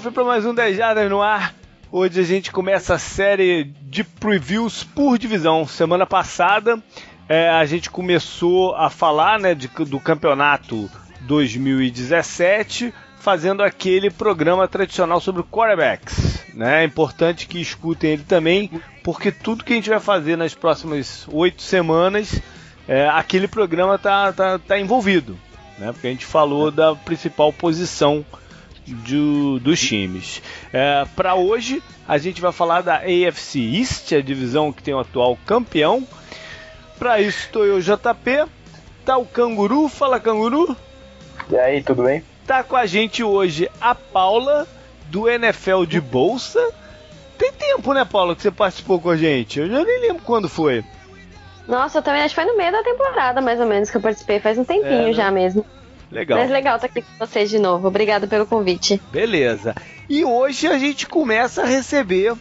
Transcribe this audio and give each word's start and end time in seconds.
Kickoff 0.00 0.10
para 0.12 0.24
mais 0.24 0.46
um 0.46 0.54
10 0.54 0.78
Jardas 0.78 1.10
no 1.10 1.20
ar. 1.20 1.54
Hoje 1.92 2.20
a 2.20 2.24
gente 2.24 2.50
começa 2.50 2.94
a 2.94 2.98
série 2.98 3.64
de 3.82 4.02
previews 4.02 4.82
por 4.82 5.18
divisão. 5.18 5.66
Semana 5.66 6.06
passada 6.06 6.82
é, 7.28 7.50
a 7.50 7.64
gente 7.66 7.90
começou 7.90 8.74
a 8.76 8.88
falar 8.88 9.38
né, 9.38 9.54
de, 9.54 9.68
do 9.68 10.00
campeonato 10.00 10.90
2017, 11.22 12.94
fazendo 13.18 13.62
aquele 13.62 14.10
programa 14.10 14.66
tradicional 14.66 15.20
sobre 15.20 15.42
quarterbacks. 15.42 16.46
Né? 16.54 16.82
É 16.82 16.84
importante 16.84 17.46
que 17.46 17.60
escutem 17.60 18.12
ele 18.12 18.24
também, 18.24 18.70
porque 19.04 19.30
tudo 19.30 19.64
que 19.64 19.74
a 19.74 19.76
gente 19.76 19.90
vai 19.90 20.00
fazer 20.00 20.36
nas 20.36 20.54
próximas 20.54 21.28
oito 21.30 21.60
semanas, 21.60 22.40
é, 22.88 23.06
aquele 23.08 23.46
programa 23.46 23.98
tá, 23.98 24.32
tá, 24.32 24.58
tá 24.58 24.78
envolvido. 24.78 25.36
Né? 25.78 25.92
Porque 25.92 26.06
a 26.06 26.10
gente 26.10 26.24
falou 26.24 26.70
da 26.70 26.94
principal 26.94 27.52
posição 27.52 28.24
de, 28.86 29.58
dos 29.60 29.80
times. 29.80 30.42
É, 30.72 31.04
Para 31.16 31.34
hoje, 31.34 31.82
a 32.06 32.18
gente 32.18 32.40
vai 32.40 32.52
falar 32.52 32.82
da 32.82 32.96
AFC 32.96 33.58
East, 33.58 34.12
a 34.12 34.20
divisão 34.20 34.72
que 34.72 34.82
tem 34.82 34.94
o 34.94 34.98
atual 34.98 35.38
campeão. 35.46 36.06
Para 36.98 37.20
isso, 37.20 37.46
estou 37.46 37.64
eu, 37.64 37.80
JP. 37.80 38.46
Tá 39.04 39.16
o 39.16 39.24
Canguru. 39.24 39.88
Fala, 39.88 40.20
Canguru. 40.20 40.76
E 41.48 41.56
aí, 41.56 41.82
tudo 41.82 42.02
bem? 42.02 42.22
Tá 42.46 42.62
com 42.62 42.76
a 42.76 42.86
gente 42.86 43.22
hoje 43.22 43.70
a 43.80 43.94
Paula, 43.94 44.66
do 45.06 45.28
NFL 45.28 45.84
de 45.84 46.00
Bolsa. 46.00 46.72
Tem 47.38 47.52
tempo, 47.52 47.94
né, 47.94 48.04
Paula, 48.04 48.36
que 48.36 48.42
você 48.42 48.50
participou 48.50 49.00
com 49.00 49.10
a 49.10 49.16
gente? 49.16 49.60
Eu 49.60 49.68
já 49.68 49.82
nem 49.82 50.00
lembro 50.00 50.22
quando 50.24 50.48
foi. 50.48 50.84
Nossa, 51.66 51.98
eu 51.98 52.02
também 52.02 52.22
acho 52.22 52.34
que 52.34 52.40
foi 52.40 52.50
no 52.50 52.56
meio 52.56 52.72
da 52.72 52.82
temporada, 52.82 53.40
mais 53.40 53.60
ou 53.60 53.66
menos, 53.66 53.90
que 53.90 53.96
eu 53.96 54.00
participei. 54.00 54.40
Faz 54.40 54.58
um 54.58 54.64
tempinho 54.64 54.92
é, 54.92 55.06
né? 55.06 55.12
já 55.12 55.30
mesmo. 55.30 55.64
Legal. 56.10 56.38
Mas 56.38 56.50
legal 56.50 56.76
estar 56.76 56.88
aqui 56.88 57.02
com 57.02 57.26
vocês 57.26 57.48
de 57.48 57.58
novo. 57.58 57.86
Obrigado 57.86 58.26
pelo 58.26 58.46
convite. 58.46 59.00
Beleza. 59.12 59.74
E 60.08 60.24
hoje 60.24 60.66
a 60.66 60.76
gente 60.78 61.06
começa 61.06 61.62
a 61.62 61.66
receber 61.66 62.34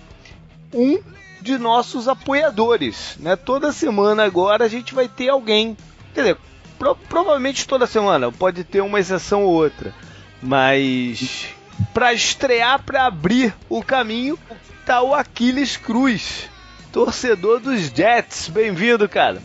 um 0.73 0.99
de 1.41 1.57
nossos 1.57 2.07
apoiadores, 2.07 3.15
né? 3.19 3.35
Toda 3.35 3.71
semana 3.71 4.23
agora 4.23 4.65
a 4.65 4.67
gente 4.67 4.93
vai 4.93 5.07
ter 5.07 5.29
alguém, 5.29 5.77
quer 6.13 6.21
dizer, 6.21 6.37
pro, 6.77 6.95
provavelmente 6.95 7.67
toda 7.67 7.87
semana, 7.87 8.31
pode 8.31 8.63
ter 8.63 8.81
uma 8.81 8.99
exceção 8.99 9.43
ou 9.43 9.53
outra, 9.53 9.93
mas 10.41 11.47
para 11.93 12.11
estrear, 12.11 12.83
para 12.83 13.05
abrir 13.05 13.53
o 13.69 13.81
caminho, 13.83 14.37
tá 14.85 15.01
o 15.01 15.13
Aquiles 15.13 15.77
Cruz, 15.77 16.49
torcedor 16.91 17.59
dos 17.59 17.83
Jets. 17.87 18.49
Bem-vindo, 18.49 19.07
cara. 19.07 19.41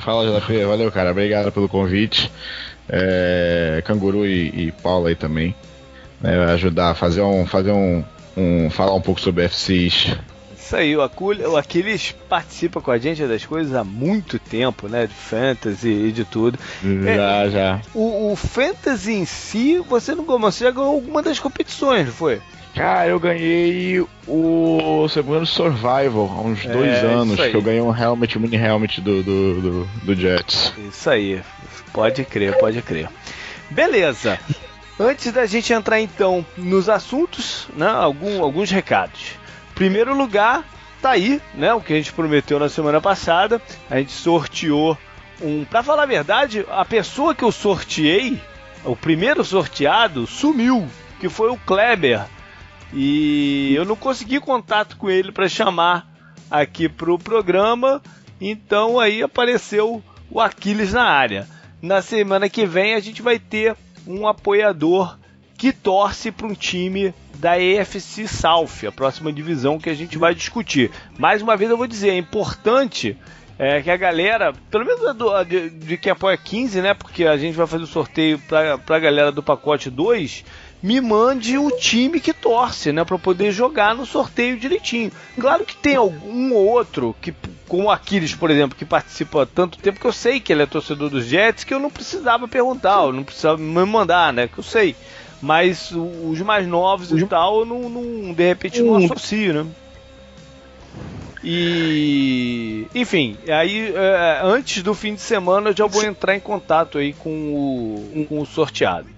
Fala, 0.00 0.40
JP. 0.40 0.64
Valeu, 0.66 0.92
cara. 0.92 1.10
Obrigado 1.10 1.50
pelo 1.50 1.68
convite 1.68 2.30
é, 2.88 3.82
Canguru 3.84 4.26
e, 4.26 4.66
e 4.66 4.72
Paula 4.72 5.08
aí 5.08 5.14
também. 5.14 5.54
Né, 6.20 6.44
ajudar 6.52 6.90
a 6.90 6.94
fazer 6.94 7.22
um. 7.22 7.46
fazer 7.46 7.72
um, 7.72 8.04
um. 8.36 8.70
falar 8.70 8.94
um 8.94 9.00
pouco 9.00 9.20
sobre 9.20 9.48
FCs. 9.48 10.16
Isso 10.56 10.76
aí, 10.76 10.96
o 10.96 11.02
Aquiles 11.02 12.14
participa 12.26 12.80
com 12.80 12.90
a 12.90 12.96
gente 12.96 13.22
das 13.26 13.44
coisas 13.44 13.74
há 13.74 13.84
muito 13.84 14.38
tempo, 14.38 14.88
né? 14.88 15.06
De 15.06 15.12
fantasy 15.12 15.90
e 15.90 16.10
de 16.10 16.24
tudo. 16.24 16.58
Já, 16.82 17.44
é, 17.44 17.50
já. 17.50 17.80
O, 17.92 18.32
o, 18.32 18.36
fantasy 18.36 19.12
em 19.12 19.26
si, 19.26 19.78
você 19.78 20.14
não 20.14 20.24
você 20.24 20.64
já 20.64 20.70
ganhou 20.70 20.94
alguma 20.94 21.22
das 21.22 21.38
competições, 21.38 22.06
não 22.06 22.12
foi? 22.14 22.40
Cara, 22.74 23.08
eu 23.08 23.20
ganhei 23.20 24.04
o 24.26 25.08
segundo 25.08 25.46
Survival 25.46 26.28
há 26.28 26.40
uns 26.40 26.64
é, 26.64 26.68
dois 26.68 27.04
anos, 27.04 27.36
que 27.40 27.54
eu 27.54 27.62
ganhei 27.62 27.80
um 27.80 27.96
helmet, 27.96 28.38
mini 28.38 28.56
helmet 28.56 29.00
do, 29.00 29.22
do, 29.22 29.60
do, 29.60 29.84
do 30.02 30.14
Jets. 30.16 30.74
Isso 30.90 31.08
aí, 31.08 31.40
Pode 31.94 32.24
crer, 32.24 32.58
pode 32.58 32.82
crer. 32.82 33.08
Beleza. 33.70 34.38
Antes 34.98 35.32
da 35.32 35.46
gente 35.46 35.72
entrar 35.72 36.00
então 36.00 36.44
nos 36.58 36.88
assuntos, 36.88 37.68
né, 37.76 37.86
algum, 37.86 38.42
alguns 38.42 38.68
recados. 38.68 39.38
Primeiro 39.76 40.12
lugar, 40.12 40.64
tá 41.00 41.10
aí, 41.10 41.40
né, 41.54 41.72
o 41.72 41.80
que 41.80 41.92
a 41.92 41.96
gente 41.96 42.12
prometeu 42.12 42.58
na 42.58 42.68
semana 42.68 43.00
passada. 43.00 43.62
A 43.88 43.98
gente 43.98 44.10
sorteou 44.10 44.98
um, 45.40 45.64
para 45.64 45.84
falar 45.84 46.02
a 46.02 46.06
verdade, 46.06 46.66
a 46.68 46.84
pessoa 46.84 47.32
que 47.32 47.44
eu 47.44 47.52
sorteei, 47.52 48.40
o 48.84 48.96
primeiro 48.96 49.44
sorteado 49.44 50.26
sumiu, 50.26 50.84
que 51.20 51.28
foi 51.28 51.50
o 51.50 51.56
Kleber. 51.58 52.24
E 52.94 53.74
eu 53.74 53.84
não 53.84 53.96
consegui 53.96 54.40
contato 54.40 54.96
com 54.96 55.10
ele 55.10 55.32
para 55.32 55.48
chamar 55.48 56.06
aqui 56.50 56.88
pro 56.88 57.18
programa, 57.18 58.00
então 58.40 59.00
aí 59.00 59.22
apareceu 59.22 60.02
o 60.30 60.40
Aquiles 60.40 60.92
na 60.92 61.04
área 61.04 61.48
na 61.84 62.00
semana 62.00 62.48
que 62.48 62.64
vem 62.64 62.94
a 62.94 63.00
gente 63.00 63.20
vai 63.20 63.38
ter 63.38 63.76
um 64.06 64.26
apoiador 64.26 65.18
que 65.56 65.70
torce 65.70 66.32
para 66.32 66.46
um 66.46 66.54
time 66.54 67.12
da 67.34 67.60
EFC 67.60 68.26
South, 68.26 68.86
a 68.88 68.92
próxima 68.92 69.30
divisão 69.30 69.78
que 69.78 69.90
a 69.90 69.94
gente 69.94 70.16
vai 70.16 70.34
discutir. 70.34 70.90
Mais 71.18 71.42
uma 71.42 71.56
vez 71.58 71.70
eu 71.70 71.76
vou 71.76 71.86
dizer, 71.86 72.08
é 72.08 72.16
importante 72.16 73.18
é, 73.58 73.82
que 73.82 73.90
a 73.90 73.96
galera, 73.98 74.54
pelo 74.70 74.86
menos 74.86 75.14
do, 75.14 75.44
de, 75.44 75.68
de 75.68 75.96
quem 75.98 76.10
apoia 76.10 76.38
15, 76.38 76.80
né? 76.80 76.94
Porque 76.94 77.26
a 77.26 77.36
gente 77.36 77.54
vai 77.54 77.66
fazer 77.66 77.84
o 77.84 77.86
sorteio 77.86 78.38
para 78.38 78.80
a 78.88 78.98
galera 78.98 79.30
do 79.30 79.42
pacote 79.42 79.90
2 79.90 80.42
me 80.84 81.00
mande 81.00 81.56
o 81.56 81.70
time 81.70 82.20
que 82.20 82.34
torce, 82.34 82.92
né, 82.92 83.06
para 83.06 83.18
poder 83.18 83.50
jogar 83.50 83.94
no 83.94 84.04
sorteio 84.04 84.58
direitinho. 84.58 85.10
Claro 85.40 85.64
que 85.64 85.74
tem 85.74 85.96
algum 85.96 86.52
ou 86.52 86.66
outro 86.66 87.16
que 87.22 87.34
como 87.66 87.84
o 87.84 87.90
Aquiles, 87.90 88.34
por 88.34 88.50
exemplo, 88.50 88.76
que 88.76 88.84
participa 88.84 89.44
há 89.44 89.46
tanto 89.46 89.78
tempo 89.78 89.98
que 89.98 90.04
eu 90.04 90.12
sei 90.12 90.40
que 90.40 90.52
ele 90.52 90.62
é 90.62 90.66
torcedor 90.66 91.08
dos 91.08 91.24
Jets, 91.24 91.64
que 91.64 91.72
eu 91.72 91.80
não 91.80 91.90
precisava 91.90 92.46
perguntar, 92.46 93.02
eu 93.02 93.14
não 93.14 93.24
precisava 93.24 93.56
me 93.56 93.84
mandar, 93.86 94.30
né, 94.30 94.46
que 94.46 94.58
eu 94.58 94.62
sei. 94.62 94.94
Mas 95.40 95.90
os 95.90 96.38
mais 96.42 96.66
novos 96.66 97.10
e 97.10 97.24
tal, 97.24 97.60
eu 97.60 97.64
não, 97.64 97.88
não 97.88 98.34
de 98.34 98.46
repente 98.46 98.82
não 98.82 98.96
associo, 98.96 99.64
né? 99.64 99.66
E 101.42 102.86
enfim, 102.94 103.38
aí 103.48 103.90
é, 103.94 104.40
antes 104.42 104.82
do 104.82 104.92
fim 104.92 105.14
de 105.14 105.22
semana 105.22 105.70
eu 105.70 105.76
já 105.76 105.86
vou 105.86 106.04
entrar 106.04 106.36
em 106.36 106.40
contato 106.40 106.98
aí 106.98 107.14
com 107.14 107.30
o, 107.30 108.26
com 108.28 108.40
o 108.42 108.46
sorteado. 108.46 109.08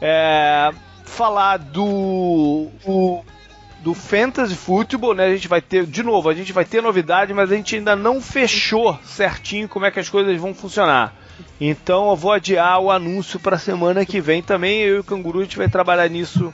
É, 0.00 0.70
falar 1.08 1.56
do 1.56 2.68
o, 2.84 3.24
do 3.80 3.94
Fantasy 3.94 4.54
Football, 4.54 5.14
né? 5.14 5.26
A 5.26 5.32
gente 5.32 5.48
vai 5.48 5.60
ter, 5.60 5.86
de 5.86 6.02
novo, 6.02 6.28
a 6.28 6.34
gente 6.34 6.52
vai 6.52 6.64
ter 6.64 6.82
novidade, 6.82 7.32
mas 7.32 7.50
a 7.50 7.56
gente 7.56 7.76
ainda 7.76 7.96
não 7.96 8.20
fechou 8.20 8.98
certinho 9.04 9.68
como 9.68 9.86
é 9.86 9.90
que 9.90 10.00
as 10.00 10.08
coisas 10.08 10.38
vão 10.40 10.54
funcionar. 10.54 11.14
Então 11.60 12.10
eu 12.10 12.16
vou 12.16 12.32
adiar 12.32 12.80
o 12.80 12.90
anúncio 12.90 13.38
para 13.40 13.56
a 13.56 13.58
semana 13.58 14.04
que 14.04 14.20
vem 14.20 14.42
também. 14.42 14.80
Eu 14.80 14.96
e 14.96 14.98
o 15.00 15.04
Canguru 15.04 15.40
a 15.40 15.42
gente 15.42 15.58
vai 15.58 15.68
trabalhar 15.68 16.08
nisso 16.08 16.52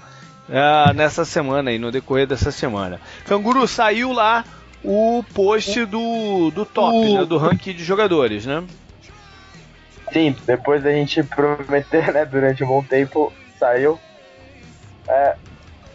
uh, 0.48 0.92
nessa 0.94 1.24
semana 1.24 1.70
aí, 1.70 1.78
no 1.78 1.90
decorrer 1.90 2.26
dessa 2.26 2.50
semana. 2.50 3.00
Canguru, 3.26 3.66
saiu 3.66 4.12
lá 4.12 4.44
o 4.82 5.24
post 5.34 5.84
do, 5.86 6.50
do 6.50 6.64
top, 6.64 6.96
uh. 6.96 7.18
né, 7.20 7.24
do 7.24 7.38
ranking 7.38 7.72
de 7.72 7.84
jogadores, 7.84 8.44
né? 8.46 8.62
Sim, 10.12 10.36
depois 10.46 10.82
da 10.82 10.92
gente 10.92 11.22
prometer, 11.22 12.12
né, 12.12 12.24
durante 12.24 12.62
um 12.62 12.68
bom 12.68 12.82
tempo, 12.82 13.32
saiu. 13.58 13.98
É, 15.08 15.36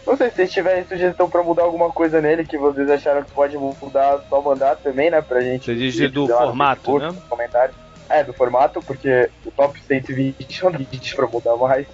não 0.10 0.18
sei 0.18 0.30
se 0.30 0.38
vocês 0.38 0.52
tiverem 0.52 0.86
sugestão 0.86 1.30
pra 1.30 1.44
mudar 1.44 1.64
alguma 1.64 1.92
coisa 1.92 2.20
nele 2.20 2.44
que 2.44 2.58
vocês 2.58 2.90
acharam 2.90 3.24
que 3.24 3.32
pode 3.32 3.56
mudar, 3.58 4.20
só 4.28 4.42
mandar 4.42 4.76
também, 4.78 5.12
né? 5.12 5.22
Pra 5.22 5.40
gente. 5.40 5.66
Você 5.66 5.76
diz 5.76 6.12
do 6.12 6.28
formato, 6.28 6.98
né? 6.98 7.16
Comentário. 7.30 7.76
É, 8.10 8.24
do 8.24 8.34
formato, 8.34 8.82
porque 8.82 9.30
o 9.46 9.52
top 9.52 9.80
120 9.84 10.64
não 10.66 10.72
dá 10.72 10.80
pra 11.16 11.28
mudar 11.28 11.56
mais. 11.58 11.88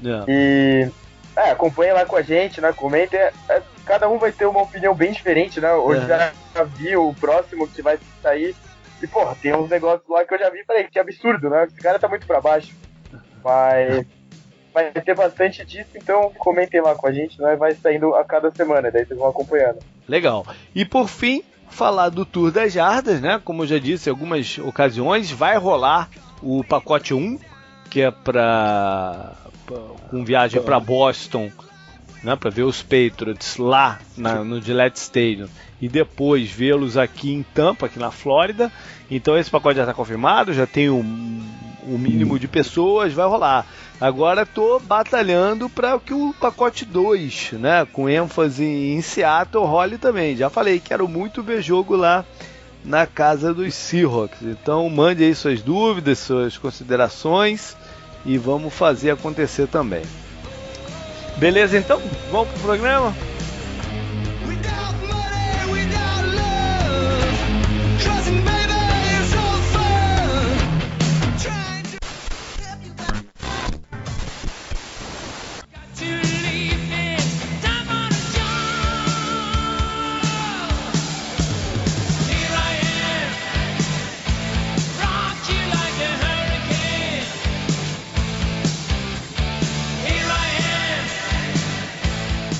Yeah. 0.00 0.24
E. 0.28 0.88
É, 1.36 1.50
acompanhem 1.50 1.92
lá 1.92 2.04
com 2.04 2.16
a 2.16 2.22
gente, 2.22 2.60
né? 2.60 2.72
Comentem. 2.72 3.18
É, 3.18 3.62
cada 3.84 4.08
um 4.08 4.18
vai 4.18 4.30
ter 4.30 4.46
uma 4.46 4.62
opinião 4.62 4.94
bem 4.94 5.10
diferente, 5.10 5.60
né? 5.60 5.72
Hoje 5.72 6.04
é. 6.04 6.32
já 6.54 6.64
vi 6.64 6.96
o 6.96 7.12
próximo 7.14 7.66
que 7.66 7.82
vai 7.82 7.98
sair. 8.22 8.54
E, 9.02 9.06
porra, 9.08 9.34
tem 9.40 9.54
uns 9.54 9.68
negócios 9.68 10.08
lá 10.08 10.24
que 10.24 10.34
eu 10.34 10.38
já 10.38 10.50
vi 10.50 10.60
e 10.60 10.64
falei, 10.64 10.84
que 10.84 10.98
absurdo, 10.98 11.48
né? 11.50 11.64
Esse 11.64 11.76
cara 11.76 11.98
tá 11.98 12.06
muito 12.06 12.26
pra 12.26 12.40
baixo. 12.40 12.72
Mas 13.42 14.06
vai 14.72 14.90
ter 14.92 15.14
bastante 15.14 15.64
disso, 15.64 15.90
então 15.94 16.32
comentem 16.38 16.80
lá 16.80 16.94
com 16.94 17.06
a 17.06 17.12
gente, 17.12 17.40
né? 17.40 17.56
vai 17.56 17.74
saindo 17.74 18.14
a 18.14 18.24
cada 18.24 18.50
semana, 18.50 18.90
daí 18.90 19.04
vocês 19.04 19.18
vão 19.18 19.28
acompanhando. 19.28 19.78
Legal. 20.08 20.46
E 20.74 20.84
por 20.84 21.08
fim, 21.08 21.42
falar 21.68 22.08
do 22.08 22.24
Tour 22.24 22.50
das 22.50 22.72
Jardas, 22.72 23.20
né? 23.20 23.40
Como 23.44 23.62
eu 23.62 23.66
já 23.66 23.78
disse 23.78 24.08
em 24.08 24.12
algumas 24.12 24.58
ocasiões, 24.58 25.30
vai 25.30 25.56
rolar 25.56 26.08
o 26.42 26.64
pacote 26.64 27.14
1, 27.14 27.38
que 27.90 28.00
é 28.00 28.10
para 28.10 29.32
com 30.10 30.24
viagem 30.24 30.60
para 30.60 30.80
Boston, 30.80 31.50
né, 32.24 32.34
para 32.34 32.50
ver 32.50 32.64
os 32.64 32.82
Patriots 32.82 33.56
lá 33.56 34.00
na, 34.16 34.42
no 34.42 34.60
Gillette 34.60 34.98
Stadium 34.98 35.48
e 35.80 35.88
depois 35.88 36.50
vê-los 36.50 36.96
aqui 36.96 37.32
em 37.32 37.42
Tampa, 37.42 37.86
aqui 37.86 37.98
na 37.98 38.10
Flórida. 38.10 38.70
Então 39.10 39.38
esse 39.38 39.50
pacote 39.50 39.76
já 39.76 39.82
está 39.82 39.94
confirmado, 39.94 40.52
já 40.52 40.66
tem 40.66 40.90
o 40.90 40.96
um, 40.96 41.42
um 41.86 41.98
mínimo 41.98 42.38
de 42.38 42.46
pessoas, 42.46 43.12
vai 43.12 43.26
rolar. 43.26 43.66
Agora 44.00 44.46
tô 44.46 44.80
batalhando 44.80 45.68
para 45.68 45.98
que 45.98 46.14
o 46.14 46.34
pacote 46.40 46.86
2, 46.86 47.52
né, 47.52 47.86
com 47.92 48.08
ênfase 48.08 48.64
em 48.64 49.02
Seattle, 49.02 49.66
role 49.66 49.98
também. 49.98 50.34
Já 50.34 50.48
falei, 50.48 50.80
quero 50.80 51.06
muito 51.06 51.42
ver 51.42 51.60
jogo 51.60 51.94
lá 51.94 52.24
na 52.82 53.06
casa 53.06 53.52
dos 53.52 53.74
Seahawks. 53.74 54.40
Então 54.40 54.88
mande 54.88 55.22
aí 55.22 55.34
suas 55.34 55.60
dúvidas, 55.60 56.18
suas 56.18 56.56
considerações 56.56 57.76
e 58.24 58.38
vamos 58.38 58.72
fazer 58.72 59.10
acontecer 59.10 59.66
também. 59.66 60.02
Beleza, 61.36 61.76
então? 61.76 62.00
Vamos 62.30 62.48
pro 62.48 62.60
programa? 62.60 63.14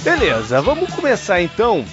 Beleza, 0.02 0.62
vamos 0.62 0.92
começar 0.94 1.42
então 1.42 1.84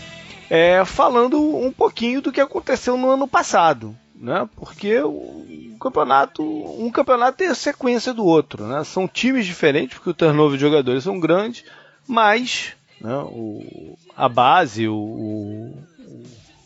é, 0.49 0.85
falando 0.85 1.39
um 1.57 1.71
pouquinho 1.71 2.21
do 2.21 2.31
que 2.31 2.39
aconteceu 2.39 2.97
no 2.97 3.09
ano 3.09 3.27
passado, 3.27 3.93
né? 4.15 4.47
Porque 4.55 4.97
o 5.01 5.75
campeonato, 5.77 6.41
um 6.41 6.89
campeonato 6.89 7.37
tem 7.37 7.47
a 7.47 7.55
sequência 7.55 8.13
do 8.13 8.23
outro, 8.23 8.65
né? 8.65 8.81
São 8.85 9.09
times 9.09 9.45
diferentes, 9.45 9.97
porque 9.97 10.09
o 10.09 10.13
turnover 10.13 10.57
de 10.57 10.63
jogadores 10.63 11.03
são 11.03 11.19
grandes, 11.19 11.65
mas 12.07 12.73
né, 13.01 13.13
o, 13.13 13.97
a 14.15 14.29
base, 14.29 14.87
o, 14.87 14.95
o, 14.95 15.83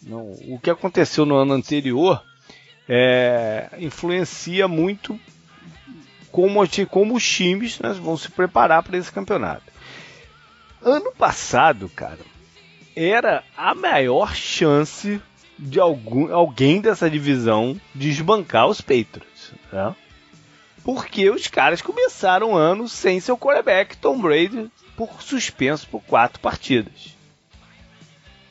não, 0.03 0.31
o 0.47 0.59
que 0.61 0.69
aconteceu 0.69 1.25
no 1.25 1.35
ano 1.35 1.53
anterior 1.53 2.23
é, 2.87 3.67
influencia 3.79 4.67
muito 4.67 5.19
como, 6.31 6.61
como 6.87 7.15
os 7.15 7.27
times 7.27 7.79
né, 7.79 7.93
vão 7.93 8.15
se 8.15 8.29
preparar 8.29 8.83
para 8.83 8.97
esse 8.97 9.11
campeonato. 9.11 9.70
Ano 10.83 11.11
passado, 11.11 11.87
cara, 11.89 12.19
era 12.95 13.43
a 13.55 13.75
maior 13.75 14.35
chance 14.35 15.21
de 15.57 15.79
algum, 15.79 16.33
alguém 16.33 16.81
dessa 16.81 17.09
divisão 17.09 17.79
desbancar 17.93 18.67
os 18.67 18.81
Patriots. 18.81 19.53
Né? 19.71 19.95
Porque 20.83 21.29
os 21.29 21.47
caras 21.47 21.81
começaram 21.81 22.53
o 22.53 22.57
ano 22.57 22.87
sem 22.87 23.19
seu 23.19 23.37
quarterback, 23.37 23.95
Tom 23.97 24.19
Brady, 24.19 24.71
por 24.97 25.21
suspenso 25.21 25.87
por 25.87 26.01
quatro 26.01 26.39
partidas. 26.39 27.15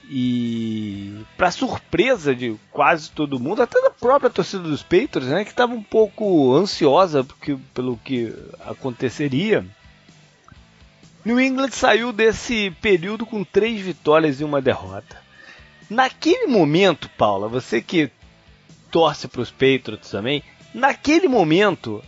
E 0.08 1.24
para 1.36 1.50
surpresa 1.50 2.34
de 2.34 2.56
quase 2.70 3.10
todo 3.10 3.40
mundo, 3.40 3.62
até 3.62 3.80
da 3.80 3.90
própria 3.90 4.30
torcida 4.30 4.62
dos 4.62 4.82
Patriots, 4.82 5.28
né, 5.28 5.44
que 5.44 5.50
estava 5.50 5.72
um 5.72 5.82
pouco 5.82 6.54
ansiosa 6.54 7.24
porque, 7.24 7.56
pelo 7.74 7.96
que 7.96 8.32
aconteceria, 8.60 9.64
New 11.30 11.40
England 11.40 11.70
saiu 11.70 12.12
desse 12.12 12.72
período 12.82 13.24
com 13.24 13.44
três 13.44 13.80
vitórias 13.80 14.40
e 14.40 14.44
uma 14.44 14.60
derrota. 14.60 15.16
Naquele 15.88 16.48
momento, 16.48 17.08
Paula, 17.16 17.46
você 17.46 17.80
que 17.80 18.10
torce 18.90 19.28
para 19.28 19.40
os 19.40 19.48
Patriots 19.48 20.10
também, 20.10 20.42
naquele 20.74 21.28
momento 21.28 22.02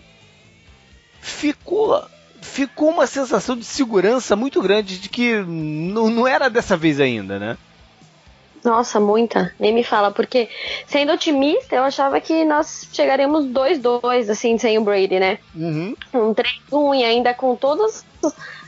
ficou 1.21 2.05
ficou 2.41 2.91
uma 2.91 3.07
sensação 3.07 3.57
de 3.57 3.65
segurança 3.65 4.35
muito 4.35 4.61
grande 4.61 4.99
de 4.99 5.09
que 5.09 5.37
não, 5.37 6.11
não 6.11 6.27
era 6.27 6.51
dessa 6.51 6.77
vez 6.77 6.99
ainda, 6.99 7.39
né? 7.39 7.57
Nossa, 8.65 8.99
muita. 8.99 9.55
Nem 9.59 9.73
me 9.73 9.85
fala, 9.85 10.11
porque 10.11 10.49
sendo 10.89 11.13
otimista, 11.13 11.77
eu 11.77 11.85
achava 11.85 12.21
que 12.21 12.45
nós 12.45 12.89
chegaremos 12.93 13.45
2-2, 13.47 14.29
assim, 14.29 14.59
sem 14.59 14.79
o 14.79 14.83
Brady, 14.83 15.21
né? 15.21 15.39
Uhum. 15.55 15.95
Um 16.13 16.35
3-1 16.35 16.99
e 16.99 17.05
ainda 17.05 17.33
com 17.33 17.55
todos 17.55 18.05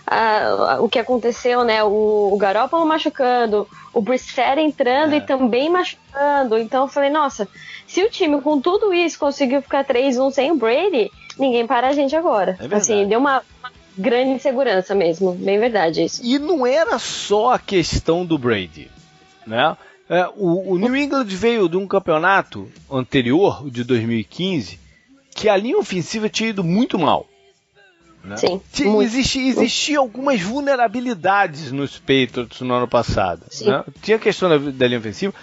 a, 0.06 0.78
o 0.80 0.88
que 0.88 0.98
aconteceu, 0.98 1.64
né? 1.64 1.82
O, 1.82 2.30
o 2.32 2.36
Garoppolo 2.36 2.86
machucando, 2.86 3.66
o 3.92 4.00
Brissett 4.00 4.60
entrando 4.60 5.14
é. 5.14 5.16
e 5.16 5.20
também 5.20 5.70
machucando. 5.70 6.58
Então 6.58 6.84
eu 6.84 6.88
falei, 6.88 7.10
nossa, 7.10 7.48
se 7.86 8.02
o 8.02 8.10
time 8.10 8.40
com 8.40 8.60
tudo 8.60 8.92
isso 8.92 9.18
conseguiu 9.18 9.62
ficar 9.62 9.84
3-1 9.84 10.32
sem 10.32 10.52
o 10.52 10.56
Brady, 10.56 11.10
ninguém 11.38 11.66
para 11.66 11.88
a 11.88 11.92
gente 11.92 12.14
agora. 12.14 12.58
É 12.60 12.74
assim, 12.74 13.06
deu 13.06 13.18
uma, 13.18 13.42
uma 13.60 13.72
grande 13.96 14.30
insegurança 14.30 14.94
mesmo, 14.94 15.32
bem 15.32 15.58
verdade 15.58 16.04
isso. 16.04 16.20
E 16.24 16.38
não 16.38 16.66
era 16.66 16.98
só 16.98 17.54
a 17.54 17.58
questão 17.58 18.24
do 18.26 18.36
Brady, 18.36 18.90
né? 19.46 19.76
É, 20.08 20.26
o, 20.36 20.72
o, 20.72 20.78
New 20.78 20.94
England 20.94 21.24
veio 21.24 21.66
de 21.66 21.78
um 21.78 21.86
campeonato 21.86 22.70
anterior, 22.90 23.70
de 23.70 23.82
2015, 23.84 24.78
que 25.34 25.48
a 25.48 25.56
linha 25.56 25.78
ofensiva 25.78 26.28
tinha 26.28 26.50
ido 26.50 26.62
muito 26.62 26.98
mal. 26.98 27.26
Né? 28.24 28.36
Sim. 28.36 28.60
Existia, 29.02 29.48
existia 29.48 29.98
algumas 29.98 30.40
vulnerabilidades 30.40 31.70
nos 31.70 31.98
Patriots 31.98 32.60
no 32.62 32.72
ano 32.74 32.88
passado. 32.88 33.42
Né? 33.60 33.84
Tinha 34.00 34.16
a 34.16 34.20
questão 34.20 34.48
da, 34.48 34.58
da 34.58 34.86
linha 34.86 34.98
ofensiva. 34.98 35.34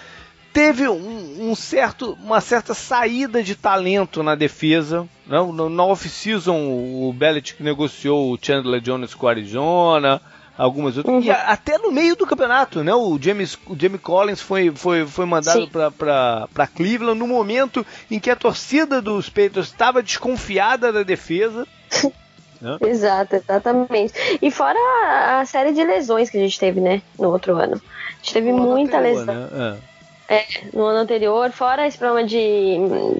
Teve 0.51 0.87
um, 0.89 1.49
um, 1.49 1.55
certo, 1.55 2.17
uma 2.21 2.41
certa 2.41 2.73
saída 2.73 3.41
de 3.41 3.55
talento 3.55 4.21
na 4.23 4.35
defesa. 4.35 5.07
Né? 5.25 5.37
Na 5.69 5.83
off-season, 5.83 6.57
o 6.57 7.13
Belichick 7.15 7.63
negociou 7.63 8.33
o 8.33 8.37
Chandler 8.41 8.81
Jones 8.81 9.13
com 9.13 9.27
o 9.27 9.29
Arizona 9.29 10.21
algumas 10.57 10.97
outras. 10.97 11.15
Uhum. 11.15 11.23
E 11.23 11.31
a, 11.31 11.51
até 11.51 11.77
no 11.77 11.91
meio 11.91 12.15
do 12.15 12.25
campeonato, 12.25 12.83
né? 12.83 12.93
O 12.93 13.17
James, 13.19 13.57
o 13.65 13.75
Jamie 13.77 13.97
Collins 13.97 14.41
foi, 14.41 14.71
foi, 14.71 15.05
foi 15.05 15.25
mandado 15.25 15.67
para 15.67 16.67
Cleveland 16.75 17.17
no 17.17 17.27
momento 17.27 17.85
em 18.09 18.19
que 18.19 18.29
a 18.29 18.35
torcida 18.35 19.01
dos 19.01 19.29
Patriots 19.29 19.67
estava 19.67 20.03
desconfiada 20.03 20.91
da 20.91 21.03
defesa. 21.03 21.67
Né? 22.61 22.77
Exato, 22.81 23.35
exatamente. 23.35 24.13
E 24.41 24.51
fora 24.51 24.77
a, 24.77 25.39
a, 25.39 25.45
série 25.45 25.73
de 25.73 25.83
lesões 25.83 26.29
que 26.29 26.37
a 26.37 26.41
gente 26.41 26.59
teve, 26.59 26.79
né, 26.79 27.01
no 27.17 27.29
outro 27.29 27.55
ano. 27.55 27.73
A 27.73 28.23
gente 28.23 28.33
teve 28.33 28.53
muita 28.53 28.99
anterior, 28.99 29.19
lesão. 29.19 29.35
Né? 29.35 29.77
É. 29.77 29.90
É, 30.29 30.45
no 30.73 30.85
ano 30.85 30.99
anterior, 30.99 31.51
fora 31.51 31.85
esse 31.85 31.97
problema 31.97 32.25
de, 32.25 32.77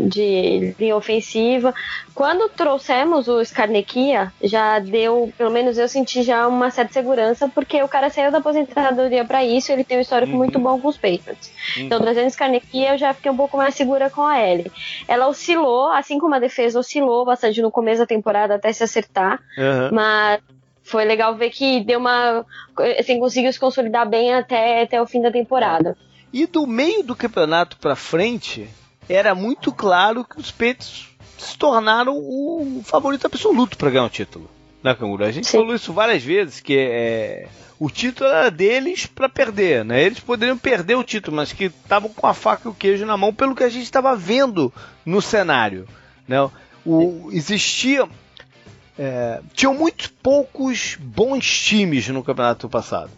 de 0.08 0.74
linha 0.80 0.96
ofensiva. 0.96 1.74
Quando 2.16 2.48
trouxemos 2.48 3.28
o 3.28 3.44
Scarnequia, 3.44 4.32
já 4.42 4.80
deu, 4.80 5.32
pelo 5.38 5.52
menos 5.52 5.78
eu 5.78 5.90
senti 5.90 6.24
já 6.24 6.48
uma 6.48 6.72
certa 6.72 6.94
segurança, 6.94 7.50
porque 7.50 7.84
o 7.84 7.88
cara 7.88 8.10
saiu 8.10 8.32
da 8.32 8.38
aposentadoria 8.38 9.26
para 9.26 9.44
isso, 9.44 9.74
ele 9.74 9.84
tem 9.84 9.98
um 9.98 10.02
histórico 10.02 10.32
uhum. 10.32 10.38
muito 10.38 10.58
bom 10.58 10.80
com 10.80 10.88
os 10.88 10.96
Patriots. 10.96 11.52
Uhum. 11.76 11.84
Então, 11.84 12.00
trazendo 12.00 12.30
Scarnequia, 12.30 12.94
eu 12.94 12.98
já 12.98 13.14
fiquei 13.14 13.30
um 13.30 13.38
pouco 13.38 13.58
mais 13.58 13.76
segura 13.76 14.10
com 14.10 14.22
a 14.22 14.38
L. 14.38 14.72
Ela 15.06 15.28
oscilou, 15.28 15.92
assim 15.92 16.18
como 16.18 16.36
a 16.36 16.40
defesa 16.40 16.80
oscilou 16.80 17.26
bastante 17.26 17.62
no 17.62 17.72
começo 17.72 18.00
da 18.00 18.08
temporada 18.08 18.56
até 18.56 18.72
se 18.72 18.84
acertar, 18.84 19.38
uhum. 19.58 19.90
mas 19.92 20.40
foi 20.84 21.06
legal 21.06 21.36
ver 21.36 21.50
que 21.50 21.84
deu 21.84 22.00
uma. 22.00 22.46
Assim, 23.00 23.20
conseguiu 23.20 23.52
se 23.52 23.60
consolidar 23.60 24.08
bem 24.08 24.34
até, 24.34 24.84
até 24.84 25.02
o 25.02 25.08
fim 25.08 25.22
da 25.22 25.32
temporada. 25.32 25.98
E 26.34 26.46
do 26.46 26.66
meio 26.66 27.04
do 27.04 27.16
campeonato 27.16 27.78
para 27.78 27.96
frente, 27.96 28.70
era 29.10 29.36
muito 29.36 29.72
claro 29.72 30.24
que 30.24 30.40
os 30.40 30.52
Peitos 30.52 31.10
se 31.38 31.58
tornaram 31.58 32.16
o 32.18 32.82
favorito 32.86 33.26
absoluto 33.26 33.78
para 33.78 33.90
ganhar 33.90 34.06
o 34.06 34.10
título 34.10 34.50
na 34.84 34.96
Canguru. 34.96 35.24
A 35.24 35.32
gente 35.32 35.48
Sim. 35.48 35.58
falou 35.58 35.76
isso 35.76 35.94
várias 35.94 36.24
vezes, 36.24 36.60
que 36.60 36.78
é, 36.78 37.48
o 37.80 37.90
título 37.90 38.30
era 38.30 38.50
deles 38.50 39.06
para 39.06 39.28
perder, 39.28 39.84
né? 39.84 40.04
Eles 40.04 40.20
poderiam 40.20 40.58
perder 40.58 40.96
o 40.96 41.04
título, 41.04 41.36
mas 41.36 41.52
que 41.52 41.66
estavam 41.66 42.10
com 42.10 42.28
a 42.28 42.34
faca 42.34 42.68
e 42.68 42.72
o 42.72 42.76
queijo 42.76 43.06
na 43.06 43.18
mão 43.18 43.34
pelo 43.34 43.56
que 43.56 43.64
a 43.64 43.70
gente 43.70 43.84
estava 43.84 44.16
vendo 44.16 44.74
no 45.06 45.22
cenário, 45.22 45.88
né? 46.28 46.38
O, 46.86 47.30
existia 47.32 48.08
é, 48.98 49.42
tinham 49.54 49.74
muito 49.74 50.12
poucos 50.22 50.96
bons 51.00 51.46
times 51.46 52.08
no 52.10 52.24
campeonato 52.24 52.70
passado. 52.70 53.12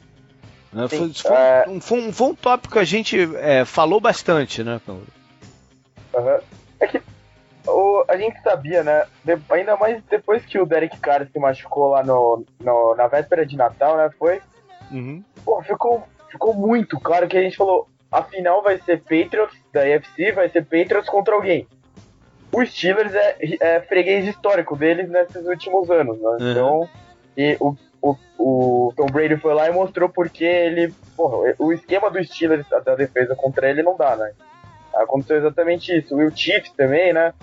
Né? 0.73 0.87
Foi, 0.87 1.13
foi, 1.13 1.31
é... 1.31 1.65
um, 1.67 1.79
foi, 1.79 1.99
um, 1.99 2.11
foi, 2.11 2.27
um, 2.27 2.35
tópico 2.35 2.73
que 2.73 2.79
a 2.79 2.83
gente 2.83 3.17
é, 3.37 3.63
falou 3.63 3.99
bastante, 3.99 4.63
né, 4.63 4.81
Uhum. 4.87 6.39
É 6.79 6.87
que 6.87 7.01
o, 7.67 8.03
a 8.07 8.17
gente 8.17 8.39
sabia, 8.41 8.83
né? 8.83 9.05
De, 9.23 9.37
ainda 9.49 9.75
mais 9.77 10.03
depois 10.03 10.45
que 10.45 10.59
o 10.59 10.65
Derek 10.65 10.99
Carr 10.99 11.27
se 11.31 11.39
machucou 11.39 11.87
lá 11.87 12.03
no, 12.03 12.45
no, 12.59 12.95
na 12.95 13.07
véspera 13.07 13.45
de 13.45 13.55
Natal, 13.55 13.97
né? 13.97 14.09
Foi. 14.19 14.41
Uhum. 14.91 15.23
Pô, 15.43 15.61
ficou, 15.63 16.03
ficou 16.29 16.53
muito 16.53 16.99
claro 16.99 17.27
que 17.27 17.37
a 17.37 17.41
gente 17.41 17.57
falou: 17.57 17.87
a 18.11 18.21
final 18.21 18.61
vai 18.61 18.79
ser 18.79 19.01
Patriots 19.01 19.57
da 19.71 19.81
UFC, 19.81 20.31
vai 20.33 20.49
ser 20.49 20.63
Patriots 20.63 21.09
contra 21.09 21.33
alguém. 21.33 21.67
O 22.51 22.63
Steelers 22.63 23.15
é, 23.15 23.37
é 23.59 23.81
freguês 23.81 24.27
histórico 24.27 24.75
deles 24.75 25.09
nesses 25.09 25.43
últimos 25.47 25.89
anos, 25.89 26.19
né? 26.19 26.29
Uhum. 26.29 26.51
Então, 26.51 26.89
e 27.35 27.57
o 27.59 27.75
o, 28.03 28.17
o 28.37 28.93
Tom 28.97 29.05
Brady 29.05 29.37
foi 29.37 29.53
lá 29.53 29.69
e 29.69 29.71
mostrou 29.71 30.09
porque 30.09 30.43
ele. 30.43 30.93
Porra, 31.15 31.55
o 31.57 31.71
esquema 31.71 32.11
do 32.11 32.21
Steelers 32.21 32.67
da 32.83 32.95
defesa 32.95 33.33
contra 33.33 33.69
ele 33.69 33.81
não 33.81 33.95
dá, 33.95 34.17
né? 34.17 34.33
Aconteceu 34.93 35.37
exatamente 35.37 35.97
isso. 35.97 36.13
O 36.13 36.17
Will 36.17 36.35
Chiefs 36.35 36.73
também, 36.73 37.13
né? 37.13 37.33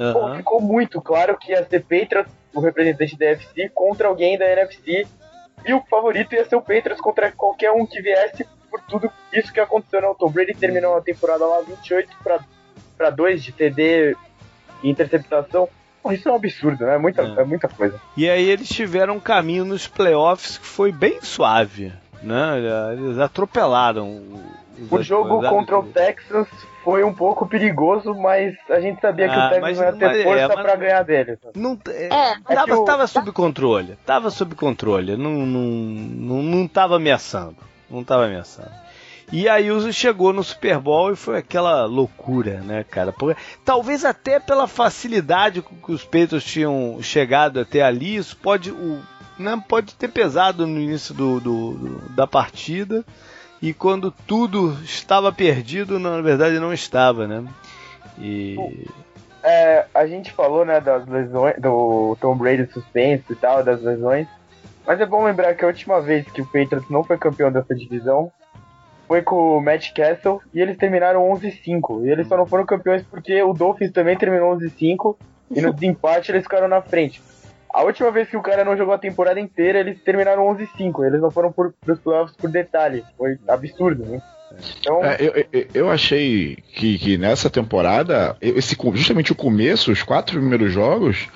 Uhum. 0.00 0.12
Pô, 0.12 0.34
ficou 0.34 0.60
muito 0.60 1.00
claro 1.00 1.38
que 1.38 1.52
ia 1.52 1.64
ser 1.64 1.80
Patriots, 1.82 2.32
o 2.52 2.60
representante 2.60 3.16
da 3.16 3.26
NFC, 3.26 3.70
contra 3.72 4.08
alguém 4.08 4.36
da 4.36 4.50
NFC. 4.50 5.06
E 5.64 5.72
o 5.72 5.82
favorito 5.88 6.34
ia 6.34 6.44
ser 6.44 6.56
o 6.56 6.62
Patriots 6.62 7.00
contra 7.00 7.30
qualquer 7.30 7.70
um 7.70 7.86
que 7.86 8.02
viesse 8.02 8.44
por 8.68 8.80
tudo 8.82 9.12
isso 9.32 9.52
que 9.52 9.60
aconteceu. 9.60 10.00
Né? 10.00 10.08
O 10.08 10.14
Tom 10.14 10.30
Brady 10.30 10.54
terminou 10.54 10.96
a 10.96 11.02
temporada 11.02 11.46
lá 11.46 11.60
28 11.60 12.16
para 12.96 13.10
2 13.10 13.44
de 13.44 13.52
TD 13.52 14.16
e 14.82 14.90
interceptação. 14.90 15.68
Isso 16.10 16.28
é 16.28 16.32
um 16.32 16.36
absurdo, 16.36 16.84
né? 16.84 16.94
É 16.94 16.98
muita, 16.98 17.22
é. 17.22 17.40
é 17.40 17.44
muita 17.44 17.68
coisa. 17.68 18.00
E 18.16 18.28
aí 18.28 18.48
eles 18.48 18.68
tiveram 18.68 19.16
um 19.16 19.20
caminho 19.20 19.64
nos 19.64 19.86
playoffs 19.86 20.58
que 20.58 20.66
foi 20.66 20.92
bem 20.92 21.20
suave. 21.22 21.92
Né? 22.22 22.60
Eles 22.92 23.18
atropelaram 23.18 24.22
o 24.90 25.02
jogo 25.02 25.42
contra 25.48 25.78
o 25.78 25.82
Texas 25.84 26.46
foi 26.82 27.04
um 27.04 27.12
pouco 27.12 27.46
perigoso, 27.46 28.14
mas 28.14 28.54
a 28.70 28.80
gente 28.80 29.00
sabia 29.00 29.28
que 29.28 29.36
o 29.36 29.38
ah, 29.38 29.50
Texas 29.50 29.78
não 29.78 29.84
ia 29.84 29.92
ter 29.92 30.06
mas, 30.06 30.22
força 30.22 30.44
é, 30.44 30.62
pra 30.62 30.76
ganhar 30.76 31.02
dele. 31.02 31.38
Não, 31.54 31.78
é, 31.88 32.06
é, 32.06 32.54
tava, 32.54 32.78
o... 32.78 32.84
tava 32.84 33.06
sob 33.06 33.32
controle. 33.32 33.98
Tava 34.06 34.30
sob 34.30 34.54
controle. 34.54 35.16
Não, 35.16 35.30
não, 35.30 35.60
não, 35.60 36.42
não 36.42 36.68
tava 36.68 36.96
ameaçando. 36.96 37.58
Não 37.90 38.02
tava 38.02 38.24
ameaçando. 38.24 38.70
E 39.32 39.48
a 39.48 39.58
Yuzu 39.58 39.92
chegou 39.92 40.32
no 40.32 40.42
Super 40.42 40.78
Bowl 40.78 41.12
e 41.12 41.16
foi 41.16 41.38
aquela 41.38 41.84
loucura, 41.84 42.60
né, 42.60 42.84
cara? 42.84 43.12
Porque, 43.12 43.40
talvez 43.64 44.04
até 44.04 44.40
pela 44.40 44.66
facilidade 44.66 45.62
com 45.62 45.76
que 45.76 45.92
os 45.92 46.04
Patriots 46.04 46.44
tinham 46.44 46.98
chegado 47.00 47.60
até 47.60 47.80
ali, 47.80 48.16
isso 48.16 48.36
pode, 48.36 48.72
o, 48.72 49.00
né, 49.38 49.62
pode 49.68 49.94
ter 49.94 50.08
pesado 50.08 50.66
no 50.66 50.80
início 50.80 51.14
do, 51.14 51.38
do, 51.38 51.72
do 51.74 52.08
da 52.10 52.26
partida 52.26 53.04
e 53.62 53.72
quando 53.72 54.10
tudo 54.10 54.76
estava 54.82 55.32
perdido, 55.32 55.98
na 56.00 56.20
verdade 56.20 56.58
não 56.58 56.72
estava, 56.72 57.28
né? 57.28 57.44
E 58.18 58.56
é, 59.44 59.86
a 59.94 60.06
gente 60.06 60.32
falou, 60.32 60.64
né, 60.64 60.80
das 60.80 61.06
lesões, 61.06 61.54
do 61.58 62.16
Tom 62.20 62.36
Brady 62.36 62.70
suspenso 62.72 63.32
e 63.32 63.36
tal, 63.36 63.62
das 63.62 63.80
lesões. 63.80 64.26
Mas 64.84 65.00
é 65.00 65.06
bom 65.06 65.24
lembrar 65.24 65.54
que 65.54 65.64
a 65.64 65.68
última 65.68 66.00
vez 66.00 66.28
que 66.30 66.42
o 66.42 66.46
Patriots 66.46 66.90
não 66.90 67.04
foi 67.04 67.16
campeão 67.16 67.52
dessa 67.52 67.74
divisão 67.74 68.32
foi 69.10 69.22
com 69.22 69.58
o 69.58 69.60
Matt 69.60 69.92
Castle 69.92 70.40
e 70.54 70.60
eles 70.60 70.76
terminaram 70.76 71.28
11-5. 71.32 72.06
E 72.06 72.10
eles 72.10 72.28
só 72.28 72.36
não 72.36 72.46
foram 72.46 72.64
campeões 72.64 73.02
porque 73.02 73.42
o 73.42 73.52
Dolphins 73.52 73.90
também 73.90 74.16
terminou 74.16 74.56
11-5 74.56 75.16
e 75.50 75.60
no 75.60 75.72
desempate 75.72 76.30
eles 76.30 76.44
ficaram 76.44 76.68
na 76.68 76.80
frente. 76.80 77.20
A 77.74 77.82
última 77.82 78.12
vez 78.12 78.28
que 78.28 78.36
o 78.36 78.40
cara 78.40 78.64
não 78.64 78.76
jogou 78.76 78.94
a 78.94 78.98
temporada 78.98 79.40
inteira, 79.40 79.80
eles 79.80 80.00
terminaram 80.00 80.46
11-5. 80.46 81.04
Eles 81.04 81.20
não 81.20 81.28
foram 81.28 81.50
por, 81.50 81.74
pros 81.84 81.98
playoffs 81.98 82.36
por 82.36 82.48
detalhe. 82.48 83.02
Foi 83.18 83.36
absurdo, 83.48 84.06
né? 84.06 84.22
Então... 84.78 85.04
É, 85.04 85.16
eu, 85.18 85.44
eu, 85.52 85.66
eu, 85.74 85.90
achei 85.90 86.58
que, 86.72 86.96
que 86.96 87.18
nessa 87.18 87.50
temporada, 87.50 88.36
esse, 88.40 88.76
justamente 88.94 89.32
o 89.32 89.36
começo, 89.36 89.90
os 89.90 90.04
quatro 90.04 90.38
primeiros 90.38 90.72
jogos, 90.72 91.28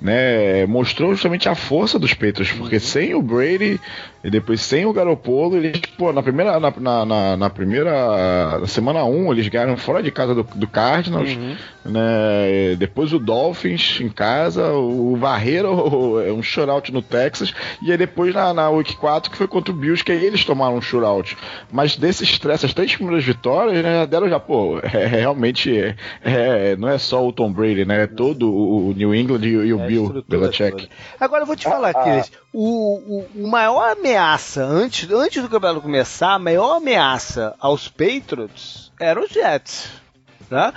né, 0.00 0.66
mostrou 0.66 1.12
justamente 1.12 1.48
a 1.48 1.54
força 1.54 1.98
dos 1.98 2.14
Patriots, 2.14 2.52
porque 2.52 2.76
uhum. 2.76 2.80
sem 2.80 3.14
o 3.14 3.22
Brady 3.22 3.78
e 4.22 4.30
depois 4.30 4.60
sem 4.60 4.84
o 4.84 4.92
Garopolo, 4.92 5.56
eles, 5.56 5.80
pô, 5.96 6.12
na 6.12 6.22
primeira, 6.22 6.60
na, 6.60 6.72
na, 7.06 7.36
na 7.36 7.50
primeira 7.50 8.58
na 8.58 8.66
semana 8.66 9.04
1, 9.04 9.08
um, 9.08 9.32
eles 9.32 9.48
ganharam 9.48 9.76
fora 9.76 10.02
de 10.02 10.10
casa 10.10 10.34
do, 10.34 10.42
do 10.42 10.68
Cardinals, 10.68 11.30
uhum. 11.30 11.56
né, 11.86 12.76
depois 12.78 13.12
o 13.14 13.18
Dolphins 13.18 13.98
em 14.00 14.10
casa, 14.10 14.72
o 14.72 15.16
Barreiro, 15.16 16.20
é 16.20 16.32
um 16.32 16.42
shutout 16.42 16.92
no 16.92 17.00
Texas, 17.00 17.54
e 17.82 17.90
aí 17.90 17.96
depois 17.96 18.34
na, 18.34 18.52
na 18.52 18.68
Week 18.68 18.94
4, 18.94 19.30
que 19.30 19.38
foi 19.38 19.48
contra 19.48 19.72
o 19.72 19.76
Bills, 19.76 20.04
que 20.04 20.12
aí 20.12 20.24
eles 20.24 20.44
tomaram 20.44 20.76
um 20.76 20.82
shutout. 20.82 21.36
Mas 21.72 21.96
desses 21.96 22.38
essas 22.50 22.74
três 22.74 22.94
primeiras 22.94 23.24
vitórias, 23.24 23.82
né, 23.82 24.06
deram 24.06 24.28
já, 24.28 24.38
pô, 24.38 24.80
é, 24.84 25.06
realmente, 25.06 25.74
é, 25.74 25.94
é, 26.22 26.76
não 26.76 26.88
é 26.88 26.98
só 26.98 27.26
o 27.26 27.32
Tom 27.32 27.50
Brady, 27.50 27.86
né, 27.86 28.02
é 28.02 28.06
todo 28.06 28.52
o 28.52 28.92
New 28.94 29.14
England 29.14 29.40
e, 29.42 29.48
e 29.48 29.72
o 29.72 29.80
é 29.80 29.86
Bill 29.86 30.24
Belichick. 30.28 30.88
Agora 31.18 31.42
eu 31.42 31.46
vou 31.46 31.56
te 31.56 31.64
falar, 31.64 31.90
ah, 31.90 32.02
Cris, 32.02 32.30
o, 32.52 33.19
o, 33.19 33.19
o, 33.34 33.46
maior 33.46 33.92
ameaça, 33.92 34.64
antes, 34.64 35.10
antes 35.10 35.42
do 35.42 35.48
campeonato 35.48 35.80
começar, 35.80 36.34
a 36.34 36.38
maior 36.38 36.76
ameaça 36.76 37.54
aos 37.58 37.88
Patriots 37.88 38.92
era 38.98 39.20
os 39.20 39.30
Jets. 39.30 39.88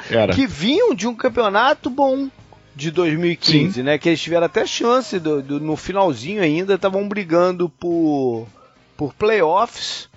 Era. 0.10 0.34
Que 0.34 0.46
vinham 0.46 0.94
de 0.94 1.08
um 1.08 1.16
campeonato 1.16 1.90
bom 1.90 2.30
de 2.76 2.92
2015, 2.92 3.74
Sim. 3.74 3.84
né? 3.84 3.98
Que 3.98 4.10
eles 4.10 4.22
tiveram 4.22 4.46
até 4.46 4.66
chance 4.66 5.20
do, 5.20 5.42
do 5.42 5.60
no 5.60 5.76
finalzinho 5.76 6.42
ainda, 6.42 6.76
estavam 6.76 7.08
brigando 7.08 7.70
por, 7.70 8.48
por 8.96 9.14
playoffs. 9.14 10.10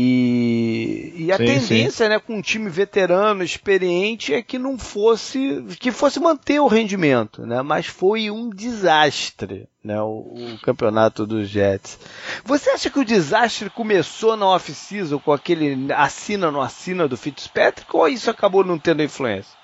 E, 0.00 1.12
e 1.16 1.32
a 1.32 1.36
sim, 1.36 1.44
tendência, 1.44 2.06
sim. 2.06 2.08
né, 2.08 2.20
com 2.20 2.36
um 2.36 2.40
time 2.40 2.70
veterano, 2.70 3.42
experiente, 3.42 4.32
é 4.32 4.40
que 4.40 4.56
não 4.56 4.78
fosse 4.78 5.64
que 5.80 5.90
fosse 5.90 6.20
manter 6.20 6.60
o 6.60 6.68
rendimento, 6.68 7.44
né? 7.44 7.62
Mas 7.62 7.86
foi 7.86 8.30
um 8.30 8.48
desastre, 8.48 9.68
né, 9.82 10.00
o, 10.00 10.54
o 10.54 10.58
campeonato 10.62 11.26
dos 11.26 11.48
Jets. 11.48 11.98
Você 12.44 12.70
acha 12.70 12.88
que 12.88 13.00
o 13.00 13.04
desastre 13.04 13.68
começou 13.70 14.36
na 14.36 14.46
off-season 14.46 15.18
com 15.18 15.32
aquele 15.32 15.92
assina 15.92 16.48
no 16.48 16.60
assina 16.60 17.08
do 17.08 17.16
Fitzpatrick 17.16 17.90
ou 17.92 18.06
isso 18.06 18.30
acabou 18.30 18.62
não 18.62 18.78
tendo 18.78 19.02
influência? 19.02 19.58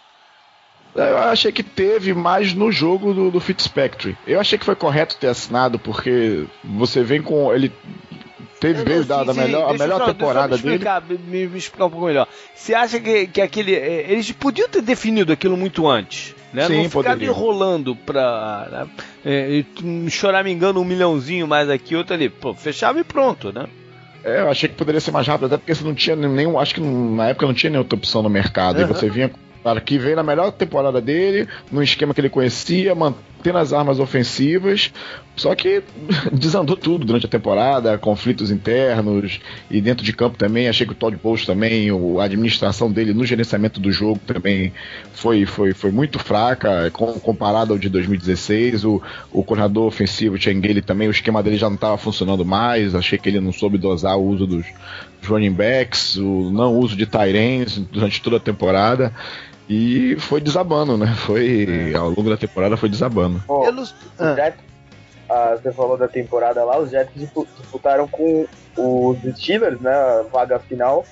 Eu 0.96 1.18
achei 1.18 1.52
que 1.52 1.62
teve 1.62 2.12
mais 2.12 2.54
no 2.54 2.72
jogo 2.72 3.14
do, 3.14 3.30
do 3.30 3.38
Fitzpatrick. 3.38 4.18
Eu 4.26 4.40
achei 4.40 4.58
que 4.58 4.64
foi 4.64 4.74
correto 4.74 5.16
ter 5.16 5.28
assinado, 5.28 5.78
porque 5.78 6.44
você 6.64 7.04
vem 7.04 7.22
com. 7.22 7.54
Ele 7.54 7.72
teve 8.72 8.84
vezes 8.84 9.06
da, 9.06 9.24
da 9.24 9.34
melhor, 9.34 9.70
a 9.70 9.78
melhor 9.78 9.98
só, 9.98 10.06
temporada 10.06 10.48
me 10.48 10.54
explicar, 10.54 11.00
dele. 11.00 11.20
Me, 11.26 11.46
me, 11.46 11.58
explicar 11.58 11.86
um 11.86 11.90
pouco 11.90 12.06
melhor. 12.06 12.26
Você 12.54 12.74
acha 12.74 12.98
que, 12.98 13.26
que 13.26 13.40
aquele. 13.40 13.74
É, 13.74 14.10
eles 14.10 14.30
podiam 14.32 14.68
ter 14.68 14.82
definido 14.82 15.32
aquilo 15.32 15.56
muito 15.56 15.88
antes? 15.88 16.34
Né? 16.52 16.66
Sim, 16.66 16.82
Não 16.84 16.90
ficar 16.90 17.20
enrolando 17.20 17.96
pra 17.96 18.68
né? 18.70 18.86
é, 19.24 19.64
chorar 20.08 20.44
me 20.44 20.52
engano 20.52 20.80
um 20.80 20.84
milhãozinho 20.84 21.48
mais 21.48 21.68
aqui, 21.68 21.96
outro 21.96 22.14
ali. 22.14 22.28
Pô, 22.28 22.54
fechava 22.54 23.00
e 23.00 23.04
pronto, 23.04 23.52
né? 23.52 23.66
É, 24.22 24.40
eu 24.40 24.50
achei 24.50 24.68
que 24.68 24.74
poderia 24.74 25.00
ser 25.00 25.10
mais 25.10 25.26
rápido, 25.26 25.46
até 25.46 25.58
porque 25.58 25.74
você 25.74 25.84
não 25.84 25.94
tinha 25.94 26.16
nenhum. 26.16 26.58
Acho 26.58 26.74
que 26.74 26.80
na 26.80 27.28
época 27.28 27.46
não 27.46 27.52
tinha 27.52 27.70
nenhuma 27.70 27.84
outra 27.84 27.98
opção 27.98 28.22
no 28.22 28.30
mercado. 28.30 28.76
Uhum. 28.76 28.84
E 28.84 28.86
você 28.86 29.10
vinha 29.10 29.30
Cara, 29.64 29.80
que 29.80 29.96
veio 29.96 30.14
na 30.14 30.22
melhor 30.22 30.52
temporada 30.52 31.00
dele, 31.00 31.48
no 31.72 31.82
esquema 31.82 32.12
que 32.12 32.20
ele 32.20 32.28
conhecia, 32.28 32.94
mantendo 32.94 33.56
as 33.56 33.72
armas 33.72 33.98
ofensivas. 33.98 34.92
Só 35.34 35.54
que 35.54 35.82
desandou 36.30 36.76
tudo 36.76 37.06
durante 37.06 37.24
a 37.24 37.28
temporada, 37.30 37.96
conflitos 37.96 38.50
internos 38.50 39.40
e 39.70 39.80
dentro 39.80 40.04
de 40.04 40.12
campo 40.12 40.36
também. 40.36 40.68
Achei 40.68 40.86
que 40.86 40.92
o 40.92 40.94
Todd 40.94 41.16
Bowles 41.16 41.46
também, 41.46 41.88
a 41.90 42.24
administração 42.24 42.92
dele 42.92 43.14
no 43.14 43.24
gerenciamento 43.24 43.80
do 43.80 43.90
jogo 43.90 44.20
também 44.26 44.70
foi, 45.14 45.46
foi, 45.46 45.72
foi 45.72 45.90
muito 45.90 46.18
fraca 46.18 46.90
comparado 47.22 47.72
ao 47.72 47.78
de 47.78 47.88
2016. 47.88 48.84
O, 48.84 49.00
o 49.32 49.42
coordenador 49.42 49.86
ofensivo, 49.86 50.36
Chengeli, 50.36 50.82
também, 50.82 51.08
o 51.08 51.10
esquema 51.10 51.42
dele 51.42 51.56
já 51.56 51.70
não 51.70 51.76
estava 51.76 51.96
funcionando 51.96 52.44
mais. 52.44 52.94
Achei 52.94 53.16
que 53.16 53.30
ele 53.30 53.40
não 53.40 53.50
soube 53.50 53.78
dosar 53.78 54.18
o 54.18 54.26
uso 54.26 54.46
dos 54.46 54.66
running 55.26 55.52
backs, 55.52 56.16
o 56.16 56.50
não 56.50 56.76
uso 56.78 56.94
de 56.94 57.06
Tyrens 57.06 57.78
durante 57.90 58.20
toda 58.20 58.36
a 58.36 58.40
temporada. 58.40 59.10
E 59.68 60.16
foi 60.18 60.40
desabando, 60.40 60.96
né? 60.96 61.14
Foi. 61.16 61.90
É. 61.92 61.96
Ao 61.96 62.08
longo 62.08 62.28
da 62.28 62.36
temporada 62.36 62.76
foi 62.76 62.88
desabando. 62.88 63.42
Oh, 63.48 63.64
ah. 64.18 64.34
Jets, 64.34 64.60
ah, 65.28 65.56
você 65.60 65.72
falou 65.72 65.96
da 65.96 66.08
temporada 66.08 66.62
lá, 66.64 66.78
os 66.78 66.90
Jets 66.90 67.12
disputaram 67.14 68.06
com 68.06 68.46
os 68.76 69.36
Steelers, 69.36 69.80
né? 69.80 69.92
A 69.92 70.24
vaga 70.30 70.58
final. 70.58 71.04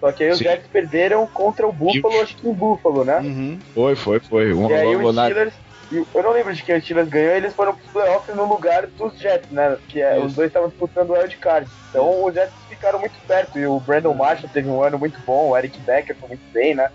Só 0.00 0.10
que 0.10 0.24
aí 0.24 0.30
os 0.30 0.38
Sim. 0.38 0.44
Jets 0.44 0.66
perderam 0.66 1.26
contra 1.28 1.66
o 1.66 1.72
Buffalo, 1.72 2.20
acho 2.20 2.36
que 2.36 2.48
em 2.48 2.52
Buffalo, 2.52 3.04
né? 3.04 3.20
Uhum. 3.20 3.58
Foi, 3.72 3.94
foi, 3.94 4.18
foi. 4.18 4.52
Um, 4.52 4.68
e 4.68 4.74
aí 4.74 4.96
os 4.96 5.14
Steelers. 5.14 5.54
Eu 5.92 6.22
não 6.22 6.32
lembro 6.32 6.54
de 6.54 6.62
quem 6.62 6.74
os 6.74 6.82
Steelers 6.82 7.08
ganhou, 7.08 7.34
eles 7.34 7.54
foram 7.54 7.74
pros 7.74 7.86
playoffs 7.90 8.34
no 8.34 8.46
lugar 8.48 8.86
dos 8.86 9.16
Jets, 9.18 9.50
né? 9.50 9.76
Que 9.88 10.00
é, 10.00 10.18
os 10.18 10.34
dois 10.34 10.48
estavam 10.48 10.70
disputando 10.70 11.10
o 11.10 11.12
wild 11.12 11.36
card. 11.36 11.68
Então 11.90 12.10
Isso. 12.10 12.28
os 12.28 12.34
Jets 12.34 12.54
ficaram 12.68 12.98
muito 12.98 13.14
perto. 13.28 13.58
E 13.58 13.66
o 13.66 13.78
Brandon 13.78 14.14
Marshall 14.14 14.48
teve 14.52 14.68
um 14.68 14.82
ano 14.82 14.98
muito 14.98 15.18
bom, 15.24 15.50
o 15.50 15.56
Eric 15.56 15.78
Becker 15.80 16.16
foi 16.16 16.30
muito 16.30 16.52
bem, 16.52 16.74
né? 16.74 16.90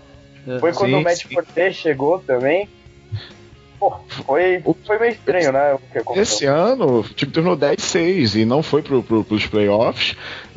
Foi 0.60 0.72
quando 0.72 0.90
sim, 0.90 0.96
o 0.96 1.02
Matt 1.02 1.24
Forte 1.32 1.72
chegou 1.72 2.18
também. 2.20 2.68
Pô, 3.78 3.94
foi, 4.08 4.60
foi 4.84 4.98
meio 4.98 5.12
estranho, 5.12 5.52
né? 5.52 5.78
Esse 6.16 6.46
ano 6.46 7.00
o 7.00 7.02
time 7.04 7.30
terminou 7.30 7.56
10-6 7.56 8.40
e 8.40 8.44
não 8.44 8.60
foi 8.60 8.82
pro, 8.82 9.02
pro, 9.02 9.22
pros 9.22 9.46
playoffs. 9.46 10.16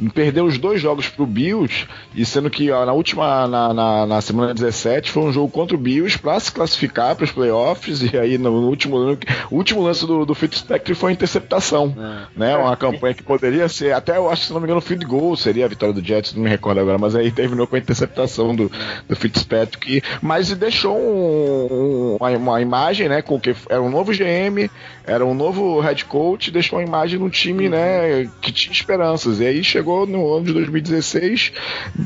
Perdeu 0.10 0.46
os 0.46 0.58
dois 0.58 0.82
jogos 0.82 1.08
pro 1.08 1.26
Bills, 1.26 1.88
e 2.16 2.26
sendo 2.26 2.50
que 2.50 2.72
ó, 2.72 2.86
na 2.86 2.94
última, 2.94 3.48
na, 3.48 3.74
na, 3.74 4.06
na, 4.06 4.22
semana 4.22 4.54
17, 4.54 5.12
foi 5.12 5.24
um 5.24 5.32
jogo 5.32 5.52
contra 5.52 5.76
o 5.76 5.80
Bills 5.80 6.18
para 6.18 6.40
se 6.40 6.52
classificar 6.52 7.16
para 7.16 7.26
os 7.26 7.32
playoffs, 7.32 8.02
e 8.02 8.18
aí 8.18 8.38
no, 8.38 8.52
último, 8.68 8.98
no 8.98 9.18
último 9.52 9.82
lance 9.82 10.06
do, 10.08 10.26
do 10.26 10.34
Fitzpatrick 10.34 10.96
foi 10.96 11.12
a 11.12 11.14
interceptação. 11.14 11.94
É. 11.98 12.40
Né? 12.40 12.58
Uma 12.58 12.76
campanha 12.76 13.14
que 13.14 13.24
poderia 13.24 13.68
ser, 13.70 13.94
até 13.94 14.18
eu 14.18 14.30
acho 14.30 14.42
que 14.42 14.48
se 14.48 14.54
não 14.54 14.60
me 14.60 14.66
engano, 14.66 14.82
field 14.82 15.06
goal 15.06 15.36
seria 15.36 15.66
a 15.66 15.68
vitória 15.68 15.94
do 15.94 16.04
Jets, 16.04 16.34
não 16.34 16.44
me 16.44 16.50
recordo 16.50 16.80
agora, 16.80 16.98
mas 16.98 17.16
aí 17.16 17.32
terminou 17.32 17.68
com 17.68 17.76
a 17.76 17.80
interceptação 17.80 18.56
do, 18.56 18.72
do 19.08 19.16
Fitzpatrick. 19.16 20.02
Mas 20.22 20.52
deixou 20.52 20.98
um, 20.98 22.18
uma, 22.20 22.30
uma 22.32 22.62
imagem 22.62 23.02
né? 23.08 23.22
Com 23.22 23.40
que 23.40 23.56
era 23.70 23.82
um 23.82 23.90
novo 23.90 24.12
GM, 24.12 24.70
era 25.06 25.26
um 25.26 25.34
novo 25.34 25.80
head 25.80 26.06
coach, 26.06 26.52
deixou 26.52 26.80
uma 26.80 26.86
imagem 26.86 27.20
no 27.20 27.30
time, 27.30 27.70
né? 27.70 28.30
Que 28.42 28.52
tinha 28.52 28.72
esperanças. 28.72 29.40
E 29.40 29.46
aí 29.46 29.64
chegou 29.64 29.91
no 30.06 30.36
ano 30.36 30.46
de 30.46 30.54
2016, 30.54 31.54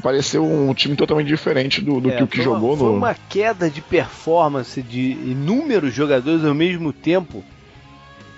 pareceu 0.01 0.44
um 0.46 0.74
time 0.74 0.96
totalmente 0.96 1.27
diferente 1.27 1.82
do, 1.82 2.00
do 2.00 2.10
é, 2.10 2.18
que 2.18 2.24
o 2.24 2.27
que 2.27 2.42
jogou 2.42 2.74
uma, 2.74 2.77
no. 2.77 2.77
Foi 2.77 2.98
uma 2.98 3.15
queda 3.30 3.70
de 3.70 3.82
performance 3.82 4.82
de 4.82 5.12
inúmeros 5.12 5.94
jogadores 5.94 6.44
ao 6.44 6.54
mesmo 6.54 6.92
tempo 6.92 7.44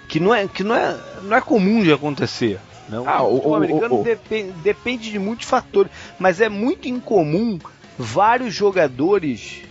que 0.08 0.20
não 0.20 0.34
é, 0.34 0.48
que 0.48 0.64
não 0.64 0.76
é, 0.76 0.98
não 1.24 1.38
é 1.38 1.42
comum 1.42 1.84
de 1.84 1.92
acontecer. 1.92 2.60
Né? 2.88 3.00
O, 3.00 3.08
ah, 3.08 3.24
o, 3.24 3.50
o 3.50 3.56
americano 3.56 4.00
o, 4.00 4.04
depende, 4.04 4.52
depende 4.64 5.12
de 5.12 5.20
muitos 5.20 5.48
fatores, 5.48 5.92
mas 6.18 6.40
é 6.40 6.50
muito 6.50 6.88
incomum 6.88 7.60
vários 7.98 8.54
jogadores 8.54 9.62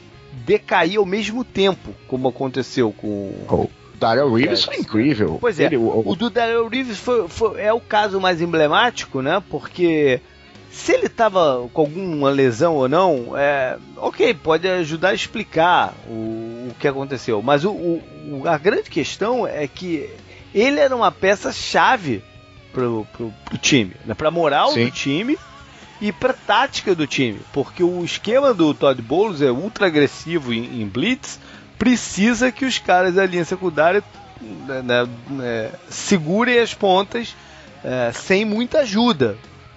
decair 0.45 0.99
ao 0.99 1.07
mesmo 1.07 1.43
tempo, 1.45 1.95
como 2.07 2.29
aconteceu 2.29 2.93
com. 2.93 3.69
Daryl 3.99 4.33
Reeves 4.33 4.65
foi 4.65 4.77
incrível. 4.77 5.39
Pois 5.41 5.59
é, 5.59 5.65
Ele, 5.65 5.77
o, 5.77 6.03
o, 6.05 6.17
do 6.17 6.31
Daryl 6.31 6.69
Reeves 6.69 6.99
foi, 6.99 7.29
foi, 7.29 7.61
é 7.61 7.73
o 7.73 7.81
caso 7.81 8.21
mais 8.21 8.41
emblemático, 8.41 9.23
né? 9.23 9.43
Porque 9.49 10.21
se 10.71 10.93
ele 10.93 11.07
estava 11.07 11.69
com 11.73 11.81
alguma 11.81 12.31
lesão 12.31 12.75
ou 12.75 12.89
não, 12.89 13.37
é, 13.37 13.79
ok, 13.97 14.35
pode 14.35 14.69
ajudar 14.69 15.11
a 15.11 15.15
explicar 15.15 15.95
o, 16.07 16.69
o 16.71 16.75
que 16.79 16.87
aconteceu. 16.87 17.41
Mas 17.41 17.65
o, 17.65 17.71
o, 17.71 18.43
a 18.45 18.59
grande 18.59 18.91
questão 18.91 19.47
é 19.47 19.67
que 19.67 20.11
ele 20.55 20.79
era 20.79 20.95
uma 20.95 21.11
peça 21.11 21.53
chave 21.53 22.23
pro, 22.73 23.07
pro, 23.17 23.33
pro 23.45 23.59
time, 23.59 23.95
né? 24.05 24.15
pra 24.15 24.31
moral 24.31 24.73
Sim. 24.73 24.85
do 24.85 24.91
time 24.91 25.39
e 26.01 26.13
pra 26.13 26.35
tática 26.35 26.95
do 26.95 27.07
time. 27.07 27.41
Porque 27.53 27.83
o 27.83 28.05
esquema 28.05 28.53
do 28.53 28.75
Todd 28.75 29.01
Bowles 29.01 29.41
é 29.41 29.51
ultra 29.51 29.87
agressivo 29.87 30.53
em, 30.53 30.83
em 30.83 30.87
blitz, 30.87 31.41
precisa 31.79 32.51
que 32.51 32.65
os 32.65 32.79
caras 32.79 33.15
da 33.15 33.27
linha 33.27 33.45
secundária 33.45 34.03
né, 34.41 34.83
né, 34.83 35.09
né 35.29 35.73
segurem 35.89 36.59
as 36.59 36.75
pontas 36.75 37.35
é, 37.85 38.11
sem 38.13 38.45
muita 38.45 38.81
ajuda. 38.81 39.37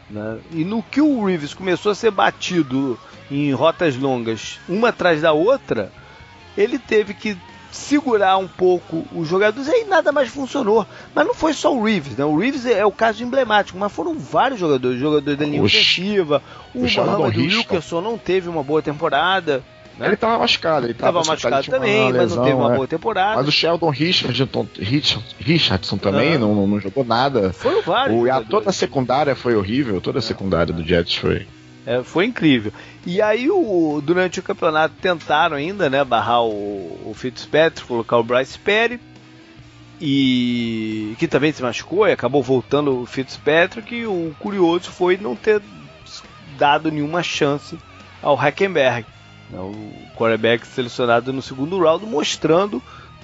Né? 0.10 0.40
E 0.52 0.64
no 0.64 0.82
que 0.82 1.02
o 1.02 1.26
Reeves 1.26 1.54
começou 1.54 1.92
a 1.92 1.96
ser 1.96 2.12
batido 2.12 3.00
em 3.30 3.52
rotas 3.52 3.96
longas, 3.96 4.60
uma 4.68 4.90
atrás 4.90 5.22
da 5.22 5.32
outra, 5.32 5.92
ele 6.58 6.80
teve 6.80 7.14
que 7.14 7.38
segurar 7.72 8.38
um 8.38 8.48
pouco 8.48 9.06
os 9.14 9.28
jogadores 9.28 9.68
e 9.68 9.72
aí 9.72 9.86
nada 9.86 10.12
mais 10.12 10.30
funcionou. 10.30 10.86
Mas 11.14 11.28
não 11.28 11.36
foi 11.36 11.54
só 11.54 11.74
o 11.74 11.84
Reeves, 11.84 12.18
né? 12.18 12.26
O 12.26 12.38
Reeves 12.38 12.66
é, 12.66 12.84
o 12.84 12.92
caso 12.92 13.24
emblemático, 13.24 13.78
mas 13.78 13.92
foram 13.92 14.18
vários 14.18 14.60
jogadores, 14.60 15.00
jogadores 15.00 15.38
da 15.38 15.46
linha 15.46 15.62
ofensiva. 15.62 16.42
O, 16.74 16.80
o 16.80 16.92
Mohamed 16.92 17.40
Wilkerson 17.40 18.02
não 18.02 18.18
teve 18.18 18.50
uma 18.50 18.64
boa 18.64 18.82
temporada. 18.82 19.64
Né? 20.00 20.06
Ele 20.06 20.14
estava 20.14 20.40
machucado, 20.40 20.86
ele 20.86 20.94
estava 20.94 21.22
machucado 21.22 21.70
também, 21.70 22.14
mas 22.14 22.34
não 22.34 22.44
teve 22.44 22.56
uma 22.56 22.72
é. 22.72 22.76
boa 22.76 22.88
temporada. 22.88 23.36
Mas 23.36 23.48
o 23.50 23.52
Sheldon 23.52 23.90
Richardson, 23.90 24.66
Richardson 25.38 25.98
também 25.98 26.38
não, 26.38 26.56
não, 26.56 26.66
não, 26.66 26.80
jogou 26.80 27.04
nada. 27.04 27.52
Foi 27.52 27.82
vários. 27.82 28.18
O, 28.18 28.32
a, 28.32 28.42
toda 28.42 28.70
a 28.70 28.74
secundária 28.74 29.36
foi 29.36 29.56
horrível, 29.56 30.00
toda 30.00 30.20
a 30.20 30.22
secundária 30.22 30.74
do 30.74 30.88
Jets 30.88 31.16
foi. 31.16 31.46
É, 31.86 32.02
foi 32.02 32.26
incrível. 32.26 32.72
E 33.06 33.22
aí, 33.22 33.50
o, 33.50 34.02
durante 34.02 34.40
o 34.40 34.44
campeonato, 34.44 34.96
tentaram 35.02 35.58
ainda 35.58 35.90
né, 35.90 36.02
barrar 36.06 36.44
o, 36.44 36.98
o 37.06 37.14
Fitzpatrick, 37.14 37.86
colocar 37.86 38.18
o 38.18 38.24
Bryce 38.24 38.58
Perry, 38.58 39.02
e 40.00 41.14
que 41.20 41.28
também 41.28 41.52
se 41.52 41.62
machucou 41.62 42.08
e 42.08 42.14
acabou 42.14 42.42
voltando 42.42 43.02
o 43.02 43.06
Fitzpatrick. 43.06 43.94
E 43.94 44.06
o 44.06 44.34
curioso 44.40 44.90
foi 44.92 45.18
não 45.18 45.36
ter 45.36 45.62
dado 46.58 46.90
nenhuma 46.90 47.22
chance 47.22 47.78
ao 48.22 48.36
Hackenberg, 48.36 49.06
né, 49.06 49.10
o 49.58 49.94
quarterback 50.16 50.66
selecionado 50.68 51.34
no 51.34 51.42
segundo 51.42 51.80
round, 51.80 52.06
mostrando 52.06 52.82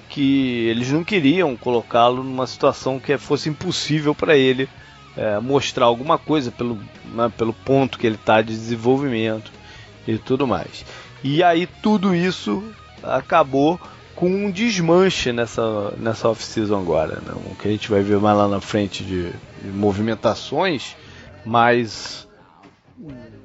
que 0.08 0.66
eles 0.68 0.90
não 0.90 1.04
queriam 1.04 1.56
colocá-lo 1.56 2.22
numa 2.22 2.46
situação 2.46 2.98
que 2.98 3.16
fosse 3.18 3.48
impossível 3.48 4.14
para 4.14 4.36
ele 4.36 4.68
é, 5.16 5.38
mostrar 5.40 5.86
alguma 5.86 6.18
coisa 6.18 6.50
pelo, 6.50 6.78
né, 7.12 7.32
pelo 7.36 7.52
ponto 7.52 7.98
que 7.98 8.06
ele 8.06 8.16
está 8.16 8.42
de 8.42 8.52
desenvolvimento 8.52 9.50
e 10.06 10.18
tudo 10.18 10.46
mais. 10.46 10.84
E 11.24 11.42
aí 11.42 11.66
tudo 11.66 12.14
isso 12.14 12.62
acabou 13.02 13.80
com 14.14 14.28
um 14.28 14.50
desmanche 14.50 15.32
nessa, 15.32 15.92
nessa 15.98 16.28
off-season 16.28 16.78
agora. 16.78 17.16
Né? 17.16 17.32
O 17.50 17.54
que 17.54 17.68
a 17.68 17.70
gente 17.70 17.90
vai 17.90 18.02
ver 18.02 18.18
mais 18.18 18.36
lá 18.36 18.48
na 18.48 18.60
frente 18.60 19.04
de, 19.04 19.30
de 19.62 19.68
movimentações, 19.68 20.96
mas 21.44 22.28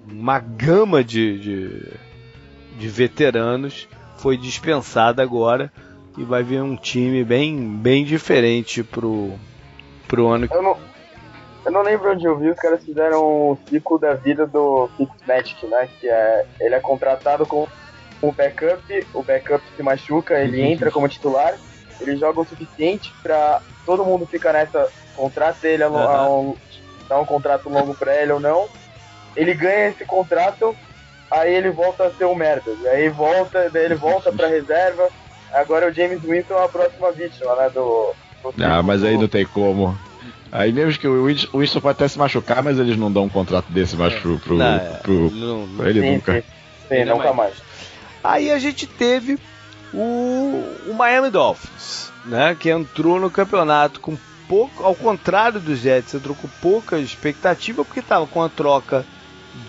uma 0.10 0.40
gama 0.40 1.04
de, 1.04 1.40
de, 1.40 1.94
de, 2.78 2.88
veteranos 2.88 3.88
foi 4.18 4.38
dispensada 4.38 5.22
agora 5.24 5.72
e 6.18 6.24
vai 6.24 6.44
vir 6.44 6.62
um 6.62 6.76
time 6.76 7.24
bem, 7.24 7.58
bem 7.78 8.04
diferente 8.04 8.84
pro, 8.84 9.34
pro 10.08 10.28
ano 10.28 10.48
que. 10.48 10.56
Eu 10.56 10.62
não, 10.62 10.78
eu 11.66 11.72
não 11.72 11.82
lembro 11.82 12.12
onde 12.12 12.26
eu 12.26 12.38
vi, 12.38 12.50
os 12.50 12.58
caras 12.58 12.84
fizeram 12.84 13.22
o 13.22 13.58
ciclo 13.70 13.98
da 13.98 14.14
vida 14.14 14.46
do 14.46 14.90
Fitzmagic, 14.98 15.66
né? 15.68 15.88
Que 16.00 16.10
é 16.10 16.46
ele 16.60 16.76
é 16.76 16.80
contratado 16.80 17.46
com 17.46 17.68
o 18.22 18.32
backup, 18.32 19.08
o 19.14 19.24
backup 19.24 19.64
se 19.76 19.84
machuca, 19.84 20.40
ele 20.40 20.62
uhum. 20.62 20.68
entra 20.68 20.92
como 20.92 21.08
titular, 21.08 21.56
ele 22.00 22.18
joga 22.18 22.42
o 22.42 22.46
suficiente 22.46 23.12
para 23.22 23.62
todo 23.86 24.06
mundo 24.06 24.26
ficar 24.26 24.54
nessa, 24.54 24.90
contrata 25.16 25.68
ele 25.68 25.84
a, 25.84 25.88
a 25.88 26.30
um, 26.30 26.56
dá 27.08 27.20
um 27.20 27.26
contrato 27.26 27.70
longo 27.70 27.94
para 27.96 28.16
ele 28.16 28.32
ou 28.32 28.40
não. 28.40 28.68
Ele 29.36 29.54
ganha 29.54 29.90
esse 29.90 30.06
contrato, 30.06 30.76
aí 31.32 31.56
ele 31.56 31.72
volta 31.72 32.04
a 32.06 32.12
ser 32.12 32.26
um 32.26 32.36
merda. 32.36 32.72
Aí 32.92 33.10
volta, 33.10 33.70
daí 33.72 33.86
ele 33.86 33.96
volta 33.96 34.32
pra 34.32 34.48
reserva. 34.50 35.10
Agora 35.54 35.90
o 35.90 35.94
James 35.94 36.22
Winston 36.22 36.56
é 36.56 36.66
a 36.66 36.70
próxima 36.70 37.12
vítima, 37.12 37.56
né? 37.56 37.70
Do, 37.70 38.14
do 38.44 38.64
ah, 38.64 38.84
mas 38.84 39.04
aí 39.04 39.18
não 39.18 39.28
tem 39.28 39.46
como. 39.46 39.98
Aí 40.52 40.74
mesmo 40.74 41.00
que 41.00 41.08
o 41.08 41.26
Winston 41.26 41.80
pode 41.80 41.94
até 41.94 42.08
se 42.08 42.20
machucar, 42.20 42.62
mas 42.62 42.78
eles 42.78 42.98
não 42.98 43.12
dão 43.12 43.24
um 43.24 43.30
contrato 43.30 43.72
desse 43.72 43.96
mais 43.96 44.14
pro, 44.16 44.38
pro, 44.40 44.58
não, 44.58 44.80
pro, 45.02 45.32
não, 45.32 45.66
não, 45.66 45.88
ele 45.88 46.02
sim, 46.02 46.12
nunca. 46.12 46.34
Sim, 46.34 46.44
sim 46.90 47.06
nunca 47.06 47.34
mais. 47.34 47.54
Aí 48.22 48.52
a 48.52 48.60
gente 48.60 48.86
teve 48.86 49.40
o, 49.94 50.64
o 50.88 50.94
Miami 50.94 51.30
Dolphins, 51.30 52.12
né? 52.26 52.56
Que 52.60 52.70
entrou 52.70 53.20
no 53.20 53.30
campeonato 53.30 54.02
com 54.02 54.18
pouco, 54.48 54.84
ao 54.84 54.94
contrário 54.94 55.62
dos 55.62 55.80
Jets, 55.80 56.14
entrou 56.14 56.36
com 56.36 56.50
pouca 56.62 57.00
expectativa 57.00 57.86
porque 57.86 58.02
estava 58.02 58.28
com 58.28 58.44
a 58.44 58.50
troca 58.50 59.06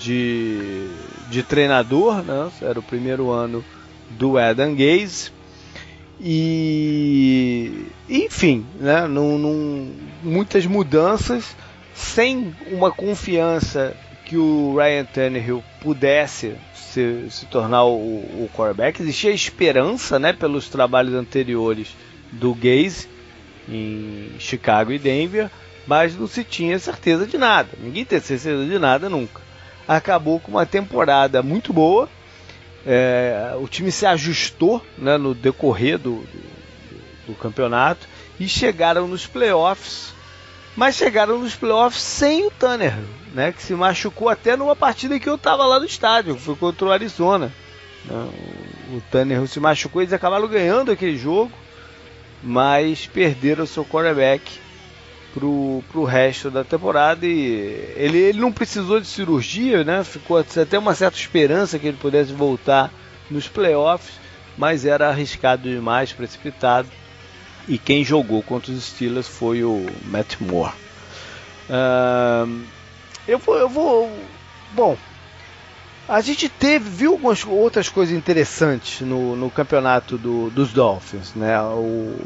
de, 0.00 0.88
de 1.32 1.42
treinador, 1.42 2.22
né? 2.22 2.50
Era 2.60 2.78
o 2.78 2.82
primeiro 2.82 3.30
ano 3.30 3.64
do 4.10 4.36
Adam 4.36 4.74
Gaze. 4.74 5.32
E 6.20 7.86
enfim, 8.08 8.64
né, 8.78 9.06
num, 9.06 9.38
num, 9.38 9.96
muitas 10.22 10.66
mudanças, 10.66 11.56
sem 11.94 12.54
uma 12.70 12.92
confiança 12.92 13.96
que 14.26 14.36
o 14.36 14.76
Ryan 14.76 15.04
Tannehill 15.06 15.64
pudesse 15.80 16.54
se, 16.74 17.26
se 17.30 17.46
tornar 17.46 17.84
o, 17.84 17.96
o 17.96 18.50
quarterback. 18.54 19.00
Existia 19.00 19.30
esperança 19.30 20.18
né, 20.18 20.32
pelos 20.32 20.68
trabalhos 20.68 21.14
anteriores 21.14 21.96
do 22.30 22.54
Gaze 22.54 23.08
em 23.68 24.32
Chicago 24.38 24.92
e 24.92 24.98
Denver, 24.98 25.50
mas 25.86 26.14
não 26.14 26.26
se 26.26 26.44
tinha 26.44 26.78
certeza 26.78 27.26
de 27.26 27.38
nada. 27.38 27.70
Ninguém 27.82 28.04
tem 28.04 28.20
certeza 28.20 28.64
de 28.64 28.78
nada 28.78 29.08
nunca. 29.08 29.40
Acabou 29.86 30.38
com 30.40 30.52
uma 30.52 30.66
temporada 30.66 31.42
muito 31.42 31.72
boa. 31.72 32.08
É, 32.86 33.54
o 33.60 33.68
time 33.68 33.92
se 33.92 34.04
ajustou 34.06 34.84
né, 34.98 35.16
no 35.16 35.34
decorrer 35.34 35.98
do, 35.98 36.16
do, 36.16 37.28
do, 37.28 37.34
campeonato 37.34 38.08
e 38.40 38.48
chegaram 38.48 39.06
nos 39.06 39.24
playoffs, 39.24 40.12
mas 40.76 40.96
chegaram 40.96 41.38
nos 41.38 41.54
playoffs 41.54 42.02
sem 42.02 42.44
o 42.44 42.50
Tanner, 42.50 42.94
né, 43.32 43.52
que 43.52 43.62
se 43.62 43.72
machucou 43.72 44.28
até 44.28 44.56
numa 44.56 44.74
partida 44.74 45.20
que 45.20 45.28
eu 45.28 45.36
estava 45.36 45.64
lá 45.64 45.78
no 45.78 45.86
estádio, 45.86 46.36
foi 46.36 46.56
contra 46.56 46.86
o 46.86 46.90
Arizona. 46.90 47.52
Né, 48.04 48.28
o 48.94 49.00
Tanner 49.12 49.46
se 49.46 49.60
machucou 49.60 50.02
e 50.02 50.04
eles 50.04 50.12
acabaram 50.12 50.48
ganhando 50.48 50.90
aquele 50.90 51.16
jogo, 51.16 51.52
mas 52.42 53.06
perderam 53.06 53.62
o 53.62 53.68
seu 53.68 53.84
quarterback 53.84 54.58
pro, 55.32 55.82
pro 55.90 56.04
resto 56.04 56.50
da 56.50 56.64
temporada 56.64 57.26
e 57.26 57.92
ele, 57.96 58.18
ele 58.18 58.40
não 58.40 58.52
precisou 58.52 59.00
de 59.00 59.06
cirurgia, 59.06 59.82
né? 59.84 60.04
Ficou 60.04 60.38
até 60.38 60.78
uma 60.78 60.94
certa 60.94 61.16
esperança 61.16 61.78
que 61.78 61.86
ele 61.86 61.96
pudesse 61.96 62.32
voltar 62.32 62.90
nos 63.30 63.48
playoffs, 63.48 64.14
mas 64.56 64.84
era 64.84 65.08
arriscado 65.08 65.68
demais, 65.68 66.12
precipitado. 66.12 66.88
E 67.68 67.78
quem 67.78 68.04
jogou 68.04 68.42
contra 68.42 68.72
os 68.72 68.84
Steelers 68.84 69.28
foi 69.28 69.62
o 69.64 69.86
Matt 70.04 70.40
Moore. 70.40 70.72
Uh, 71.68 72.62
eu 73.26 73.38
vou, 73.38 73.56
eu 73.56 73.68
vou, 73.68 74.18
bom. 74.72 74.96
A 76.08 76.20
gente 76.20 76.48
teve, 76.48 76.90
viu 76.90 77.12
algumas 77.12 77.46
outras 77.46 77.88
coisas 77.88 78.14
interessantes 78.14 79.00
no, 79.06 79.36
no 79.36 79.48
campeonato 79.48 80.18
do, 80.18 80.50
dos 80.50 80.72
Dolphins, 80.72 81.32
né? 81.34 81.58
O, 81.60 82.16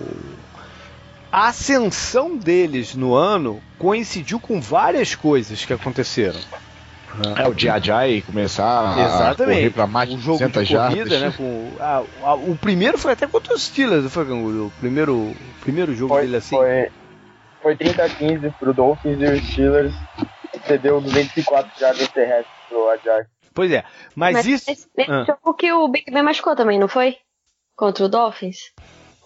a 1.36 1.48
ascensão 1.48 2.34
deles 2.34 2.94
no 2.94 3.14
ano 3.14 3.62
coincidiu 3.78 4.40
com 4.40 4.58
várias 4.58 5.14
coisas 5.14 5.62
que 5.66 5.72
aconteceram. 5.74 6.40
É, 7.36 7.46
o 7.46 7.52
Diajai 7.52 8.22
começar 8.22 8.98
Exatamente. 8.98 9.42
a 9.42 9.44
correr 9.44 9.70
para 9.70 9.86
mais 9.86 10.08
de 10.08 10.16
o 10.16 10.18
jogo 10.18 10.38
200 10.38 10.66
de 10.66 10.74
corrida, 10.74 11.20
né? 11.20 11.34
Com, 11.36 11.72
a, 11.78 12.02
a, 12.22 12.34
o 12.34 12.56
primeiro 12.56 12.96
foi 12.96 13.12
até 13.12 13.26
contra 13.26 13.54
os 13.54 13.64
Steelers, 13.64 14.10
foi 14.10 14.24
o 14.24 14.72
primeiro, 14.80 15.34
primeiro 15.60 15.94
jogo 15.94 16.14
foi, 16.14 16.22
dele 16.22 16.36
assim. 16.36 16.56
Foi, 16.56 16.90
foi 17.60 17.76
30 17.76 18.02
a 18.02 18.08
15 18.08 18.50
pro 18.58 18.72
Dolphins 18.72 19.20
e 19.20 19.24
os 19.26 19.46
Steelers 19.46 19.94
cedeu 20.66 21.02
204 21.02 21.78
jardas 21.78 22.08
terrestres 22.08 22.56
pro 22.66 22.88
Ajay. 22.88 23.26
Pois 23.52 23.70
é, 23.70 23.84
mas, 24.14 24.36
mas 24.36 24.46
isso. 24.46 24.70
Esse, 24.70 24.88
esse 24.96 25.10
ah. 25.10 25.24
jogo 25.26 25.52
que 25.52 25.70
o 25.70 25.86
Big 25.88 26.10
Ben 26.10 26.22
machucou 26.22 26.56
também, 26.56 26.78
não 26.78 26.88
foi? 26.88 27.18
Contra 27.76 28.06
o 28.06 28.08
Dolphins? 28.08 28.72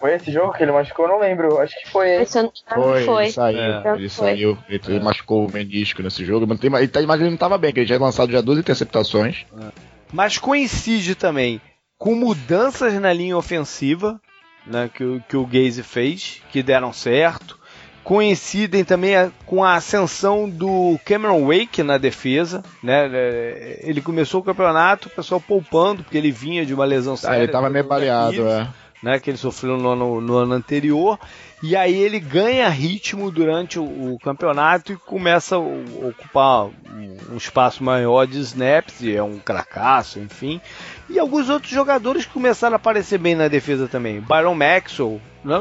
Foi 0.01 0.15
esse 0.15 0.31
jogo 0.31 0.51
que 0.53 0.63
ele 0.63 0.71
machucou? 0.71 1.05
Eu 1.05 1.11
não 1.11 1.19
lembro. 1.19 1.59
Acho 1.59 1.79
que 1.79 1.89
foi 1.89 2.09
esse. 2.09 2.39
Foi, 2.73 3.03
foi. 3.05 3.23
Ele 3.25 3.31
saiu. 3.31 3.59
É. 3.59 3.93
Ele 3.95 4.09
saiu. 4.09 4.57
Ele, 4.67 4.81
ele, 4.87 4.99
machucou 4.99 5.47
o 5.47 5.51
menisco 5.51 6.01
nesse 6.01 6.25
jogo. 6.25 6.47
Mas, 6.47 6.59
tá, 6.89 7.01
mas 7.03 7.21
ele 7.21 7.29
não 7.29 7.35
estava 7.35 7.57
bem, 7.57 7.69
porque 7.69 7.81
ele 7.81 7.87
já 7.87 7.95
tinha 7.95 8.05
lançado 8.05 8.31
já 8.31 8.41
duas 8.41 8.57
interceptações. 8.57 9.45
É. 9.61 9.67
Mas 10.11 10.39
coincide 10.39 11.13
também 11.13 11.61
com 11.99 12.15
mudanças 12.15 12.99
na 12.99 13.13
linha 13.13 13.37
ofensiva 13.37 14.19
né, 14.65 14.89
que, 14.91 15.03
o, 15.03 15.23
que 15.29 15.37
o 15.37 15.45
Gaze 15.45 15.83
fez, 15.83 16.41
que 16.51 16.63
deram 16.63 16.91
certo. 16.91 17.59
Coincidem 18.03 18.83
também 18.83 19.15
a, 19.15 19.29
com 19.45 19.63
a 19.63 19.75
ascensão 19.75 20.49
do 20.49 20.99
Cameron 21.05 21.45
Wake 21.45 21.83
na 21.83 21.99
defesa. 21.99 22.63
Né? 22.81 23.07
É, 23.13 23.79
ele 23.83 24.01
começou 24.01 24.41
o 24.41 24.43
campeonato, 24.43 25.07
o 25.07 25.11
pessoal 25.11 25.39
poupando, 25.39 26.03
porque 26.03 26.17
ele 26.17 26.31
vinha 26.31 26.65
de 26.65 26.73
uma 26.73 26.85
lesão 26.85 27.15
séria. 27.15 27.35
Ah, 27.35 27.37
ele 27.37 27.45
estava 27.45 27.69
meio 27.69 27.85
baleado, 27.85 28.47
é. 28.47 28.67
Né, 29.01 29.19
que 29.19 29.31
ele 29.31 29.37
sofreu 29.37 29.77
no 29.77 29.89
ano, 29.89 30.21
no 30.21 30.35
ano 30.35 30.53
anterior. 30.53 31.19
E 31.63 31.75
aí 31.75 31.95
ele 31.95 32.19
ganha 32.19 32.69
ritmo 32.69 33.31
durante 33.31 33.79
o, 33.79 34.13
o 34.13 34.19
campeonato 34.19 34.93
e 34.93 34.95
começa 34.95 35.55
a 35.55 35.59
ocupar 35.59 36.65
um, 36.65 37.17
um, 37.31 37.37
espaço 37.37 37.83
maior 37.83 38.27
de 38.27 38.39
snaps, 38.39 39.01
e 39.01 39.15
é 39.15 39.23
um 39.23 39.39
cracaço, 39.39 40.19
enfim. 40.19 40.61
E 41.09 41.17
alguns 41.17 41.49
outros 41.49 41.71
jogadores 41.71 42.25
começaram 42.25 42.73
a 42.73 42.77
aparecer 42.77 43.17
bem 43.17 43.33
na 43.33 43.47
defesa 43.47 43.87
também. 43.87 44.21
Byron 44.21 44.53
Maxwell 44.53 45.19
né, 45.43 45.55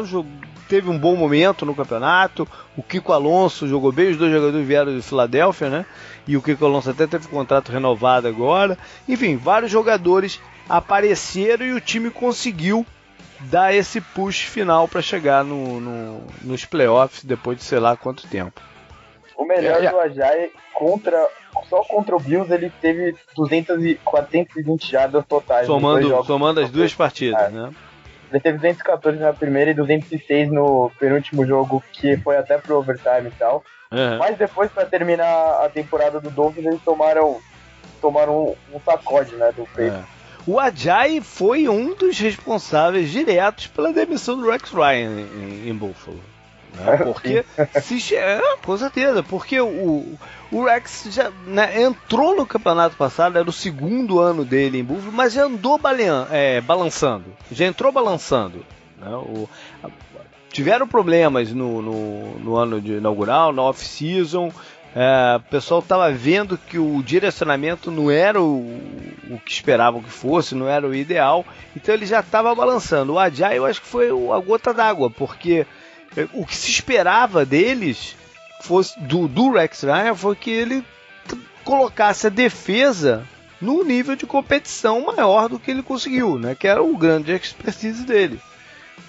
teve 0.70 0.88
um 0.88 0.96
bom 0.96 1.16
momento 1.16 1.66
no 1.66 1.74
campeonato. 1.74 2.46
O 2.76 2.83
Kiko 2.83 3.12
Alonso 3.12 3.66
jogou 3.66 3.90
bem, 3.90 4.11
os 4.11 4.16
dois 4.16 4.33
jogadores 4.33 4.66
vieram 4.66 4.96
de 4.96 5.03
Filadélfia, 5.03 5.68
né? 5.68 5.87
E 6.29 6.37
o 6.37 6.42
Kiko 6.42 6.64
Alonso 6.64 6.90
até 6.90 7.09
teve 7.09 7.26
contrato 7.26 7.72
renovado 7.72 8.29
agora. 8.29 8.79
Enfim, 9.09 9.37
vários 9.37 9.72
jogadores 9.72 10.40
apareceram 10.68 11.66
e 11.66 11.72
o 11.72 11.81
time 11.81 12.09
conseguiu 12.09 12.87
dar 13.42 13.74
esse 13.74 14.00
push 14.00 14.44
final 14.44 14.87
para 14.87 15.03
chegar 15.03 15.44
no, 15.44 15.81
no, 15.81 16.22
nos 16.42 16.64
playoffs 16.64 17.24
depois 17.24 17.59
de 17.59 17.64
sei 17.64 17.79
lá 17.79 17.96
quanto 17.96 18.26
tempo. 18.29 18.61
O 19.37 19.44
melhor 19.44 19.83
é, 19.83 19.90
do 19.90 19.98
Ajay 19.98 20.53
contra 20.74 21.29
só 21.68 21.83
contra 21.85 22.14
o 22.16 22.20
Bills 22.20 22.53
ele 22.53 22.70
teve 22.81 23.16
200 23.35 23.85
e 23.85 23.94
420 24.05 24.90
jardas 24.90 25.24
totais. 25.26 25.66
Somando, 25.66 26.24
somando 26.24 26.61
as 26.61 26.70
duas 26.70 26.94
partidas, 26.94 27.42
é. 27.42 27.50
né? 27.50 27.70
Ele 28.31 28.40
teve 28.40 28.59
214 28.59 29.18
na 29.18 29.33
primeira 29.33 29.72
e 29.72 29.74
206 29.74 30.53
no 30.53 30.90
penúltimo 31.00 31.44
jogo, 31.44 31.83
que 31.92 32.16
foi 32.18 32.37
até 32.37 32.59
pro 32.59 32.79
overtime 32.79 33.26
e 33.29 33.33
tal. 33.33 33.64
Uhum. 33.90 34.18
Mas 34.18 34.38
depois, 34.38 34.70
para 34.70 34.87
terminar 34.87 35.64
a 35.64 35.68
temporada 35.68 36.20
do 36.20 36.31
Dolphins, 36.31 36.66
eles 36.66 36.83
tomaram, 36.83 37.40
tomaram 38.00 38.55
um, 38.72 38.76
um 38.76 38.81
sacode, 38.81 39.35
né, 39.35 39.50
do 39.50 39.66
peito. 39.74 39.96
É. 39.96 40.19
O 40.46 40.59
Ajay 40.59 41.20
foi 41.20 41.68
um 41.68 41.94
dos 41.94 42.18
responsáveis 42.18 43.11
diretos 43.11 43.66
pela 43.66 43.92
demissão 43.92 44.38
do 44.38 44.50
Rex 44.50 44.70
Ryan 44.70 45.26
em, 45.35 45.68
em 45.68 45.74
Buffalo. 45.74 46.20
Né? 46.74 46.96
Porque, 47.05 47.44
se, 47.83 48.16
é, 48.16 48.40
com 48.64 48.76
certeza, 48.76 49.22
porque 49.22 49.61
o, 49.61 50.18
o 50.53 50.64
Rex 50.64 51.09
já 51.11 51.31
né, 51.46 51.83
entrou 51.83 52.37
no 52.37 52.46
campeonato 52.46 52.96
passado, 52.96 53.38
era 53.38 53.48
o 53.48 53.53
segundo 53.53 54.20
ano 54.20 54.44
dele 54.44 54.79
em 54.79 54.85
Buffalo, 54.85 55.12
mas 55.12 55.33
já 55.33 55.44
andou 55.44 55.79
balean, 55.79 56.26
é, 56.31 56.61
balançando. 56.61 57.26
Já 57.50 57.66
entrou 57.66 57.92
balançando. 57.92 58.64
Né? 58.98 59.11
O, 59.11 59.48
tiveram 60.53 60.87
problemas 60.87 61.53
no, 61.53 61.81
no, 61.81 62.38
no, 62.38 62.57
ano 62.57 62.81
de 62.81 62.94
inaugural, 62.94 63.53
na 63.53 63.62
off-season. 63.62 64.53
É, 64.94 65.37
o 65.37 65.40
pessoal 65.50 65.81
estava 65.81 66.11
vendo 66.11 66.59
que 66.59 66.79
o 66.79 67.00
direcionamento 67.03 67.90
não 67.90 68.11
era 68.11 68.42
o, 68.42 68.59
o, 69.31 69.40
que 69.44 69.53
esperavam 69.53 70.03
que 70.03 70.11
fosse, 70.11 70.55
não 70.55 70.68
era 70.68 70.87
o 70.87 70.94
ideal, 70.94 71.46
então 71.76 71.94
ele 71.94 72.07
já 72.07 72.20
estava 72.20 72.53
balançando. 72.55 73.12
O 73.12 73.18
Ajay 73.18 73.59
eu 73.59 73.66
acho 73.66 73.81
que 73.81 73.87
foi 73.87 74.09
a 74.09 74.38
gota 74.40 74.74
d'água, 74.74 75.09
porque 75.09 75.64
é, 76.16 76.26
o 76.33 76.44
que 76.44 76.57
se 76.57 76.70
esperava 76.70 77.46
deles 77.46 78.16
fosse 78.62 78.98
do, 79.00 79.29
do 79.29 79.53
Rex 79.53 79.83
Ryan 79.83 80.14
foi 80.14 80.35
que 80.35 80.50
ele 80.50 80.85
colocasse 81.64 82.26
a 82.26 82.31
defesa 82.31 83.24
no 83.61 83.85
nível 83.85 84.16
de 84.16 84.26
competição 84.26 85.05
maior 85.05 85.48
do 85.48 85.59
que 85.59 85.70
ele 85.70 85.83
conseguiu, 85.83 86.38
né? 86.38 86.57
Que 86.59 86.66
era 86.66 86.83
o 86.83 86.96
grande 86.96 87.31
expertise 87.33 88.05
dele. 88.05 88.40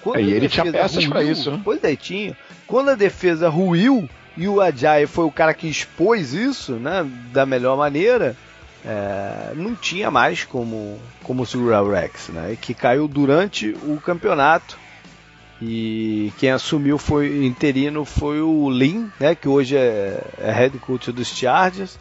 Quando 0.00 0.18
é, 0.18 0.22
e 0.22 0.32
ele 0.32 0.48
tinha 0.48 0.70
peças 0.70 1.06
para 1.06 1.22
isso, 1.22 1.50
né? 1.50 1.60
Pois 1.64 1.82
é, 1.82 1.96
tinha. 1.96 2.36
Quando 2.66 2.90
a 2.90 2.94
defesa 2.94 3.48
ruiu, 3.48 4.08
e 4.36 4.48
o 4.48 4.60
Ajay 4.60 5.06
foi 5.06 5.24
o 5.24 5.30
cara 5.30 5.52
que 5.52 5.68
expôs 5.68 6.32
isso, 6.32 6.72
né, 6.72 7.06
da 7.32 7.44
melhor 7.44 7.76
maneira, 7.76 8.36
é, 8.84 9.52
não 9.54 9.74
tinha 9.74 10.10
mais 10.10 10.44
como, 10.44 10.98
como 11.22 11.46
segurar 11.46 11.82
o 11.82 11.90
Rex, 11.90 12.28
né, 12.28 12.56
que 12.60 12.74
caiu 12.74 13.06
durante 13.06 13.70
o 13.84 14.00
campeonato. 14.00 14.78
E 15.64 16.32
quem 16.38 16.50
assumiu 16.50 16.98
foi 16.98 17.46
interino 17.46 18.04
foi 18.04 18.40
o 18.40 18.68
Lin, 18.68 19.10
né, 19.20 19.34
que 19.34 19.48
hoje 19.48 19.76
é, 19.76 20.20
é 20.38 20.50
head 20.50 20.76
coach 20.78 21.12
dos 21.12 21.28
Chargers, 21.28 21.96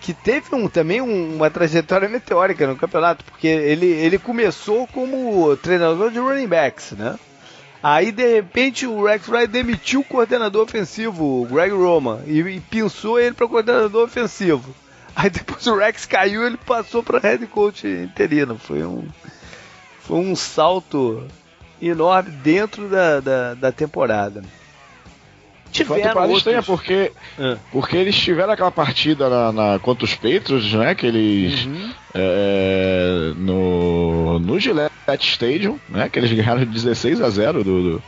que 0.00 0.12
teve 0.12 0.54
um, 0.54 0.68
também 0.68 1.00
um, 1.00 1.36
uma 1.36 1.50
trajetória 1.50 2.08
meteórica 2.08 2.66
no 2.66 2.76
campeonato, 2.76 3.24
porque 3.24 3.46
ele, 3.46 3.86
ele 3.86 4.18
começou 4.18 4.86
como 4.88 5.56
treinador 5.56 6.10
de 6.10 6.18
running 6.18 6.46
backs, 6.46 6.92
né? 6.92 7.18
Aí 7.82 8.10
de 8.10 8.26
repente 8.34 8.86
o 8.86 9.04
Rex 9.04 9.28
Wright 9.28 9.46
demitiu 9.46 10.00
o 10.00 10.04
coordenador 10.04 10.64
ofensivo, 10.64 11.42
o 11.42 11.46
Greg 11.46 11.72
Roman, 11.72 12.20
e, 12.26 12.40
e 12.40 12.60
pensou 12.60 13.20
ele 13.20 13.34
para 13.34 13.46
coordenador 13.46 14.04
ofensivo. 14.04 14.74
Aí 15.14 15.30
depois 15.30 15.66
o 15.66 15.76
Rex 15.76 16.04
caiu 16.06 16.46
ele 16.46 16.56
passou 16.56 17.02
para 17.02 17.18
head 17.18 17.46
coach 17.46 17.86
interino. 17.86 18.58
Foi 18.58 18.84
um, 18.84 19.06
foi 20.00 20.18
um 20.18 20.34
salto 20.34 21.26
enorme 21.80 22.30
dentro 22.30 22.88
da, 22.88 23.20
da, 23.20 23.54
da 23.54 23.72
temporada. 23.72 24.42
Tiveram 25.70 26.22
outros... 26.22 26.38
estranha 26.38 26.62
porque, 26.62 27.12
ah. 27.38 27.56
porque 27.70 27.96
eles 27.96 28.16
tiveram 28.16 28.52
aquela 28.52 28.70
partida 28.70 29.28
na, 29.28 29.52
na, 29.52 29.78
contra 29.78 30.04
os 30.04 30.14
Patriots, 30.14 30.72
né? 30.72 30.94
Que 30.94 31.06
eles. 31.06 31.64
Uhum. 31.64 31.90
É, 32.14 33.32
no, 33.36 34.38
no 34.38 34.58
Gillette 34.58 34.90
Stadium, 35.20 35.78
né? 35.88 36.08
Que 36.08 36.18
eles 36.18 36.32
ganharam 36.32 36.64
16 36.64 37.20
a 37.20 37.28
0 37.28 37.62
do, 37.62 37.82
do, 37.82 38.02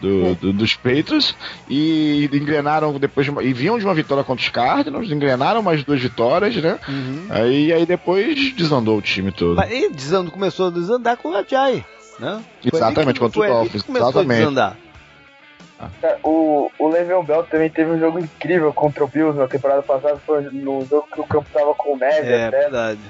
do, 0.00 0.34
do 0.34 0.52
dos 0.52 0.74
Patriots 0.74 1.34
e 1.68 2.28
engrenaram 2.32 2.98
depois 2.98 3.24
de 3.24 3.30
uma, 3.30 3.42
e 3.42 3.52
vinham 3.52 3.78
de 3.78 3.84
uma 3.84 3.94
vitória 3.94 4.22
contra 4.22 4.44
os 4.44 4.50
Cardinals, 4.50 5.10
engrenaram 5.10 5.62
mais 5.62 5.82
duas 5.82 6.00
vitórias, 6.00 6.56
né? 6.56 6.78
Uhum. 6.86 7.26
Aí, 7.30 7.72
aí 7.72 7.86
depois 7.86 8.52
desandou 8.54 8.98
o 8.98 9.02
time 9.02 9.32
todo. 9.32 9.56
Mas, 9.56 9.72
e 9.72 9.88
desandou, 9.90 10.30
começou 10.30 10.68
a 10.68 10.70
desandar 10.70 11.16
com 11.16 11.30
o 11.30 11.36
Ajay, 11.36 11.84
né? 12.20 12.42
Exatamente, 12.62 13.18
contra 13.18 13.40
o 13.40 13.46
Dolphins. 13.46 13.84
Exatamente. 13.88 14.32
A 14.32 14.38
desandar. 14.38 14.76
O, 16.22 16.70
o 16.78 16.88
Le'Veon 16.88 17.22
Bell 17.24 17.44
também 17.44 17.70
teve 17.70 17.90
um 17.90 17.98
jogo 17.98 18.18
incrível 18.18 18.72
contra 18.72 19.04
o 19.04 19.08
Bills 19.08 19.38
na 19.38 19.46
temporada 19.46 19.82
passada. 19.82 20.16
Foi 20.26 20.42
no 20.42 20.84
jogo 20.84 21.08
que 21.12 21.20
o 21.20 21.26
campo 21.26 21.48
tava 21.52 21.74
com 21.74 21.96
neve. 21.96 22.32
É 22.32 22.46
até. 22.46 22.60
verdade. 22.60 23.00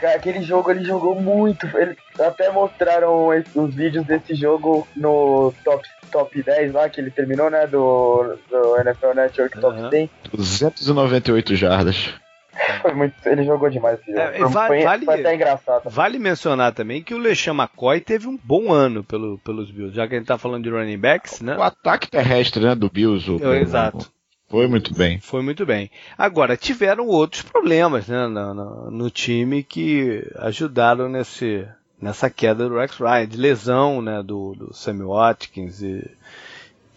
Cara, 0.00 0.16
aquele 0.16 0.42
jogo 0.42 0.70
ele 0.70 0.84
jogou 0.84 1.20
muito. 1.20 1.66
Ele, 1.78 1.96
até 2.18 2.50
mostraram 2.50 3.28
os 3.54 3.74
vídeos 3.74 4.04
desse 4.04 4.34
jogo 4.34 4.86
no 4.96 5.54
top, 5.64 5.88
top 6.10 6.42
10 6.42 6.72
lá, 6.72 6.88
que 6.88 7.00
ele 7.00 7.10
terminou, 7.10 7.48
né? 7.48 7.66
Do, 7.66 8.36
do 8.50 8.76
NFL 8.80 9.14
Network 9.14 9.60
Top 9.60 9.78
uhum. 9.78 9.90
100. 9.90 10.10
298 10.32 11.54
jardas. 11.54 12.14
Foi 12.82 12.94
muito, 12.94 13.14
ele 13.26 13.44
jogou 13.44 13.68
demais 13.68 13.98
esse 14.00 14.10
jogo. 14.10 14.20
É, 14.20 14.38
foi, 14.38 14.48
vale, 14.48 15.04
foi, 15.04 15.04
foi, 15.04 15.20
até 15.20 15.34
engraçado. 15.34 15.90
Vale 15.90 16.18
mencionar 16.18 16.72
também 16.72 17.02
que 17.02 17.14
o 17.14 17.18
LeSean 17.18 17.54
McCoy 17.54 18.00
teve 18.00 18.26
um 18.26 18.38
bom 18.42 18.72
ano 18.72 19.02
pelo, 19.02 19.38
pelos 19.38 19.70
Bills, 19.70 19.94
já 19.94 20.06
que 20.06 20.14
a 20.14 20.18
gente 20.18 20.26
tá 20.26 20.38
falando 20.38 20.64
de 20.64 20.70
running 20.70 20.98
backs, 20.98 21.40
né? 21.40 21.56
O 21.56 21.62
ataque 21.62 22.10
terrestre 22.10 22.64
né, 22.64 22.74
do 22.74 22.88
Bills. 22.88 23.30
O, 23.30 23.52
é, 23.52 23.60
exato. 23.60 24.10
Foi 24.48 24.66
muito 24.68 24.94
bem. 24.94 25.18
Foi 25.20 25.42
muito 25.42 25.66
bem. 25.66 25.90
Agora, 26.16 26.56
tiveram 26.56 27.06
outros 27.06 27.42
problemas 27.42 28.06
né, 28.06 28.26
no, 28.26 28.54
no, 28.54 28.90
no 28.90 29.10
time 29.10 29.62
que 29.62 30.24
ajudaram 30.36 31.08
nesse, 31.08 31.66
nessa 32.00 32.30
queda 32.30 32.68
do 32.68 32.76
Rex 32.76 32.96
Ryan, 32.98 33.26
de 33.26 33.36
lesão 33.36 34.02
né, 34.02 34.22
do, 34.22 34.54
do 34.54 34.74
Sammy 34.74 35.02
Watkins. 35.02 35.82
E 35.82 36.08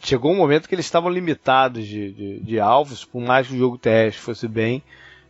chegou 0.03 0.31
um 0.31 0.37
momento 0.37 0.67
que 0.67 0.75
eles 0.75 0.85
estavam 0.85 1.09
limitados 1.09 1.87
de, 1.87 2.11
de, 2.11 2.39
de 2.41 2.59
alvos, 2.59 3.03
por 3.03 3.21
mais 3.21 3.47
que 3.47 3.55
o 3.55 3.57
jogo 3.57 3.77
terrestre 3.77 4.21
fosse 4.21 4.47
bem 4.47 4.83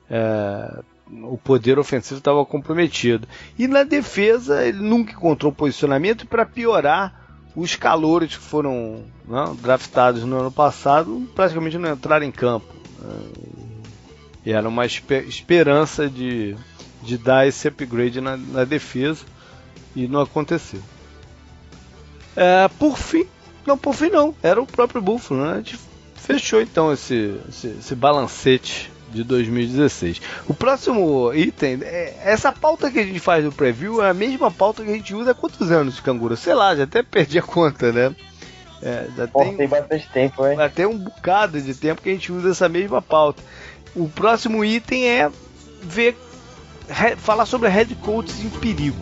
é, 0.10 0.80
o 1.10 1.38
poder 1.38 1.80
ofensivo 1.80 2.20
estava 2.20 2.46
comprometido. 2.46 3.28
E 3.58 3.67
na 3.67 3.84
defesa 3.84 4.65
ele 4.65 4.80
nunca 4.80 5.13
encontrou 5.13 5.52
posicionamento 5.52 6.28
para 6.28 6.46
piorar, 6.46 7.26
os 7.56 7.76
calores 7.76 8.36
que 8.36 8.43
foram 8.43 9.04
né, 9.28 9.56
draftados 9.62 10.24
no 10.24 10.39
ano 10.39 10.52
passado 10.52 11.28
praticamente 11.36 11.78
não 11.78 11.93
entraram 11.93 12.26
em 12.26 12.32
campo. 12.32 12.67
E 14.46 14.52
era 14.52 14.67
uma 14.67 14.86
esperança 14.86 16.10
de, 16.10 16.56
de 17.02 17.17
dar 17.17 17.48
esse 17.48 17.67
upgrade 17.67 18.22
na, 18.22 18.38
na 18.38 18.63
defesa 18.63 19.26
e 19.96 20.08
não 20.08 20.22
aconteceu. 20.22 20.82
É, 22.36 22.67
por 22.80 22.98
fim, 22.98 23.26
não, 23.65 23.78
por 23.78 23.96
fim 23.96 24.10
não, 24.10 24.36
era 24.43 24.62
o 24.62 24.67
próprio 24.67 25.02
Buffalo, 25.02 25.43
né? 25.43 25.54
A 25.54 25.58
gente 25.58 25.80
fechou 26.15 26.62
então 26.62 26.93
esse, 26.93 27.39
esse, 27.50 27.67
esse 27.67 27.96
balancete 27.96 28.91
de 29.10 29.24
2016. 29.24 30.22
O 30.48 30.54
próximo 30.54 31.34
item, 31.34 31.80
é, 31.82 32.15
essa 32.24 32.52
pauta 32.52 32.91
que 32.91 33.00
a 33.00 33.04
gente 33.04 33.20
faz 33.20 33.43
no 33.43 33.52
preview 33.52 34.04
é 34.04 34.10
a 34.10 34.13
mesma 34.13 34.52
pauta 34.52 34.84
que 34.84 34.89
a 34.89 34.93
gente 34.93 35.13
usa 35.15 35.32
há 35.32 35.36
quantos 35.36 35.72
anos, 35.72 36.00
Canguru? 36.00 36.36
Sei 36.36 36.54
lá, 36.54 36.76
já 36.76 36.84
até 36.84 37.02
perdi 37.04 37.39
a 37.39 37.41
conta, 37.41 37.91
né? 37.91 38.15
É, 38.82 39.08
já 39.15 39.28
Pô, 39.28 39.43
tem, 39.43 39.58
tem 39.58 39.67
bastante 39.67 40.08
tempo, 40.10 40.46
hein? 40.46 40.60
Até 40.60 40.88
um 40.88 40.98
bocado 40.98 41.60
de 41.60 41.74
tempo 41.74 42.02
que 42.02 42.10
a 42.10 42.13
gente 42.13 42.32
usa 42.32 42.52
essa 42.52 42.70
mesma 42.70 43.02
pauta. 43.02 43.41
O 43.96 44.08
próximo 44.08 44.63
item 44.63 45.08
é 45.08 45.32
ver, 45.82 46.15
falar 47.17 47.46
sobre 47.46 47.70
head 47.70 47.93
coaches 47.96 48.39
em 48.43 48.50
perigo. 48.50 49.02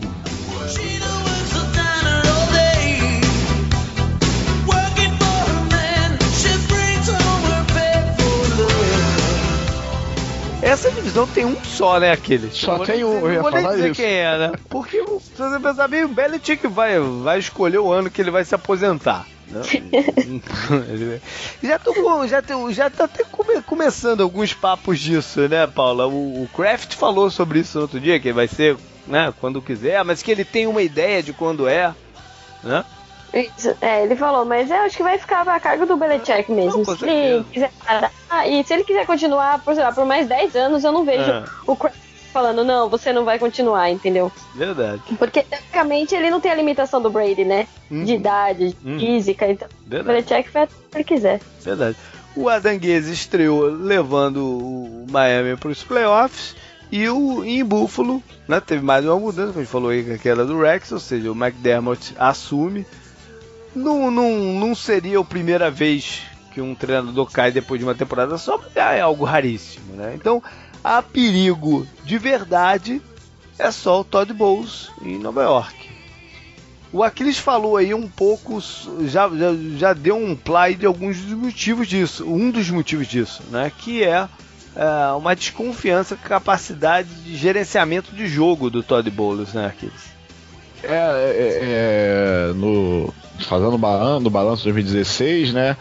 Essa 10.66 10.90
divisão 10.90 11.28
tem 11.28 11.44
um 11.44 11.62
só, 11.64 12.00
né, 12.00 12.10
aquele. 12.10 12.50
Só 12.50 12.80
tem 12.80 13.04
um, 13.04 13.20
eu 13.20 13.32
ia 13.34 13.40
vou 13.40 13.52
falar 13.52 13.76
dizer 13.76 13.90
isso. 13.92 14.02
quem 14.02 14.12
é, 14.12 14.36
né? 14.36 14.52
Porque 14.68 14.98
se 14.98 15.38
você 15.38 15.60
pensar 15.60 15.86
bem, 15.86 16.02
o 16.04 16.08
Belichick 16.08 16.66
vai, 16.66 16.98
vai 16.98 17.38
escolher 17.38 17.78
o 17.78 17.92
ano 17.92 18.10
que 18.10 18.20
ele 18.20 18.32
vai 18.32 18.44
se 18.44 18.52
aposentar. 18.52 19.26
Né? 19.46 19.62
já, 21.62 21.78
tô, 21.78 22.26
já, 22.26 22.42
tô, 22.42 22.72
já 22.72 22.90
tá 22.90 23.04
até 23.04 23.22
come, 23.22 23.62
começando 23.62 24.22
alguns 24.22 24.52
papos 24.52 24.98
disso, 24.98 25.48
né, 25.48 25.68
Paula? 25.68 26.08
O, 26.08 26.42
o 26.42 26.48
Kraft 26.48 26.94
falou 26.94 27.30
sobre 27.30 27.60
isso 27.60 27.78
no 27.78 27.82
outro 27.82 28.00
dia, 28.00 28.18
que 28.18 28.32
vai 28.32 28.48
ser 28.48 28.76
né, 29.06 29.32
quando 29.40 29.62
quiser, 29.62 30.04
mas 30.04 30.20
que 30.20 30.32
ele 30.32 30.44
tem 30.44 30.66
uma 30.66 30.82
ideia 30.82 31.22
de 31.22 31.32
quando 31.32 31.68
é, 31.68 31.94
né? 32.64 32.84
Isso, 33.40 33.76
é, 33.80 34.04
ele 34.04 34.16
falou, 34.16 34.44
mas 34.44 34.70
eu 34.70 34.76
acho 34.78 34.96
que 34.96 35.02
vai 35.02 35.18
ficar 35.18 35.46
a 35.46 35.60
cargo 35.60 35.84
do 35.84 35.96
Belichick 35.96 36.50
mesmo. 36.50 36.84
Não, 36.86 36.96
se 36.96 37.04
ele 37.04 37.44
quiser 37.52 37.70
ah, 38.30 38.46
e 38.46 38.64
se 38.64 38.74
ele 38.74 38.84
quiser 38.84 39.06
continuar 39.06 39.60
por, 39.60 39.74
lá, 39.76 39.92
por 39.92 40.04
mais 40.04 40.26
10 40.26 40.56
anos, 40.56 40.84
eu 40.84 40.92
não 40.92 41.04
vejo 41.04 41.30
é. 41.30 41.44
o 41.66 41.76
Kraft 41.76 42.06
falando, 42.32 42.62
não, 42.64 42.90
você 42.90 43.14
não 43.14 43.24
vai 43.24 43.38
continuar, 43.38 43.90
entendeu? 43.90 44.30
Verdade. 44.54 45.00
Porque, 45.18 45.42
tecnicamente, 45.42 46.14
ele 46.14 46.28
não 46.28 46.38
tem 46.38 46.52
a 46.52 46.54
limitação 46.54 47.00
do 47.00 47.08
Brady, 47.08 47.46
né? 47.46 47.66
Uhum. 47.90 48.04
De 48.04 48.12
idade, 48.12 48.74
de 48.74 48.90
uhum. 48.90 48.98
física, 48.98 49.50
então. 49.50 49.66
Verdade. 49.86 50.02
O 50.02 50.12
Belichick 50.12 50.50
faz 50.50 50.70
o 50.70 50.90
que 50.90 50.96
ele 50.98 51.04
quiser. 51.04 51.40
Verdade. 51.62 51.96
O 52.36 52.50
Adanguese 52.50 53.10
estreou 53.10 53.62
levando 53.62 54.44
o 54.44 55.06
Miami 55.10 55.56
para 55.56 55.70
os 55.70 55.82
playoffs. 55.82 56.54
E 56.92 57.08
o 57.08 57.42
em 57.42 57.64
Buffalo, 57.64 58.22
né, 58.46 58.60
teve 58.60 58.82
mais 58.82 59.04
uma 59.04 59.18
mudança, 59.18 59.48
como 59.48 59.60
a 59.60 59.62
gente 59.62 59.72
falou 59.72 59.90
aí, 59.90 60.12
aquela 60.12 60.44
do 60.44 60.60
Rex, 60.60 60.92
ou 60.92 61.00
seja, 61.00 61.32
o 61.32 61.34
McDermott 61.34 62.14
assume 62.18 62.86
não, 63.76 64.10
não, 64.10 64.30
não 64.54 64.74
seria 64.74 65.20
a 65.20 65.24
primeira 65.24 65.70
vez 65.70 66.22
que 66.52 66.60
um 66.60 66.74
treinador 66.74 67.30
cai 67.30 67.52
depois 67.52 67.78
de 67.78 67.84
uma 67.84 67.94
temporada 67.94 68.38
só, 68.38 68.56
mas 68.56 68.74
é 68.74 69.00
algo 69.00 69.24
raríssimo, 69.24 69.94
né? 69.94 70.14
Então, 70.14 70.42
há 70.82 71.02
perigo 71.02 71.86
de 72.02 72.16
verdade 72.16 73.02
é 73.58 73.70
só 73.70 74.00
o 74.00 74.04
Todd 74.04 74.32
Bowles 74.32 74.90
em 75.02 75.18
Nova 75.18 75.42
York. 75.42 75.74
O 76.92 77.02
Aquiles 77.02 77.36
falou 77.36 77.76
aí 77.76 77.92
um 77.92 78.08
pouco, 78.08 78.62
já, 79.02 79.28
já, 79.28 79.54
já 79.76 79.92
deu 79.92 80.16
um 80.16 80.34
play 80.34 80.74
de 80.74 80.86
alguns 80.86 81.20
dos 81.20 81.36
motivos 81.36 81.86
disso, 81.86 82.24
um 82.26 82.50
dos 82.50 82.70
motivos 82.70 83.06
disso, 83.06 83.42
né? 83.50 83.70
Que 83.76 84.02
é, 84.02 84.26
é 84.74 85.12
uma 85.14 85.36
desconfiança 85.36 86.16
com 86.16 86.24
a 86.24 86.28
capacidade 86.28 87.08
de 87.22 87.36
gerenciamento 87.36 88.14
de 88.14 88.26
jogo 88.26 88.70
do 88.70 88.82
Todd 88.82 89.10
Bowles, 89.10 89.52
né, 89.52 89.66
Aquiles? 89.66 90.15
É, 90.88 90.94
é, 90.94 92.50
é, 92.50 92.52
no, 92.54 93.12
fazendo 93.40 93.74
o 93.74 93.78
balanço, 93.78 94.30
balanço 94.30 94.64
2016, 94.64 95.52
né? 95.52 95.76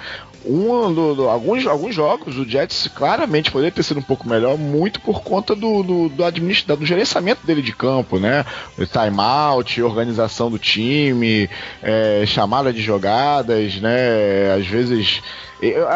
Um 0.47 0.93
do, 0.93 1.15
do, 1.15 1.27
alguns, 1.27 1.65
alguns 1.65 1.95
jogos 1.95 2.37
o 2.37 2.47
Jets 2.47 2.87
claramente 2.93 3.49
poderia 3.49 3.71
ter 3.71 3.81
sido 3.81 3.99
um 3.99 4.03
pouco 4.03 4.29
melhor, 4.29 4.59
muito 4.59 5.01
por 5.01 5.23
conta 5.23 5.55
do, 5.55 5.81
do, 5.81 6.09
do, 6.09 6.23
administra, 6.23 6.75
do 6.75 6.85
gerenciamento 6.85 7.45
dele 7.47 7.63
de 7.63 7.73
campo, 7.73 8.19
né? 8.19 8.45
Timeout, 8.77 9.81
organização 9.81 10.51
do 10.51 10.59
time, 10.59 11.49
é, 11.81 12.23
chamada 12.27 12.71
de 12.71 12.79
jogadas, 12.79 13.81
né? 13.81 14.53
Às 14.55 14.67
vezes. 14.67 15.21
Eu, 15.59 15.87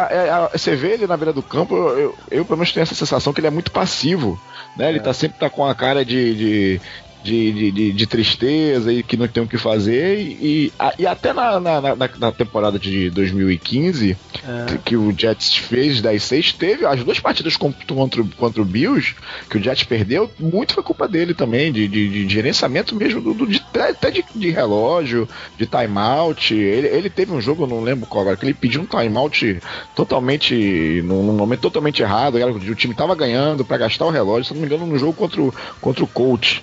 você 0.52 0.74
vê 0.74 0.94
ele 0.94 1.06
na 1.06 1.16
beira 1.16 1.32
do 1.32 1.42
campo, 1.42 1.76
eu, 1.76 2.16
eu, 2.28 2.44
pelo 2.44 2.56
menos 2.56 2.72
tenho 2.72 2.82
essa 2.82 2.94
sensação 2.94 3.32
que 3.32 3.38
ele 3.38 3.46
é 3.46 3.50
muito 3.50 3.70
passivo. 3.70 4.40
Né? 4.76 4.88
Ele 4.88 4.98
é. 4.98 5.02
tá 5.02 5.12
sempre 5.12 5.38
tá 5.38 5.48
com 5.48 5.64
a 5.64 5.74
cara 5.74 6.04
de, 6.04 6.34
de, 6.34 6.80
de, 7.22 7.72
de, 7.72 7.92
de, 7.92 8.06
tristeza 8.06 8.92
e 8.92 9.02
que 9.02 9.16
não 9.16 9.28
tem 9.28 9.42
o 9.42 9.46
que 9.46 9.58
fazer. 9.58 10.18
E, 10.18 10.72
e 10.98 11.06
até 11.06 11.32
na, 11.32 11.60
na, 11.60 11.80
na, 11.80 11.96
na, 11.96 12.32
temporada 12.32 12.78
de 12.78 13.10
2015, 13.10 14.16
é. 14.42 14.78
que 14.84 14.96
o 14.96 15.14
Jets 15.16 15.56
fez 15.56 16.00
10-6, 16.00 16.54
teve 16.56 16.86
as 16.86 17.02
duas 17.04 17.20
partidas 17.20 17.56
contra, 17.56 18.24
contra, 18.36 18.62
o 18.62 18.64
Bills, 18.64 19.14
que 19.48 19.58
o 19.58 19.62
Jets 19.62 19.84
perdeu, 19.84 20.30
muito 20.38 20.74
foi 20.74 20.82
culpa 20.82 21.06
dele 21.06 21.34
também, 21.34 21.72
de, 21.72 21.86
de, 21.86 22.08
de 22.08 22.28
gerenciamento 22.28 22.94
mesmo, 22.94 23.20
do, 23.20 23.34
do 23.34 23.46
de, 23.46 23.62
até 23.74 24.10
de, 24.10 24.24
de 24.34 24.50
relógio, 24.50 25.28
de 25.58 25.66
timeout. 25.66 26.54
Ele, 26.54 26.88
ele 26.88 27.10
teve 27.10 27.32
um 27.32 27.40
jogo, 27.40 27.64
eu 27.64 27.68
não 27.68 27.82
lembro 27.82 28.06
qual 28.06 28.22
agora, 28.22 28.36
que 28.36 28.46
ele 28.46 28.54
pediu 28.54 28.82
um 28.82 28.86
timeout 28.86 29.60
totalmente, 29.94 31.02
num, 31.04 31.22
num 31.22 31.34
momento 31.34 31.60
totalmente 31.60 32.02
errado, 32.02 32.36
o 32.36 32.74
time 32.74 32.94
tava 32.94 33.14
ganhando 33.14 33.64
para 33.64 33.78
gastar 33.78 34.06
o 34.06 34.10
relógio, 34.10 34.44
se 34.44 34.54
não 34.54 34.60
me 34.60 34.66
engano, 34.66 34.86
no 34.86 34.98
jogo 34.98 35.12
contra 35.12 35.40
o, 35.42 35.54
contra 35.80 36.04
o 36.04 36.06
coach. 36.06 36.62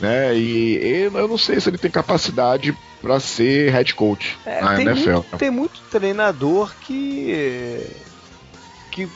Né? 0.00 0.36
E 0.36 1.10
eu 1.12 1.28
não 1.28 1.38
sei 1.38 1.60
se 1.60 1.68
ele 1.68 1.78
tem 1.78 1.90
capacidade 1.90 2.76
para 3.00 3.18
ser 3.20 3.70
head 3.70 3.94
coach 3.94 4.38
é, 4.44 4.60
na 4.60 4.76
tem 4.76 4.86
NFL. 4.86 5.10
Muito, 5.10 5.36
tem 5.36 5.50
muito 5.50 5.80
treinador 5.90 6.72
que 6.80 7.84
que 8.90 9.08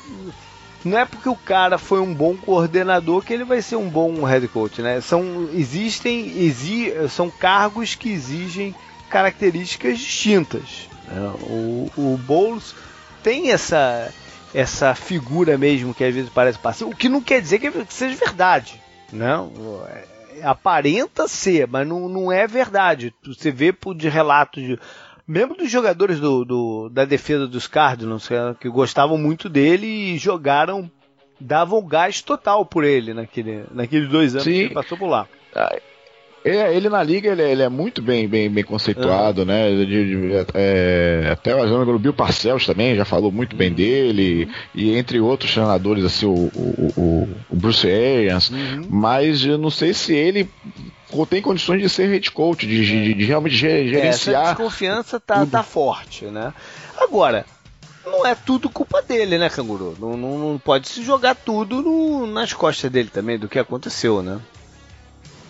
não 0.85 0.99
é 0.99 1.05
porque 1.05 1.29
o 1.29 1.37
cara 1.37 1.79
foi 1.79 2.01
um 2.01 2.12
bom 2.12 2.37
coordenador 2.37 3.23
que 3.23 3.33
ele 3.33 3.45
vai 3.45 3.62
ser 3.62 3.77
um 3.77 3.88
bom 3.88 4.25
head 4.25 4.47
coach, 4.49 4.83
né? 4.83 5.01
São 5.01 5.49
existem 5.55 6.38
exi, 6.45 6.92
são 7.09 7.31
cargos 7.31 7.95
que 7.95 8.11
exigem 8.11 8.75
características 9.09 9.99
distintas. 9.99 10.88
Né? 11.07 11.33
O, 11.42 11.90
o 11.97 12.21
Bowles 12.27 12.75
tem 13.23 13.53
essa 13.53 14.12
essa 14.55 14.95
figura 14.95 15.57
mesmo 15.57 15.95
que 15.95 16.05
às 16.05 16.14
vezes 16.14 16.31
parece 16.31 16.59
passivo, 16.59 16.90
o 16.90 16.97
que 16.97 17.09
não 17.09 17.23
quer 17.23 17.40
dizer 17.40 17.59
que 17.59 17.73
seja 17.88 18.16
verdade, 18.16 18.81
não? 19.11 19.51
Aparenta 20.42 21.28
ser, 21.28 21.66
mas 21.66 21.87
não, 21.87 22.09
não 22.09 22.33
é 22.33 22.46
verdade. 22.46 23.14
Você 23.24 23.50
vê 23.50 23.72
por 23.72 23.94
de 23.94 24.09
relatos 24.09 24.62
de 24.62 24.78
mesmo 25.26 25.55
dos 25.55 25.70
jogadores 25.70 26.18
do, 26.18 26.44
do, 26.44 26.88
da 26.88 27.05
defesa 27.05 27.46
dos 27.46 27.66
Cardinals 27.66 28.26
que, 28.26 28.35
que, 28.61 28.68
gostavam 28.68 29.16
muito 29.16 29.48
dele 29.48 29.87
e 29.87 30.18
jogaram 30.18 30.90
davam 31.40 31.85
gás 31.85 32.20
total 32.20 32.64
por 32.66 32.85
ele 32.85 33.14
naquele, 33.14 33.64
naqueles 33.72 34.09
dois 34.09 34.35
anos 34.35 34.44
Sim. 34.44 34.52
que 34.52 34.59
ele 34.59 34.74
passou 34.74 34.98
por 34.98 35.09
lá. 35.09 35.26
É, 36.44 36.74
ele 36.74 36.88
na 36.88 37.02
liga 37.02 37.31
ele, 37.31 37.42
ele, 37.42 37.62
é 37.62 37.68
muito 37.68 38.02
bem, 38.02 38.26
bem, 38.26 38.50
bem 38.50 38.64
conceituado, 38.64 39.42
uhum. 39.42 39.46
né? 39.46 39.70
De, 39.70 39.87
de, 39.87 40.46
é, 40.55 41.31
até 41.33 41.55
o 41.55 41.98
Bill 41.98 42.12
Parcells 42.12 42.66
também 42.66 42.96
já 42.96 43.05
falou 43.05 43.31
muito 43.31 43.55
bem 43.55 43.68
uhum. 43.68 43.74
dele, 43.74 44.48
e 44.74 44.96
entre 44.96 45.20
outros 45.20 45.52
treinadores, 45.52 46.05
assim, 46.05 46.26
o, 46.26 46.33
o, 46.33 47.28
o 47.50 47.57
Bruce 47.57 47.87
Arians, 47.87 48.50
uhum. 48.50 48.87
mas 48.90 49.44
eu 49.44 49.57
não 49.57 49.70
sei 49.70 49.94
se 49.94 50.14
ele 50.14 50.48
tem 51.28 51.42
condições 51.42 51.81
de 51.81 51.88
ser 51.88 52.09
head 52.09 52.31
coach, 52.31 52.66
de, 52.66 52.85
de, 52.85 53.14
de 53.14 53.24
realmente 53.24 53.55
gerenciar. 53.55 54.05
É, 54.05 54.09
essa 54.09 54.55
desconfiança 54.55 55.20
tá, 55.20 55.44
tá 55.44 55.62
forte, 55.62 56.24
né? 56.24 56.52
Agora, 56.98 57.44
não 58.05 58.26
é 58.26 58.35
tudo 58.35 58.68
culpa 58.68 59.02
dele, 59.02 59.38
né, 59.38 59.48
Canguru? 59.48 59.96
Não, 60.00 60.16
não, 60.16 60.38
não 60.38 60.59
pode 60.59 60.88
se 60.88 61.02
jogar 61.02 61.35
tudo 61.35 61.83
no, 61.83 62.26
nas 62.26 62.52
costas 62.52 62.90
dele 62.90 63.11
também, 63.12 63.38
do 63.38 63.48
que 63.48 63.59
aconteceu, 63.59 64.22
né? 64.22 64.40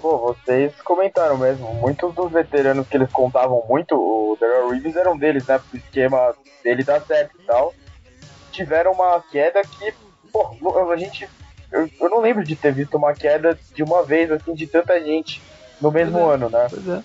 Pô, 0.03 0.19
vocês 0.19 0.75
comentaram 0.83 1.38
mesmo. 1.38 1.73
Muitos 1.75 2.12
dos 2.12 2.33
veteranos 2.33 2.88
que 2.88 2.97
eles 2.97 3.11
contavam 3.12 3.65
muito, 3.69 3.95
o 3.95 4.37
Daryl 4.38 4.71
Reeves 4.71 4.97
era 4.97 5.09
um 5.09 5.17
deles, 5.17 5.47
né? 5.47 5.61
O 5.73 5.77
esquema 5.77 6.35
dele 6.65 6.83
dá 6.83 7.01
certo 7.01 7.38
e 7.41 7.47
tal. 7.47 7.73
Tiveram 8.51 8.91
uma 8.91 9.23
queda 9.31 9.62
que, 9.62 9.95
pô, 10.33 10.91
a 10.91 10.97
gente. 10.97 11.29
Eu, 11.71 11.88
eu, 12.01 12.11
não 12.11 12.21
lembro 12.21 12.43
de 12.43 12.57
ter 12.57 12.73
visto 12.73 12.97
uma 12.97 13.15
queda 13.15 13.57
de 13.73 13.83
uma 13.85 14.03
vez, 14.03 14.31
assim, 14.33 14.55
de 14.55 14.67
tanta 14.67 15.01
gente 15.01 15.41
no 15.81 15.93
mesmo 15.93 16.19
é, 16.19 16.35
ano, 16.35 16.51
né? 16.51 16.67
Pois 16.69 16.88
é. 16.88 17.03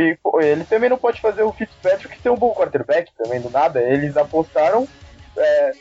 E 0.00 0.16
pô, 0.16 0.40
ele 0.40 0.64
também 0.64 0.90
não 0.90 0.98
pode 0.98 1.20
fazer 1.20 1.44
o 1.44 1.52
Fitzpatrick 1.52 2.18
ter 2.18 2.30
um 2.30 2.36
bom 2.36 2.52
quarterback 2.52 3.12
também, 3.16 3.40
do 3.40 3.48
nada. 3.48 3.80
Eles 3.80 4.16
apostaram 4.16 4.88
é, 5.36 5.72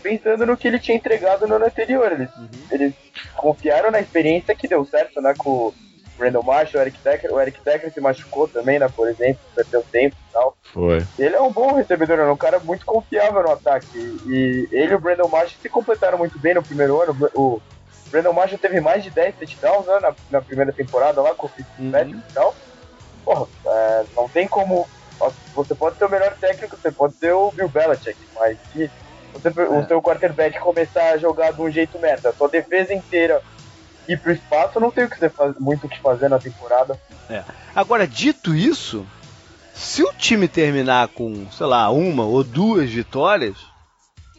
pensando 0.00 0.46
no 0.46 0.56
que 0.56 0.68
ele 0.68 0.78
tinha 0.78 0.96
entregado 0.96 1.46
no 1.48 1.56
ano 1.56 1.66
anterior. 1.66 2.12
Eles, 2.12 2.30
uhum. 2.36 2.48
eles 2.70 2.94
confiaram 3.36 3.90
na 3.90 4.00
experiência 4.00 4.54
que 4.54 4.68
deu 4.68 4.84
certo, 4.84 5.20
né? 5.20 5.34
Com 5.36 5.72
Brandon 6.18 6.42
Marshall, 6.42 6.82
o 6.82 6.86
Eric 6.86 6.98
Decker. 7.02 7.32
O 7.32 7.40
Eric 7.40 7.60
Decker 7.64 7.92
se 7.92 8.00
machucou 8.00 8.48
também, 8.48 8.78
né? 8.78 8.88
Por 8.88 9.08
exemplo, 9.08 9.40
perdeu 9.54 9.82
tempo 9.90 10.16
e 10.16 10.32
tal. 10.32 10.56
Foi. 10.72 11.06
Ele 11.18 11.34
é 11.34 11.40
um 11.40 11.52
bom 11.52 11.74
recebedor, 11.74 12.18
é 12.18 12.30
um 12.30 12.36
cara 12.36 12.58
muito 12.58 12.84
confiável 12.84 13.42
no 13.42 13.52
ataque. 13.52 13.86
E 14.26 14.68
ele 14.72 14.92
e 14.92 14.94
o 14.94 15.00
Brandon 15.00 15.28
Marshall 15.28 15.60
se 15.62 15.68
completaram 15.68 16.18
muito 16.18 16.38
bem 16.38 16.54
no 16.54 16.62
primeiro 16.62 17.00
ano. 17.00 17.30
O 17.34 17.62
Brandon 18.10 18.32
Marshall 18.32 18.58
teve 18.58 18.80
mais 18.80 19.02
de 19.02 19.10
10 19.10 19.36
touchdowns 19.36 19.86
né, 19.86 19.98
na, 20.00 20.14
na 20.30 20.42
primeira 20.42 20.72
temporada 20.72 21.22
lá 21.22 21.34
com 21.34 21.46
o 21.46 21.50
Fitzpatrick 21.50 22.14
uhum. 22.14 22.22
e 22.28 22.32
tal. 22.32 22.54
Porra, 23.24 23.46
é, 23.66 24.04
não 24.16 24.28
tem 24.28 24.48
como. 24.48 24.88
Você 25.54 25.74
pode 25.74 25.96
ser 25.96 26.04
o 26.04 26.10
melhor 26.10 26.34
técnico, 26.36 26.76
você 26.76 26.92
pode 26.92 27.14
ser 27.14 27.32
o 27.32 27.50
Bill 27.50 27.68
Belichick, 27.68 28.16
mas 28.36 28.56
se 28.72 28.88
você, 29.32 29.48
é. 29.48 29.62
o 29.68 29.86
seu 29.86 30.00
quarterback 30.00 30.58
começar 30.60 31.10
a 31.10 31.16
jogar 31.16 31.52
de 31.52 31.60
um 31.60 31.70
jeito 31.70 31.98
merda, 31.98 32.32
sua 32.32 32.48
defesa 32.48 32.94
inteira 32.94 33.42
ir 34.08 34.18
pro 34.18 34.32
espaço, 34.32 34.80
não 34.80 34.90
tem 34.90 35.04
o 35.04 35.10
que 35.10 35.18
você 35.18 35.28
faz, 35.28 35.54
muito 35.58 35.86
o 35.86 35.88
que 35.88 36.00
fazer 36.00 36.28
na 36.28 36.38
temporada. 36.38 36.98
É. 37.28 37.42
Agora, 37.74 38.06
dito 38.06 38.54
isso, 38.54 39.06
se 39.74 40.02
o 40.02 40.12
time 40.12 40.48
terminar 40.48 41.08
com, 41.08 41.46
sei 41.50 41.66
lá, 41.66 41.90
uma 41.90 42.24
ou 42.24 42.42
duas 42.42 42.90
vitórias, 42.90 43.56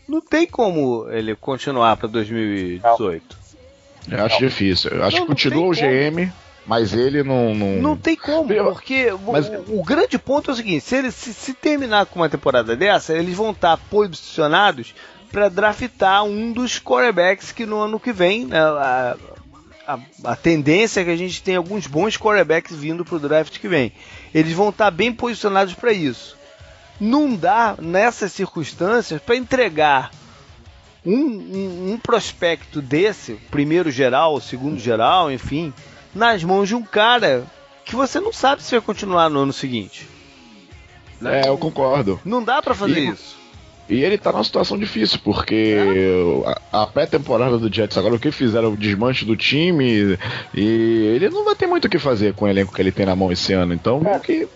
não 0.07 0.19
tem 0.19 0.47
como 0.47 1.07
ele 1.09 1.35
continuar 1.35 1.95
para 1.97 2.07
2018. 2.09 3.37
Não. 4.07 4.17
Eu 4.17 4.25
acho 4.25 4.41
não. 4.41 4.47
difícil. 4.47 4.91
Eu 4.91 5.03
acho 5.03 5.17
não, 5.17 5.21
que 5.23 5.27
continua 5.27 5.67
o 5.67 5.71
GM, 5.71 6.31
Mas 6.65 6.93
ele 6.93 7.23
não. 7.23 7.53
Não, 7.53 7.81
não 7.81 7.97
tem 7.97 8.15
como, 8.15 8.47
porque 8.47 9.13
Mas... 9.31 9.47
o, 9.47 9.79
o, 9.79 9.83
grande 9.83 10.17
ponto 10.17 10.49
é 10.49 10.53
o 10.53 10.57
seguinte: 10.57 10.83
se, 10.83 10.95
ele, 10.95 11.11
se, 11.11 11.33
se 11.33 11.53
terminar 11.53 12.07
com 12.07 12.19
uma 12.19 12.29
temporada 12.29 12.75
dessa, 12.75 13.13
eles 13.13 13.35
vão 13.35 13.51
estar 13.51 13.77
posicionados 13.89 14.95
para 15.31 15.47
draftar 15.47 16.23
um 16.23 16.51
dos 16.51 16.79
quarterbacks 16.79 17.51
que 17.51 17.65
no 17.65 17.79
ano 17.79 17.99
que 17.99 18.11
vem, 18.11 18.45
né, 18.45 18.59
a, 19.89 19.99
a, 20.23 20.35
tendência 20.35 21.01
é 21.01 21.03
que 21.03 21.09
a 21.09 21.15
gente 21.15 21.41
tem 21.41 21.55
alguns 21.55 21.87
bons 21.87 22.15
quarterbacks 22.15 22.75
vindo 22.75 23.03
para 23.03 23.15
o 23.15 23.19
draft 23.19 23.57
que 23.57 23.67
vem. 23.67 23.91
Eles 24.33 24.53
vão 24.53 24.69
estar 24.69 24.91
bem 24.91 25.11
posicionados 25.11 25.73
para 25.73 25.91
isso. 25.91 26.37
Não 26.99 27.35
dá, 27.35 27.75
nessas 27.79 28.31
circunstâncias, 28.31 29.19
para 29.19 29.35
entregar 29.35 30.11
um, 31.03 31.15
um, 31.15 31.93
um, 31.93 31.97
prospecto 31.97 32.83
desse, 32.83 33.33
primeiro 33.49 33.89
geral, 33.89 34.39
segundo 34.39 34.77
geral, 34.77 35.31
enfim, 35.31 35.73
nas 36.13 36.43
mãos 36.43 36.67
de 36.67 36.75
um 36.75 36.83
cara 36.83 37.47
que 37.83 37.95
você 37.95 38.19
não 38.19 38.31
sabe 38.31 38.61
se 38.61 38.71
vai 38.71 38.81
continuar 38.81 39.27
no 39.29 39.39
ano 39.39 39.53
seguinte. 39.53 40.07
É, 41.25 41.47
eu 41.47 41.57
concordo. 41.57 42.19
Não 42.23 42.43
dá 42.43 42.61
para 42.61 42.75
fazer 42.75 42.99
e, 42.99 43.09
isso. 43.09 43.38
E 43.89 44.03
ele 44.03 44.17
tá 44.17 44.31
numa 44.31 44.43
situação 44.43 44.77
difícil, 44.77 45.19
porque 45.23 45.75
é. 45.75 46.59
a, 46.71 46.83
a 46.83 46.87
pré-temporada 46.87 47.57
do 47.57 47.73
Jets 47.73 47.97
agora, 47.97 48.15
o 48.15 48.19
que 48.19 48.31
fizeram 48.31 48.73
o 48.73 48.77
desmanche 48.77 49.25
do 49.25 49.35
time, 49.35 50.17
e 50.53 51.11
ele 51.15 51.29
não 51.29 51.43
vai 51.43 51.55
ter 51.55 51.65
muito 51.65 51.85
o 51.85 51.89
que 51.89 51.97
fazer 51.97 52.33
com 52.35 52.45
o 52.45 52.47
elenco 52.47 52.73
que 52.73 52.81
ele 52.81 52.91
tem 52.91 53.05
na 53.05 53.15
mão 53.15 53.31
esse 53.31 53.51
ano. 53.53 53.73
Então, 53.73 54.01
é. 54.05 54.19
que. 54.19 54.47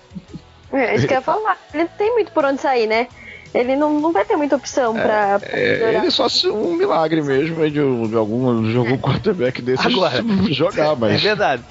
É, 0.71 0.95
isso 0.95 1.07
que 1.07 1.13
eu 1.13 1.17
ia 1.17 1.21
falar. 1.21 1.57
Ele 1.73 1.83
não 1.83 1.89
tem 1.97 2.13
muito 2.13 2.31
por 2.31 2.45
onde 2.45 2.61
sair, 2.61 2.87
né? 2.87 3.07
Ele 3.53 3.75
não, 3.75 3.99
não 3.99 4.11
vai 4.11 4.25
ter 4.25 4.35
muita 4.35 4.55
opção 4.55 4.97
é, 4.97 5.01
pra. 5.01 5.39
É, 5.43 5.95
ele 5.95 6.09
só 6.09 6.27
um 6.51 6.75
milagre 6.75 7.21
mesmo 7.21 7.63
de, 7.63 8.09
de 8.09 8.15
algum, 8.15 8.63
de 8.63 8.75
algum 8.75 8.97
quarterback 8.97 9.61
desse 9.61 9.87
Agora, 9.87 10.23
jogar, 10.49 10.95
mas. 10.95 11.13
É 11.13 11.17
verdade, 11.17 11.63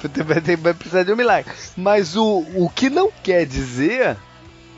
vai 0.58 0.74
precisar 0.74 1.02
de 1.02 1.12
um 1.12 1.16
milagre. 1.16 1.50
Mas 1.76 2.16
o, 2.16 2.44
o 2.54 2.70
que 2.72 2.88
não 2.88 3.10
quer 3.22 3.44
dizer 3.46 4.16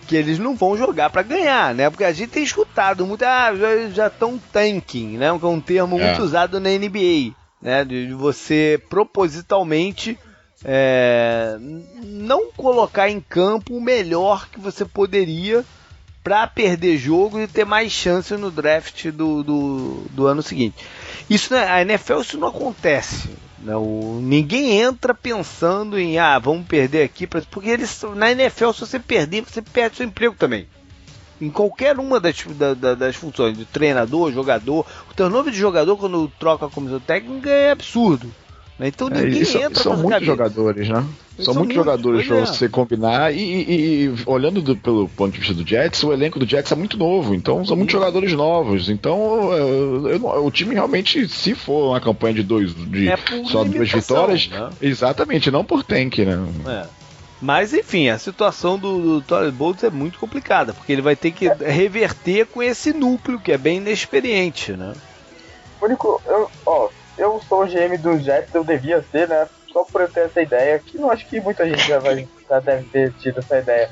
que 0.06 0.16
eles 0.16 0.38
não 0.38 0.54
vão 0.54 0.76
jogar 0.76 1.10
para 1.10 1.22
ganhar, 1.22 1.74
né? 1.74 1.90
Porque 1.90 2.04
a 2.04 2.12
gente 2.12 2.30
tem 2.30 2.42
escutado 2.42 3.06
muito, 3.06 3.22
ah, 3.24 3.52
já 3.92 4.06
estão 4.06 4.40
tanking, 4.52 5.18
né? 5.18 5.36
Que 5.38 5.44
é 5.44 5.48
um 5.48 5.60
termo 5.60 5.98
é. 5.98 6.06
muito 6.06 6.22
usado 6.22 6.60
na 6.60 6.70
NBA, 6.70 7.34
né? 7.60 7.84
De 7.84 8.12
você 8.12 8.80
propositalmente 8.88 10.18
é, 10.64 11.56
não 12.02 12.50
colocar 12.52 13.10
em 13.10 13.20
campo 13.20 13.76
o 13.76 13.80
melhor 13.80 14.48
que 14.48 14.58
você 14.58 14.84
poderia 14.84 15.64
para 16.22 16.46
perder 16.46 16.96
jogo 16.96 17.38
e 17.38 17.46
ter 17.46 17.66
mais 17.66 17.92
chance 17.92 18.34
no 18.34 18.50
draft 18.50 19.08
do, 19.10 19.42
do, 19.42 20.06
do 20.10 20.26
ano 20.26 20.42
seguinte. 20.42 20.86
Isso 21.28 21.52
né, 21.52 21.68
a 21.68 21.82
NFL 21.82 22.20
isso 22.20 22.38
não 22.38 22.48
acontece. 22.48 23.28
Não, 23.64 24.20
ninguém 24.20 24.78
entra 24.78 25.14
pensando 25.14 25.98
em 25.98 26.18
ah, 26.18 26.38
vamos 26.38 26.66
perder 26.66 27.02
aqui, 27.02 27.26
porque 27.26 27.70
eles 27.70 28.04
na 28.14 28.30
NFL 28.30 28.72
se 28.72 28.80
você 28.80 28.98
perder, 28.98 29.42
você 29.42 29.62
perde 29.62 29.96
seu 29.96 30.06
emprego 30.06 30.34
também. 30.38 30.68
Em 31.40 31.50
qualquer 31.50 31.98
uma 31.98 32.20
das, 32.20 32.44
da, 32.76 32.94
das 32.94 33.16
funções, 33.16 33.56
de 33.56 33.64
treinador, 33.64 34.30
jogador, 34.32 34.86
o 35.10 35.14
teu 35.14 35.30
nome 35.30 35.50
de 35.50 35.56
jogador 35.56 35.96
quando 35.96 36.30
troca 36.38 36.66
a 36.66 36.70
comissão 36.70 37.00
técnica 37.00 37.48
é 37.48 37.70
absurdo. 37.70 38.30
Né? 38.78 38.88
Então 38.88 39.08
é, 39.08 39.22
ninguém 39.22 39.42
é, 39.42 39.66
entra 39.66 39.82
São 39.82 39.96
muitos 39.96 40.26
jogadores, 40.26 40.88
né? 40.88 41.04
São, 41.36 41.44
são 41.46 41.54
muitos 41.54 41.74
jogadores 41.74 42.26
para 42.26 42.36
é. 42.38 42.46
você 42.46 42.68
combinar. 42.68 43.32
E, 43.32 43.38
e, 43.38 44.04
e 44.04 44.14
olhando 44.26 44.60
do, 44.60 44.76
pelo 44.76 45.08
ponto 45.08 45.32
de 45.32 45.38
vista 45.38 45.54
do 45.54 45.66
Jets, 45.66 46.02
o 46.02 46.12
elenco 46.12 46.38
do 46.38 46.46
Jets 46.46 46.70
é 46.70 46.74
muito 46.74 46.96
novo. 46.96 47.34
Então 47.34 47.64
são 47.64 47.76
muitos 47.76 47.92
jogadores 47.92 48.32
novos. 48.32 48.88
Então 48.88 49.52
eu, 49.52 50.08
eu, 50.08 50.44
o 50.44 50.50
time 50.50 50.74
realmente, 50.74 51.28
se 51.28 51.54
for 51.54 51.90
uma 51.90 52.00
campanha 52.00 52.34
de 52.34 52.42
dois, 52.42 52.74
de 52.74 53.08
é 53.08 53.16
só 53.44 53.64
duas 53.64 53.90
vitórias, 53.90 54.48
né? 54.48 54.70
exatamente, 54.82 55.50
não 55.50 55.64
por 55.64 55.84
tank, 55.84 56.18
né? 56.18 56.38
É. 56.66 57.04
Mas 57.40 57.74
enfim, 57.74 58.08
a 58.08 58.18
situação 58.18 58.78
do, 58.78 58.98
do 58.98 59.20
Torres 59.20 59.52
Bolts 59.52 59.84
é 59.84 59.90
muito 59.90 60.18
complicada, 60.18 60.72
porque 60.72 60.92
ele 60.92 61.02
vai 61.02 61.14
ter 61.14 61.30
que 61.30 61.46
reverter 61.46 62.46
com 62.46 62.62
esse 62.62 62.92
núcleo 62.92 63.38
que 63.38 63.52
é 63.52 63.58
bem 63.58 63.78
inexperiente, 63.78 64.72
né? 64.72 64.94
Único, 65.82 66.22
eu, 66.26 66.50
ó, 66.64 66.88
eu 67.16 67.40
sou 67.48 67.64
o 67.64 67.66
GM 67.66 67.96
do 67.98 68.18
Jets, 68.18 68.54
eu 68.54 68.64
devia 68.64 69.04
ser, 69.10 69.28
né? 69.28 69.46
Só 69.72 69.84
por 69.84 70.02
eu 70.02 70.08
ter 70.08 70.26
essa 70.26 70.40
ideia, 70.40 70.78
que 70.78 70.98
não 70.98 71.10
acho 71.10 71.26
que 71.26 71.40
muita 71.40 71.68
gente 71.68 71.86
já, 71.86 71.98
vai, 71.98 72.28
já 72.48 72.60
deve 72.60 72.84
ter 72.84 73.12
tido 73.14 73.40
essa 73.40 73.58
ideia. 73.58 73.88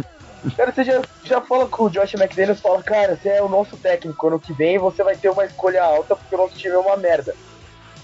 Cara, 0.57 0.73
você 0.73 0.83
já, 0.83 1.01
já 1.25 1.41
fala 1.41 1.69
com 1.69 1.85
o 1.85 1.91
Josh 1.91 2.15
McDaniels 2.15 2.61
fala, 2.61 2.83
cara, 2.83 3.17
você 3.17 3.29
é 3.29 3.43
o 3.43 3.49
nosso 3.49 3.77
técnico, 3.77 4.27
ano 4.27 4.41
que 4.41 4.53
vem 4.53 4.79
você 4.79 5.03
vai 5.05 5.17
ter 5.17 5.29
uma 5.29 5.45
escolha 5.45 5.83
alta 5.83 6.17
porque 6.17 6.35
o 6.35 6.39
nosso 6.39 6.57
time 6.57 6.75
é 6.75 6.79
uma 6.79 6.97
merda. 6.97 7.35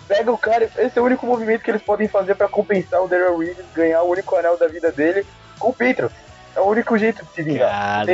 Pega 0.06 0.32
o 0.32 0.38
cara, 0.38 0.64
esse 0.78 0.98
é 0.98 1.02
o 1.02 1.04
único 1.04 1.26
movimento 1.26 1.62
que 1.62 1.70
eles 1.70 1.82
podem 1.82 2.08
fazer 2.08 2.34
para 2.34 2.48
compensar 2.48 3.02
o 3.02 3.08
Daryl 3.08 3.36
Reeves, 3.36 3.66
ganhar 3.74 4.02
o 4.02 4.10
único 4.10 4.36
anel 4.36 4.56
da 4.56 4.66
vida 4.66 4.90
dele 4.90 5.26
com 5.58 5.68
o 5.68 5.72
Patriots. 5.72 6.16
É 6.56 6.60
o 6.60 6.66
único 6.66 6.96
jeito 6.96 7.24
de 7.24 7.32
se 7.32 7.42
vingar. 7.42 7.70
Cara, 7.70 8.12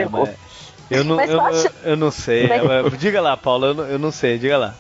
eu 0.91 1.05
não, 1.05 1.21
eu, 1.21 1.41
eu, 1.41 1.71
eu, 1.85 1.97
não 1.97 2.11
sei. 2.11 2.49
Diga 2.99 3.21
lá, 3.21 3.37
Paulo, 3.37 3.67
eu 3.67 3.75
não, 3.75 3.85
eu 3.87 3.99
não 3.99 4.11
sei, 4.11 4.39
diga 4.39 4.59
lá. 4.59 4.75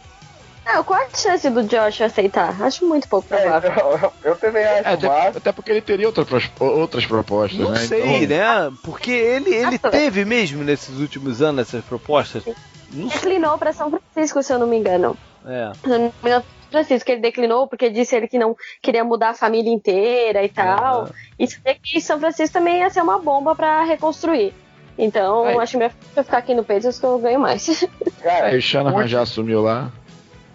Não, 0.64 0.82
qual 0.82 1.00
a 1.00 1.08
chance 1.14 1.48
do 1.50 1.62
Josh 1.64 2.00
aceitar? 2.00 2.60
Acho 2.62 2.86
muito 2.86 3.08
pouco 3.08 3.32
é, 3.34 3.40
provável. 3.40 3.70
É, 3.70 3.76
eu, 4.28 4.30
eu, 4.30 4.36
também 4.36 4.64
acho. 4.64 4.88
É, 4.88 4.92
até, 4.92 5.38
até, 5.38 5.52
porque 5.52 5.70
ele 5.70 5.80
teria 5.80 6.06
outra, 6.06 6.24
outras 6.58 7.06
propostas, 7.06 7.58
Não 7.58 7.70
né? 7.70 7.80
sei, 7.80 8.24
então... 8.24 8.36
né? 8.36 8.72
Porque 8.82 9.10
ele, 9.10 9.54
ele 9.54 9.78
teve 9.78 10.24
mesmo 10.24 10.64
nesses 10.64 10.98
últimos 10.98 11.42
anos 11.42 11.68
essas 11.68 11.84
propostas. 11.84 12.44
Não 12.92 13.08
declinou 13.08 13.58
para 13.58 13.72
São 13.72 13.90
Francisco, 13.90 14.42
se 14.42 14.52
eu 14.52 14.58
não 14.58 14.66
me 14.66 14.76
engano. 14.76 15.16
É. 15.46 15.72
São 15.84 16.44
Francisco, 16.70 17.10
ele 17.10 17.20
declinou 17.20 17.68
porque 17.68 17.90
disse 17.90 18.16
ele 18.16 18.26
que 18.26 18.38
não 18.38 18.56
queria 18.82 19.04
mudar 19.04 19.30
a 19.30 19.34
família 19.34 19.72
inteira 19.72 20.42
e 20.42 20.48
tal. 20.48 21.08
É. 21.38 21.44
E 21.44 21.76
que 21.76 22.00
São 22.00 22.18
Francisco 22.18 22.54
também 22.54 22.78
ia 22.78 22.90
ser 22.90 23.02
uma 23.02 23.18
bomba 23.18 23.54
para 23.54 23.84
reconstruir. 23.84 24.52
Então, 24.96 25.44
Aí. 25.44 25.58
acho 25.58 25.76
melhor 25.76 25.92
ficar 26.14 26.38
aqui 26.38 26.54
no 26.54 26.64
Patriots 26.64 26.98
que 26.98 27.06
eu 27.06 27.18
ganho 27.18 27.40
mais. 27.40 27.66
Cara, 28.22 28.46
aí 28.46 28.60
Shanahan 28.60 29.06
já 29.06 29.22
assumiu 29.22 29.60
lá. 29.60 29.92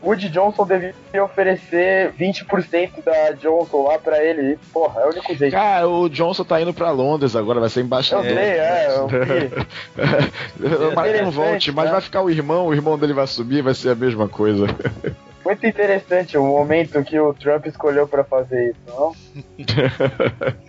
Woody 0.01 0.29
Johnson 0.29 0.65
deveria 0.65 1.23
oferecer 1.23 2.13
20% 2.13 3.03
da 3.03 3.31
Johnson 3.31 3.83
lá 3.83 3.99
pra 3.99 4.23
ele. 4.23 4.57
Porra, 4.71 5.01
é 5.01 5.05
o 5.05 5.09
único 5.09 5.35
jeito. 5.35 5.51
Cara, 5.51 5.87
o 5.87 6.09
Johnson 6.09 6.43
tá 6.43 6.61
indo 6.61 6.73
pra 6.73 6.91
Londres 6.91 7.35
agora, 7.35 7.59
vai 7.59 7.69
ser 7.69 7.81
embaixador. 7.81 8.25
Eu 8.25 8.33
sei, 8.33 8.43
é, 8.43 8.95
eu 8.97 9.07
vi. 9.07 10.95
mas 10.95 11.21
não 11.21 11.31
volte, 11.31 11.71
mas 11.71 11.85
né? 11.85 11.91
vai 11.91 12.01
ficar 12.01 12.21
o 12.21 12.29
irmão, 12.29 12.67
o 12.67 12.73
irmão 12.73 12.97
dele 12.97 13.13
vai 13.13 13.27
subir, 13.27 13.61
vai 13.61 13.73
ser 13.73 13.89
a 13.89 13.95
mesma 13.95 14.27
coisa. 14.27 14.67
Muito 15.43 15.65
interessante 15.65 16.37
o 16.37 16.43
momento 16.43 17.03
que 17.03 17.19
o 17.19 17.33
Trump 17.33 17.65
escolheu 17.65 18.07
pra 18.07 18.23
fazer 18.23 18.71
isso, 18.71 18.79
não? 18.87 19.15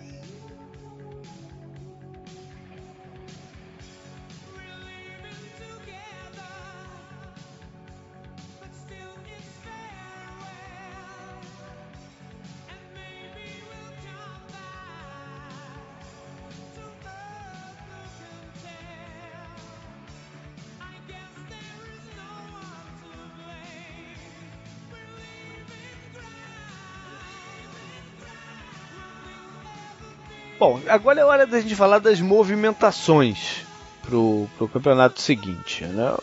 Bom, 30.60 30.78
agora 30.88 31.18
é 31.18 31.24
hora 31.24 31.46
da 31.46 31.58
gente 31.58 31.74
falar 31.74 32.00
das 32.00 32.20
movimentações 32.20 33.64
pro, 34.02 34.46
pro 34.58 34.68
campeonato 34.68 35.18
seguinte, 35.18 35.86
né? 35.86 36.14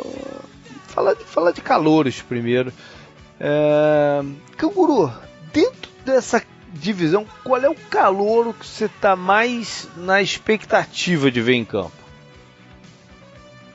Falar 0.85 1.15
de, 1.15 1.23
de 1.55 1.61
calores 1.61 2.21
primeiro. 2.21 2.71
É... 3.39 4.21
Canguru, 4.55 5.11
dentro 5.51 5.91
dessa 6.05 6.43
divisão, 6.71 7.25
qual 7.43 7.59
é 7.63 7.67
o 7.67 7.73
calor 7.73 8.53
que 8.53 8.63
você 8.63 8.85
está 8.85 9.15
mais 9.15 9.89
na 9.97 10.21
expectativa 10.21 11.31
de 11.31 11.41
ver 11.41 11.53
em 11.53 11.65
campo? 11.65 11.97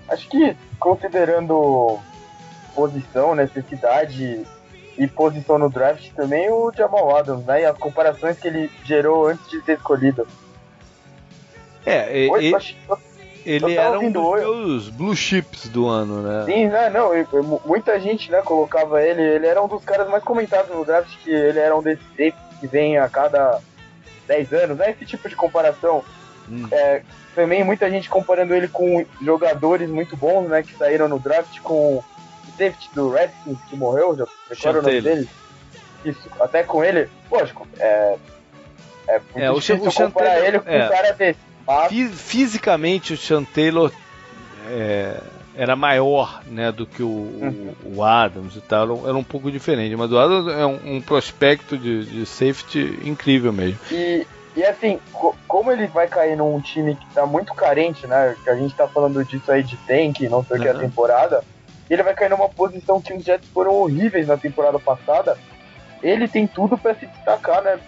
Acho 0.09 0.29
que 0.29 0.57
considerando 0.79 1.99
posição, 2.73 3.35
necessidade 3.35 4.47
e 4.97 5.09
posição 5.09 5.59
no 5.59 5.69
draft 5.69 6.13
também, 6.13 6.49
o 6.53 6.71
Jamal 6.73 7.17
Adams, 7.17 7.45
né? 7.47 7.63
E 7.63 7.65
as 7.65 7.77
comparações 7.77 8.39
que 8.39 8.47
ele 8.47 8.71
gerou 8.85 9.27
antes 9.27 9.51
de 9.51 9.61
ser 9.63 9.79
escolhido. 9.79 10.25
É, 11.85 12.17
ele, 12.17 12.55
ele 13.45 13.75
era 13.75 13.99
um 13.99 14.11
dos 14.11 14.41
meus 14.41 14.89
blue 14.89 15.17
chips 15.17 15.69
do 15.69 15.89
ano, 15.89 16.23
né? 16.23 16.45
Sim, 16.45 16.67
né, 16.67 16.91
não, 16.91 17.11
não, 17.43 17.61
muita 17.65 17.99
gente, 17.99 18.31
né, 18.31 18.41
colocava 18.43 19.03
ele, 19.03 19.21
ele 19.21 19.47
era 19.47 19.63
um 19.63 19.69
dos 19.69 19.85
caras 19.85 20.09
mais 20.09 20.23
comentados 20.23 20.75
no 20.75 20.85
draft, 20.85 21.17
que 21.23 21.31
ele 21.31 21.59
era 21.59 21.77
um 21.77 21.83
desses 21.83 22.05
que 22.17 22.67
vem 22.67 22.99
a 22.99 23.09
cada 23.09 23.61
10 24.27 24.53
anos, 24.53 24.79
né, 24.79 24.91
esse 24.91 25.05
tipo 25.05 25.29
de 25.29 25.35
comparação. 25.35 26.05
Hum. 26.49 26.69
É, 26.71 27.03
também 27.35 27.65
muita 27.65 27.91
gente 27.91 28.09
comparando 28.09 28.55
ele 28.55 28.69
com 28.69 29.05
jogadores 29.21 29.89
muito 29.89 30.17
bons, 30.17 30.49
né, 30.49 30.63
que 30.63 30.75
saíram 30.75 31.09
no 31.09 31.19
draft, 31.19 31.61
com 31.61 31.97
o 31.97 32.05
safety 32.57 32.91
do 32.95 33.11
Redskins, 33.11 33.59
que 33.69 33.77
morreu, 33.77 34.17
já 34.17 34.71
o 34.71 34.83
nome 34.83 35.01
dele. 35.01 35.29
Isso, 36.05 36.29
até 36.41 36.63
com 36.63 36.85
ele, 36.85 37.09
lógico, 37.31 37.67
é, 37.79 38.17
É, 39.07 39.21
é 39.37 39.51
o, 39.51 39.57
o 39.57 39.61
Taylor, 39.61 40.45
ele 40.45 40.61
com 40.61 40.71
é, 40.71 40.87
um 40.87 40.89
cara 40.89 41.13
desse. 41.13 41.52
Mas... 41.67 41.93
Fisicamente, 41.93 43.13
o 43.13 43.17
Sean 43.17 43.45
Taylor 43.45 43.93
é, 44.69 45.21
era 45.55 45.77
maior 45.77 46.43
né, 46.47 46.73
do 46.73 46.87
que 46.87 47.03
o, 47.03 47.07
uhum. 47.07 47.75
o, 47.85 48.03
Adams 48.03 48.57
e 48.57 48.61
tal, 48.61 49.07
era 49.07 49.17
um 49.17 49.25
pouco 49.25 49.51
diferente. 49.51 49.95
Mas 49.97 50.11
o 50.11 50.19
Adams 50.19 50.53
é 50.53 50.67
um, 50.67 50.97
um 50.97 51.01
prospecto 51.01 51.77
de, 51.77 52.05
de, 52.05 52.27
safety 52.27 53.01
incrível 53.05 53.53
mesmo. 53.53 53.79
E, 53.91 54.27
e 54.57 54.65
assim, 54.65 54.99
co 55.13 55.35
como 55.47 55.71
ele 55.71 55.87
vai 55.87 56.09
cair 56.09 56.37
num 56.37 56.61
time 56.61 56.95
que 56.95 57.07
tá 57.15 57.27
muito 57.27 57.55
carente, 57.55 58.07
né? 58.07 58.35
Que 58.43 58.51
a 58.51 58.57
gente 58.57 58.75
tá 58.75 58.89
falando 58.89 59.25
disso 59.25 59.51
aí 59.51 59.63
de 59.63 59.77
tank, 59.77 60.21
não 60.29 60.45
sei 60.45 60.57
o 60.57 60.59
uhum. 60.59 60.63
que 60.63 60.69
é 60.69 60.71
a 60.71 60.79
temporada. 60.79 61.45
Ele 61.91 62.03
vai 62.03 62.15
cair 62.15 62.31
numa 62.31 62.49
posição 62.49 63.01
que 63.01 63.13
os 63.13 63.23
Jets 63.23 63.49
foram 63.49 63.75
horríveis 63.75 64.27
na 64.27 64.37
temporada 64.37 64.79
passada. 64.79 65.37
Ele 66.03 66.27
tem 66.27 66.47
tudo 66.47 66.79
para 66.79 66.95
se 66.95 67.07
destacar, 67.07 67.63
né? 67.63 67.79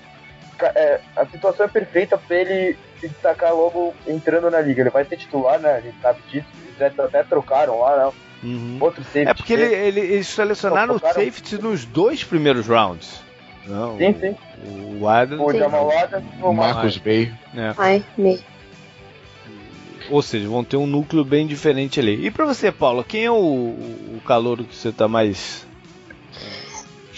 É, 0.74 1.00
a 1.16 1.26
situação 1.26 1.66
é 1.66 1.68
perfeita 1.68 2.16
para 2.16 2.36
ele 2.36 2.76
se 3.04 3.08
destacar 3.08 3.54
logo 3.54 3.94
entrando 4.06 4.50
na 4.50 4.60
liga. 4.60 4.82
Ele 4.82 4.90
vai 4.90 5.04
ser 5.04 5.16
titular, 5.16 5.58
né? 5.60 5.74
A 5.74 5.80
gente 5.80 6.00
sabe 6.00 6.20
disso 6.30 6.46
Jets 6.78 6.98
até 6.98 7.22
trocaram 7.22 7.80
lá, 7.80 7.96
né? 7.96 8.12
Uhum. 8.42 8.78
Outro 8.80 9.02
safety. 9.04 9.28
É 9.28 9.34
porque 9.34 9.52
ele, 9.52 9.74
ele, 9.74 10.00
eles 10.00 10.28
selecionaram 10.28 10.96
o 10.96 10.98
safety 10.98 11.60
nos 11.60 11.84
dois 11.84 12.24
primeiros 12.24 12.66
rounds. 12.66 13.22
Não, 13.66 13.96
sim, 13.96 14.14
sim. 14.20 14.36
O 15.00 15.08
Adams. 15.08 15.40
O 15.40 15.52
Jamal 15.56 15.90
Adams 15.98 16.26
o 16.42 16.52
Marcos 16.52 16.98
Bay. 16.98 17.32
É. 17.54 17.74
Ai, 17.78 18.04
me. 18.16 18.42
Ou 20.10 20.20
seja, 20.20 20.46
vão 20.46 20.62
ter 20.62 20.76
um 20.76 20.86
núcleo 20.86 21.24
bem 21.24 21.46
diferente 21.46 21.98
ali. 21.98 22.26
E 22.26 22.30
para 22.30 22.44
você, 22.44 22.70
Paulo, 22.70 23.02
quem 23.02 23.24
é 23.24 23.30
o, 23.30 23.34
o 23.34 24.20
calor 24.26 24.62
que 24.62 24.76
você 24.76 24.92
tá 24.92 25.08
mais 25.08 25.66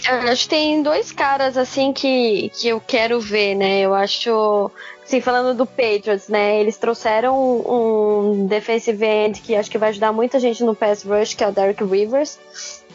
eu 0.08 0.30
acho 0.30 0.44
que 0.44 0.50
tem 0.50 0.82
dois 0.82 1.10
caras 1.10 1.56
assim 1.56 1.92
que, 1.92 2.50
que 2.50 2.68
eu 2.68 2.80
quero 2.80 3.20
ver, 3.20 3.56
né? 3.56 3.80
Eu 3.80 3.92
acho 3.92 4.70
Sim, 5.06 5.20
falando 5.20 5.56
do 5.56 5.64
Patriots, 5.64 6.26
né? 6.28 6.60
Eles 6.60 6.76
trouxeram 6.76 7.36
um 7.38 8.46
defensive 8.48 9.04
end 9.04 9.40
que 9.40 9.54
acho 9.54 9.70
que 9.70 9.78
vai 9.78 9.90
ajudar 9.90 10.12
muita 10.12 10.40
gente 10.40 10.64
no 10.64 10.74
pass 10.74 11.04
rush, 11.04 11.32
que 11.32 11.44
é 11.44 11.48
o 11.48 11.52
Derek 11.52 11.84
Rivers. 11.84 12.36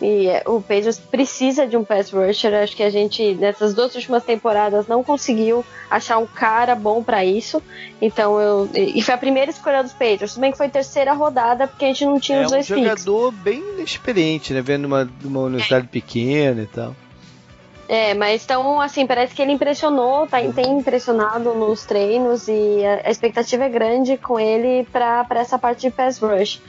E 0.02 0.28
é, 0.28 0.44
o 0.46 0.60
Patriots 0.60 1.00
precisa 1.00 1.66
de 1.66 1.78
um 1.78 1.86
pass 1.86 2.12
rusher. 2.12 2.54
Acho 2.54 2.76
que 2.76 2.84
a 2.84 2.90
gente, 2.90 3.34
nessas 3.36 3.74
duas 3.74 3.96
últimas 3.96 4.26
temporadas, 4.26 4.88
não 4.88 5.06
conseguiu 5.06 5.64
achar 5.90 6.18
um 6.18 6.26
cara 6.26 6.76
bom 6.76 7.02
para 7.02 7.24
isso. 7.24 7.64
Então 8.02 8.42
eu. 8.42 8.70
E 8.74 9.02
foi 9.02 9.14
a 9.14 9.18
primeira 9.18 9.50
escolha 9.50 9.82
dos 9.82 9.94
Patriots. 9.94 10.38
Bem 10.38 10.52
que 10.52 10.58
foi 10.58 10.68
terceira 10.68 11.14
rodada, 11.14 11.66
porque 11.66 11.86
a 11.86 11.88
gente 11.88 12.04
não 12.04 12.20
tinha 12.20 12.40
é 12.40 12.46
os 12.46 12.52
dois 12.52 12.68
picks. 12.68 12.78
É 12.78 12.82
um 12.82 12.90
jogador 12.90 13.32
bem 13.32 13.64
experiente, 13.82 14.54
né? 14.54 14.62
Vendo 14.62 14.84
uma, 14.84 15.10
uma 15.24 15.42
universidade 15.42 15.88
pequena 15.88 16.64
e 16.64 16.68
tal. 16.68 16.94
É, 17.92 18.14
mas 18.14 18.46
então, 18.46 18.80
assim, 18.80 19.06
parece 19.06 19.36
que 19.36 19.42
ele 19.42 19.52
impressionou, 19.52 20.26
tá, 20.26 20.38
tem 20.56 20.80
impressionado 20.80 21.54
nos 21.54 21.84
treinos 21.84 22.48
e 22.48 22.86
a, 22.86 23.10
a 23.10 23.12
expectativa 23.12 23.66
é 23.66 23.70
grande 23.70 24.16
com 24.16 24.40
ele 24.40 24.88
para 24.94 25.28
essa 25.32 25.60
parte 25.60 25.82
de 25.82 25.92
pass 25.92 26.18
rush. 26.18 26.62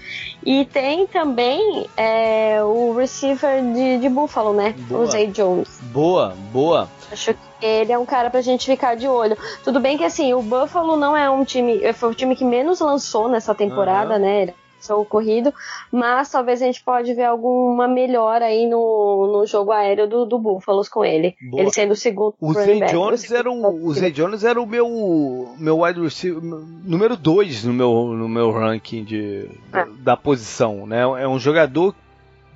E 0.44 0.64
tem 0.64 1.06
também 1.06 1.86
é, 1.96 2.60
o 2.64 2.92
receiver 2.92 3.62
de, 3.72 3.98
de 4.00 4.08
Buffalo, 4.08 4.52
né? 4.52 4.74
Boa. 4.88 5.02
O 5.02 5.06
Zay 5.06 5.28
Jones. 5.28 5.78
Boa, 5.92 6.34
boa. 6.52 6.88
Acho 7.12 7.32
que 7.34 7.64
ele 7.64 7.92
é 7.92 7.98
um 7.98 8.04
cara 8.04 8.28
pra 8.28 8.40
gente 8.40 8.66
ficar 8.66 8.96
de 8.96 9.06
olho. 9.06 9.38
Tudo 9.62 9.78
bem 9.78 9.96
que 9.96 10.02
assim, 10.02 10.34
o 10.34 10.42
Buffalo 10.42 10.96
não 10.96 11.16
é 11.16 11.30
um 11.30 11.44
time. 11.44 11.92
Foi 11.92 12.10
o 12.10 12.14
time 12.14 12.34
que 12.34 12.44
menos 12.44 12.80
lançou 12.80 13.28
nessa 13.28 13.54
temporada, 13.54 14.14
uhum. 14.14 14.20
né? 14.22 14.54
Seu 14.84 15.04
corrido, 15.04 15.52
mas 15.90 16.30
talvez 16.30 16.60
a 16.60 16.66
gente 16.66 16.82
pode 16.82 17.14
ver 17.14 17.24
alguma 17.24 17.86
melhora 17.88 18.46
aí 18.46 18.68
no, 18.68 19.30
no 19.32 19.46
jogo 19.46 19.72
aéreo 19.72 20.08
do, 20.08 20.26
do 20.26 20.38
Búfalos 20.38 20.88
com 20.88 21.04
ele. 21.04 21.34
Boa. 21.40 21.62
Ele 21.62 21.72
sendo 21.72 21.92
o 21.92 21.96
segundo. 21.96 22.34
O 22.40 22.52
Zay 22.52 22.80
Jones 22.86 23.30
era 23.30 23.50
o, 23.50 23.86
o 23.86 23.94
Zay 23.94 24.10
Jones 24.10 24.44
era 24.44 24.60
o 24.60 24.66
meu 24.66 25.54
meu 25.58 25.80
wide 25.80 26.00
receiver 26.00 26.42
número 26.42 27.16
2 27.16 27.64
no 27.64 27.72
meu 27.72 28.14
no 28.14 28.28
meu 28.28 28.50
ranking 28.50 29.04
de 29.04 29.48
é. 29.72 29.86
da 30.00 30.16
posição, 30.16 30.86
né? 30.86 31.00
É 31.00 31.28
um 31.28 31.38
jogador 31.38 31.94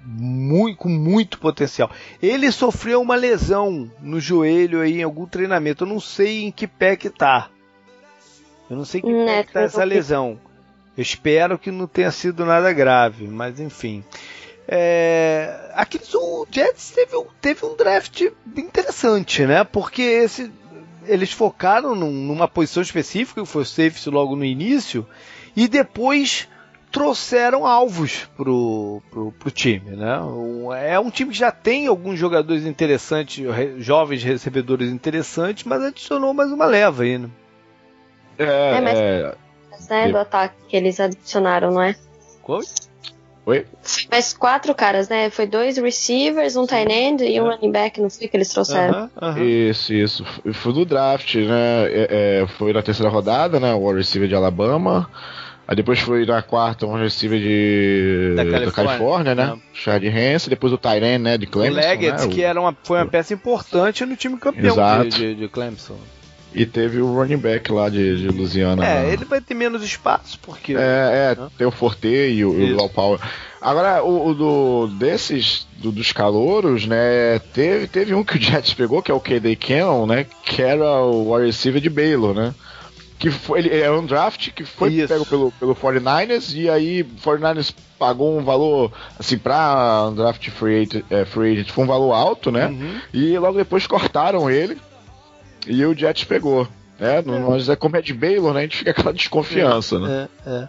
muito, 0.07 0.79
com 0.79 0.89
muito 0.89 1.39
potencial. 1.39 1.91
Ele 2.22 2.51
sofreu 2.53 3.01
uma 3.01 3.16
lesão 3.16 3.91
no 4.01 4.20
joelho 4.20 4.81
aí 4.81 5.01
em 5.01 5.03
algum 5.03 5.27
treinamento. 5.27 5.85
Eu 5.85 5.89
não 5.89 6.01
sei 6.01 6.45
em 6.45 6.53
que 6.53 6.66
pé 6.66 6.97
que 6.97 7.11
tá. 7.11 7.51
Eu 8.70 8.77
não 8.77 8.85
sei 8.85 9.01
em 9.01 9.05
que 9.05 9.12
pé 9.12 9.43
que 9.43 9.53
tá 9.53 9.62
essa 9.62 9.85
lesão. 9.85 10.39
Eu 10.97 11.03
espero 11.03 11.59
que 11.59 11.70
não 11.70 11.86
tenha 11.86 12.11
sido 12.11 12.47
nada 12.47 12.72
grave, 12.72 13.28
mas 13.28 13.61
enfim. 13.61 14.03
É, 14.66 15.70
aqueles, 15.74 16.12
o 16.14 16.47
Jets 16.51 16.90
teve, 16.90 17.12
teve 17.40 17.66
um 17.66 17.76
draft 17.76 18.22
interessante, 18.57 19.44
né? 19.47 19.62
Porque 19.62 20.03
esse, 20.03 20.51
eles 21.07 21.30
focaram 21.30 21.94
num, 21.94 22.11
numa 22.11 22.49
posição 22.49 22.82
específica, 22.82 23.42
que 23.42 23.47
foi 23.47 23.62
o 23.62 23.66
safety 23.66 24.09
logo 24.11 24.34
no 24.34 24.44
início, 24.44 25.07
e 25.55 25.68
depois 25.68 26.49
trouxeram 26.90 27.66
alvos 27.66 28.26
pro, 28.36 29.03
pro, 29.11 29.32
pro 29.32 29.51
time, 29.51 29.90
né? 29.90 30.18
É 30.82 30.99
um 30.99 31.11
time 31.11 31.30
que 31.30 31.38
já 31.38 31.53
tem 31.53 31.86
alguns 31.86 32.18
jogadores 32.18 32.64
interessantes, 32.64 33.44
jovens 33.78 34.24
recebedores 34.24 34.90
interessantes, 34.90 35.64
mas 35.64 35.82
adicionou 35.82 36.32
mais 36.32 36.51
uma 36.51 36.64
leva 36.64 37.03
aí, 37.03 37.18
né? 37.18 37.28
É, 38.38 38.76
é 38.76 38.80
mas... 38.80 38.99
é 38.99 39.45
né, 39.89 40.11
do 40.11 40.18
ataque 40.18 40.55
que 40.68 40.76
eles 40.76 41.01
adicionaram, 41.01 41.70
não 41.70 41.82
é? 41.82 41.97
Qual? 42.43 42.61
Oi? 43.47 43.64
Mas 44.11 44.32
quatro 44.32 44.74
caras, 44.74 45.09
né? 45.09 45.30
Foi 45.30 45.47
dois 45.47 45.78
receivers, 45.78 46.57
um 46.57 46.66
tight 46.66 46.91
end 46.91 47.24
e 47.24 47.41
um 47.41 47.45
running 47.45 47.70
back, 47.70 48.01
não 48.01 48.11
sei 48.11 48.26
que 48.26 48.37
eles 48.37 48.49
trouxeram. 48.49 49.05
Uh 49.05 49.09
-huh, 49.22 49.30
uh 49.30 49.37
-huh. 49.37 49.70
Isso, 49.70 49.95
isso. 49.95 50.24
Foi 50.53 50.72
do 50.72 50.84
draft, 50.84 51.32
né? 51.37 51.87
É, 51.87 52.09
é, 52.43 52.47
foi 52.59 52.72
na 52.72 52.82
terceira 52.82 53.09
rodada, 53.09 53.61
né? 53.61 53.72
O 53.72 53.93
receiver 53.93 54.28
de 54.28 54.34
Alabama. 54.34 55.09
Aí 55.68 55.76
depois 55.76 56.01
foi 56.01 56.26
na 56.26 56.43
quarta 56.43 56.87
um 56.87 56.95
receiver 56.95 57.39
de 57.41 58.34
da 58.37 58.45
Califórnia, 58.45 58.66
da 58.66 58.72
Califórnia 58.72 59.34
né? 59.34 59.59
Chad 59.72 60.05
Hansen, 60.05 60.51
depois 60.51 60.72
o 60.72 60.78
Tyrene, 60.78 61.18
né, 61.18 61.39
de 61.39 61.47
Clemson. 61.47 61.72
O 61.72 61.76
Leggett, 61.76 62.26
né? 62.26 62.32
que 62.32 62.43
era 62.43 62.61
uma, 62.61 62.76
foi 62.84 62.99
uma 62.99 63.07
peça 63.07 63.34
importante 63.34 64.05
no 64.05 64.16
time 64.16 64.37
campeão 64.39 64.76
de, 65.05 65.09
de, 65.09 65.34
de 65.34 65.49
Clemson. 65.49 65.99
E 66.57 66.65
teve 66.65 67.03
o 67.03 67.15
running 67.15 67.37
back 67.37 67.71
lá 67.71 67.91
de, 67.91 68.17
de 68.17 68.29
Louisiana. 68.29 68.83
É, 68.83 69.03
né? 69.03 69.13
ele 69.13 69.27
vai 69.27 69.43
ter 69.43 69.53
menos 69.53 69.85
espaço, 69.85 70.39
porque. 70.41 70.73
É, 70.73 70.79
é 70.79 71.37
né? 71.39 71.49
tem 71.59 71.67
o 71.67 71.71
Forte 71.71 72.09
e 72.09 72.43
o, 72.47 72.51
o 72.51 72.75
Low 72.75 72.89
Power. 72.89 73.21
Agora, 73.61 74.03
o, 74.03 74.29
o, 74.29 74.35
do, 74.35 74.87
desses, 74.87 75.67
do, 75.77 75.93
dos 75.93 76.13
calouros, 76.13 76.87
né, 76.87 77.39
teve, 77.53 77.87
teve 77.87 78.15
um 78.15 78.25
que 78.25 78.39
o 78.39 78.41
Jets 78.41 78.73
pegou, 78.73 79.03
que 79.03 79.11
é 79.11 79.15
o 79.15 79.21
KD 79.21 79.55
Cannon, 79.57 80.07
né, 80.07 80.25
que 80.45 80.63
era 80.63 81.03
o 81.03 81.35
wide 81.35 81.47
receiver 81.47 81.81
de 81.81 81.91
Baylor, 81.91 82.33
né. 82.33 82.55
Que 83.19 83.31
foi, 83.31 83.59
ele 83.59 83.77
é 83.79 83.91
um 83.91 84.07
draft 84.07 84.51
que 84.53 84.65
foi 84.65 84.93
Isso. 84.95 85.09
pego 85.09 85.27
pelo, 85.27 85.53
pelo 85.53 85.75
49ers 85.75 86.55
e 86.55 86.71
aí 86.71 87.03
o 87.03 87.07
49ers 87.23 87.75
pagou 87.99 88.39
um 88.39 88.45
valor, 88.45 88.93
assim, 89.19 89.37
pra 89.37 90.07
um 90.11 90.15
draft 90.15 90.49
free 90.51 90.83
agent, 90.83 91.05
é, 91.11 91.25
free 91.25 91.53
agent 91.53 91.71
foi 91.71 91.85
um 91.85 91.89
valor 91.89 92.13
alto, 92.13 92.51
né, 92.51 92.69
uhum. 92.69 93.01
e 93.13 93.39
logo 93.39 93.59
depois 93.59 93.87
cortaram 93.87 94.51
ele 94.51 94.79
e 95.67 95.85
o 95.85 95.95
Jets 95.95 96.25
pegou. 96.25 96.67
Né? 96.99 97.19
É. 97.19 97.23
Nós 97.23 97.69
é 97.69 97.77
como 97.77 97.97
é 97.97 98.03
de 98.03 98.14
Baylor, 98.14 98.55
né? 98.55 98.61
A 98.61 98.62
gente 98.62 98.79
fica 98.79 98.91
aquela 98.91 99.12
desconfiança, 99.12 99.97
é, 99.97 99.99
né? 99.99 100.29
É, 100.47 100.51
é. 100.51 100.69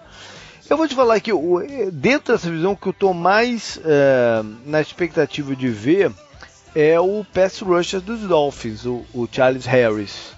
Eu 0.70 0.76
vou 0.76 0.88
te 0.88 0.96
falar 0.96 1.20
que 1.22 1.32
dentro 1.94 2.34
dessa 2.34 2.50
visão 2.50 2.76
que 2.76 2.88
eu 2.88 2.94
tô 2.94 3.14
mais 3.14 3.80
é, 3.86 4.44
na 4.66 4.82
expectativa 4.82 5.56
de 5.56 5.70
ver 5.70 6.12
é 6.76 7.00
o 7.00 7.26
pass 7.34 7.60
rusher 7.62 8.02
dos 8.02 8.20
Dolphins, 8.22 8.86
o, 8.86 9.06
o, 9.14 9.28
Charles 9.32 9.66
Harris, 9.66 10.34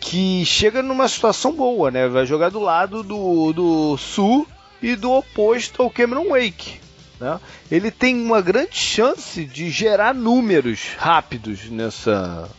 que 0.00 0.44
chega 0.44 0.82
numa 0.82 1.06
situação 1.06 1.52
boa, 1.52 1.90
né? 1.90 2.08
Vai 2.08 2.26
jogar 2.26 2.50
do 2.50 2.58
lado 2.58 3.04
do, 3.04 3.52
do 3.52 3.96
Sul 3.96 4.46
e 4.82 4.96
do 4.96 5.12
oposto 5.12 5.80
ao 5.80 5.90
Cameron 5.90 6.30
Wake. 6.30 6.80
Né? 7.20 7.40
Ele 7.70 7.92
tem 7.92 8.20
uma 8.20 8.42
grande 8.42 8.76
chance 8.76 9.44
de 9.44 9.70
gerar 9.70 10.12
números 10.12 10.94
rápidos 10.98 11.70
nessa 11.70 12.50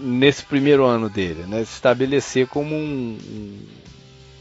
nesse 0.00 0.44
primeiro 0.44 0.84
ano 0.84 1.08
dele, 1.08 1.44
né? 1.46 1.58
Se 1.64 1.74
estabelecer 1.74 2.46
como 2.46 2.74
um, 2.74 3.18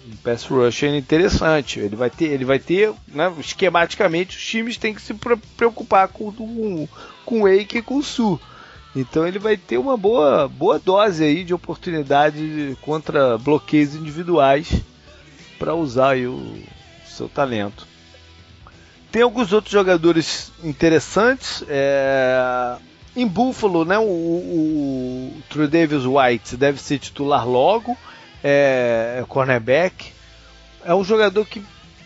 um, 0.08 0.16
pass 0.24 0.46
rusher 0.46 0.96
interessante. 0.96 1.80
Ele 1.80 1.96
vai 1.96 2.10
ter, 2.10 2.26
ele 2.26 2.46
vai 2.46 2.60
ter, 2.60 2.94
né, 3.08 3.34
esquematicamente 3.40 4.38
os 4.38 4.46
times 4.46 4.78
têm 4.78 4.94
que 4.94 5.02
se 5.02 5.14
preocupar 5.58 6.08
com, 6.08 6.32
com, 6.32 6.88
com 7.26 7.42
o 7.42 7.44
Wake 7.44 7.78
e 7.78 7.82
com 7.82 7.98
o 7.98 8.04
Sul. 8.04 8.40
Então 8.96 9.28
ele 9.28 9.40
vai 9.40 9.58
ter 9.58 9.78
uma 9.78 9.98
boa, 9.98 10.48
boa 10.48 10.78
dose 10.78 11.24
aí 11.24 11.44
de 11.44 11.54
oportunidade 11.54 12.78
contra 12.82 13.38
bloqueios 13.38 13.96
individuais 13.96 14.72
para 15.58 15.74
usar 15.74 16.18
o 16.18 16.62
seu 17.08 17.28
talento. 17.28 17.88
Tem 19.12 19.22
alguns 19.22 19.52
outros 19.52 19.72
jogadores 19.72 20.52
interessantes. 20.64 21.64
É 21.68 22.78
em 23.16 23.28
Buffalo, 23.28 23.86
né, 23.86 23.98
o, 23.98 24.04
o, 24.04 25.44
o 25.56 25.68
Davis 25.68 26.04
White 26.06 26.58
deve 26.58 26.82
ser 26.82 27.00
titular 27.00 27.48
logo, 27.48 27.98
é, 28.44 29.20
é 29.20 29.26
cornerback. 29.28 30.12
É 30.84 30.94
um 30.94 31.04
jogador 31.04 31.46
que 31.46 31.64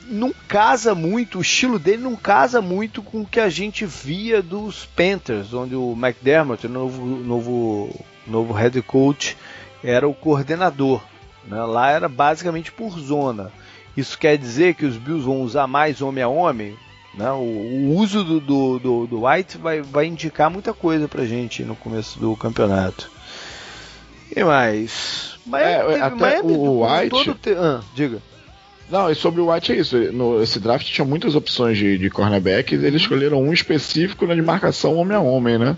não 0.09 0.33
casa 0.47 0.93
muito, 0.93 1.37
o 1.37 1.41
estilo 1.41 1.77
dele 1.79 2.01
não 2.01 2.15
casa 2.15 2.61
muito 2.61 3.01
com 3.01 3.21
o 3.21 3.25
que 3.25 3.39
a 3.39 3.49
gente 3.49 3.85
via 3.85 4.41
dos 4.41 4.85
Panthers, 4.85 5.53
onde 5.53 5.75
o 5.75 5.93
McDermott, 5.93 6.65
o 6.65 6.69
novo, 6.69 7.05
novo, 7.05 8.05
novo 8.25 8.53
head 8.53 8.81
coach, 8.81 9.37
era 9.83 10.07
o 10.07 10.13
coordenador. 10.13 11.01
Né? 11.45 11.61
Lá 11.63 11.91
era 11.91 12.07
basicamente 12.07 12.71
por 12.71 12.97
zona. 12.99 13.51
Isso 13.95 14.17
quer 14.17 14.37
dizer 14.37 14.75
que 14.75 14.85
os 14.85 14.97
Bills 14.97 15.25
vão 15.25 15.41
usar 15.41 15.67
mais 15.67 16.01
homem 16.01 16.23
a 16.23 16.27
homem? 16.27 16.77
Né? 17.17 17.31
O, 17.31 17.35
o 17.35 17.95
uso 17.95 18.23
do, 18.23 18.39
do, 18.39 18.79
do, 18.79 19.07
do, 19.07 19.25
White 19.25 19.57
vai, 19.57 19.81
vai 19.81 20.05
indicar 20.05 20.51
muita 20.51 20.71
coisa 20.73 21.07
pra 21.07 21.25
gente 21.25 21.63
no 21.63 21.75
começo 21.75 22.19
do 22.19 22.35
campeonato. 22.35 23.09
E 24.35 24.43
mais? 24.43 25.35
Miami, 25.45 25.93
é, 25.93 26.01
até 26.01 26.15
Miami, 26.15 26.53
o 26.53 26.85
White. 26.85 27.33
Te... 27.41 27.49
ah, 27.53 27.81
diga. 27.95 28.21
Não, 28.89 29.09
e 29.09 29.15
sobre 29.15 29.41
o 29.41 29.51
White 29.51 29.71
é 29.71 29.75
isso. 29.77 29.97
No, 30.13 30.41
esse 30.41 30.59
draft 30.59 30.85
tinha 30.85 31.05
muitas 31.05 31.35
opções 31.35 31.77
de, 31.77 31.97
de 31.97 32.09
cornerback 32.09 32.73
e 32.73 32.77
eles 32.77 32.91
uhum. 32.91 32.97
escolheram 32.97 33.41
um 33.41 33.51
específico 33.51 34.25
né, 34.25 34.35
de 34.35 34.41
marcação 34.41 34.95
homem 34.95 35.17
a 35.17 35.19
homem, 35.19 35.57
né? 35.57 35.75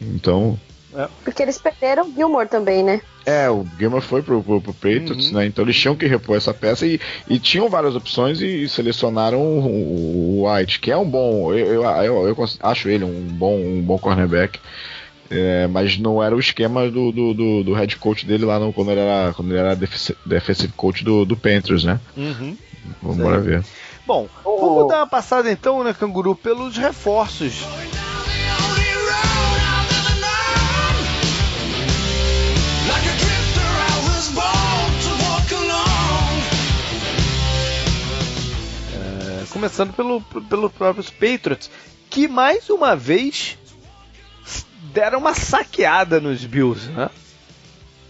Então. 0.00 0.58
É. 0.96 1.08
Porque 1.24 1.42
eles 1.42 1.58
perderam 1.58 2.08
o 2.08 2.12
Gilmore 2.12 2.48
também, 2.48 2.82
né? 2.82 3.00
É, 3.26 3.50
o 3.50 3.66
Gilmore 3.78 4.02
foi 4.02 4.22
pro, 4.22 4.42
pro, 4.42 4.60
pro 4.60 4.72
Patriots, 4.74 5.28
uhum. 5.28 5.38
né? 5.38 5.46
Então 5.46 5.64
eles 5.64 5.76
tinham 5.76 5.96
que 5.96 6.06
repor 6.06 6.36
essa 6.36 6.54
peça 6.54 6.86
e, 6.86 7.00
e 7.28 7.38
tinham 7.38 7.68
várias 7.68 7.96
opções 7.96 8.40
e, 8.40 8.64
e 8.64 8.68
selecionaram 8.68 9.40
o, 9.40 10.42
o, 10.42 10.46
White, 10.46 10.78
que 10.78 10.90
é 10.90 10.96
um 10.96 11.08
bom. 11.08 11.52
Eu, 11.52 11.82
eu, 11.82 11.82
eu, 11.82 12.28
eu, 12.28 12.44
acho 12.60 12.88
ele 12.88 13.04
um 13.04 13.28
bom, 13.28 13.56
um 13.56 13.82
bom 13.82 13.98
cornerback. 13.98 14.60
É, 15.30 15.66
mas 15.66 15.98
não 15.98 16.22
era 16.22 16.36
o 16.36 16.38
esquema 16.38 16.88
do, 16.90 17.10
do, 17.10 17.34
do, 17.34 17.64
do, 17.64 17.72
head 17.72 17.96
coach 17.96 18.26
dele 18.26 18.44
lá 18.44 18.58
no, 18.58 18.72
quando 18.72 18.90
ele 18.90 19.00
era, 19.00 19.32
quando 19.32 19.50
ele 19.50 19.58
era 19.58 19.74
defensive 19.74 20.72
coach 20.76 21.02
do, 21.02 21.24
do 21.24 21.34
Panthers, 21.34 21.82
né? 21.82 21.98
Uhum. 22.14 22.56
Vamos 23.02 23.44
ver. 23.44 23.64
Bom, 24.06 24.28
vamos 24.44 24.88
dar 24.88 24.98
uma 24.98 25.06
passada 25.06 25.50
então, 25.50 25.82
né, 25.82 25.94
Canguru, 25.94 26.36
pelos 26.36 26.76
reforços. 26.76 27.64
Começando 39.54 39.92
pelo, 39.92 40.20
pelos 40.20 40.72
próprios 40.72 41.10
Patriots, 41.10 41.70
que 42.10 42.26
mais 42.26 42.68
uma 42.68 42.96
vez 42.96 43.56
deram 44.92 45.20
uma 45.20 45.32
saqueada 45.32 46.20
nos 46.20 46.44
Bills, 46.44 46.90
né? 46.90 47.08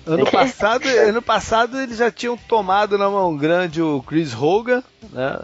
Ano 0.07 0.31
passado, 0.31 0.89
ano 0.89 1.21
passado 1.21 1.79
eles 1.79 1.99
já 1.99 2.11
tinham 2.11 2.37
tomado 2.37 2.97
na 2.97 3.11
mão 3.11 3.37
grande 3.37 3.83
o 3.83 4.03
Chris 4.03 4.35
Hogan, 4.35 4.83
né? 5.13 5.39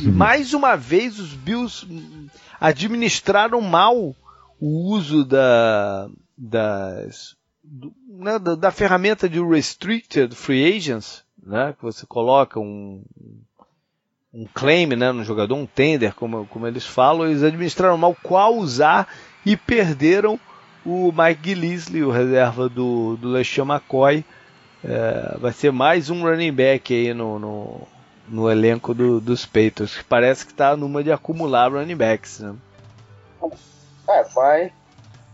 E 0.00 0.08
mais 0.08 0.52
uma 0.52 0.76
vez 0.76 1.18
os 1.18 1.32
Bills 1.32 1.86
administraram 2.60 3.62
mal 3.62 4.14
o 4.60 4.90
uso 4.90 5.24
da, 5.24 6.08
das, 6.36 7.36
do, 7.64 7.92
né, 8.06 8.38
da, 8.38 8.54
da, 8.54 8.70
ferramenta 8.70 9.28
de 9.28 9.42
Restricted 9.42 10.34
Free 10.34 10.76
Agents, 10.76 11.22
né? 11.42 11.74
Que 11.74 11.82
você 11.82 12.04
coloca 12.06 12.60
um, 12.60 13.02
um 14.36 14.46
claim 14.52 14.86
né, 14.86 15.10
no 15.12 15.24
jogador, 15.24 15.54
um 15.54 15.64
tender, 15.64 16.14
como, 16.14 16.46
como 16.48 16.66
eles 16.66 16.84
falam, 16.84 17.26
eles 17.26 17.42
administraram 17.42 17.96
mal 17.96 18.14
qual 18.22 18.54
usar 18.54 19.08
e 19.46 19.56
perderam 19.56 20.38
o 20.84 21.10
Mike 21.10 21.40
Gillisley, 21.42 22.04
o 22.04 22.10
reserva 22.10 22.68
do, 22.68 23.16
do 23.16 23.28
LeSean 23.30 23.64
McCoy. 23.64 24.22
É, 24.84 25.38
vai 25.40 25.52
ser 25.52 25.72
mais 25.72 26.10
um 26.10 26.22
running 26.22 26.52
back 26.52 26.92
aí 26.92 27.14
no, 27.14 27.38
no, 27.38 27.80
no 28.28 28.50
elenco 28.50 28.92
do, 28.92 29.20
dos 29.20 29.46
Patriots, 29.46 29.96
que 29.96 30.04
parece 30.04 30.44
que 30.44 30.52
está 30.52 30.76
numa 30.76 31.02
de 31.02 31.10
acumular 31.10 31.72
running 31.72 31.96
backs. 31.96 32.40
Né? 32.40 32.54
É, 34.08 34.24
mas 34.34 34.72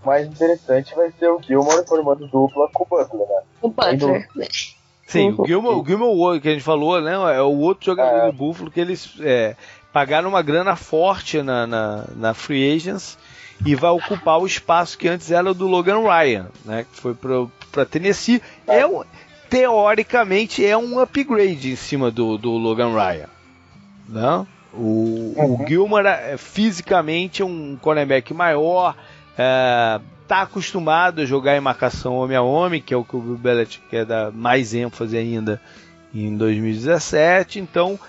mais 0.05 0.26
interessante 0.26 0.94
vai 0.94 1.12
ser 1.18 1.28
o 1.28 1.42
Gilmore 1.42 1.86
formando 1.86 2.26
dupla 2.28 2.68
com 2.72 2.84
o 2.84 2.86
Butler, 2.86 3.28
né? 3.28 3.42
O 3.61 3.68
Butler. 3.68 4.28
Sim, 5.12 5.34
o 5.36 5.46
Gilmore, 5.46 5.76
o 5.76 5.84
Gilmore 5.84 6.40
que 6.40 6.48
a 6.48 6.52
gente 6.52 6.64
falou, 6.64 7.00
né? 7.00 7.12
É 7.36 7.42
o 7.42 7.58
outro 7.58 7.86
jogador 7.86 8.16
é. 8.16 8.26
do 8.26 8.32
Buffalo 8.32 8.70
que 8.70 8.80
eles 8.80 9.14
é, 9.20 9.56
pagaram 9.92 10.28
uma 10.28 10.42
grana 10.42 10.74
forte 10.74 11.42
na, 11.42 11.66
na, 11.66 12.04
na 12.16 12.34
Free 12.34 12.74
Agents 12.74 13.18
e 13.64 13.74
vai 13.74 13.90
ocupar 13.90 14.38
o 14.38 14.46
espaço 14.46 14.98
que 14.98 15.08
antes 15.08 15.30
era 15.30 15.54
do 15.54 15.66
Logan 15.66 16.00
Ryan, 16.00 16.46
né? 16.64 16.86
Que 16.90 17.00
foi 17.00 17.14
para 17.14 17.86
Tennessee. 17.86 18.42
É 18.66 18.86
um, 18.86 19.04
teoricamente 19.48 20.64
é 20.64 20.76
um 20.76 20.98
upgrade 20.98 21.72
em 21.72 21.76
cima 21.76 22.10
do, 22.10 22.38
do 22.38 22.52
Logan 22.52 22.92
Ryan, 22.94 23.28
né? 24.08 24.46
O, 24.72 25.34
uhum. 25.36 25.62
o 25.62 25.66
Gilmore 25.68 26.06
é, 26.06 26.36
fisicamente 26.38 27.42
é 27.42 27.44
um 27.44 27.76
cornerback 27.80 28.32
maior, 28.32 28.96
é, 29.36 30.00
tá 30.33 30.41
acostumado 30.41 31.20
a 31.20 31.26
jogar 31.26 31.59
em 31.59 31.61
marcação 31.61 32.14
homem 32.14 32.39
a 32.39 32.41
homem, 32.41 32.80
que 32.80 32.95
é 32.95 32.97
o 32.97 33.05
que 33.05 33.14
o 33.14 33.20
Bill 33.20 33.37
Belichick 33.37 33.87
quer 33.91 34.07
dar 34.07 34.33
mais 34.33 34.72
ênfase 34.72 35.14
ainda 35.14 35.61
em 36.14 36.35
2017. 36.35 37.61
Então, 37.61 38.01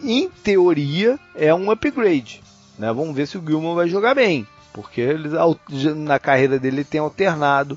em 0.00 0.28
teoria, 0.28 1.18
é 1.34 1.52
um 1.52 1.72
upgrade. 1.72 2.40
Né? 2.78 2.92
Vamos 2.92 3.12
ver 3.12 3.26
se 3.26 3.36
o 3.36 3.44
Gilmore 3.44 3.74
vai 3.74 3.88
jogar 3.88 4.14
bem. 4.14 4.46
Porque 4.72 5.00
ele, 5.00 5.30
na 5.96 6.20
carreira 6.20 6.60
dele 6.60 6.76
ele 6.76 6.84
tem 6.84 7.00
alternado 7.00 7.76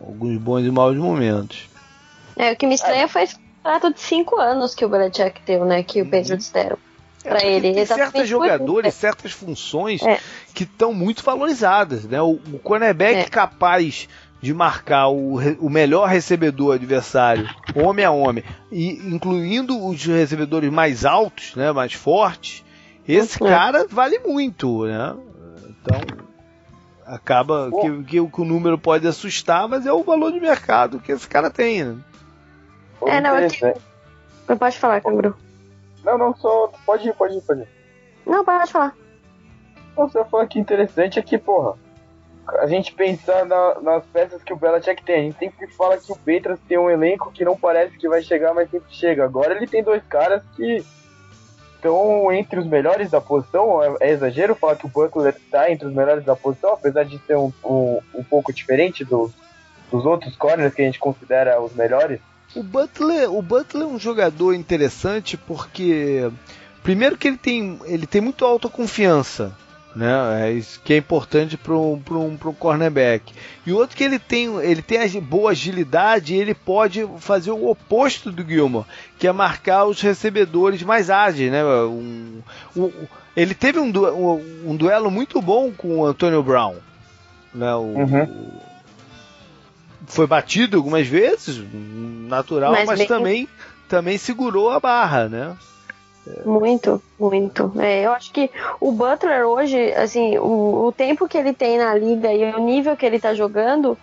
alguns 0.00 0.38
bons 0.38 0.64
e 0.64 0.70
maus 0.70 0.96
momentos. 0.96 1.68
É, 2.34 2.52
o 2.52 2.56
que 2.56 2.66
me 2.66 2.74
estranha 2.74 3.04
é. 3.04 3.08
foi 3.08 3.24
esse 3.24 3.36
contrato 3.36 3.92
de 3.92 4.00
5 4.00 4.40
anos 4.40 4.74
que 4.74 4.82
o 4.82 4.88
Belichick 4.88 5.42
deu, 5.44 5.66
né? 5.66 5.82
Que 5.82 6.00
o 6.00 6.04
uhum. 6.06 6.10
Patriots 6.10 6.50
deram 6.50 6.78
para 7.22 7.42
é, 7.42 7.52
ele. 7.52 7.72
Tem 7.72 7.86
certos 7.86 8.28
jogadores, 8.28 8.94
certas 8.94 9.32
funções 9.32 10.02
é. 10.02 10.18
que 10.54 10.64
estão 10.64 10.92
muito 10.92 11.22
valorizadas, 11.22 12.04
né? 12.04 12.20
O, 12.20 12.40
o 12.52 12.58
cornerback 12.58 13.20
é. 13.20 13.24
capaz 13.24 14.08
de 14.40 14.54
marcar 14.54 15.08
o, 15.08 15.34
o 15.60 15.68
melhor 15.68 16.08
recebedor 16.08 16.74
adversário, 16.74 17.48
homem 17.74 18.04
a 18.04 18.10
homem, 18.10 18.42
e 18.72 18.92
incluindo 19.14 19.86
os 19.86 20.02
recebedores 20.04 20.72
mais 20.72 21.04
altos, 21.04 21.54
né, 21.54 21.70
mais 21.72 21.92
fortes, 21.92 22.64
esse 23.06 23.42
uhum. 23.42 23.48
cara 23.48 23.86
vale 23.90 24.18
muito, 24.20 24.86
né? 24.86 25.14
Então, 25.68 26.00
acaba 27.04 27.70
que, 27.70 28.04
que, 28.04 28.26
que, 28.26 28.40
o 28.40 28.44
número 28.44 28.78
pode 28.78 29.06
assustar, 29.06 29.68
mas 29.68 29.84
é 29.84 29.92
o 29.92 30.02
valor 30.02 30.32
de 30.32 30.40
mercado 30.40 31.00
que 31.00 31.12
esse 31.12 31.28
cara 31.28 31.50
tem, 31.50 31.84
né? 31.84 31.96
É, 33.06 33.20
não, 33.20 33.34
aqui... 33.34 33.60
Pode 34.58 34.78
falar, 34.78 35.00
Canguru. 35.00 35.36
Não, 36.04 36.18
não, 36.18 36.34
só. 36.34 36.72
Pode 36.84 37.08
ir, 37.08 37.14
pode 37.14 37.36
ir, 37.36 37.42
pode 37.42 37.60
ir. 37.62 37.68
Não, 38.26 38.44
pode 38.44 38.70
falar. 38.70 38.94
Não, 39.96 40.08
você 40.08 40.24
falou 40.24 40.46
que 40.46 40.58
interessante 40.58 41.18
é 41.18 41.22
que, 41.22 41.36
porra, 41.36 41.76
a 42.58 42.66
gente 42.66 42.92
pensar 42.94 43.44
na, 43.44 43.80
nas 43.80 44.04
peças 44.06 44.42
que 44.42 44.52
o 44.52 44.56
Belichick 44.56 45.04
tem. 45.04 45.16
A 45.16 45.22
gente 45.22 45.38
sempre 45.38 45.66
fala 45.68 45.98
que 45.98 46.12
o 46.12 46.16
Petras 46.16 46.58
tem 46.68 46.78
um 46.78 46.90
elenco 46.90 47.30
que 47.32 47.44
não 47.44 47.56
parece 47.56 47.96
que 47.96 48.08
vai 48.08 48.22
chegar, 48.22 48.54
mas 48.54 48.70
sempre 48.70 48.92
chega. 48.92 49.24
Agora 49.24 49.54
ele 49.54 49.66
tem 49.66 49.82
dois 49.82 50.02
caras 50.04 50.42
que 50.56 50.84
estão 51.74 52.30
entre 52.32 52.60
os 52.60 52.66
melhores 52.66 53.10
da 53.10 53.20
posição. 53.20 53.82
É, 53.82 53.96
é, 54.00 54.10
exagero 54.10 54.54
falar 54.54 54.76
que 54.76 54.86
o 54.86 54.88
Butler 54.88 55.34
está 55.36 55.70
entre 55.70 55.86
os 55.86 55.94
melhores 55.94 56.24
da 56.24 56.36
posição, 56.36 56.74
apesar 56.74 57.04
de 57.04 57.18
ser 57.20 57.36
um, 57.36 57.52
um, 57.64 58.00
um 58.14 58.24
pouco 58.24 58.52
diferente 58.52 59.04
do, 59.04 59.32
dos 59.90 60.04
outros 60.04 60.36
corners 60.36 60.74
que 60.74 60.82
a 60.82 60.84
gente 60.84 60.98
considera 60.98 61.60
os 61.60 61.74
melhores. 61.74 62.20
O 62.54 62.62
Butler, 62.62 63.32
o 63.32 63.40
Butler 63.40 63.84
é 63.84 63.86
um 63.86 63.98
jogador 63.98 64.54
interessante 64.54 65.36
porque 65.36 66.30
primeiro 66.82 67.16
que 67.16 67.28
ele 67.28 67.36
tem, 67.36 67.78
ele 67.84 68.06
tem 68.06 68.20
muito 68.20 68.44
autoconfiança 68.44 69.54
né? 69.94 70.46
É 70.48 70.52
isso 70.52 70.80
que 70.84 70.94
é 70.94 70.96
importante 70.96 71.56
para 71.56 71.74
um, 71.74 72.00
um, 72.10 72.38
um 72.44 72.54
cornerback. 72.54 73.32
E 73.66 73.72
outro 73.72 73.96
que 73.96 74.04
ele 74.04 74.18
tem, 74.18 74.54
ele 74.60 74.82
tem 74.82 74.98
a 74.98 75.20
boa 75.20 75.50
agilidade 75.50 76.34
e 76.34 76.38
ele 76.38 76.54
pode 76.54 77.06
fazer 77.18 77.50
o 77.50 77.68
oposto 77.68 78.30
do 78.30 78.46
Gilmore, 78.46 78.86
que 79.18 79.26
é 79.26 79.32
marcar 79.32 79.84
os 79.84 80.00
recebedores 80.00 80.82
mais 80.82 81.10
ágeis, 81.10 81.50
né? 81.50 81.64
Um, 81.64 82.40
um, 82.76 82.92
ele 83.36 83.54
teve 83.54 83.78
um, 83.78 83.90
um, 84.66 84.76
duelo 84.76 85.10
muito 85.10 85.40
bom 85.40 85.72
com 85.72 85.98
o 85.98 86.06
Antonio 86.06 86.42
Brown, 86.42 86.76
né? 87.54 87.74
O, 87.74 87.80
uhum. 87.80 88.50
Foi 90.10 90.26
batido 90.26 90.76
algumas 90.76 91.06
vezes, 91.06 91.62
natural, 92.28 92.72
mas, 92.72 92.86
mas 92.86 93.06
também 93.06 93.48
também 93.88 94.16
segurou 94.18 94.70
a 94.70 94.78
barra, 94.78 95.28
né? 95.28 95.56
Muito, 96.44 97.02
muito. 97.18 97.72
É, 97.78 98.06
eu 98.06 98.12
acho 98.12 98.30
que 98.30 98.50
o 98.78 98.92
Butler 98.92 99.46
hoje, 99.46 99.92
assim, 99.94 100.38
o, 100.38 100.86
o, 100.86 100.92
tempo 100.92 101.26
que 101.26 101.36
ele 101.36 101.52
tem 101.52 101.78
na 101.78 101.94
liga 101.94 102.32
e 102.32 102.54
o 102.54 102.60
nível 102.60 102.96
que 102.96 103.04
ele 103.04 103.18
tá 103.18 103.34
jogando, 103.34 103.98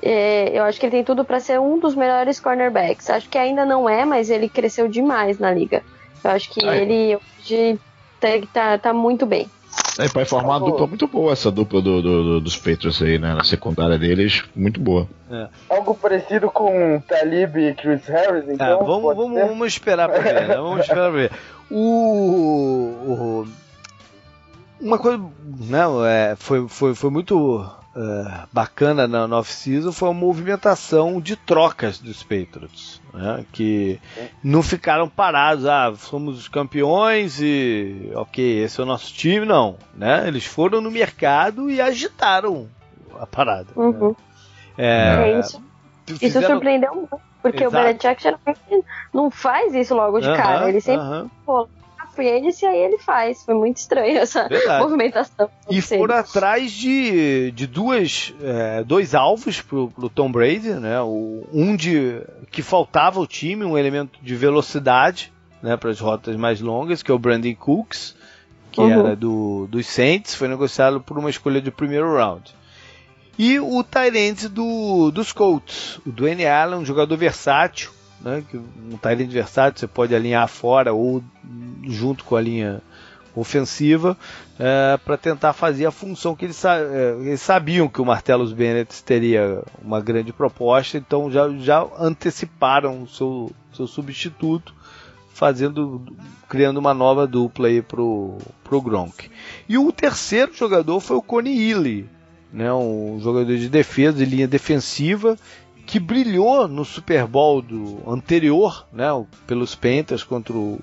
é, 0.00 0.50
eu 0.58 0.62
acho 0.62 0.78
que 0.78 0.86
ele 0.86 0.96
tem 0.96 1.04
tudo 1.04 1.24
para 1.24 1.40
ser 1.40 1.60
um 1.60 1.78
dos 1.78 1.94
melhores 1.94 2.40
cornerbacks. 2.40 3.10
Acho 3.10 3.28
que 3.28 3.36
ainda 3.36 3.66
não 3.66 3.88
é, 3.88 4.04
mas 4.04 4.30
ele 4.30 4.48
cresceu 4.48 4.88
demais 4.88 5.38
na 5.38 5.52
liga. 5.52 5.82
Eu 6.24 6.30
acho 6.30 6.50
que 6.50 6.64
ele 6.64 7.16
hoje 7.16 7.78
tá, 8.20 8.28
tá, 8.52 8.78
tá 8.78 8.92
muito 8.92 9.26
bem. 9.26 9.50
É, 9.98 10.08
vai 10.08 10.24
formar 10.24 10.58
uma 10.58 10.66
dupla 10.66 10.86
muito 10.86 11.06
boa, 11.06 11.32
essa 11.32 11.50
dupla 11.50 11.80
do, 11.80 12.02
do, 12.02 12.22
do, 12.22 12.40
dos 12.40 12.56
Patriots 12.56 13.00
aí, 13.00 13.18
né? 13.18 13.34
Na 13.34 13.44
secundária 13.44 13.98
deles, 13.98 14.44
muito 14.54 14.80
boa. 14.80 15.08
É. 15.30 15.48
Algo 15.68 15.94
parecido 15.94 16.50
com 16.50 17.00
Talib 17.08 17.56
e 17.56 17.74
Chris 17.74 18.06
Harris, 18.06 18.48
é, 18.48 18.52
então. 18.52 18.66
É, 18.66 18.84
vamos, 18.84 19.16
vamos, 19.16 19.40
vamos, 19.40 19.66
esperar 19.66 20.08
pra 20.08 20.18
ver, 20.18 20.48
né? 20.48 20.56
Vamos 20.56 20.80
esperar 20.80 21.10
pra 21.10 21.18
ver. 21.18 21.30
O, 21.70 21.78
o, 21.78 23.48
uma 24.80 24.98
coisa, 24.98 25.18
né, 25.44 25.80
é, 26.06 26.36
foi, 26.36 26.68
foi, 26.68 26.94
foi 26.94 27.10
muito 27.10 27.66
é, 27.96 28.46
bacana 28.52 29.08
na, 29.08 29.26
na 29.26 29.38
off-season 29.38 29.90
foi 29.90 30.10
a 30.10 30.12
movimentação 30.12 31.18
de 31.20 31.34
trocas 31.34 31.98
dos 31.98 32.22
Patriots, 32.22 33.00
né, 33.16 33.44
que 33.50 33.98
não 34.44 34.62
ficaram 34.62 35.08
parados, 35.08 35.64
ah, 35.66 35.92
somos 35.96 36.38
os 36.38 36.48
campeões 36.48 37.40
e 37.40 38.12
ok, 38.14 38.62
esse 38.62 38.78
é 38.78 38.84
o 38.84 38.86
nosso 38.86 39.12
time, 39.12 39.46
não, 39.46 39.76
né, 39.94 40.28
eles 40.28 40.44
foram 40.44 40.80
no 40.80 40.90
mercado 40.90 41.70
e 41.70 41.80
agitaram 41.80 42.68
a 43.18 43.26
parada. 43.26 43.68
Né. 43.74 43.84
Uhum. 43.84 44.08
Né. 44.08 44.14
É, 44.78 45.30
é, 45.32 45.40
isso, 45.40 45.62
fizeram... 46.06 46.28
isso 46.28 46.52
surpreendeu 46.52 46.94
muito, 46.94 47.18
porque 47.40 47.64
Exato. 47.64 47.76
o 47.76 47.86
Belichick 47.86 48.22
geralmente 48.22 48.86
não 49.12 49.30
faz 49.30 49.74
isso 49.74 49.94
logo 49.94 50.20
de 50.20 50.26
cara, 50.26 50.68
ele 50.68 50.80
sempre 50.80 51.06
uhum 51.06 51.66
free 52.16 52.30
agency 52.30 52.64
e 52.64 52.68
aí 52.68 52.78
ele 52.78 52.98
faz. 52.98 53.44
Foi 53.44 53.54
muito 53.54 53.76
estranho 53.76 54.18
essa 54.18 54.48
Verdade. 54.48 54.82
movimentação. 54.82 55.50
E 55.70 55.80
foram 55.82 56.16
atrás 56.16 56.72
de, 56.72 57.52
de 57.52 57.66
duas, 57.66 58.34
é, 58.42 58.82
dois 58.82 59.14
alvos 59.14 59.60
pro, 59.60 59.88
pro 59.90 60.08
Tom 60.08 60.32
Brady, 60.32 60.70
né? 60.70 61.00
O, 61.02 61.46
um 61.52 61.76
de 61.76 62.22
que 62.50 62.62
faltava 62.62 63.20
o 63.20 63.26
time, 63.26 63.64
um 63.64 63.76
elemento 63.76 64.18
de 64.22 64.34
velocidade, 64.34 65.32
né, 65.62 65.76
para 65.76 65.90
as 65.90 66.00
rotas 66.00 66.36
mais 66.36 66.60
longas, 66.60 67.02
que 67.02 67.10
é 67.10 67.14
o 67.14 67.18
Brandon 67.18 67.54
Cooks, 67.54 68.16
que 68.72 68.80
uhum. 68.80 68.90
era 68.90 69.16
do, 69.16 69.66
dos 69.68 69.86
Saints, 69.86 70.34
foi 70.34 70.48
negociado 70.48 71.00
por 71.00 71.18
uma 71.18 71.30
escolha 71.30 71.60
de 71.60 71.70
primeiro 71.70 72.14
round. 72.16 72.54
E 73.38 73.60
o 73.60 73.82
Tyrant 73.84 74.48
do, 74.48 75.10
dos 75.10 75.32
Colts, 75.32 75.98
o 76.06 76.10
Dwayne 76.10 76.46
Allen, 76.46 76.80
um 76.80 76.84
jogador 76.84 77.16
versátil, 77.16 77.90
né? 78.20 78.42
Que 78.48 78.56
um 78.56 78.96
tight 79.00 79.22
adversário 79.22 79.78
você 79.78 79.86
pode 79.86 80.14
alinhar 80.14 80.46
fora 80.48 80.92
ou 80.92 81.22
junto 81.88 82.24
com 82.24 82.36
a 82.36 82.40
linha 82.40 82.82
ofensiva 83.34 84.16
é, 84.58 84.98
para 85.04 85.16
tentar 85.16 85.52
fazer 85.52 85.84
a 85.84 85.90
função 85.90 86.34
que 86.34 86.46
eles, 86.46 86.64
é, 86.64 87.14
eles, 87.20 87.42
sabiam 87.42 87.86
que 87.86 88.00
o 88.00 88.04
Martellus 88.06 88.52
Bennett 88.52 89.04
teria 89.04 89.62
uma 89.82 90.00
grande 90.00 90.32
proposta, 90.32 90.96
então 90.96 91.30
já, 91.30 91.48
já 91.58 91.86
anteciparam 91.98 93.02
o 93.02 93.08
seu, 93.08 93.52
seu 93.74 93.86
substituto, 93.86 94.74
fazendo 95.34 96.02
criando 96.48 96.78
uma 96.78 96.94
nova 96.94 97.26
dupla 97.26 97.68
aí 97.68 97.82
pro, 97.82 98.38
pro 98.64 98.80
Gronk. 98.80 99.30
E 99.68 99.76
o 99.76 99.92
terceiro 99.92 100.54
jogador 100.54 101.00
foi 101.00 101.16
o 101.16 101.22
Coney 101.22 101.70
Ely, 101.70 102.08
né, 102.52 102.72
um 102.72 103.18
jogador 103.20 103.56
de 103.56 103.68
defesa, 103.68 104.16
de 104.16 104.24
linha 104.24 104.48
defensiva, 104.48 105.36
que 105.86 106.00
brilhou 106.00 106.66
no 106.66 106.84
Super 106.84 107.26
Bowl 107.26 107.62
do 107.62 108.02
anterior, 108.10 108.86
né, 108.92 109.06
pelos 109.46 109.74
Panthers 109.76 110.24
contra 110.24 110.52
o, 110.52 110.78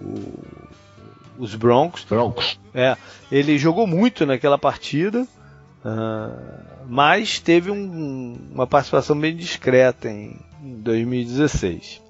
os 1.38 1.54
Broncos. 1.56 2.06
Broncos. 2.06 2.60
É, 2.74 2.96
ele 3.30 3.58
jogou 3.58 3.86
muito 3.86 4.26
naquela 4.26 4.58
partida, 4.58 5.24
uh, 5.24 6.64
mas 6.88 7.40
teve 7.40 7.70
um, 7.70 8.38
uma 8.52 8.66
participação 8.66 9.20
bem 9.20 9.36
discreta 9.36 10.10
em, 10.10 10.40
em 10.64 10.76
2016. 10.82 12.02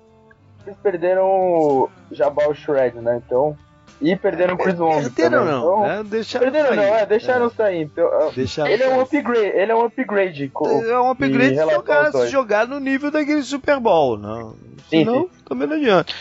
Eles 0.66 0.78
perderam 0.82 1.26
o 1.26 1.90
Jabal 2.12 2.54
Shred, 2.54 2.98
né? 3.00 3.22
Então 3.26 3.58
e 4.04 4.16
perderam 4.16 4.56
o 4.56 4.58
Chris 4.58 4.78
Long. 4.78 5.02
Perderam 5.10 5.46
não, 5.46 5.60
então, 5.60 5.82
né? 5.82 6.04
deixaram 6.06 6.44
perderam 6.44 6.76
sair. 6.76 6.78
não, 6.78 6.96
é, 6.96 7.06
deixaram 7.06 7.46
é. 7.46 7.50
sair. 7.50 7.82
Então, 7.82 8.32
deixaram 8.36 8.70
ele, 8.70 8.84
é 8.84 8.90
um 8.90 9.02
upgrade, 9.02 9.40
ele 9.40 9.72
é 9.72 9.76
um 9.76 9.86
upgrade. 9.86 10.52
É 10.54 11.00
um 11.00 11.10
upgrade 11.10 11.56
se 11.56 11.72
jogar, 11.72 12.12
se 12.12 12.28
jogar 12.28 12.68
no 12.68 12.80
nível 12.80 13.10
daquele 13.10 13.42
Super 13.42 13.80
Bowl, 13.80 14.18
não. 14.18 14.52
Sim, 14.90 15.06
Senão, 15.06 15.24
sim. 15.24 15.30
também 15.48 15.68
não 15.68 15.78
adianta. 15.78 16.14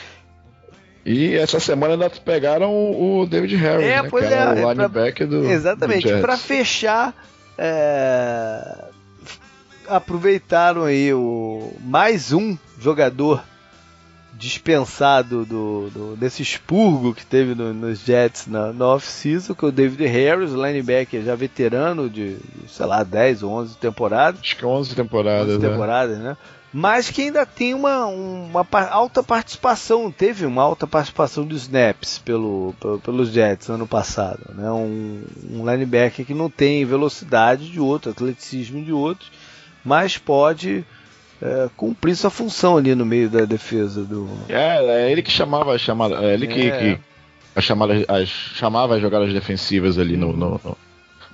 E 1.05 1.35
essa 1.35 1.59
semana 1.59 1.95
ainda 1.95 2.09
pegaram 2.11 2.73
o 2.73 3.27
David 3.27 3.57
Harris, 3.57 3.85
é, 3.85 4.03
né, 4.03 4.09
pois 4.09 4.27
que 4.27 4.33
é, 4.33 4.47
o 4.47 4.53
é 4.53 4.75
linebacker 4.75 5.27
pra, 5.27 5.39
do 5.39 5.51
Exatamente, 5.51 6.21
para 6.21 6.37
fechar 6.37 7.13
é, 7.59 8.85
aproveitaram 9.89 10.85
aí 10.85 11.13
o 11.13 11.73
mais 11.81 12.33
um 12.33 12.57
jogador 12.79 13.43
dispensado 14.43 15.45
do, 15.45 15.89
do, 15.91 16.17
desse 16.17 16.43
expurgo 16.43 17.15
que 17.15 17.25
teve 17.25 17.55
no, 17.55 17.73
nos 17.73 18.01
Jets 18.01 18.49
na, 18.49 18.73
na 18.73 18.87
off-season, 18.89 19.55
que 19.55 19.65
é 19.65 19.69
o 19.69 19.73
David 19.73 20.05
Harris, 20.07 20.51
linebacker 20.51 21.23
já 21.23 21.37
veterano 21.37 22.11
de, 22.11 22.37
sei 22.67 22.87
lá, 22.87 23.05
10 23.05 23.45
ou 23.45 23.53
11 23.53 23.77
temporadas. 23.77 24.41
Acho 24.41 24.57
que 24.57 24.67
11 24.67 24.97
temporadas, 24.97 25.55
11 25.55 25.61
temporadas, 25.61 26.19
né? 26.19 26.37
Mas 26.73 27.11
que 27.11 27.23
ainda 27.23 27.47
tem 27.47 27.73
uma, 27.73 28.07
uma 28.07 28.67
alta 28.91 29.23
participação, 29.23 30.11
teve 30.11 30.45
uma 30.45 30.63
alta 30.63 30.87
participação 30.87 31.47
de 31.47 31.55
snaps 31.55 32.19
pelo, 32.19 32.75
pelo, 32.81 32.99
pelos 32.99 33.29
Jets 33.31 33.69
ano 33.69 33.87
passado. 33.87 34.41
Né? 34.55 34.69
Um, 34.71 35.23
um 35.51 35.71
linebacker 35.71 36.25
que 36.25 36.35
não 36.35 36.49
tem 36.49 36.85
velocidade 36.85 37.71
de 37.71 37.79
outro, 37.79 38.11
atleticismo 38.11 38.83
de 38.83 38.93
outros, 38.93 39.31
mas 39.85 40.17
pode 40.17 40.85
é, 41.43 41.69
cumprir 41.77 42.15
sua 42.15 42.31
função 42.31 42.77
ali 42.77 42.95
no 42.95 43.05
meio 43.05 43.29
da 43.29 43.45
defesa 43.45 44.05
do. 44.05 44.29
É, 44.49 45.07
é 45.07 45.13
ele 45.13 45.23
que 45.23 45.31
chamava, 45.31 45.77
chamava 45.77 46.25
é 46.25 46.35
ele 46.35 46.47
que, 46.47 46.71
é. 46.71 46.99
que 47.55 47.61
chamava, 47.61 47.95
as, 48.07 48.29
chamava 48.29 48.95
as 48.95 49.03
jogadas 49.03 49.33
defensivas 49.33 49.99
ali 49.99 50.17
no, 50.17 50.33
no, 50.33 50.61
no 50.65 50.79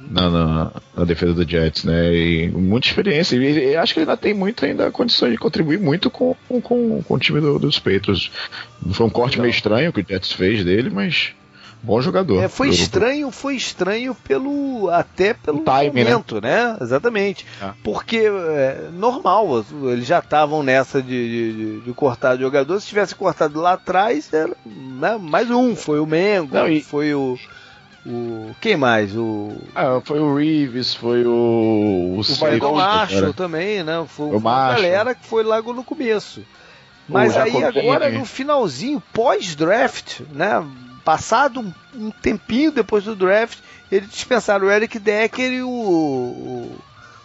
na, 0.01 0.31
na, 0.31 0.73
na, 0.97 1.05
defesa 1.05 1.35
do 1.35 1.49
Jets, 1.49 1.85
né? 1.85 2.15
E 2.15 2.49
muita 2.49 2.87
experiência. 2.87 3.37
E, 3.37 3.73
e, 3.73 3.77
acho 3.77 3.93
que 3.93 4.01
ele 4.01 4.09
ainda 4.09 4.17
tem 4.17 4.33
muito 4.33 4.65
ainda 4.65 4.91
condições 4.91 5.33
de 5.33 5.39
contribuir 5.39 5.79
muito 5.79 6.09
com, 6.09 6.35
com, 6.49 6.61
com, 6.63 7.05
o 7.07 7.19
time 7.19 7.41
do, 7.41 7.59
dos 7.59 7.79
Patriots. 7.79 8.31
Foi 8.93 9.07
um 9.07 9.11
corte 9.11 9.33
Legal. 9.33 9.43
meio 9.43 9.51
estranho 9.51 9.93
que 9.93 10.01
o 10.01 10.07
Jets 10.09 10.33
fez 10.33 10.65
dele, 10.65 10.89
mas 10.89 11.35
Bom 11.83 12.01
jogador. 12.01 12.43
É, 12.43 12.49
foi 12.49 12.71
estranho, 12.71 13.31
foi 13.31 13.55
estranho 13.55 14.15
pelo 14.15 14.91
até 14.91 15.33
pelo 15.33 15.59
time, 15.59 16.03
né? 16.05 16.11
momento, 16.11 16.41
né? 16.41 16.73
né? 16.73 16.77
Exatamente. 16.81 17.47
É. 17.63 17.71
Porque 17.85 18.19
é 18.27 18.89
normal, 18.93 19.65
eles 19.85 20.07
já 20.07 20.19
estavam 20.19 20.63
nessa 20.63 21.01
de, 21.01 21.53
de, 21.53 21.81
de, 21.81 21.93
cortar 21.93 22.37
jogador. 22.37 22.81
Se 22.81 22.89
tivesse 22.89 23.15
cortado 23.15 23.61
lá 23.61 23.75
atrás, 23.75 24.33
era 24.33 24.57
né? 24.67 25.19
mais 25.21 25.51
um. 25.51 25.77
Foi 25.77 26.01
o 26.01 26.07
Mengo, 26.07 26.55
Não, 26.55 26.69
e... 26.69 26.81
foi 26.81 27.15
o 27.15 27.39
o 28.07 28.55
quem 28.61 28.77
mais? 28.77 29.15
O 29.15 29.57
ah, 29.75 30.01
foi 30.03 30.19
o 30.19 30.35
Reeves, 30.35 30.95
foi 30.95 31.25
o 31.25 32.21
o, 32.21 32.67
o 32.67 32.75
Marshall 32.77 33.35
também, 33.35 33.83
né? 33.83 34.05
Foi, 34.09 34.27
o 34.27 34.39
uma 34.39 34.73
galera 34.73 35.15
que 35.15 35.27
foi 35.27 35.45
logo 35.45 35.73
no 35.73 35.85
começo. 35.85 36.43
Mas 37.09 37.37
aí 37.37 37.63
agora 37.63 38.11
no 38.11 38.25
finalzinho, 38.25 39.03
pós-draft, 39.13 40.21
né? 40.33 40.63
Passado 41.09 41.61
um, 41.61 41.73
um, 41.95 42.11
tempinho 42.11 42.71
depois 42.71 43.05
do 43.05 43.17
draft, 43.17 43.61
eles 43.91 44.11
dispensaram 44.11 44.67
o 44.67 44.71
Eric 44.71 44.99
Decker 44.99 45.51
e 45.51 45.63
o, 45.63 45.71
o, 45.71 46.79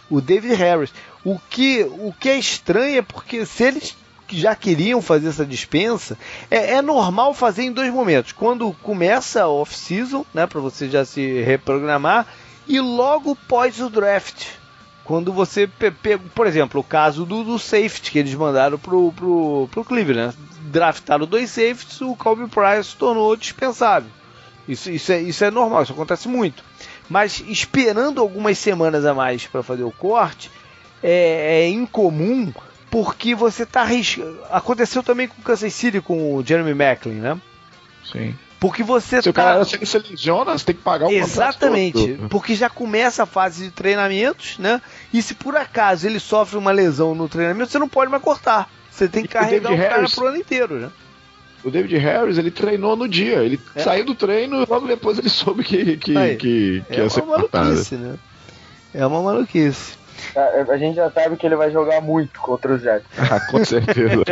o 0.08 0.20
David 0.22 0.54
Harris. 0.54 0.90
O 1.22 1.38
que, 1.38 1.82
o 1.82 2.10
que 2.18 2.30
é 2.30 2.38
estranho 2.38 2.96
é 2.96 3.02
porque 3.02 3.44
se 3.44 3.62
eles 3.62 3.94
já 4.26 4.54
queriam 4.54 5.02
fazer 5.02 5.28
essa 5.28 5.44
dispensa, 5.44 6.16
é, 6.50 6.76
é 6.76 6.80
normal 6.80 7.34
fazer 7.34 7.64
em 7.64 7.72
dois 7.72 7.92
momentos. 7.92 8.32
Quando 8.32 8.74
começa 8.82 9.42
a 9.42 9.48
off-season, 9.48 10.24
né, 10.32 10.46
para 10.46 10.62
você 10.62 10.88
já 10.88 11.04
se 11.04 11.42
reprogramar, 11.42 12.26
e 12.66 12.80
logo 12.80 13.36
pós 13.36 13.78
o 13.80 13.90
draft. 13.90 14.46
Quando 15.04 15.30
você 15.30 15.66
pega, 15.66 16.22
por 16.34 16.46
exemplo, 16.46 16.80
o 16.80 16.84
caso 16.84 17.26
do, 17.26 17.44
do 17.44 17.58
safety 17.58 18.10
que 18.10 18.18
eles 18.18 18.34
mandaram 18.34 18.78
pro, 18.78 19.12
pro, 19.12 19.68
pro 19.70 19.84
Cleveland, 19.84 20.34
né? 20.38 20.53
Draftaram 20.74 21.24
dois 21.24 21.50
safeties, 21.50 22.00
o 22.00 22.16
Kobe 22.16 22.48
Price 22.48 22.90
se 22.90 22.96
tornou 22.96 23.36
dispensável. 23.36 24.10
Isso, 24.68 24.90
isso, 24.90 25.12
é, 25.12 25.20
isso 25.20 25.44
é 25.44 25.50
normal, 25.50 25.84
isso 25.84 25.92
acontece 25.92 26.26
muito. 26.26 26.64
Mas 27.08 27.42
esperando 27.46 28.20
algumas 28.20 28.58
semanas 28.58 29.06
a 29.06 29.14
mais 29.14 29.46
para 29.46 29.62
fazer 29.62 29.84
o 29.84 29.92
corte, 29.92 30.50
é, 31.00 31.62
é, 31.62 31.68
incomum 31.68 32.52
porque 32.90 33.34
você 33.34 33.62
está 33.62 33.82
arriscando. 33.82 34.38
Aconteceu 34.50 35.02
também 35.02 35.28
com 35.28 35.40
o 35.40 35.44
Kansas 35.44 35.72
City, 35.72 36.00
com 36.00 36.34
o 36.34 36.44
Jeremy 36.44 36.74
Macklin, 36.74 37.14
né? 37.14 37.40
Sim. 38.10 38.34
Porque 38.58 38.82
você 38.82 39.20
Se 39.20 39.24
tá... 39.24 39.30
o 39.30 39.32
cara 39.34 39.64
se, 39.64 39.86
se 39.86 39.98
lesiona, 39.98 40.58
você 40.58 40.64
tem 40.64 40.74
que 40.74 40.82
pagar 40.82 41.06
o 41.06 41.10
Exatamente. 41.10 42.18
Porque 42.30 42.54
já 42.54 42.70
começa 42.70 43.22
a 43.22 43.26
fase 43.26 43.64
de 43.64 43.70
treinamentos, 43.70 44.58
né? 44.58 44.80
E 45.12 45.20
se 45.22 45.34
por 45.34 45.54
acaso 45.54 46.06
ele 46.06 46.18
sofre 46.18 46.56
uma 46.56 46.72
lesão 46.72 47.14
no 47.14 47.28
treinamento, 47.28 47.70
você 47.70 47.78
não 47.78 47.88
pode 47.88 48.10
mais 48.10 48.22
cortar. 48.22 48.70
Você 48.94 49.08
tem 49.08 49.22
que 49.22 49.28
carregar 49.28 49.72
o, 49.72 49.74
o 49.74 49.78
cara 49.78 50.08
pro 50.08 50.26
ano 50.28 50.36
inteiro, 50.36 50.78
né? 50.78 50.90
O 51.64 51.70
David 51.70 51.96
Harris, 51.96 52.38
ele 52.38 52.50
treinou 52.50 52.94
no 52.94 53.08
dia. 53.08 53.42
Ele 53.42 53.58
é. 53.74 53.82
saiu 53.82 54.04
do 54.04 54.14
treino 54.14 54.62
e 54.62 54.66
logo 54.66 54.86
depois 54.86 55.18
ele 55.18 55.28
soube 55.30 55.64
que, 55.64 55.96
que, 55.96 56.16
Aí, 56.16 56.36
que, 56.36 56.84
que 56.88 56.94
é 56.94 56.98
ia 57.00 57.10
ser 57.10 57.22
uma 57.22 57.38
maluquice, 57.38 57.96
né? 57.96 58.16
É 58.94 59.04
uma 59.04 59.20
maluquice. 59.20 59.96
A, 60.36 60.72
a, 60.72 60.78
gente 60.78 60.94
já 60.94 61.10
sabe 61.10 61.36
que 61.36 61.44
ele 61.44 61.56
vai 61.56 61.72
jogar 61.72 62.00
muito 62.00 62.38
contra 62.38 62.72
os 62.72 62.82
Jets. 62.82 63.06
Ah, 63.18 63.40
com 63.50 63.64
certeza. 63.64 64.22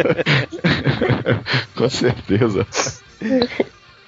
com 1.77 1.89
certeza. 1.89 2.67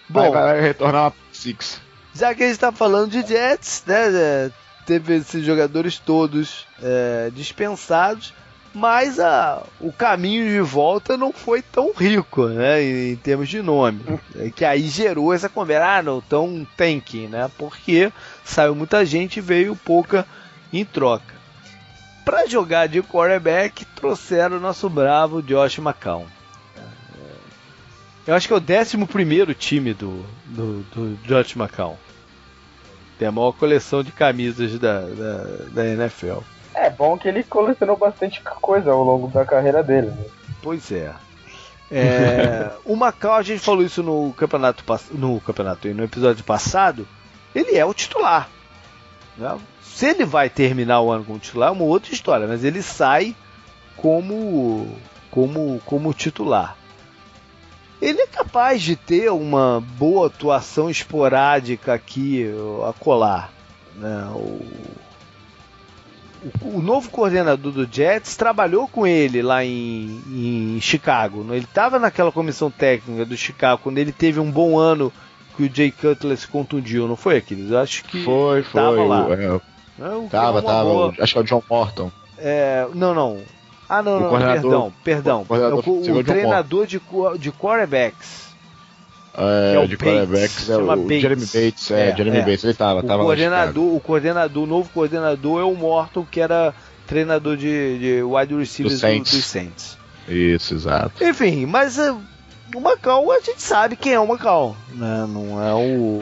Bom, 0.09 0.31
vai, 0.31 0.45
vai 0.45 0.61
retornar 0.61 1.07
uma 1.07 1.15
Six. 1.33 1.81
Já 2.15 2.33
que 2.33 2.45
a 2.45 2.47
gente 2.47 2.55
está 2.55 2.71
falando 2.71 3.11
de 3.11 3.27
Jets, 3.27 3.83
né? 3.87 4.07
É, 4.15 4.51
teve 4.87 5.17
esses 5.17 5.45
jogadores 5.45 5.99
todos 5.99 6.65
é, 6.81 7.31
dispensados, 7.35 8.33
mas 8.75 9.21
a, 9.21 9.63
o 9.81 9.93
caminho 9.93 10.49
de 10.49 10.61
volta 10.61 11.17
não 11.17 11.33
foi 11.33 11.63
tão 11.63 11.93
rico, 11.93 12.49
né? 12.49 12.83
Em, 12.83 13.13
em 13.13 13.17
termos 13.17 13.49
de 13.49 13.63
nome. 13.63 14.03
É, 14.37 14.51
que 14.51 14.65
aí 14.65 14.89
gerou 14.89 15.33
essa 15.33 15.49
conversa, 15.49 15.87
ah, 15.87 16.03
não, 16.03 16.21
tão 16.21 16.67
tanking, 16.77 17.29
né? 17.29 17.51
Porque 17.57 18.13
saiu 18.45 18.75
muita 18.75 19.05
gente 19.07 19.37
e 19.37 19.41
veio 19.41 19.77
pouca 19.77 20.27
em 20.73 20.85
troca. 20.85 21.35
Para 22.25 22.47
jogar 22.47 22.89
de 22.89 23.03
quarterback, 23.03 23.85
trouxeram 23.85 24.57
o 24.57 24.61
nosso 24.61 24.91
bravo 24.91 25.41
Josh 25.43 25.79
McCown. 25.79 26.27
Eu 28.27 28.35
acho 28.35 28.49
que 28.49 28.55
é 28.55 28.57
o 28.57 28.61
11 28.61 29.55
time 29.55 29.93
do, 29.93 30.25
do, 30.47 30.83
do 30.95 31.19
Josh 31.27 31.55
McCown. 31.55 31.97
Tem 33.19 33.29
a 33.29 33.33
maior 33.33 33.53
coleção 33.53 34.03
de 34.03 34.11
camisas 34.11 34.79
da, 34.79 35.03
da, 35.03 35.45
da, 35.73 35.87
NFL. 35.87 36.39
É 36.75 36.91
bom 36.91 37.17
que 37.17 37.29
ele 37.29 37.43
colecionou 37.43 37.97
bastante 37.97 38.41
coisa 38.43 38.91
ao 38.91 39.03
longo 39.03 39.29
da 39.29 39.45
carreira 39.45 39.83
dele. 39.83 40.09
Né? 40.09 40.25
Pois 40.63 40.91
é. 40.91 41.13
é 41.91 42.71
o 42.85 42.97
Macau, 42.97 43.35
a 43.35 43.43
gente 43.43 43.61
falou 43.61 43.83
isso 43.83 44.03
no 44.03 44.33
campeonato 44.33 44.85
no 45.13 45.41
campeonato 45.41 45.89
no 45.89 46.05
episódio 46.05 46.45
passado. 46.45 47.07
Ele 47.55 47.77
é 47.77 47.85
o 47.85 47.95
titular. 47.95 48.49
Né? 49.37 49.59
Se 49.83 50.07
ele 50.07 50.25
vai 50.25 50.51
terminar 50.51 51.01
o 51.01 51.11
ano 51.11 51.25
como 51.25 51.39
titular 51.39 51.69
é 51.69 51.73
uma 51.73 51.85
outra 51.85 52.13
história, 52.13 52.47
mas 52.47 52.65
ele 52.65 52.83
sai 52.83 53.35
como 53.97 54.99
como 55.31 55.81
como 55.87 56.13
titular 56.13 56.77
ele 58.05 58.21
é 58.21 58.27
capaz 58.27 58.83
de 58.83 58.97
ter 58.97 59.31
uma 59.31 59.83
boa 59.97 60.27
atuação 60.27 60.91
esporádica 60.91 61.95
aqui 61.95 62.47
a 62.87 62.93
colar. 62.93 63.51
Né? 63.97 64.27
O, 64.35 64.61
o, 66.63 66.79
o, 66.79 66.83
novo 66.83 67.11
coordenador 67.11 67.73
do 67.73 67.89
Jets 67.91 68.37
trabalhou 68.37 68.87
com 68.87 69.07
ele 69.07 69.43
lá 69.43 69.65
em, 69.65 70.21
em 70.29 70.81
Chicago. 70.81 71.43
Né? 71.43 71.57
Ele 71.57 71.65
estava 71.65 71.99
naquela 71.99 72.31
comissão 72.31 72.71
técnica 72.71 73.25
do 73.25 73.37
Chicago 73.37 73.81
quando 73.83 73.99
ele 73.99 74.13
teve 74.13 74.39
um 74.41 74.51
bom 74.51 74.79
ano 74.79 75.13
que 75.57 75.65
o 75.65 75.75
Jay 75.75 75.91
Cutler 75.91 76.37
se 76.37 76.49
contundiu, 76.49 77.07
não 77.07 77.17
foi, 77.17 77.37
Aquiles? 77.37 77.73
Acho 77.73 78.05
que 78.05 78.25
foi, 78.25 78.63
foi. 78.63 78.81
Tava 78.81 79.05
lá. 79.05 79.27
É, 79.31 79.45
é 79.45 80.29
tava, 80.29 80.63
tava. 80.63 80.85
Boa... 80.85 81.15
Acho 81.19 81.33
que 81.33 81.39
é 81.39 81.43
o 81.43 81.45
John 81.45 81.63
Morton. 81.71 82.11
É, 82.39 82.87
não, 82.95 83.15
não. 83.15 83.39
Ah, 83.89 84.03
não, 84.03 84.19
não, 84.19 84.31
perdão, 84.31 84.93
perdão. 85.05 85.47
O, 85.49 85.91
o, 85.91 86.19
o 86.19 86.25
treinador 86.25 86.87
de, 86.87 87.01
de 87.39 87.53
quarterbacks. 87.53 88.44
É, 89.37 89.83
é 89.83 89.87
de 89.87 89.97
quarterbacks 89.97 90.71
é 90.71 90.77
o 90.77 90.87
Bates. 90.87 91.21
Jeremy 91.21 91.47
Bates, 91.47 91.91
é, 91.91 92.11
é 92.11 92.17
Jeremy 92.17 92.39
é. 92.39 92.43
Bates, 92.43 92.65
ele 92.65 92.75
tava, 92.75 93.01
o 93.01 93.03
tava 93.03 93.23
coordenador, 93.23 93.95
O 93.95 94.01
coordenador, 94.01 94.63
o 94.63 94.67
novo 94.67 94.91
coordenador 94.91 95.61
é 95.61 95.65
o 95.65 95.75
Morton, 95.75 96.25
que 96.31 96.41
era 96.41 96.73
treinador 97.07 97.57
de, 97.57 97.99
de 97.99 98.23
wide 98.23 98.55
receivers 98.55 98.95
do 98.95 99.01
Saints. 99.01 99.31
Do, 99.33 99.37
dos 99.37 99.47
Saints. 99.47 99.99
Isso, 100.29 100.75
exato. 100.75 101.23
Enfim, 101.23 101.67
mas 101.67 101.99
uh, 101.99 102.19
o 102.75 102.81
Macau, 102.81 103.31
a 103.31 103.41
gente 103.41 103.61
sabe 103.61 103.97
quem 103.97 104.13
é 104.15 104.21
o 104.21 104.27
Macau, 104.27 104.77
né? 104.95 105.27
Não 105.29 105.63
é 105.63 105.75
o... 105.75 106.21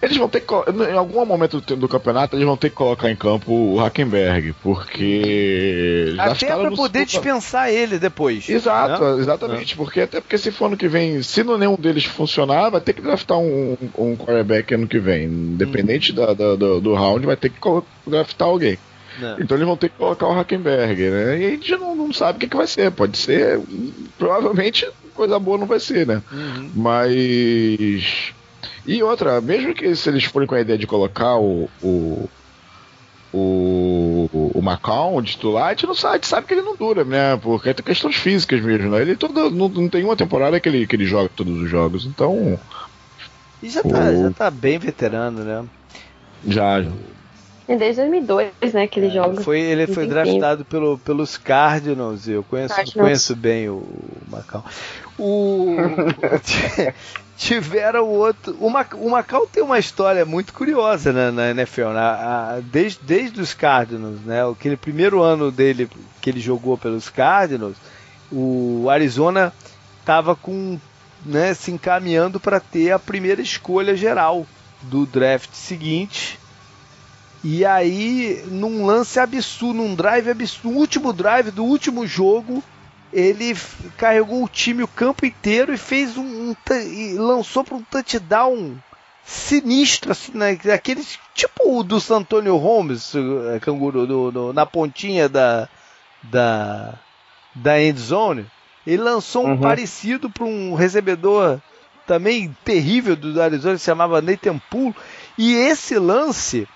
Eles 0.00 0.16
vão 0.16 0.28
ter 0.28 0.40
que. 0.40 0.54
Em 0.54 0.96
algum 0.96 1.24
momento 1.24 1.60
do 1.60 1.88
campeonato, 1.88 2.36
eles 2.36 2.46
vão 2.46 2.56
ter 2.56 2.70
que 2.70 2.76
colocar 2.76 3.10
em 3.10 3.16
campo 3.16 3.52
o 3.52 3.78
Hackenberg, 3.80 4.54
porque. 4.62 6.14
Até 6.18 6.46
pra 6.54 6.70
poder 6.70 7.04
dispensar 7.04 7.72
ele 7.72 7.98
depois. 7.98 8.48
Exato, 8.48 9.02
né? 9.02 9.20
exatamente. 9.20 9.74
É. 9.74 9.76
Porque, 9.76 10.00
até 10.00 10.20
porque 10.20 10.38
se 10.38 10.52
for 10.52 10.66
ano 10.66 10.76
que 10.76 10.88
vem, 10.88 11.22
se 11.22 11.42
nenhum 11.42 11.74
deles 11.74 12.04
funcionar, 12.04 12.70
vai 12.70 12.80
ter 12.80 12.92
que 12.92 13.02
draftar 13.02 13.38
um, 13.38 13.76
um 13.96 14.16
quarterback 14.16 14.72
ano 14.72 14.86
que 14.86 15.00
vem. 15.00 15.24
Independente 15.24 16.12
hum. 16.12 16.14
da, 16.14 16.26
da, 16.26 16.54
do, 16.54 16.80
do, 16.80 16.94
round, 16.94 17.26
vai 17.26 17.36
ter 17.36 17.50
que 17.50 17.58
draftar 18.06 18.48
alguém. 18.48 18.78
Não. 19.18 19.30
É. 19.30 19.36
Então 19.40 19.56
eles 19.56 19.66
vão 19.66 19.76
ter 19.76 19.88
que 19.88 19.96
colocar 19.96 20.28
o 20.28 20.32
Hackenberg, 20.32 21.10
né? 21.10 21.40
E 21.40 21.46
a 21.46 21.50
gente 21.50 21.72
não, 21.72 21.96
não 21.96 22.12
sabe 22.12 22.36
o 22.36 22.40
que, 22.40 22.46
que 22.46 22.56
vai 22.56 22.68
ser. 22.68 22.92
Pode 22.92 23.18
ser. 23.18 23.60
Provavelmente 24.16 24.88
coisa 25.12 25.36
boa 25.40 25.58
não 25.58 25.66
vai 25.66 25.80
ser, 25.80 26.06
né? 26.06 26.22
Uhum. 26.30 26.70
Mas 26.76 28.32
e 28.88 29.02
outra, 29.02 29.38
mesmo 29.42 29.74
que 29.74 29.94
se 29.94 30.08
eles 30.08 30.24
forem 30.24 30.48
com 30.48 30.54
a 30.54 30.62
ideia 30.62 30.78
de 30.78 30.86
colocar 30.86 31.36
o, 31.36 31.68
o, 31.82 32.26
o, 33.30 34.50
o 34.54 34.62
Macau 34.62 35.20
de 35.20 35.32
titular, 35.32 35.66
a 35.66 35.70
gente 35.72 35.86
não 35.86 35.94
sabe, 35.94 36.12
a 36.12 36.16
gente 36.16 36.26
sabe 36.26 36.46
que 36.46 36.54
ele 36.54 36.62
não 36.62 36.74
dura, 36.74 37.04
né? 37.04 37.36
Porque 37.36 37.74
tem 37.74 37.84
questões 37.84 38.16
físicas 38.16 38.62
mesmo, 38.62 38.88
né? 38.88 39.02
Ele 39.02 39.14
todo, 39.14 39.50
não, 39.50 39.68
não 39.68 39.90
tem 39.90 40.02
uma 40.02 40.16
temporada 40.16 40.58
que 40.58 40.66
ele, 40.70 40.86
que 40.86 40.96
ele 40.96 41.04
joga 41.04 41.28
todos 41.28 41.60
os 41.60 41.68
jogos, 41.68 42.06
então. 42.06 42.58
E 43.62 43.68
já 43.68 43.82
tá, 43.82 43.88
o... 43.88 44.22
já 44.22 44.30
tá 44.30 44.50
bem 44.50 44.78
veterano, 44.78 45.44
né? 45.44 45.66
Já, 46.46 46.80
já. 46.80 46.90
É 47.68 47.76
desde 47.76 48.00
2002, 48.00 48.72
né, 48.72 48.86
que 48.86 48.98
ele 48.98 49.08
é, 49.08 49.10
joga. 49.10 49.42
Foi, 49.42 49.60
ele 49.60 49.86
foi 49.86 50.06
draftado 50.06 50.64
pelo, 50.64 50.96
pelos 50.96 51.36
Cardinals, 51.36 52.26
eu 52.26 52.42
conheço, 52.42 52.74
Cardinals. 52.74 53.06
conheço 53.06 53.36
bem 53.36 53.68
o 53.68 53.86
Macau. 54.30 54.64
O, 55.18 55.76
tiveram 57.38 58.06
outro. 58.08 58.56
O, 58.60 58.68
Mac, 58.68 58.94
o 58.94 59.08
Macau 59.08 59.46
tem 59.46 59.62
uma 59.62 59.78
história 59.78 60.26
muito 60.26 60.52
curiosa 60.52 61.12
né, 61.12 61.30
na 61.30 61.50
NFL, 61.50 61.90
né? 61.90 62.00
A, 62.00 62.60
desde, 62.62 62.98
desde 63.04 63.40
os 63.40 63.54
Cardinals, 63.54 64.20
né? 64.22 64.42
Aquele 64.44 64.76
primeiro 64.76 65.22
ano 65.22 65.52
dele 65.52 65.88
que 66.20 66.28
ele 66.28 66.40
jogou 66.40 66.76
pelos 66.76 67.08
Cardinals, 67.08 67.76
o 68.30 68.88
Arizona 68.90 69.52
estava 70.00 70.34
com, 70.34 70.78
né, 71.24 71.54
se 71.54 71.70
encaminhando 71.70 72.40
para 72.40 72.58
ter 72.58 72.90
a 72.90 72.98
primeira 72.98 73.40
escolha 73.40 73.96
geral 73.96 74.44
do 74.82 75.06
draft 75.06 75.50
seguinte. 75.52 76.38
E 77.44 77.64
aí, 77.64 78.42
num 78.48 78.84
lance 78.84 79.20
absurdo, 79.20 79.74
num 79.74 79.94
drive 79.94 80.28
absurdo, 80.28 80.76
último 80.76 81.12
drive 81.12 81.52
do 81.52 81.64
último 81.64 82.04
jogo, 82.04 82.64
ele 83.12 83.56
carregou 83.96 84.44
o 84.44 84.48
time 84.48 84.82
o 84.82 84.88
campo 84.88 85.24
inteiro 85.24 85.72
e 85.72 85.78
fez 85.78 86.16
um, 86.16 86.50
um 86.50 86.56
e 86.72 87.14
lançou 87.14 87.64
para 87.64 87.76
um 87.76 87.82
touchdown 87.82 88.76
sinistro 89.24 90.12
assim, 90.12 90.32
né? 90.34 90.58
aqueles 90.72 91.18
tipo 91.34 91.78
o 91.78 91.82
do 91.82 92.00
Santonio 92.00 92.56
Holmes, 92.56 93.14
eh, 93.14 93.58
canguru 93.60 94.06
do, 94.06 94.30
do, 94.30 94.52
na 94.52 94.64
pontinha 94.64 95.28
da 95.28 95.68
da 96.22 96.94
da 97.54 97.80
end 97.80 97.98
zone. 98.00 98.46
Ele 98.86 99.02
lançou 99.02 99.46
um 99.46 99.50
uhum. 99.50 99.60
parecido 99.60 100.30
para 100.30 100.44
um 100.44 100.74
recebedor 100.74 101.60
também 102.06 102.56
terrível 102.64 103.14
do 103.14 103.40
Arizona, 103.40 103.74
que 103.74 103.80
se 103.80 103.84
chamava 103.84 104.22
Nathan 104.22 104.58
Poole. 104.70 104.94
E 105.36 105.54
esse 105.54 105.98
lance 105.98 106.66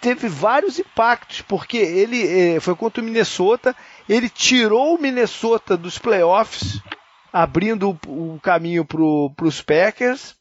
teve, 0.00 0.28
vários 0.28 0.78
impactos, 0.78 1.42
porque 1.42 1.76
ele 1.76 2.56
eh, 2.56 2.60
foi 2.60 2.74
contra 2.74 3.00
o 3.00 3.04
Minnesota, 3.04 3.74
ele 4.08 4.28
tirou 4.28 4.94
o 4.94 5.00
Minnesota 5.00 5.76
dos 5.76 5.98
playoffs, 5.98 6.80
abrindo 7.32 7.98
o, 8.06 8.38
caminho 8.42 8.84
para 8.84 9.46
os 9.46 9.60
Packers, 9.62 10.36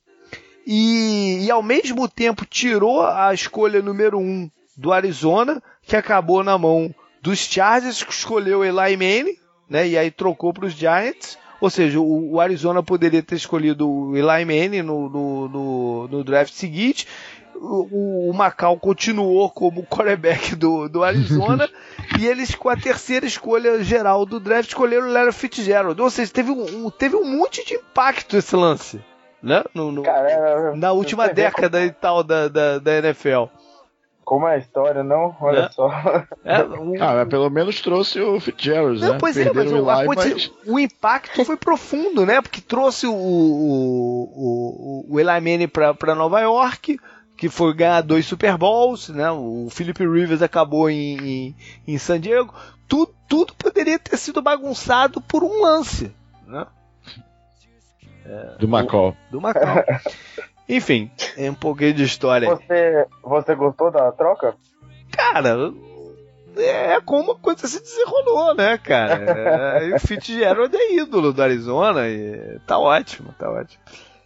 e, 0.66 1.46
e, 1.46 1.52
ao 1.52 1.62
mesmo 1.62 2.08
tempo 2.08 2.46
tirou 2.46 3.06
a 3.06 3.34
escolha 3.34 3.82
número 3.82 4.18
um 4.18 4.50
do 4.78 4.94
Arizona, 4.94 5.62
que 5.82 5.96
acabou 5.96 6.44
na 6.44 6.58
mão 6.58 6.94
dos 7.22 7.40
Chargers, 7.40 8.04
que 8.04 8.14
escolheu 8.14 8.64
Eli 8.64 8.98
Manning, 8.98 9.38
né, 9.70 9.88
e 9.88 9.98
aí 9.98 10.12
trocou 10.12 10.54
para 10.54 10.66
os 10.66 10.74
Giants. 10.74 11.38
Ou 11.60 11.70
seja, 11.70 12.00
o, 12.00 12.34
o, 12.34 12.42
Arizona 12.42 12.84
poderia 12.84 13.24
ter 13.24 13.36
escolhido 13.36 13.90
o 13.90 14.18
Eli 14.18 14.46
Manning 14.46 14.82
no, 14.82 15.10
no, 15.10 15.48
no, 15.48 16.08
no 16.10 16.24
draft 16.24 16.54
seguinte 16.54 17.08
o, 17.56 18.30
o 18.30 18.34
Macau 18.34 18.78
continuou 18.78 19.50
como 19.50 19.84
quarterback 19.84 20.56
do, 20.56 20.88
do 20.88 21.04
Arizona 21.04 21.70
e 22.20 22.28
eles, 22.28 22.56
com 22.56 22.70
a 22.70 22.76
terceira 22.76 23.26
escolha 23.26 23.84
geral 23.84 24.26
do 24.26 24.40
draft, 24.40 24.70
escolheram 24.70 25.08
o 25.08 25.12
Larry 25.12 25.32
Fitzgerald. 25.32 26.00
Ou 26.02 26.10
seja, 26.10 26.32
teve 26.32 26.52
um, 26.52 26.90
teve 26.90 27.16
um 27.16 27.38
monte 27.38 27.66
de 27.66 27.76
impacto 27.76 28.38
esse 28.38 28.56
lance. 28.56 29.02
Né? 29.42 29.64
No, 29.74 29.92
no 29.92 30.04
Cara, 30.04 30.74
na 30.76 30.94
última 30.94 31.28
década 31.28 31.80
como... 31.80 31.90
e 31.90 31.92
tal 31.92 32.24
da, 32.24 32.48
da, 32.48 32.80
da 32.80 32.98
NFL. 33.00 33.46
Como 34.24 34.48
é 34.48 34.56
a 34.56 34.58
história, 34.58 35.04
não? 35.04 35.36
Olha 35.42 35.64
é. 35.64 35.70
só. 35.70 35.92
É, 36.46 36.64
um... 36.80 36.94
Ah, 37.02 37.26
pelo 37.26 37.50
menos 37.50 37.82
trouxe 37.82 38.22
o 38.22 38.40
Fitzgerald, 38.40 39.02
não, 39.02 39.14
né? 39.14 39.18
Pois 39.20 39.38
é, 39.38 39.52
mas, 39.52 39.72
o, 39.72 39.76
Eli, 39.76 40.08
mas... 40.08 40.52
o 40.66 40.80
impacto 40.80 41.44
foi 41.44 41.58
profundo, 41.58 42.26
né? 42.26 42.42
Porque 42.42 42.62
trouxe 42.62 43.06
o, 43.06 43.14
o, 43.14 44.24
o, 44.36 45.06
o 45.14 45.20
Eli 45.20 45.42
Manning 45.42 45.68
para 45.68 46.16
Nova 46.16 46.40
York, 46.40 46.98
que 47.44 47.50
foi 47.50 47.74
ganhar 47.74 48.00
dois 48.00 48.26
Super 48.26 48.58
Bowls, 48.58 49.10
né? 49.10 49.30
O 49.30 49.68
Philip 49.70 50.02
Rivers 50.02 50.42
acabou 50.42 50.90
em, 50.90 51.18
em, 51.18 51.56
em 51.86 51.98
San 51.98 52.18
Diego. 52.18 52.54
Tudo, 52.88 53.14
tudo 53.28 53.54
poderia 53.56 54.00
ter 54.00 54.16
sido 54.16 54.42
bagunçado 54.42 55.20
por 55.20 55.44
um 55.44 55.62
lance, 55.62 56.16
né? 56.48 56.66
É, 58.26 58.56
do 58.58 58.66
Macau. 58.66 59.14
Do 59.30 59.42
Macau. 59.42 59.84
Enfim, 60.70 61.12
é 61.36 61.52
um 61.52 61.54
pouquinho 61.54 61.94
de 61.94 62.06
história. 62.06 62.48
Você, 62.48 63.08
você 63.22 63.56
gostou 63.56 63.92
da 63.92 64.10
troca? 64.14 64.56
Cara, 65.12 65.74
é 66.56 67.02
como 67.02 67.34
a 67.34 67.38
coisa 67.38 67.68
se 67.68 67.82
desenrolou, 67.82 68.56
né, 68.56 68.78
cara? 68.78 69.16
É, 69.16 69.96
o 69.96 70.00
Fitzgerald 70.00 70.74
é 70.74 70.96
ídolo 70.96 71.34
do 71.34 71.44
Arizona 71.44 72.08
e 72.08 72.58
tá 72.66 72.80
ótimo, 72.80 73.36
tá 73.38 73.52
ótimo. 73.52 73.84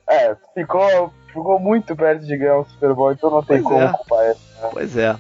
É, 0.08 0.38
ficou, 0.54 1.12
ficou 1.38 1.60
muito 1.60 1.96
perto 1.96 2.26
de 2.26 2.38
ganhar 2.38 2.60
o 2.60 2.66
Super 2.66 2.94
Bowl, 2.94 3.12
então 3.12 3.30
não 3.30 3.44
tem 3.44 3.62
pois 3.62 3.76
como 3.76 3.88
é. 3.88 3.94
culpar 3.94 4.26
ele. 4.26 4.40
Né? 4.62 4.70
Pois 4.72 4.98
é. 4.98 5.16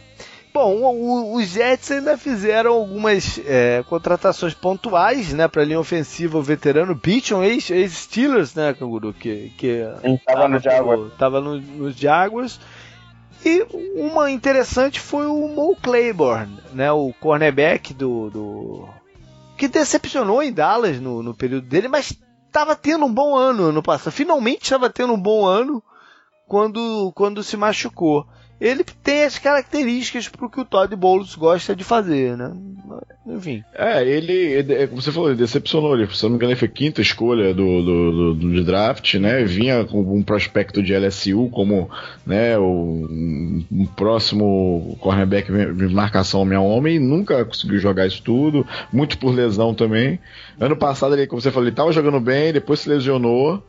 Bom, 0.53 1.36
os 1.36 1.45
Jets 1.49 1.91
ainda 1.91 2.18
fizeram 2.18 2.74
algumas 2.74 3.39
é, 3.45 3.84
contratações 3.88 4.55
pontuais, 4.55 5.32
né, 5.32 5.47
para 5.47 5.63
linha 5.63 5.80
ofensiva, 5.80 6.39
o 6.39 6.41
veterano 6.41 6.95
Beachon, 6.95 7.43
ex-Steelers, 7.43 8.55
né, 8.55 8.74
Canguru, 8.74 9.13
que, 9.13 9.51
que 9.55 9.84
Sim, 10.01 10.20
tava, 10.26 10.47
no 10.47 10.57
Jaguars. 10.57 11.13
Tava 11.15 11.41
no, 11.41 11.61
nos 11.61 11.95
Jaguars. 11.95 12.59
E 13.45 13.68
uma 13.95 14.32
interessante 14.32 14.99
foi 14.99 15.28
o 15.28 15.47
Mo 15.47 15.76
Claiborne, 15.76 16.57
né, 16.74 16.91
o 16.91 17.13
cornerback 17.20 17.93
do, 17.93 18.32
do 18.32 18.89
que 19.55 19.68
decepcionou 19.68 20.41
em 20.41 20.51
Dallas 20.51 20.99
no, 20.99 21.22
no 21.22 21.36
período 21.36 21.68
dele, 21.68 21.88
mas 21.88 22.18
estava 22.47 22.76
tendo 22.76 23.05
um 23.05 23.13
bom 23.13 23.36
ano 23.36 23.72
no 23.72 23.84
passado. 23.84 24.11
Finalmente 24.11 24.63
estava 24.63 24.89
tendo 24.89 25.13
um 25.13 25.22
bom 25.22 25.45
ano 25.45 25.84
quando, 26.48 27.12
quando 27.14 27.43
se 27.43 27.58
machucou 27.58 28.26
ele 28.60 28.84
tem 28.84 29.24
as 29.24 29.38
características 29.38 30.28
para 30.28 30.45
o 30.45 30.50
que 30.50 30.60
o 30.60 30.66
Todd 30.66 30.95
Bowles 30.95 31.36
gosta 31.36 31.76
de 31.76 31.84
fazer, 31.84 32.36
né? 32.36 32.52
Enfim. 33.28 33.64
É, 33.76 34.04
ele, 34.04 34.74
é, 34.74 34.88
como 34.88 35.00
você 35.00 35.12
falou, 35.12 35.30
ele 35.30 35.38
decepcionou. 35.38 35.95
Ele, 35.95 36.08
se 36.08 36.24
não 36.24 36.32
me 36.32 36.36
engano, 36.38 36.54
ele 36.54 36.60
foi 36.60 36.68
quinta 36.68 37.00
escolha 37.00 37.54
do, 37.54 37.84
do, 37.84 38.12
do, 38.12 38.34
do 38.34 38.64
draft, 38.64 39.14
né? 39.16 39.43
Vinha 39.43 39.86
com 39.86 40.02
um 40.02 40.24
prospecto 40.24 40.82
de 40.82 40.98
LSU 40.98 41.50
como 41.52 41.88
né, 42.26 42.58
o 42.58 43.08
um 43.72 43.86
próximo 43.95 44.98
cornerback 45.00 45.52
de 45.52 45.88
marcação 45.93 46.41
a 46.41 46.60
homem 46.60 46.95
e 46.95 47.00
nunca 47.00 47.45
conseguiu 47.45 47.78
jogar 47.78 48.08
isso 48.08 48.24
tudo, 48.24 48.66
muito 48.91 49.20
por 49.20 49.36
lesão 49.36 49.76
também. 49.76 50.20
Ano 50.60 50.76
passado, 50.76 51.14
ele, 51.14 51.28
como 51.28 51.39
você 51.39 51.52
falou, 51.52 51.66
ele 51.66 51.74
estava 51.74 51.91
jogando 51.91 52.20
bem, 52.20 52.52
depois 52.52 52.80
se 52.80 52.89
lesionou. 52.89 53.64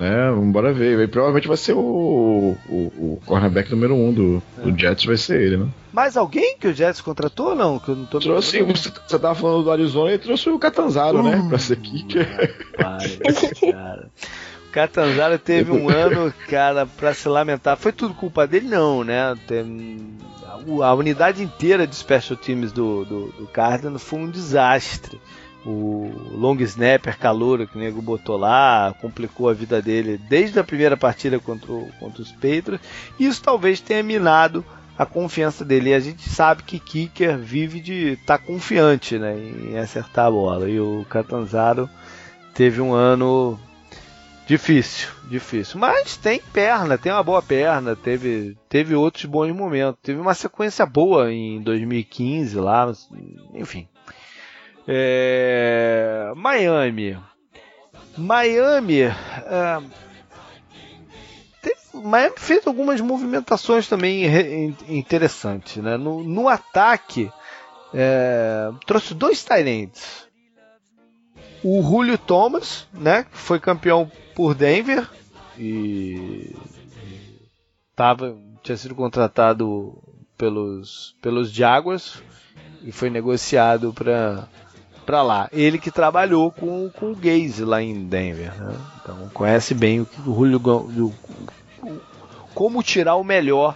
Né, 0.00 0.30
vamos 0.30 0.78
ver. 0.78 0.98
E 0.98 1.06
provavelmente 1.06 1.46
vai 1.46 1.58
ser 1.58 1.74
o, 1.74 2.56
o, 2.66 2.74
o 2.74 3.22
cornerback 3.26 3.70
número 3.70 3.94
um 3.94 4.10
do, 4.10 4.42
é. 4.56 4.62
do 4.62 4.80
Jets, 4.80 5.04
vai 5.04 5.18
ser 5.18 5.42
ele, 5.42 5.58
né? 5.58 5.68
Mais 5.92 6.16
alguém 6.16 6.56
que 6.56 6.68
o 6.68 6.72
Jets 6.72 7.02
contratou 7.02 7.50
ou 7.50 7.54
não? 7.54 7.78
Que 7.78 7.90
eu 7.90 7.96
não 7.96 8.06
tô 8.06 8.18
trouxe, 8.18 8.62
você, 8.62 8.90
você 8.90 9.18
tava 9.18 9.34
falando 9.34 9.64
do 9.64 9.70
Arizona 9.70 10.12
e 10.12 10.18
trouxe 10.18 10.48
o 10.48 10.58
Catanzaro, 10.58 11.22
né, 11.22 11.36
uh, 11.36 11.42
né? 11.42 11.48
Pra 11.50 11.58
ser 11.58 11.76
cara. 13.60 14.10
O 14.66 14.72
Catanzaro 14.72 15.38
teve 15.38 15.70
um 15.70 15.90
ano, 15.90 16.32
cara, 16.48 16.86
pra 16.86 17.12
se 17.12 17.28
lamentar. 17.28 17.76
Foi 17.76 17.92
tudo 17.92 18.14
culpa 18.14 18.46
dele, 18.46 18.68
não, 18.68 19.04
né? 19.04 19.36
Tem, 19.46 20.16
a 20.82 20.94
unidade 20.94 21.42
inteira 21.42 21.86
de 21.86 21.94
special 21.94 22.38
teams 22.38 22.72
do, 22.72 23.04
do, 23.04 23.26
do 23.32 23.46
Cardinals 23.48 24.02
foi 24.02 24.20
um 24.20 24.30
desastre 24.30 25.20
o 25.64 26.10
long 26.32 26.56
snapper 26.60 27.18
calouro 27.18 27.66
que 27.66 27.76
o 27.76 27.80
nego 27.80 28.00
botou 28.00 28.36
lá, 28.36 28.94
complicou 29.00 29.48
a 29.48 29.54
vida 29.54 29.80
dele 29.82 30.18
desde 30.28 30.58
a 30.58 30.64
primeira 30.64 30.96
partida 30.96 31.38
contra, 31.38 31.70
o, 31.70 31.88
contra 31.98 32.22
os 32.22 32.32
Patriots. 32.32 32.80
Isso 33.18 33.42
talvez 33.42 33.80
tenha 33.80 34.02
minado 34.02 34.64
a 35.00 35.06
confiança 35.06 35.64
dele. 35.64 35.90
E 35.90 35.94
a 35.94 36.00
gente 36.00 36.28
sabe 36.28 36.62
que 36.62 36.78
Kicker 36.78 37.38
vive 37.38 37.80
de 37.80 38.12
estar 38.12 38.38
tá 38.38 38.44
confiante 38.44 39.18
né, 39.18 39.34
em 39.34 39.78
acertar 39.78 40.26
a 40.26 40.30
bola. 40.30 40.68
E 40.68 40.78
o 40.78 41.06
Catanzaro 41.08 41.88
teve 42.54 42.80
um 42.80 42.92
ano 42.92 43.58
difícil, 44.46 45.08
difícil. 45.28 45.78
Mas 45.78 46.16
tem 46.16 46.40
perna, 46.52 46.98
tem 46.98 47.12
uma 47.12 47.22
boa 47.22 47.40
perna, 47.40 47.96
teve, 47.96 48.58
teve 48.68 48.94
outros 48.94 49.24
bons 49.24 49.50
momentos. 49.54 50.00
Teve 50.02 50.20
uma 50.20 50.34
sequência 50.34 50.84
boa 50.84 51.32
em 51.32 51.62
2015 51.62 52.58
lá, 52.58 52.92
enfim. 53.54 53.88
É, 54.86 56.32
Miami. 56.36 57.18
Miami. 58.16 59.02
É, 59.02 59.82
Miami 61.94 62.34
fez 62.38 62.66
algumas 62.66 63.00
movimentações 63.00 63.88
também 63.88 64.74
interessantes. 64.88 65.82
Né? 65.82 65.96
No, 65.96 66.22
no 66.22 66.48
ataque, 66.48 67.30
é, 67.92 68.70
trouxe 68.86 69.14
dois 69.14 69.44
Tyrants. 69.44 70.28
O 71.62 71.82
Julio 71.82 72.16
Thomas, 72.16 72.88
né, 72.92 73.24
que 73.24 73.36
foi 73.36 73.60
campeão 73.60 74.10
por 74.34 74.54
Denver 74.54 75.06
e 75.58 76.56
tava, 77.94 78.34
tinha 78.62 78.78
sido 78.78 78.94
contratado 78.94 80.02
pelos, 80.38 81.14
pelos 81.20 81.52
Jaguars 81.52 82.22
e 82.82 82.90
foi 82.90 83.10
negociado 83.10 83.92
para 83.92 84.48
para 85.10 85.22
lá. 85.22 85.48
Ele 85.52 85.76
que 85.76 85.90
trabalhou 85.90 86.52
com, 86.52 86.88
com 86.88 87.10
o 87.10 87.16
Gaze 87.16 87.64
lá 87.64 87.82
em 87.82 88.04
Denver, 88.04 88.54
né? 88.54 88.76
então 89.02 89.28
conhece 89.34 89.74
bem 89.74 90.00
o 90.00 90.06
que 90.06 90.20
o 90.20 90.32
Julio, 90.32 91.12
como 92.54 92.80
tirar 92.80 93.16
o 93.16 93.24
melhor 93.24 93.74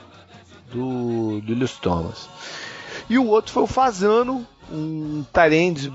do, 0.73 1.41
do 1.41 1.53
Lewis 1.53 1.73
Thomas. 1.73 2.29
E 3.11 3.19
o 3.19 3.27
outro 3.27 3.53
foi 3.53 3.65
o 3.65 3.67
Fazano, 3.67 4.47
um 4.71 5.25
Tyrande 5.33 5.93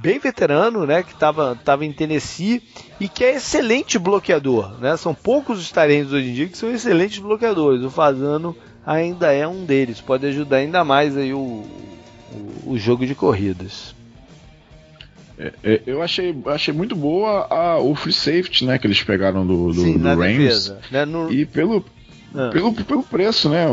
bem 0.00 0.20
veterano, 0.20 0.86
né, 0.86 1.02
que 1.02 1.12
estava 1.12 1.56
tava 1.56 1.84
em 1.84 1.92
Tennessee 1.92 2.62
e 3.00 3.08
que 3.08 3.24
é 3.24 3.34
excelente 3.34 3.98
bloqueador, 3.98 4.78
né? 4.78 4.96
São 4.96 5.12
poucos 5.12 5.58
os 5.58 5.72
Tyrands 5.72 6.12
hoje 6.12 6.30
em 6.30 6.34
dia 6.34 6.48
que 6.48 6.56
são 6.56 6.70
excelentes 6.70 7.18
bloqueadores. 7.18 7.82
O 7.82 7.90
Fazano 7.90 8.56
ainda 8.86 9.32
é 9.32 9.48
um 9.48 9.64
deles, 9.64 10.00
pode 10.00 10.26
ajudar 10.26 10.58
ainda 10.58 10.84
mais 10.84 11.16
aí 11.16 11.34
o, 11.34 11.38
o, 11.38 12.62
o 12.66 12.78
jogo 12.78 13.04
de 13.04 13.16
corridas. 13.16 13.95
É, 15.38 15.52
é, 15.62 15.82
eu 15.86 16.02
achei, 16.02 16.34
achei 16.46 16.72
muito 16.72 16.96
boa 16.96 17.46
a, 17.50 17.78
o 17.78 17.94
free 17.94 18.12
safety, 18.12 18.64
né, 18.64 18.78
que 18.78 18.86
eles 18.86 19.02
pegaram 19.02 19.46
do, 19.46 19.72
do, 19.72 19.82
Sim, 19.82 19.98
do 19.98 20.14
Rams. 20.14 20.72
Né, 20.90 21.04
no... 21.04 21.30
E 21.32 21.44
pelo, 21.44 21.84
ah. 22.36 22.50
Pelo, 22.52 22.72
pelo 22.72 23.02
preço, 23.02 23.48
né? 23.48 23.66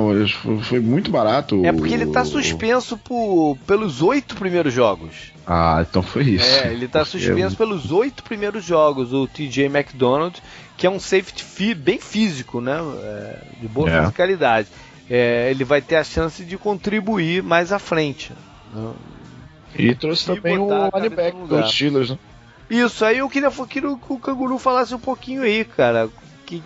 Foi 0.61 0.79
muito 0.79 1.11
barato. 1.11 1.65
É 1.65 1.73
porque 1.73 1.93
ele 1.93 2.05
tá 2.07 2.23
suspenso 2.23 2.97
por, 2.97 3.57
pelos 3.67 4.01
oito 4.01 4.35
primeiros 4.35 4.73
jogos. 4.73 5.33
Ah, 5.45 5.85
então 5.87 6.01
foi 6.01 6.23
isso. 6.23 6.45
É, 6.45 6.71
ele 6.71 6.87
tá 6.87 7.03
suspenso 7.05 7.57
pelos 7.57 7.91
oito 7.91 8.23
primeiros 8.23 8.63
jogos, 8.63 9.11
o 9.11 9.27
TJ 9.27 9.65
McDonald, 9.65 10.41
que 10.77 10.87
é 10.87 10.89
um 10.89 10.99
safety 10.99 11.75
bem 11.75 11.99
físico, 11.99 12.61
né? 12.61 12.77
É, 13.03 13.39
de 13.61 13.67
boa 13.67 13.89
é. 13.89 14.01
fisicalidade. 14.01 14.69
É, 15.09 15.49
ele 15.51 15.65
vai 15.65 15.81
ter 15.81 15.97
a 15.97 16.03
chance 16.03 16.45
de 16.45 16.57
contribuir 16.57 17.43
mais 17.43 17.73
à 17.73 17.79
frente. 17.79 18.31
E 19.75 19.95
trouxe 19.95 20.25
também 20.25 20.57
o 20.57 20.89
linebacker 20.93 21.45
dos 21.45 21.71
Steelers, 21.71 22.11
né? 22.11 22.17
Isso, 22.69 23.03
aí 23.03 23.17
eu 23.17 23.29
queria, 23.29 23.51
queria 23.51 23.95
que 23.95 24.13
o 24.13 24.17
Canguru 24.17 24.57
falasse 24.57 24.95
um 24.95 24.99
pouquinho 24.99 25.43
aí, 25.43 25.65
cara. 25.65 26.09
Que 26.45 26.63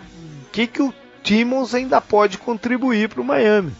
que, 0.52 0.66
que 0.66 0.82
o 0.82 0.92
Timmons 1.22 1.74
ainda 1.74 2.00
pode 2.00 2.38
contribuir 2.38 3.08
para 3.08 3.20
o 3.20 3.24
Miami? 3.24 3.72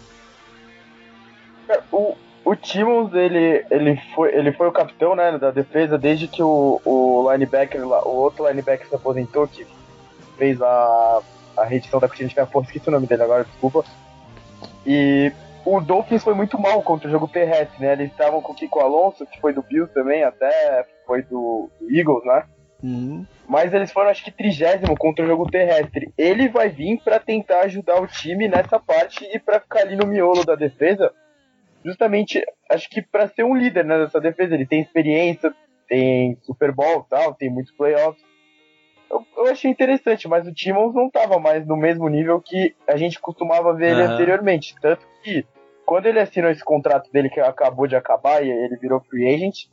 O, 1.90 2.16
o 2.44 2.56
Timmons, 2.56 3.12
ele, 3.14 3.64
ele, 3.70 4.00
foi, 4.14 4.34
ele 4.34 4.52
foi 4.52 4.68
o 4.68 4.72
capitão 4.72 5.14
né, 5.14 5.36
da 5.38 5.50
defesa 5.50 5.98
desde 5.98 6.28
que 6.28 6.42
o, 6.42 6.80
o 6.84 7.28
linebacker, 7.32 7.84
o 7.84 8.14
outro 8.14 8.46
linebacker 8.46 8.88
se 8.88 8.94
aposentou, 8.94 9.48
que 9.48 9.66
fez 10.36 10.60
a, 10.62 11.20
a 11.56 11.64
reedição 11.64 11.98
da 11.98 12.06
cortina 12.06 12.28
de 12.28 12.34
ferro. 12.34 12.62
Esqueci 12.62 12.88
o 12.88 12.92
nome 12.92 13.06
dele 13.06 13.22
agora, 13.22 13.44
desculpa. 13.44 13.84
E 14.86 15.32
o 15.76 15.80
Dolphins 15.80 16.24
foi 16.24 16.34
muito 16.34 16.58
mal 16.58 16.82
contra 16.82 17.08
o 17.08 17.10
jogo 17.10 17.28
terrestre, 17.28 17.80
né? 17.80 17.92
Eles 17.92 18.10
estavam 18.10 18.40
com 18.40 18.52
o 18.52 18.54
Kiko 18.54 18.80
Alonso, 18.80 19.26
que 19.26 19.40
foi 19.40 19.52
do 19.52 19.62
Bills 19.62 19.92
também, 19.92 20.22
até 20.22 20.86
foi 21.06 21.22
do, 21.22 21.68
do 21.78 21.90
Eagles, 21.90 22.24
né? 22.24 22.44
Uhum. 22.82 23.26
Mas 23.46 23.74
eles 23.74 23.90
foram, 23.90 24.08
acho 24.08 24.24
que, 24.24 24.30
trigésimo 24.30 24.96
contra 24.96 25.24
o 25.24 25.28
jogo 25.28 25.50
terrestre. 25.50 26.12
Ele 26.16 26.48
vai 26.48 26.68
vir 26.68 27.00
para 27.02 27.18
tentar 27.18 27.60
ajudar 27.62 28.00
o 28.00 28.06
time 28.06 28.48
nessa 28.48 28.78
parte 28.78 29.24
e 29.24 29.38
para 29.38 29.60
ficar 29.60 29.80
ali 29.80 29.96
no 29.96 30.06
miolo 30.06 30.44
da 30.44 30.54
defesa. 30.54 31.12
Justamente, 31.84 32.42
acho 32.70 32.88
que 32.88 33.02
para 33.02 33.28
ser 33.28 33.44
um 33.44 33.54
líder 33.54 33.84
né, 33.84 33.98
dessa 33.98 34.20
defesa. 34.20 34.54
Ele 34.54 34.66
tem 34.66 34.80
experiência, 34.80 35.52
tem 35.88 36.36
Super 36.42 36.72
Bowl 36.72 37.06
tal, 37.08 37.34
tem 37.34 37.50
muitos 37.50 37.72
playoffs. 37.72 38.22
Eu, 39.10 39.24
eu 39.38 39.50
achei 39.50 39.70
interessante, 39.70 40.28
mas 40.28 40.46
o 40.46 40.52
Timmons 40.52 40.94
não 40.94 41.06
estava 41.06 41.38
mais 41.38 41.66
no 41.66 41.76
mesmo 41.76 42.08
nível 42.08 42.40
que 42.40 42.74
a 42.86 42.96
gente 42.96 43.18
costumava 43.18 43.74
ver 43.74 43.92
uhum. 43.92 44.00
ele 44.00 44.12
anteriormente. 44.12 44.74
Tanto 44.80 45.06
que 45.22 45.44
quando 45.88 46.04
ele 46.04 46.20
assinou 46.20 46.50
esse 46.50 46.62
contrato 46.62 47.10
dele 47.10 47.30
que 47.30 47.40
acabou 47.40 47.86
de 47.86 47.96
acabar 47.96 48.44
e 48.44 48.50
ele 48.50 48.76
virou 48.76 49.00
free 49.00 49.26
agent, 49.26 49.70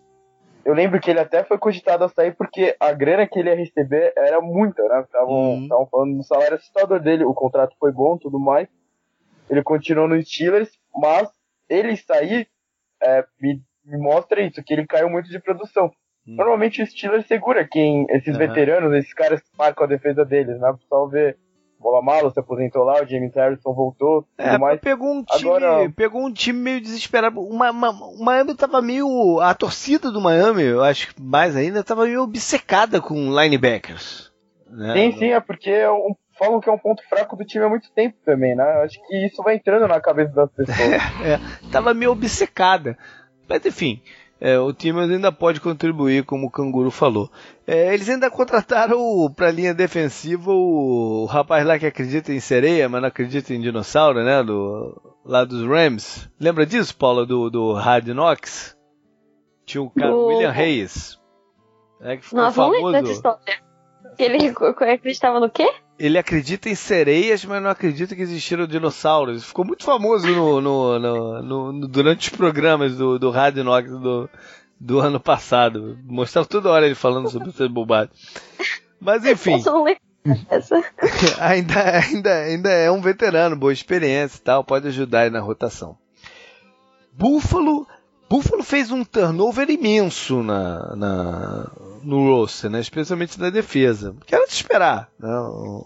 eu 0.63 0.73
lembro 0.73 0.97
que 1.01 1.11
ele 1.11 1.19
até 1.19 1.43
foi 1.43 1.57
cogitado 1.57 2.05
a 2.05 2.07
sair 2.07 2.33
porque 2.33 2.73
a 2.79 2.93
grana 2.93 3.27
que 3.27 3.37
ele 3.37 3.49
ia 3.49 3.55
receber 3.57 4.13
era 4.15 4.39
muita, 4.39 4.81
né? 4.87 5.01
Estavam 5.01 5.67
uhum. 5.67 5.87
falando 5.91 6.15
do 6.15 6.23
salário 6.23 6.55
assustador 6.55 7.01
dele, 7.01 7.25
o 7.25 7.33
contrato 7.33 7.75
foi 7.77 7.91
bom 7.91 8.17
tudo 8.17 8.39
mais. 8.39 8.69
Ele 9.49 9.61
continuou 9.61 10.07
no 10.07 10.23
Steelers, 10.23 10.71
mas 10.95 11.27
ele 11.67 11.97
sair 11.97 12.47
é, 13.03 13.25
me, 13.41 13.61
me, 13.83 13.97
mostra 13.97 14.39
isso, 14.39 14.63
que 14.63 14.73
ele 14.73 14.87
caiu 14.87 15.09
muito 15.09 15.27
de 15.29 15.37
produção. 15.37 15.91
Uhum. 16.25 16.35
Normalmente 16.35 16.81
o 16.81 16.87
Steelers 16.87 17.27
segura 17.27 17.67
quem, 17.69 18.05
esses 18.11 18.33
uhum. 18.33 18.39
veteranos, 18.39 18.93
esses 18.93 19.13
caras 19.13 19.41
que 19.41 19.57
marcam 19.57 19.83
a 19.83 19.89
defesa 19.89 20.23
deles, 20.23 20.61
né? 20.61 20.73
Pessoal 20.79 21.09
vê 21.09 21.35
Bola 21.85 22.01
Malo 22.01 22.31
se 22.31 22.39
aposentou 22.39 22.83
lá, 22.83 23.03
o 23.03 23.05
James 23.05 23.31
Harrison 23.35 23.71
voltou, 23.71 24.25
é, 24.39 24.57
mais. 24.57 24.81
Pegou 24.81 25.07
um 25.07 25.23
time, 25.23 25.47
Agora... 25.47 25.87
pegou 25.95 26.25
um 26.25 26.33
time 26.33 26.59
meio 26.59 26.81
desesperado. 26.81 27.39
Uma, 27.39 27.69
uma, 27.69 27.91
o 27.91 28.23
Miami 28.23 28.55
tava 28.55 28.81
meio. 28.81 29.39
A 29.39 29.53
torcida 29.53 30.09
do 30.09 30.19
Miami, 30.19 30.63
eu 30.63 30.83
acho 30.83 31.13
que 31.13 31.21
mais 31.21 31.55
ainda, 31.55 31.83
tava 31.83 32.05
meio 32.05 32.23
obcecada 32.23 32.99
com 32.99 33.39
linebackers. 33.39 34.33
Né? 34.67 34.93
Sim, 34.93 35.11
sim, 35.19 35.27
é 35.27 35.39
porque 35.39 35.69
é 35.69 35.91
um, 35.91 36.15
falam 36.39 36.59
que 36.59 36.67
é 36.67 36.71
um 36.71 36.77
ponto 36.79 37.07
fraco 37.07 37.35
do 37.35 37.45
time 37.45 37.63
há 37.63 37.69
muito 37.69 37.91
tempo 37.93 38.17
também, 38.25 38.55
né? 38.55 38.63
Acho 38.83 38.99
que 39.07 39.23
isso 39.23 39.43
vai 39.43 39.55
entrando 39.55 39.87
na 39.87 40.01
cabeça 40.01 40.33
das 40.33 40.51
pessoas. 40.51 40.79
é, 41.23 41.39
tava 41.71 41.93
meio 41.93 42.13
obcecada. 42.13 42.97
Mas 43.47 43.63
enfim, 43.63 44.01
é, 44.39 44.59
o 44.59 44.73
time 44.73 44.99
ainda 44.99 45.31
pode 45.31 45.61
contribuir, 45.61 46.25
como 46.25 46.47
o 46.47 46.51
Canguru 46.51 46.91
falou. 46.91 47.31
É, 47.65 47.93
eles 47.93 48.09
ainda 48.09 48.29
contrataram 48.29 48.99
para 49.35 49.47
a 49.47 49.51
linha 49.51 49.73
defensiva 49.73 50.51
o, 50.51 51.23
o, 51.23 51.25
rapaz 51.25 51.65
lá 51.65 51.79
que 51.79 51.85
acredita 51.85 52.33
em 52.33 52.39
sereia, 52.39 52.89
mas 52.89 53.01
não 53.01 53.07
acredita 53.07 53.53
em 53.53 53.61
dinossauro, 53.61 54.23
né? 54.23 54.43
Do, 54.43 55.01
lá 55.23 55.45
dos 55.45 55.65
Rams. 55.65 56.29
Lembra 56.39 56.65
disso, 56.65 56.95
Paula, 56.95 57.25
do, 57.25 57.49
do 57.49 57.73
Hard 57.73 58.07
Knocks? 58.09 58.75
Tinha 59.65 59.81
o 59.81 59.89
cara, 59.89 60.11
do... 60.11 60.27
William 60.27 60.51
Hayes. 60.51 61.19
É, 62.01 62.17
que 62.17 62.25
ficou 62.25 62.39
Nossa, 62.39 62.55
famoso. 62.55 63.11
história. 63.11 63.64
Ele 64.17 64.53
acreditava 64.93 65.39
no 65.39 65.49
quê? 65.49 65.69
ele 65.97 66.17
acredita 66.17 66.69
em 66.69 66.75
sereias, 66.75 67.45
mas 67.45 67.61
não 67.63 67.69
acredita 67.69 68.15
que 68.15 68.21
existiram 68.21 68.67
dinossauros. 68.67 69.45
Ficou 69.45 69.65
muito 69.65 69.83
famoso 69.83 70.27
no, 70.27 70.61
no, 70.61 70.99
no, 70.99 71.71
no 71.71 71.87
durante 71.87 72.29
os 72.29 72.35
programas 72.35 72.97
do, 72.97 73.17
do 73.17 73.31
Rádio 73.31 73.63
Nox 73.63 73.89
do, 73.89 74.29
do 74.79 74.99
ano 74.99 75.19
passado. 75.19 75.97
Mostrava 76.03 76.47
toda 76.47 76.69
hora 76.69 76.85
ele 76.85 76.95
falando 76.95 77.29
sobre 77.29 77.49
essas 77.49 77.69
bobagens. 77.69 78.11
Mas 78.99 79.25
enfim. 79.25 79.61
ainda, 81.39 81.99
ainda, 81.99 82.33
ainda 82.39 82.69
é 82.71 82.91
um 82.91 82.99
veterano, 82.99 83.55
boa 83.55 83.71
experiência 83.71 84.37
e 84.37 84.41
tal, 84.41 84.63
pode 84.63 84.87
ajudar 84.87 85.21
aí 85.21 85.29
na 85.29 85.39
rotação. 85.39 85.97
Búfalo 87.13 87.87
Buffalo 88.27 88.63
fez 88.63 88.91
um 88.91 89.03
turnover 89.03 89.69
imenso 89.69 90.41
na, 90.41 90.95
na, 90.95 91.71
no 92.05 92.29
roster, 92.29 92.69
né? 92.69 92.79
especialmente 92.79 93.39
na 93.39 93.49
defesa. 93.49 94.15
Que 94.25 94.35
era 94.35 94.45
de 94.45 94.53
esperar, 94.53 95.09
né? 95.19 95.29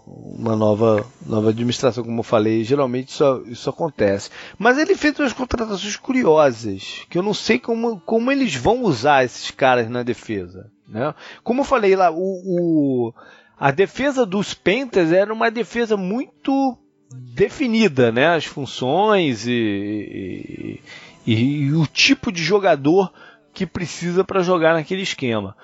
uma 0.04 0.54
nova, 0.54 1.06
nova 1.24 1.50
administração, 1.50 2.04
como 2.04 2.20
eu 2.20 2.24
falei, 2.24 2.64
geralmente 2.64 3.08
isso, 3.08 3.42
isso 3.46 3.70
acontece. 3.70 4.30
Mas 4.58 4.78
ele 4.78 4.94
fez 4.94 5.18
umas 5.18 5.32
contratações 5.32 5.96
curiosas, 5.96 7.04
que 7.08 7.18
eu 7.18 7.22
não 7.22 7.34
sei 7.34 7.58
como, 7.58 8.00
como 8.00 8.30
eles 8.30 8.54
vão 8.54 8.82
usar 8.82 9.24
esses 9.24 9.50
caras 9.50 9.88
na 9.88 10.02
defesa. 10.02 10.70
Né? 10.88 11.14
Como 11.42 11.60
eu 11.60 11.64
falei 11.64 11.96
lá, 11.96 12.10
o, 12.10 12.16
o 12.16 13.14
a 13.58 13.70
defesa 13.70 14.24
dos 14.24 14.54
Panthers 14.54 15.12
era 15.12 15.32
uma 15.32 15.50
defesa 15.50 15.96
muito 15.96 16.78
definida, 17.12 18.10
né? 18.10 18.34
As 18.34 18.44
funções 18.46 19.46
e, 19.46 19.52
e 19.52 20.80
e, 21.26 21.34
e 21.34 21.72
o 21.74 21.86
tipo 21.86 22.32
de 22.32 22.42
jogador 22.42 23.12
que 23.52 23.66
precisa 23.66 24.24
para 24.24 24.42
jogar 24.42 24.74
naquele 24.74 25.02
esquema. 25.02 25.56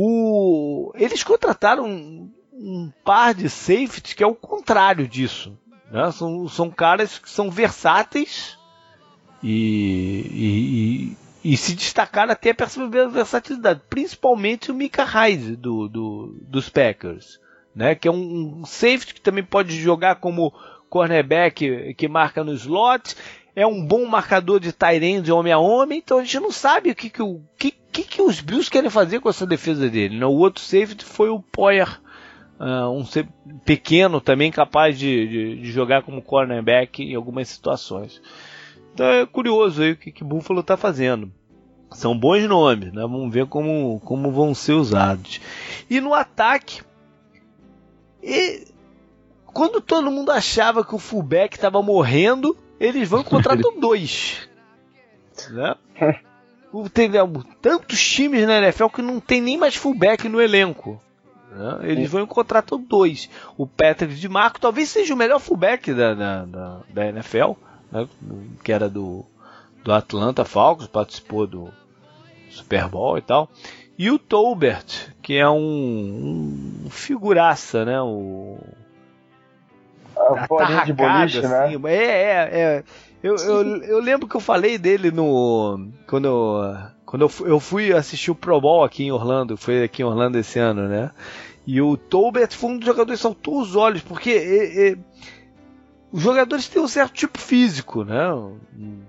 O, 0.00 0.92
eles 0.94 1.24
contrataram 1.24 1.84
um, 1.84 2.30
um, 2.52 2.92
par 3.04 3.34
de 3.34 3.50
safeties 3.50 4.12
que 4.14 4.22
é 4.22 4.26
o 4.26 4.34
contrário 4.34 5.08
disso. 5.08 5.58
Né? 5.90 6.08
São, 6.12 6.46
são 6.46 6.70
caras 6.70 7.18
que 7.18 7.28
são 7.28 7.50
versáteis 7.50 8.56
e, 9.42 11.16
e, 11.42 11.52
e, 11.52 11.56
se 11.56 11.74
destacaram 11.74 12.30
até 12.30 12.52
pela 12.52 13.08
versatilidade, 13.08 13.80
principalmente 13.90 14.70
o 14.70 14.74
Mika 14.74 15.02
Hyde 15.02 15.56
do, 15.56 15.88
do, 15.88 16.36
dos 16.42 16.68
Packers, 16.68 17.40
né? 17.74 17.96
que 17.96 18.06
é 18.06 18.10
um, 18.12 18.60
um 18.60 18.64
safety 18.64 19.14
que 19.14 19.20
também 19.20 19.42
pode 19.42 19.74
jogar 19.80 20.16
como 20.16 20.54
cornerback 20.88 21.92
que 21.94 22.06
marca 22.06 22.44
no 22.44 22.52
slot 22.52 23.16
é 23.58 23.66
um 23.66 23.84
bom 23.84 24.06
marcador 24.06 24.60
de 24.60 24.72
Tyrene 24.72 25.20
de 25.20 25.32
homem 25.32 25.52
a 25.52 25.58
homem, 25.58 25.98
então 25.98 26.18
a 26.18 26.22
gente 26.22 26.38
não 26.38 26.52
sabe 26.52 26.90
o 26.90 26.94
que, 26.94 27.10
que, 27.10 27.20
o, 27.20 27.42
que, 27.58 27.74
que, 28.02 28.16
que 28.16 28.22
os 28.22 28.40
Bills 28.40 28.70
querem 28.70 28.90
fazer 28.90 29.20
com 29.20 29.28
essa 29.28 29.46
defesa 29.46 29.88
dele. 29.88 30.22
O 30.24 30.32
outro 30.32 30.62
safety 30.62 31.04
foi 31.04 31.28
o 31.28 31.40
Poyer, 31.40 32.00
uh, 32.60 32.90
um 32.90 33.04
pequeno 33.64 34.20
também 34.20 34.50
capaz 34.50 34.98
de, 34.98 35.26
de, 35.26 35.62
de, 35.62 35.70
jogar 35.72 36.02
como 36.02 36.22
cornerback 36.22 37.02
em 37.02 37.14
algumas 37.14 37.48
situações. 37.48 38.20
Então 38.94 39.06
é 39.06 39.26
curioso 39.26 39.82
aí 39.82 39.92
o 39.92 39.96
que, 39.96 40.12
que 40.12 40.24
Buffalo 40.24 40.60
está 40.60 40.76
fazendo. 40.76 41.32
São 41.92 42.16
bons 42.16 42.46
nomes, 42.46 42.92
né? 42.92 43.00
vamos 43.02 43.32
ver 43.32 43.46
como, 43.46 43.98
como 44.04 44.30
vão 44.30 44.54
ser 44.54 44.74
usados. 44.74 45.40
E 45.88 46.00
no 46.00 46.12
ataque, 46.12 46.82
e, 48.22 48.66
quando 49.46 49.80
todo 49.80 50.10
mundo 50.10 50.30
achava 50.30 50.84
que 50.84 50.94
o 50.94 50.98
fullback 50.98 51.56
estava 51.56 51.82
morrendo, 51.82 52.54
eles 52.78 53.08
vão 53.08 53.24
contratar 53.24 53.72
dois. 53.80 54.46
Né? 55.50 55.74
Tem 56.92 57.10
tantos 57.62 58.00
times 58.00 58.46
na 58.46 58.58
NFL 58.58 58.86
que 58.88 59.02
não 59.02 59.20
tem 59.20 59.40
nem 59.40 59.56
mais 59.56 59.74
fullback 59.74 60.28
no 60.28 60.40
elenco. 60.40 61.00
Né? 61.50 61.78
Eles 61.84 62.10
vão 62.10 62.26
contratar 62.26 62.78
dois. 62.78 63.30
O 63.56 63.66
Patrick 63.66 64.14
de 64.14 64.28
Marco 64.28 64.60
talvez 64.60 64.90
seja 64.90 65.14
o 65.14 65.16
melhor 65.16 65.40
fullback 65.40 65.92
da, 65.94 66.14
da, 66.14 66.44
da, 66.44 66.80
da 66.90 67.06
NFL, 67.06 67.52
né? 67.90 68.06
que 68.62 68.70
era 68.70 68.88
do, 68.88 69.24
do 69.82 69.92
Atlanta 69.92 70.44
Falcons, 70.44 70.86
participou 70.86 71.46
do 71.46 71.72
Super 72.50 72.88
Bowl 72.88 73.16
e 73.16 73.22
tal. 73.22 73.48
E 73.98 74.10
o 74.10 74.18
Tolbert, 74.18 75.12
que 75.22 75.36
é 75.36 75.48
um, 75.48 76.84
um 76.84 76.90
figuraça, 76.90 77.84
né? 77.84 78.00
O, 78.00 78.58
a 80.16 80.46
bolinha 80.46 80.84
de 80.84 80.92
boliche, 80.92 81.40
né? 81.40 81.64
assim, 81.64 81.78
né? 81.78 81.94
É, 81.94 82.04
é, 82.04 82.60
é. 82.60 82.84
Eu, 83.22 83.36
eu, 83.36 83.76
eu 83.84 84.00
lembro 84.00 84.28
que 84.28 84.36
eu 84.36 84.40
falei 84.40 84.78
dele 84.78 85.10
no. 85.10 85.88
Quando 86.06 86.26
eu, 86.26 86.76
quando 87.04 87.22
eu, 87.22 87.46
eu 87.46 87.60
fui 87.60 87.92
assistir 87.92 88.30
o 88.30 88.34
Pro 88.34 88.60
Bowl 88.60 88.84
aqui 88.84 89.04
em 89.04 89.12
Orlando, 89.12 89.56
foi 89.56 89.82
aqui 89.82 90.02
em 90.02 90.04
Orlando 90.04 90.38
esse 90.38 90.58
ano, 90.58 90.88
né? 90.88 91.10
E 91.66 91.80
o 91.82 91.96
Tolbert 91.96 92.54
foi 92.54 92.70
um 92.70 92.78
dos 92.78 92.86
jogadores 92.86 93.20
que 93.20 93.22
saltou 93.22 93.60
os 93.60 93.76
olhos, 93.76 94.00
porque 94.02 94.30
é, 94.30 94.88
é, 94.88 94.98
os 96.10 96.22
jogadores 96.22 96.66
têm 96.66 96.80
um 96.80 96.88
certo 96.88 97.12
tipo 97.12 97.38
físico, 97.38 98.04
né? 98.04 98.32
Um 98.32 99.02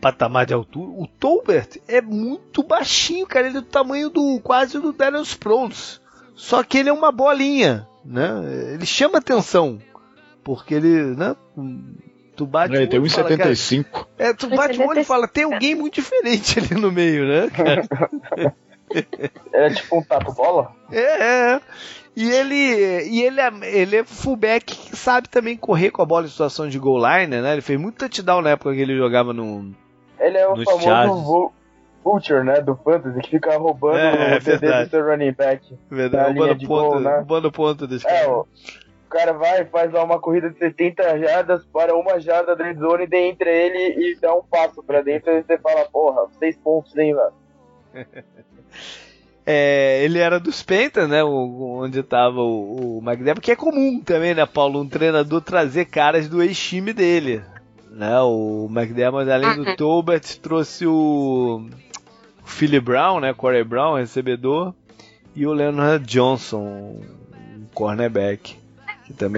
patamar 0.00 0.46
de 0.46 0.54
altura. 0.54 0.90
O 0.90 1.06
Tolbert 1.06 1.78
é 1.86 2.00
muito 2.00 2.62
baixinho, 2.62 3.26
cara. 3.26 3.46
Ele 3.46 3.58
é 3.58 3.60
do 3.60 3.66
tamanho 3.66 4.08
do 4.08 4.40
quase 4.40 4.80
do 4.80 4.92
Daniel 4.92 5.22
Sproles. 5.22 6.00
Só 6.34 6.62
que 6.62 6.78
ele 6.78 6.88
é 6.88 6.92
uma 6.92 7.12
bolinha, 7.12 7.86
né? 8.04 8.30
Ele 8.72 8.86
chama 8.86 9.18
atenção. 9.18 9.78
Porque 10.42 10.74
ele, 10.74 11.14
né? 11.16 11.36
Tu 12.36 12.46
bate 12.46 12.76
é, 12.76 12.86
tem 12.86 13.00
1,75. 13.00 14.06
É, 14.18 14.34
tu 14.34 14.48
bate 14.48 14.78
o 14.78 14.86
olho 14.86 15.00
e 15.00 15.04
fala, 15.04 15.26
tem 15.26 15.44
alguém 15.44 15.74
muito 15.74 15.94
diferente 15.94 16.58
ali 16.58 16.80
no 16.80 16.92
meio, 16.92 17.26
né, 17.26 17.48
cara? 17.48 17.82
é 19.52 19.70
tipo 19.70 19.98
um 19.98 20.02
tato 20.02 20.32
bola? 20.32 20.72
É, 20.92 21.54
é. 21.54 21.60
E 22.14 22.30
ele, 22.30 22.54
e 22.54 23.22
ele, 23.22 23.40
é, 23.40 23.50
ele 23.62 23.96
é 23.96 24.04
fullback 24.04 24.64
que 24.64 24.96
sabe 24.96 25.28
também 25.28 25.56
correr 25.56 25.90
com 25.90 26.02
a 26.02 26.06
bola 26.06 26.26
em 26.26 26.30
situação 26.30 26.68
de 26.68 26.78
goal 26.78 26.98
line, 26.98 27.40
né? 27.40 27.52
Ele 27.52 27.60
fez 27.60 27.80
muito 27.80 27.98
touchdown 27.98 28.42
na 28.42 28.50
época 28.50 28.74
que 28.74 28.80
ele 28.80 28.96
jogava 28.96 29.32
no. 29.32 29.74
Ele 30.18 30.38
é 30.38 30.48
o 30.48 30.56
famoso 30.64 31.52
Vulture, 32.02 32.44
né? 32.44 32.60
Do 32.60 32.76
Fantasy, 32.76 33.20
que 33.20 33.30
fica 33.30 33.58
roubando 33.58 33.98
é, 33.98 34.36
o 34.36 34.40
TD 34.40 34.84
do 34.84 34.90
seu 34.90 35.04
running 35.04 35.32
back. 35.32 35.76
Verdade, 35.90 36.38
roubando 36.38 36.58
ponto, 36.60 36.68
goal, 36.68 37.00
né? 37.00 37.16
roubando 37.16 37.52
ponto 37.52 37.86
desse 37.86 38.06
é, 38.06 38.10
cara. 38.10 38.30
O 38.30 38.46
cara 39.16 39.32
vai, 39.32 39.64
faz 39.64 39.90
lá 39.92 40.04
uma 40.04 40.20
corrida 40.20 40.50
de 40.50 40.58
70 40.58 41.18
jardas 41.18 41.64
para 41.66 41.96
uma 41.96 42.20
jarda 42.20 42.54
da 42.54 42.72
zone, 42.74 43.08
e 43.10 43.16
entra 43.16 43.50
ele 43.50 44.10
e 44.10 44.16
dá 44.20 44.34
um 44.34 44.42
passo 44.42 44.82
pra 44.82 45.00
dentro 45.00 45.32
e 45.32 45.42
você 45.42 45.56
fala, 45.58 45.86
porra, 45.86 46.26
seis 46.38 46.56
pontos, 46.56 46.96
hein, 46.96 47.14
mano. 47.14 47.32
É, 49.48 50.02
ele 50.02 50.18
era 50.18 50.40
dos 50.40 50.60
Panthers, 50.60 51.08
né? 51.08 51.22
onde 51.22 52.00
estava 52.00 52.40
o, 52.40 52.98
o 52.98 53.40
que 53.40 53.52
é 53.52 53.54
comum 53.54 54.00
também, 54.00 54.34
né, 54.34 54.44
Paulo? 54.44 54.80
Um 54.80 54.88
treinador 54.88 55.40
trazer 55.40 55.84
caras 55.84 56.28
do 56.28 56.42
ex-time 56.42 56.92
dele. 56.92 57.44
Né? 57.88 58.20
O 58.22 58.68
McDermott, 58.68 59.30
além 59.30 59.54
do 59.54 59.62
uhum. 59.62 59.76
Tolbert, 59.76 60.40
trouxe 60.42 60.84
o, 60.84 61.64
o 62.42 62.44
Philly 62.44 62.80
Brown, 62.80 63.20
né? 63.20 63.32
Corey 63.32 63.62
Brown, 63.62 63.94
recebedor, 63.94 64.74
e 65.32 65.46
o 65.46 65.52
Leonard 65.52 66.04
Johnson, 66.04 66.64
um 66.64 67.66
cornerback. 67.72 68.65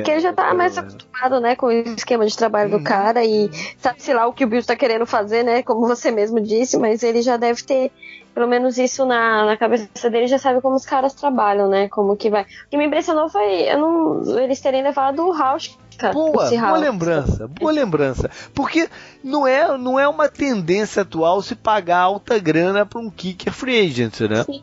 Porque 0.02 0.10
ele 0.10 0.20
já 0.20 0.32
tá 0.32 0.54
mais 0.54 0.76
né? 0.76 0.82
acostumado, 0.82 1.40
né, 1.40 1.56
com 1.56 1.66
o 1.66 1.72
esquema 1.72 2.26
de 2.26 2.36
trabalho 2.36 2.72
uhum. 2.72 2.78
do 2.78 2.84
cara 2.84 3.24
e 3.24 3.50
sabe, 3.78 4.02
sei 4.02 4.14
lá, 4.14 4.26
o 4.26 4.32
que 4.32 4.44
o 4.44 4.48
Bill 4.48 4.64
tá 4.64 4.76
querendo 4.76 5.06
fazer, 5.06 5.42
né, 5.42 5.62
como 5.62 5.86
você 5.86 6.10
mesmo 6.10 6.40
disse, 6.40 6.78
mas 6.78 7.02
ele 7.02 7.22
já 7.22 7.36
deve 7.36 7.62
ter 7.62 7.90
pelo 8.34 8.46
menos 8.46 8.78
isso 8.78 9.04
na, 9.04 9.44
na 9.44 9.56
cabeça 9.56 10.08
dele, 10.08 10.28
já 10.28 10.38
sabe 10.38 10.60
como 10.60 10.76
os 10.76 10.86
caras 10.86 11.12
trabalham, 11.12 11.68
né, 11.68 11.88
como 11.88 12.16
que 12.16 12.30
vai. 12.30 12.42
O 12.42 12.70
que 12.70 12.76
me 12.76 12.86
impressionou 12.86 13.28
foi 13.28 13.62
eu 13.62 13.78
não, 13.78 14.38
eles 14.40 14.60
terem 14.60 14.82
levado 14.82 15.26
o 15.26 15.32
Rausch 15.32 15.76
Boa, 16.12 16.48
boa 16.48 16.78
lembrança, 16.78 17.48
boa 17.48 17.72
lembrança. 17.72 18.30
Porque 18.54 18.88
não 19.22 19.44
é, 19.44 19.76
não 19.76 19.98
é 19.98 20.06
uma 20.06 20.28
tendência 20.28 21.02
atual 21.02 21.42
se 21.42 21.56
pagar 21.56 21.98
alta 21.98 22.38
grana 22.38 22.86
para 22.86 23.00
um 23.00 23.10
kicker 23.10 23.52
free 23.52 23.80
agent, 23.80 24.20
né? 24.20 24.44
Sim. 24.44 24.62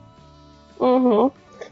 Uhum. 0.79 1.29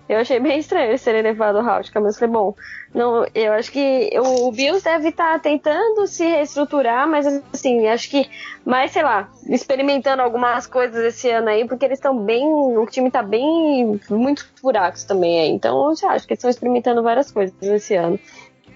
Eu 0.08 0.20
achei 0.20 0.38
bem 0.40 0.60
estranho 0.60 0.90
eles 0.90 1.04
terem 1.04 1.22
levado 1.22 1.56
o 1.56 1.60
Hauschka, 1.60 2.00
mas 2.02 2.20
foi 2.20 2.28
bom. 2.28 2.54
Não, 2.94 3.26
eu 3.34 3.54
acho 3.54 3.72
que 3.72 4.10
o 4.20 4.52
Bills 4.52 4.84
deve 4.84 5.10
estar 5.10 5.34
tá 5.34 5.40
tentando 5.40 6.06
se 6.06 6.26
reestruturar, 6.26 7.08
mas 7.08 7.26
assim, 7.54 7.88
acho 7.88 8.10
que 8.10 8.30
mais, 8.66 8.92
sei 8.92 9.02
lá, 9.02 9.30
experimentando 9.48 10.22
algumas 10.22 10.68
coisas 10.68 11.04
esse 11.06 11.30
ano 11.30 11.50
aí, 11.50 11.66
porque 11.66 11.86
eles 11.86 12.00
estão 12.00 12.18
bem. 12.18 12.46
O 12.46 12.86
time 12.86 13.08
está 13.08 13.24
bem. 13.24 14.00
muitos 14.10 14.46
buracos 14.62 15.06
também 15.06 15.40
aí. 15.40 15.50
Então, 15.50 15.78
eu 15.78 16.10
acho 16.10 16.28
que 16.28 16.34
eles 16.34 16.40
estão 16.40 16.50
experimentando 16.50 17.02
várias 17.02 17.32
coisas 17.32 17.56
esse 17.62 17.96
ano. 17.96 18.20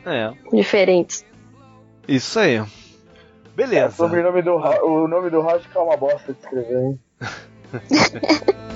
é. 0.05 0.34
diferentes. 0.55 1.25
Isso 2.07 2.39
aí. 2.39 2.63
Beleza. 3.53 3.86
É, 3.86 3.88
o 3.88 3.91
sobrenome 3.91 4.41
do 4.41 4.55
o 4.55 5.07
nome 5.07 5.30
do 5.30 5.41
é 5.41 5.80
uma 5.80 5.97
bosta 5.97 6.32
de 6.32 6.39
escrever, 6.39 6.78
hein? 6.78 6.99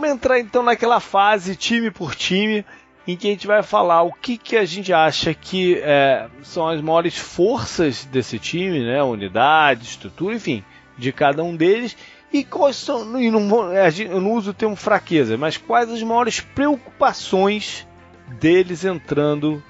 vamos 0.00 0.16
entrar 0.16 0.40
então 0.40 0.62
naquela 0.62 0.98
fase 0.98 1.54
time 1.54 1.90
por 1.90 2.14
time 2.14 2.64
em 3.06 3.16
que 3.16 3.28
a 3.28 3.30
gente 3.30 3.46
vai 3.46 3.62
falar 3.62 4.02
o 4.02 4.12
que, 4.12 4.38
que 4.38 4.56
a 4.56 4.64
gente 4.64 4.92
acha 4.92 5.34
que 5.34 5.78
é, 5.82 6.26
são 6.42 6.66
as 6.68 6.80
maiores 6.80 7.18
forças 7.18 8.04
desse 8.06 8.38
time, 8.38 8.80
né? 8.80 9.02
Unidade, 9.02 9.84
estrutura, 9.84 10.34
enfim, 10.34 10.64
de 10.96 11.12
cada 11.12 11.42
um 11.42 11.54
deles 11.54 11.96
e 12.32 12.44
quais 12.44 12.76
são, 12.76 13.20
e 13.20 13.30
não, 13.30 13.72
eu 13.72 14.20
não 14.20 14.32
uso 14.32 14.52
o 14.52 14.54
termo 14.54 14.76
fraqueza, 14.76 15.36
mas 15.36 15.56
quais 15.56 15.90
as 15.90 16.02
maiores 16.02 16.40
preocupações 16.40 17.86
deles 18.38 18.84
entrando 18.84 19.62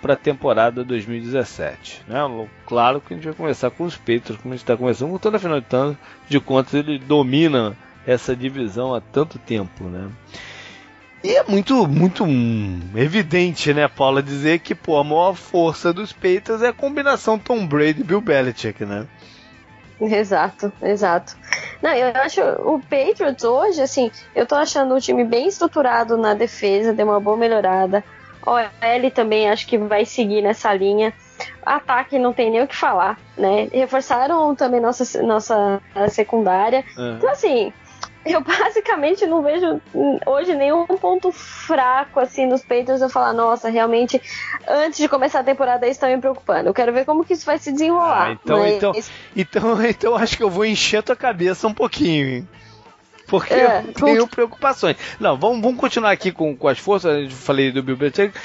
para 0.00 0.12
a 0.12 0.16
temporada 0.16 0.84
2017. 0.84 2.02
Né? 2.06 2.18
Claro 2.66 3.00
que 3.00 3.12
a 3.12 3.16
gente 3.16 3.24
vai 3.24 3.34
começar 3.34 3.70
com 3.70 3.84
os 3.84 3.96
Patriots, 3.96 4.36
como 4.36 4.54
a 4.54 4.56
gente 4.56 4.62
está 4.62 4.76
começando, 4.76 5.18
toda 5.18 5.38
afinal 5.38 5.60
de 5.60 5.66
tanto 5.66 5.98
de 6.28 6.38
contas 6.38 6.74
ele 6.74 6.98
domina 6.98 7.76
essa 8.06 8.34
divisão 8.34 8.94
há 8.94 9.00
tanto 9.00 9.38
tempo. 9.38 9.84
Né? 9.84 10.10
E 11.22 11.36
é 11.36 11.44
muito, 11.44 11.86
muito 11.86 12.24
evidente, 12.96 13.74
né, 13.74 13.86
Paula, 13.88 14.22
dizer 14.22 14.60
que 14.60 14.74
pô, 14.74 14.96
a 14.96 15.04
maior 15.04 15.34
força 15.34 15.92
dos 15.92 16.12
Patriots 16.12 16.62
é 16.62 16.68
a 16.68 16.72
combinação 16.72 17.38
Tom 17.38 17.66
Brady 17.66 18.00
e 18.00 18.04
Bill 18.04 18.20
Belichick, 18.20 18.84
né? 18.84 19.06
Exato, 20.00 20.72
exato. 20.80 21.36
Não, 21.82 21.90
eu 21.90 22.08
acho 22.22 22.40
o 22.40 22.80
Patriots 22.80 23.44
hoje, 23.44 23.82
assim, 23.82 24.10
eu 24.34 24.46
tô 24.46 24.54
achando 24.54 24.94
o 24.94 25.00
time 25.00 25.24
bem 25.24 25.46
estruturado 25.46 26.16
na 26.16 26.32
defesa, 26.32 26.94
deu 26.94 27.06
uma 27.06 27.20
boa 27.20 27.36
melhorada. 27.36 28.02
O 28.46 28.56
L 28.80 29.10
também 29.10 29.50
acho 29.50 29.66
que 29.66 29.76
vai 29.76 30.06
seguir 30.06 30.40
nessa 30.40 30.72
linha. 30.72 31.12
Ataque 31.64 32.18
não 32.18 32.32
tem 32.32 32.50
nem 32.50 32.62
o 32.62 32.66
que 32.66 32.76
falar, 32.76 33.18
né? 33.36 33.68
Reforçaram 33.70 34.54
também 34.54 34.80
nossa, 34.80 35.22
nossa 35.22 35.80
secundária. 36.08 36.82
Uhum. 36.96 37.16
Então, 37.16 37.30
assim, 37.30 37.72
eu 38.32 38.40
basicamente 38.40 39.26
não 39.26 39.42
vejo 39.42 39.80
hoje 40.26 40.54
nenhum 40.54 40.86
ponto 40.86 41.32
fraco 41.32 42.20
assim 42.20 42.46
nos 42.46 42.62
peitos 42.62 43.00
eu 43.00 43.08
falar, 43.08 43.32
nossa, 43.32 43.68
realmente 43.68 44.20
antes 44.68 44.98
de 44.98 45.08
começar 45.08 45.40
a 45.40 45.44
temporada 45.44 45.86
isso 45.86 45.92
está 45.92 46.08
me 46.08 46.18
preocupando. 46.18 46.68
Eu 46.68 46.74
quero 46.74 46.92
ver 46.92 47.04
como 47.04 47.24
que 47.24 47.34
isso 47.34 47.46
vai 47.46 47.58
se 47.58 47.72
desenrolar. 47.72 48.28
Ah, 48.28 48.32
então, 48.32 48.58
mas... 48.58 48.74
então, 48.74 48.92
então, 49.36 49.84
então 49.86 50.16
acho 50.16 50.36
que 50.36 50.42
eu 50.42 50.50
vou 50.50 50.64
encher 50.64 50.98
a 50.98 51.02
tua 51.02 51.16
cabeça 51.16 51.66
um 51.66 51.74
pouquinho, 51.74 52.28
hein? 52.28 52.48
Porque 53.26 53.54
é, 53.54 53.84
eu 53.86 53.92
tenho 53.92 54.26
preocupações. 54.26 54.96
Não, 55.20 55.38
vamos, 55.38 55.60
vamos 55.60 55.78
continuar 55.78 56.10
aqui 56.10 56.32
com, 56.32 56.56
com 56.56 56.66
as 56.66 56.80
forças. 56.80 57.22
Eu 57.22 57.30
falei 57.30 57.70
do 57.70 57.80
Bill 57.80 57.96
Belichick. 57.96 58.36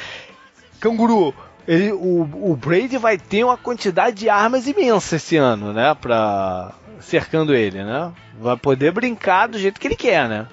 Canguru, 0.79 1.33
ele, 1.67 1.91
o, 1.91 2.51
o 2.51 2.55
Brady 2.55 2.97
vai 2.99 3.17
ter 3.17 3.43
uma 3.43 3.57
quantidade 3.57 4.15
de 4.15 4.29
armas 4.29 4.67
imensa 4.67 5.15
esse 5.15 5.37
ano, 5.37 5.73
né? 5.73 5.95
Pra, 5.99 6.71
cercando 6.99 7.55
ele, 7.55 7.83
né? 7.83 8.13
Vai 8.39 8.57
poder 8.57 8.91
brincar 8.91 9.47
do 9.47 9.57
jeito 9.57 9.79
que 9.79 9.87
ele 9.87 9.95
quer, 9.95 10.27
né? 10.27 10.47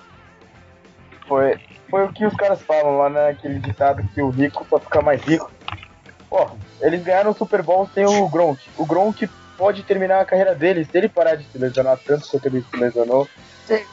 Foi, 1.27 1.59
foi 1.91 2.05
o 2.05 2.13
que 2.13 2.25
os 2.25 2.35
caras 2.35 2.63
falam 2.63 2.99
lá 2.99 3.09
naquele 3.09 3.55
né? 3.55 3.61
ditado 3.61 4.03
que 4.15 4.23
o 4.23 4.31
rico 4.31 4.67
só 4.69 4.79
fica 4.79 5.03
mais 5.03 5.23
rico. 5.23 5.51
Ó, 6.31 6.51
eles 6.81 7.03
ganharam 7.03 7.31
o 7.31 7.35
Super 7.35 7.63
Bowl 7.63 7.89
sem 7.93 8.05
o 8.05 8.29
Gronk. 8.29 8.61
O 8.79 8.87
Gronk 8.87 9.29
pode 9.59 9.83
terminar 9.83 10.21
a 10.21 10.25
carreira 10.25 10.55
dele 10.55 10.85
se 10.85 10.97
ele 10.97 11.09
parar 11.09 11.35
de 11.35 11.45
se 11.45 11.59
lesionar 11.59 11.99
tanto 11.99 12.29
quanto 12.29 12.47
ele 12.47 12.63
se 12.63 12.77
lesionou. 12.77 13.29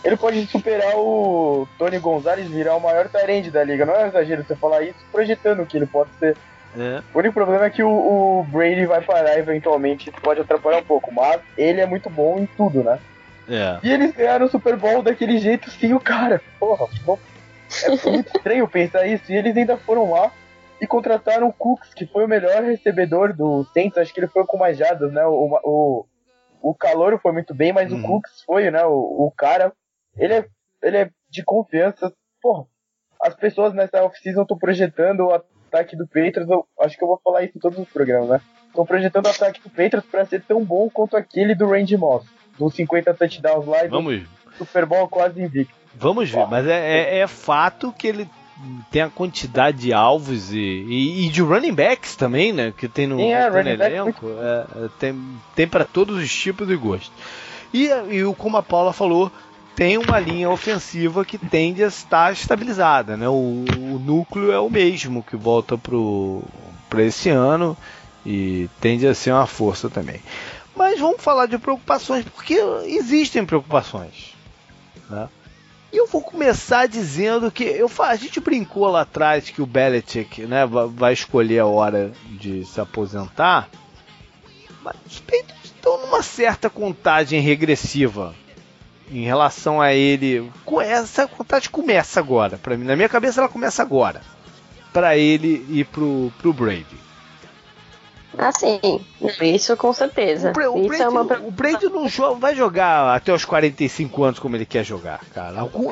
Ele 0.03 0.17
pode 0.17 0.45
superar 0.47 0.95
o 0.95 1.67
Tony 1.77 1.99
Gonzalez 1.99 2.47
e 2.47 2.49
virar 2.49 2.75
o 2.75 2.81
maior 2.81 3.07
tarende 3.07 3.51
da 3.51 3.63
liga. 3.63 3.85
Não 3.85 3.93
é 3.93 4.05
um 4.05 4.07
exagero 4.07 4.43
você 4.43 4.55
falar 4.55 4.81
isso 4.83 4.99
projetando 5.11 5.65
que 5.65 5.77
ele 5.77 5.85
pode 5.85 6.09
ser. 6.19 6.35
É. 6.77 7.01
O 7.13 7.19
único 7.19 7.33
problema 7.33 7.65
é 7.65 7.69
que 7.69 7.83
o, 7.83 7.89
o, 7.89 8.43
Brady 8.49 8.85
vai 8.85 9.01
parar 9.01 9.37
eventualmente, 9.37 10.11
pode 10.21 10.41
atrapalhar 10.41 10.79
um 10.79 10.83
pouco, 10.83 11.13
mas 11.13 11.41
ele 11.57 11.81
é 11.81 11.85
muito 11.85 12.09
bom 12.09 12.39
em 12.39 12.45
tudo, 12.45 12.83
né? 12.83 12.99
É. 13.49 13.79
E 13.83 13.91
eles 13.91 14.11
ganharam 14.11 14.45
o 14.45 14.49
Super 14.49 14.77
Bowl 14.77 15.01
daquele 15.01 15.39
jeito 15.39 15.71
sem 15.71 15.93
o 15.93 15.99
cara. 15.99 16.41
Porra, 16.59 16.85
é 17.83 18.09
muito 18.09 18.27
estranho 18.37 18.67
pensar 18.67 19.07
isso. 19.07 19.31
E 19.31 19.35
eles 19.35 19.57
ainda 19.57 19.75
foram 19.77 20.11
lá 20.11 20.31
e 20.79 20.85
contrataram 20.85 21.47
o 21.47 21.53
Cooks, 21.53 21.93
que 21.93 22.05
foi 22.05 22.25
o 22.25 22.27
melhor 22.27 22.63
recebedor 22.63 23.35
do 23.35 23.65
Saints. 23.73 23.97
Acho 23.97 24.13
que 24.13 24.19
ele 24.19 24.27
foi 24.27 24.45
com 24.45 24.57
mais 24.57 24.77
jadas, 24.77 25.11
né? 25.11 25.25
O, 25.25 25.59
o, 25.63 26.05
o 26.61 26.75
Calouro 26.75 27.17
foi 27.17 27.31
muito 27.31 27.53
bem, 27.55 27.73
mas 27.73 27.91
uhum. 27.91 27.99
o 27.99 28.07
Cooks 28.07 28.43
foi, 28.45 28.69
né? 28.69 28.85
O, 28.85 29.27
o 29.27 29.31
cara. 29.35 29.73
Ele 30.15 30.33
é, 30.35 30.45
ele 30.83 30.97
é 30.97 31.09
de 31.29 31.43
confiança. 31.43 32.13
Porra, 32.41 32.65
as 33.21 33.35
pessoas 33.35 33.73
nessa 33.73 34.03
off-season 34.03 34.43
estão 34.43 34.57
projetando 34.57 35.21
o 35.21 35.33
ataque 35.33 35.95
do 35.95 36.07
Patriots. 36.07 36.49
Eu 36.49 36.65
acho 36.81 36.95
que 36.95 37.03
eu 37.03 37.07
vou 37.07 37.19
falar 37.23 37.43
isso 37.43 37.57
em 37.57 37.61
todos 37.61 37.79
os 37.79 37.89
programas, 37.89 38.29
né? 38.29 38.41
Estão 38.67 38.85
projetando 38.85 39.25
o 39.25 39.29
ataque 39.29 39.61
do 39.61 39.69
Patriots 39.69 40.09
para 40.09 40.25
ser 40.25 40.43
tão 40.43 40.63
bom 40.63 40.87
quanto 40.89 41.17
aquele 41.17 41.55
do 41.55 41.67
Randy 41.67 41.97
Moss 41.97 42.38
dos 42.60 42.76
50 42.76 43.14
touchdowns 43.14 43.66
lá 43.66 43.86
e 43.86 43.88
Vamos. 43.88 44.24
Super 44.57 44.86
Bowl 44.86 45.07
quase 45.07 45.41
invicto. 45.41 45.74
Vamos 45.95 46.30
ver, 46.30 46.45
mas 46.47 46.68
é, 46.68 47.18
é, 47.18 47.20
é, 47.20 47.28
fato 47.28 47.93
que 47.97 48.07
ele 48.07 48.30
tem 48.91 49.01
a 49.01 49.10
quantidade 49.10 49.78
de 49.78 49.93
alvos 49.93 50.51
e, 50.53 50.57
e, 50.57 51.26
e 51.26 51.30
de 51.30 51.41
running 51.41 51.74
backs 51.74 52.16
também, 52.16 52.51
né? 52.51 52.74
Que 52.78 52.88
tem 52.88 53.07
no, 53.07 53.18
Sim, 53.18 53.32
é, 53.32 53.49
tem 53.49 53.64
no 53.64 53.70
elenco. 53.70 54.26
É, 54.28 54.86
é, 54.86 54.89
tem 54.99 55.38
tem 55.55 55.68
para 55.68 55.86
todos 55.86 56.22
os 56.22 56.34
tipos 56.34 56.68
de 56.68 56.76
gosto. 56.76 57.12
E, 57.74 57.88
e 57.88 58.36
como 58.38 58.57
a 58.57 58.64
Paula 58.64 58.91
falou, 58.91 59.32
tem 59.76 59.97
uma 59.97 60.20
linha 60.20 60.49
ofensiva 60.49 61.24
que 61.24 61.38
tende 61.38 61.84
a 61.84 61.88
estar 61.88 62.34
estabilizada, 62.34 63.16
né? 63.16 63.30
O, 63.30 63.66
o 63.66 64.01
núcleo 64.05 64.51
é 64.51 64.60
o 64.60 64.70
mesmo 64.70 65.24
que 65.24 65.38
volta 65.38 65.78
para 65.78 67.03
esse 67.03 67.30
ano 67.30 67.78
e 68.26 68.70
tende 68.82 69.07
a 69.07 69.14
ser 69.14 69.32
uma 69.32 69.47
força 69.47 69.89
também. 69.89 70.20
Mas 70.80 70.97
vamos 70.97 71.21
falar 71.21 71.45
de 71.45 71.57
preocupações, 71.57 72.23
porque 72.23 72.57
existem 72.86 73.45
preocupações. 73.45 74.34
Né? 75.09 75.27
E 75.91 75.97
eu 75.97 76.07
vou 76.07 76.21
começar 76.21 76.88
dizendo 76.88 77.51
que 77.51 77.65
eu, 77.65 77.91
a 77.99 78.15
gente 78.15 78.39
brincou 78.39 78.88
lá 78.88 79.01
atrás 79.01 79.49
que 79.49 79.61
o 79.61 79.65
Belichick 79.65 80.43
né, 80.43 80.65
vai 80.65 81.11
escolher 81.11 81.59
a 81.59 81.65
hora 81.65 82.13
de 82.30 82.63
se 82.63 82.80
aposentar, 82.80 83.69
mas 84.82 84.95
os 85.05 85.19
peitos 85.19 85.53
estão 85.65 85.99
numa 85.99 86.23
certa 86.23 86.69
contagem 86.69 87.41
regressiva 87.41 88.34
em 89.11 89.26
relação 89.26 89.81
a 89.81 89.93
ele. 89.93 90.49
Essa 90.81 91.27
contagem 91.27 91.69
começa 91.69 92.22
agora, 92.22 92.57
para 92.57 92.77
mim. 92.77 92.85
Na 92.85 92.95
minha 92.95 93.10
cabeça 93.10 93.41
ela 93.41 93.49
começa 93.49 93.81
agora, 93.81 94.22
para 94.93 95.18
ele 95.18 95.65
e 95.69 95.84
pro, 95.84 96.31
pro 96.38 96.53
Brady. 96.53 97.09
Ah, 98.41 98.53
sim. 98.53 98.80
Isso 99.41 99.76
com 99.76 99.91
certeza. 99.91 100.53
O, 100.72 100.86
o, 100.86 100.88
Brady, 100.88 101.03
é 101.03 101.10
uma... 101.10 101.22
o 101.22 101.52
Brady 101.52 101.90
não 101.90 102.07
joga, 102.07 102.36
vai 102.36 102.56
jogar 102.56 103.14
até 103.14 103.34
os 103.34 103.44
45 103.44 104.24
anos 104.24 104.40
como 104.40 104.56
ele 104.56 104.66
quer 104.66 104.86
jogar, 104.86 105.20
cara. 105.34 105.60
Algum, 105.60 105.90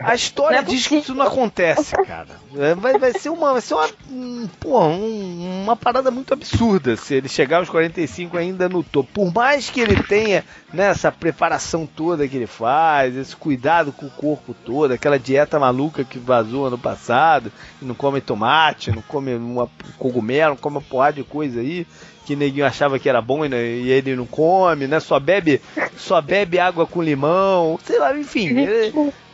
a 0.00 0.14
história 0.16 0.56
é 0.58 0.62
diz 0.62 0.88
que 0.88 0.96
isso 0.96 1.14
não 1.14 1.26
acontece, 1.26 1.94
cara. 2.04 2.40
É, 2.56 2.74
vai, 2.74 2.98
vai 2.98 3.12
ser 3.12 3.28
uma, 3.28 3.52
vai 3.52 3.60
ser 3.60 3.74
uma, 3.74 3.88
um, 4.10 4.48
porra, 4.58 4.86
um, 4.86 5.62
uma 5.62 5.76
parada 5.76 6.10
muito 6.10 6.34
absurda 6.34 6.96
se 6.96 7.14
ele 7.14 7.28
chegar 7.28 7.58
aos 7.58 7.70
45 7.70 8.36
ainda 8.36 8.68
no 8.68 8.82
topo. 8.82 9.08
Por 9.12 9.32
mais 9.32 9.70
que 9.70 9.80
ele 9.80 10.02
tenha 10.02 10.44
né, 10.72 10.86
essa 10.86 11.12
preparação 11.12 11.86
toda 11.86 12.26
que 12.26 12.36
ele 12.36 12.48
faz, 12.48 13.14
esse 13.14 13.36
cuidado 13.36 13.92
com 13.92 14.06
o 14.06 14.10
corpo 14.10 14.52
todo, 14.52 14.92
aquela 14.92 15.20
dieta 15.20 15.60
maluca 15.60 16.02
que 16.02 16.18
vazou 16.18 16.66
ano 16.66 16.78
passado, 16.78 17.52
não 17.80 17.94
come 17.94 18.20
tomate, 18.20 18.90
não 18.90 19.02
come 19.02 19.36
uma 19.36 19.70
cogumelo, 19.98 20.50
não 20.50 20.56
come 20.56 20.78
uma 20.78 20.82
porrada 20.82 21.12
de 21.12 21.22
coisa 21.22 21.60
aí 21.60 21.75
que 22.24 22.36
neguinho 22.36 22.64
achava 22.64 22.98
que 22.98 23.08
era 23.08 23.20
bom 23.20 23.44
e, 23.44 23.48
e, 23.48 23.90
ele 23.90 24.14
não 24.14 24.26
come, 24.26 24.86
né? 24.86 25.00
Só 25.00 25.18
bebe, 25.18 25.60
só 25.96 26.20
bebe 26.20 26.58
água 26.58 26.86
com 26.86 27.02
limão, 27.02 27.78
sei 27.84 27.98
lá, 27.98 28.16
enfim. 28.16 28.54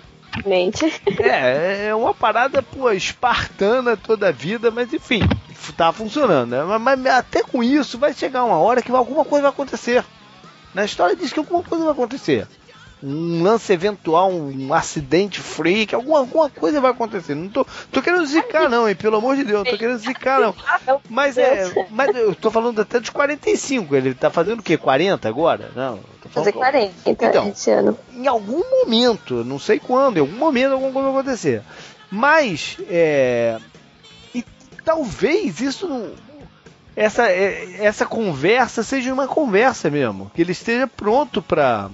É, 1.20 1.28
é, 1.28 1.86
é 1.88 1.94
uma 1.94 2.14
parada, 2.14 2.62
pô, 2.62 2.90
espartana 2.90 3.98
toda 3.98 4.28
a 4.28 4.32
vida, 4.32 4.70
mas 4.70 4.90
enfim, 4.90 5.20
tá 5.76 5.92
funcionando, 5.92 6.50
né? 6.52 6.78
Mas, 6.78 6.98
mas, 6.98 7.14
até 7.14 7.42
com 7.42 7.62
isso 7.62 7.98
vai 7.98 8.14
chegar 8.14 8.42
uma 8.44 8.56
hora 8.56 8.80
que 8.80 8.90
alguma 8.90 9.26
coisa 9.26 9.42
vai 9.42 9.50
acontecer. 9.50 10.02
Na 10.72 10.86
história 10.86 11.14
diz 11.14 11.34
que 11.34 11.38
alguma 11.38 11.62
coisa 11.62 11.84
vai 11.84 11.92
acontecer 11.92 12.48
um 13.02 13.42
lance 13.42 13.72
eventual, 13.72 14.30
um 14.30 14.72
acidente 14.72 15.40
freak, 15.40 15.94
alguma, 15.94 16.18
alguma 16.18 16.48
coisa 16.48 16.80
vai 16.80 16.90
acontecer. 16.90 17.34
Não 17.34 17.48
tô, 17.48 17.66
tô 17.90 18.00
querendo 18.00 18.24
zicar, 18.26 18.68
não, 18.68 18.88
hein? 18.88 18.94
Pelo 18.94 19.16
amor 19.16 19.36
de 19.36 19.44
Deus, 19.44 19.64
não 19.64 19.70
tô 19.70 19.76
querendo 19.76 19.98
zicar, 19.98 20.40
não. 20.40 20.54
Mas 21.08 21.36
é. 21.36 21.70
Mas 21.90 22.14
eu 22.14 22.34
tô 22.34 22.50
falando 22.50 22.80
até 22.80 23.00
dos 23.00 23.10
45. 23.10 23.96
Ele 23.96 24.14
tá 24.14 24.30
fazendo 24.30 24.60
o 24.60 24.62
quê? 24.62 24.76
40 24.76 25.28
agora? 25.28 25.70
Não. 25.74 26.00
Fazer 26.30 26.52
40 26.52 26.92
então, 27.10 27.48
esse 27.48 27.70
ano. 27.70 27.98
Em 28.12 28.26
algum 28.26 28.62
momento, 28.70 29.44
não 29.44 29.58
sei 29.58 29.78
quando, 29.78 30.16
em 30.16 30.20
algum 30.20 30.36
momento 30.36 30.72
alguma 30.72 30.92
coisa 30.92 31.10
vai 31.10 31.20
acontecer. 31.20 31.62
Mas, 32.10 32.76
é. 32.88 33.58
E 34.34 34.44
talvez 34.84 35.60
isso 35.60 35.88
não 35.88 36.12
essa, 36.94 37.26
é, 37.28 37.84
essa 37.84 38.04
conversa 38.04 38.82
seja 38.82 39.12
uma 39.12 39.26
conversa 39.26 39.90
mesmo, 39.90 40.30
que 40.34 40.42
ele 40.42 40.52
esteja 40.52 40.86
pronto 40.86 41.40
para 41.40 41.90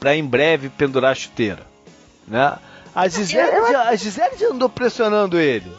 para 0.00 0.16
em 0.16 0.24
breve 0.24 0.70
pendurar 0.70 1.12
a 1.12 1.14
chuteira, 1.14 1.66
né? 2.26 2.56
A 2.94 3.06
Gisele, 3.06 3.70
já, 3.70 3.82
a 3.84 3.94
Gisele 3.94 4.36
já 4.36 4.48
andou 4.48 4.68
pressionando 4.68 5.38
ele, 5.38 5.70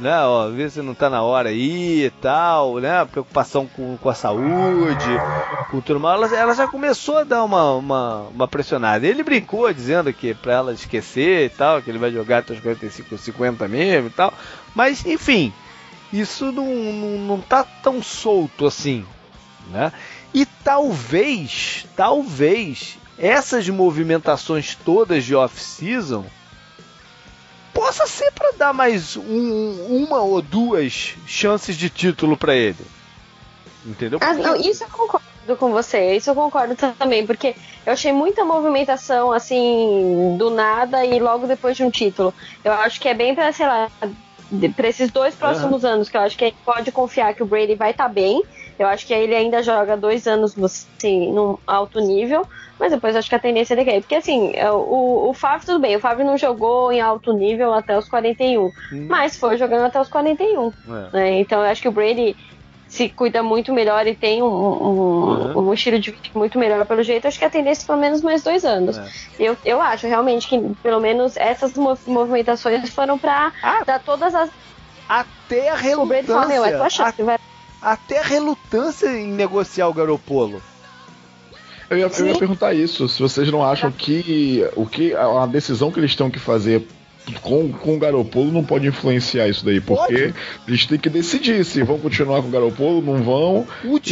né? 0.00 0.18
Ó, 0.24 0.48
ver 0.48 0.70
se 0.70 0.80
não 0.80 0.94
tá 0.94 1.08
na 1.10 1.22
hora 1.22 1.50
aí 1.50 2.06
e 2.06 2.10
tal, 2.10 2.78
né? 2.78 3.04
Preocupação 3.04 3.66
com, 3.66 3.96
com 3.98 4.08
a 4.08 4.14
saúde, 4.14 5.06
com 5.70 5.80
tudo 5.80 6.00
mais. 6.00 6.32
Ela, 6.32 6.36
ela 6.36 6.54
já 6.54 6.66
começou 6.66 7.18
a 7.18 7.24
dar 7.24 7.44
uma, 7.44 7.74
uma, 7.74 8.22
uma 8.34 8.48
pressionada. 8.48 9.06
Ele 9.06 9.22
brincou 9.22 9.72
dizendo 9.72 10.12
que 10.12 10.34
para 10.34 10.54
ela 10.54 10.72
esquecer 10.72 11.44
e 11.46 11.48
tal, 11.50 11.82
que 11.82 11.90
ele 11.90 11.98
vai 11.98 12.10
jogar 12.10 12.38
até 12.38 12.54
os 12.54 12.60
45, 12.60 13.16
50 13.16 13.68
mesmo 13.68 14.08
e 14.08 14.12
tal. 14.12 14.32
Mas, 14.74 15.04
enfim, 15.06 15.52
isso 16.12 16.50
não, 16.50 16.66
não, 16.66 17.18
não 17.18 17.40
tá 17.40 17.62
tão 17.62 18.02
solto 18.02 18.66
assim, 18.66 19.04
né? 19.70 19.92
E 20.32 20.46
talvez, 20.46 21.86
talvez, 21.94 22.98
essas 23.20 23.68
movimentações 23.68 24.74
todas 24.74 25.24
de 25.24 25.34
off-season 25.34 26.24
possa 27.74 28.06
ser 28.06 28.32
para 28.32 28.52
dar 28.52 28.72
mais 28.72 29.16
um, 29.16 30.04
uma 30.04 30.22
ou 30.22 30.40
duas 30.40 31.14
chances 31.26 31.76
de 31.76 31.90
título 31.90 32.36
para 32.36 32.54
ele. 32.54 32.84
Entendeu? 33.84 34.18
Ah, 34.22 34.34
não, 34.34 34.56
isso 34.56 34.84
eu 34.84 34.88
concordo 34.88 35.56
com 35.58 35.70
você, 35.70 36.16
isso 36.16 36.30
eu 36.30 36.34
concordo 36.34 36.74
também, 36.98 37.26
porque 37.26 37.54
eu 37.84 37.92
achei 37.92 38.12
muita 38.12 38.44
movimentação 38.44 39.32
assim 39.32 40.36
do 40.38 40.50
nada 40.50 41.04
e 41.04 41.18
logo 41.18 41.46
depois 41.46 41.76
de 41.76 41.84
um 41.84 41.90
título. 41.90 42.32
Eu 42.64 42.72
acho 42.72 43.00
que 43.00 43.08
é 43.08 43.14
bem 43.14 43.34
para 43.34 43.52
sei 43.52 43.66
lá, 43.66 43.90
para 44.74 44.88
esses 44.88 45.10
dois 45.10 45.34
próximos 45.34 45.84
uhum. 45.84 45.90
anos, 45.90 46.08
que 46.08 46.16
eu 46.16 46.20
acho 46.22 46.36
que 46.36 46.44
a 46.44 46.48
gente 46.48 46.60
pode 46.64 46.90
confiar 46.90 47.34
que 47.34 47.42
o 47.42 47.46
Brady 47.46 47.74
vai 47.74 47.90
estar 47.90 48.04
tá 48.04 48.10
bem. 48.10 48.42
Eu 48.78 48.86
acho 48.86 49.06
que 49.06 49.12
ele 49.12 49.34
ainda 49.34 49.62
joga 49.62 49.96
dois 49.96 50.26
anos 50.26 50.54
assim, 50.62 51.30
num 51.32 51.58
alto 51.66 52.00
nível, 52.00 52.46
mas 52.80 52.90
depois 52.90 53.14
acho 53.14 53.28
que 53.28 53.34
a 53.34 53.38
tendência 53.38 53.74
é 53.74 53.84
cair. 53.84 54.00
Porque 54.00 54.14
assim, 54.14 54.52
é, 54.54 54.70
o, 54.72 55.28
o 55.28 55.34
Fábio, 55.34 55.66
tudo 55.66 55.78
bem, 55.78 55.94
o 55.94 56.00
Fábio 56.00 56.24
não 56.24 56.38
jogou 56.38 56.90
em 56.90 57.00
alto 57.00 57.34
nível 57.34 57.74
até 57.74 57.96
os 57.96 58.08
41, 58.08 58.64
hum. 58.64 58.72
mas 59.06 59.36
foi 59.36 59.58
jogando 59.58 59.84
até 59.84 60.00
os 60.00 60.08
41. 60.08 60.68
É. 60.68 60.72
Né? 61.12 61.40
Então 61.40 61.60
eu 61.60 61.70
acho 61.70 61.82
que 61.82 61.88
o 61.88 61.92
Brady 61.92 62.34
se 62.88 63.08
cuida 63.08 63.42
muito 63.42 63.72
melhor 63.72 64.04
e 64.06 64.16
tem 64.16 64.42
um, 64.42 64.46
um, 64.46 65.52
uhum. 65.52 65.68
um, 65.68 65.74
estilo 65.74 66.00
de 66.00 66.10
vida 66.10 66.30
muito 66.34 66.58
melhor 66.58 66.84
pelo 66.86 67.04
jeito, 67.04 67.28
acho 67.28 67.38
que 67.38 67.44
a 67.44 67.50
tendência 67.50 67.84
é 67.84 67.86
pelo 67.86 67.98
menos 67.98 68.20
mais 68.20 68.42
dois 68.42 68.64
anos. 68.64 68.98
É. 68.98 69.08
Eu, 69.38 69.56
eu 69.64 69.80
acho 69.80 70.08
realmente 70.08 70.48
que 70.48 70.58
pelo 70.82 71.00
menos 71.00 71.36
essas 71.36 71.74
movimentações 71.74 72.90
foram 72.90 73.16
para 73.16 73.52
ah, 73.62 73.84
dar 73.84 74.00
todas 74.00 74.34
as. 74.34 74.50
Até 75.08 75.68
a 75.68 75.76
relutância. 75.76 76.34
Fala, 76.34 76.68
é 76.86 76.90
chance, 76.90 77.22
a, 77.22 77.24
vai... 77.24 77.38
Até 77.80 78.18
a 78.18 78.22
relutância 78.22 79.06
em 79.06 79.28
negociar 79.28 79.86
o 79.88 79.94
Garopolo. 79.94 80.60
Eu 81.90 81.98
ia, 81.98 82.06
eu 82.06 82.26
ia 82.28 82.38
perguntar 82.38 82.72
isso, 82.72 83.08
se 83.08 83.20
vocês 83.20 83.50
não 83.50 83.64
acham 83.64 83.90
que 83.90 84.64
o 84.76 84.86
que 84.86 85.12
a 85.12 85.44
decisão 85.46 85.90
que 85.90 85.98
eles 85.98 86.14
têm 86.14 86.30
que 86.30 86.38
fazer 86.38 86.86
com, 87.42 87.70
com 87.72 87.96
o 87.96 87.98
Garopolo 87.98 88.50
não 88.50 88.64
pode 88.64 88.86
influenciar 88.86 89.48
isso 89.48 89.64
daí, 89.64 89.80
porque 89.80 90.28
pode. 90.28 90.34
eles 90.66 90.86
têm 90.86 90.98
que 90.98 91.10
decidir 91.10 91.64
se 91.64 91.82
vão 91.82 91.98
continuar 91.98 92.42
com 92.42 92.48
o 92.48 92.50
Garopolo, 92.50 93.02
não 93.02 93.22
vão, 93.22 93.66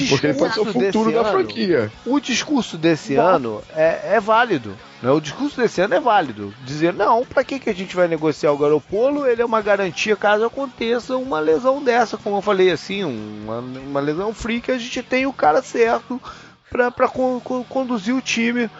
porque 0.09 0.27
ele 0.27 0.35
pode 0.35 0.55
ser 0.55 0.61
o 0.61 0.65
futuro 0.67 1.13
da 1.13 1.21
ano, 1.21 1.31
franquia. 1.31 1.91
O 2.05 2.21
discurso 2.21 2.77
desse 2.77 3.15
ano 3.15 3.63
é, 3.75 4.15
é 4.15 4.21
válido. 4.21 4.77
Né? 5.03 5.11
O 5.11 5.21
discurso 5.21 5.61
desse 5.61 5.81
ano 5.81 5.95
é 5.95 6.01
válido. 6.01 6.53
Dizer, 6.65 6.93
não, 6.93 7.25
para 7.25 7.45
que, 7.45 7.59
que 7.59 7.71
a 7.71 7.75
gente 7.75 7.95
vai 7.95 8.09
negociar 8.09 8.53
o 8.53 8.59
Garopolo? 8.59 9.27
Ele 9.27 9.43
é 9.43 9.45
uma 9.45 9.63
garantia 9.63 10.17
caso 10.17 10.45
aconteça 10.45 11.17
uma 11.17 11.41
lesão 11.41 11.83
dessa, 11.83 12.17
como 12.17 12.37
eu 12.37 12.43
falei 12.43 12.71
assim, 12.71 13.05
uma, 13.05 13.61
uma 13.61 14.01
lesão 14.01 14.35
free 14.35 14.61
que 14.61 14.73
a 14.73 14.79
gente 14.79 15.03
tem 15.03 15.27
o 15.27 15.33
cara 15.33 15.63
certo 15.63 16.21
para 16.69 17.09
con, 17.09 17.41
con, 17.41 17.65
conduzir 17.65 18.15
o 18.15 18.23
time 18.23 18.71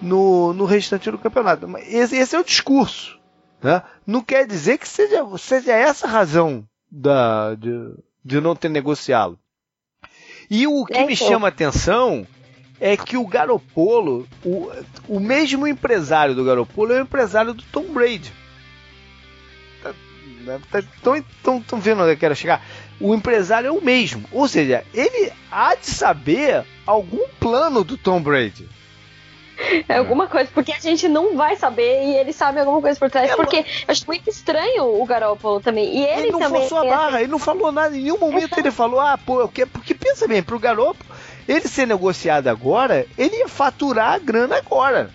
no, 0.00 0.52
no 0.52 0.64
restante 0.64 1.10
do 1.10 1.18
campeonato. 1.18 1.66
Esse, 1.78 2.16
esse 2.16 2.36
é 2.36 2.38
o 2.38 2.44
discurso. 2.44 3.18
Né? 3.62 3.82
Não 4.06 4.20
quer 4.20 4.46
dizer 4.46 4.78
que 4.78 4.88
seja, 4.88 5.24
seja 5.38 5.72
essa 5.72 6.06
a 6.06 6.10
razão 6.10 6.66
da, 6.90 7.54
de, 7.54 7.94
de 8.24 8.40
não 8.40 8.54
ter 8.54 8.68
negociá-lo. 8.68 9.38
E 10.50 10.66
o 10.66 10.84
que 10.84 10.98
é, 10.98 11.06
me 11.06 11.16
chama 11.16 11.48
a 11.48 11.50
atenção 11.50 12.26
é 12.78 12.96
que 12.96 13.16
o 13.16 13.26
Garopolo, 13.26 14.28
o, 14.44 14.70
o 15.08 15.20
mesmo 15.20 15.66
empresário 15.66 16.34
do 16.34 16.44
Garopolo 16.44 16.92
é 16.92 16.98
o 16.98 17.02
empresário 17.02 17.54
do 17.54 17.62
Tom 17.64 17.84
Brady. 17.84 18.32
Estão 20.44 21.60
tá, 21.60 21.66
tá, 21.66 21.76
vendo 21.78 22.02
onde 22.02 22.12
eu 22.12 22.18
quero 22.18 22.36
chegar? 22.36 22.62
O 23.00 23.14
empresário 23.14 23.68
é 23.68 23.72
o 23.72 23.82
mesmo. 23.82 24.24
Ou 24.32 24.46
seja, 24.48 24.84
ele 24.94 25.32
há 25.50 25.74
de 25.74 25.86
saber 25.86 26.64
algum 26.86 27.26
plano 27.40 27.82
do 27.82 27.96
Tom 27.96 28.20
Brady. 28.20 28.68
É 29.88 29.98
alguma 29.98 30.26
coisa, 30.26 30.50
porque 30.52 30.72
a 30.72 30.80
gente 30.80 31.08
não 31.08 31.36
vai 31.36 31.56
saber 31.56 32.04
e 32.04 32.16
ele 32.16 32.32
sabe 32.32 32.58
alguma 32.58 32.80
coisa 32.80 32.98
por 32.98 33.10
trás. 33.10 33.30
É, 33.30 33.36
porque 33.36 33.58
eu 33.58 33.64
acho 33.88 34.04
muito 34.06 34.28
estranho 34.28 35.00
o 35.00 35.06
Garoppolo 35.06 35.60
também. 35.60 35.96
E 35.96 36.04
ele, 36.04 36.22
ele 36.22 36.32
não 36.32 36.40
também. 36.40 36.60
forçou 36.60 36.78
a 36.78 36.84
barra, 36.84 37.22
ele 37.22 37.30
não 37.30 37.38
falou 37.38 37.70
nada, 37.70 37.96
em 37.96 38.02
nenhum 38.02 38.18
momento 38.18 38.58
ele 38.58 38.70
falou, 38.70 39.00
ah, 39.00 39.16
pô, 39.16 39.40
eu 39.40 39.48
quero. 39.48 39.70
Porque 39.70 39.94
pensa 39.94 40.26
bem, 40.26 40.42
pro 40.42 40.58
Garoppolo, 40.58 41.10
ele 41.46 41.68
ser 41.68 41.86
negociado 41.86 42.48
agora, 42.48 43.06
ele 43.16 43.36
ia 43.36 43.48
faturar 43.48 44.14
a 44.14 44.18
grana 44.18 44.56
agora. 44.56 45.10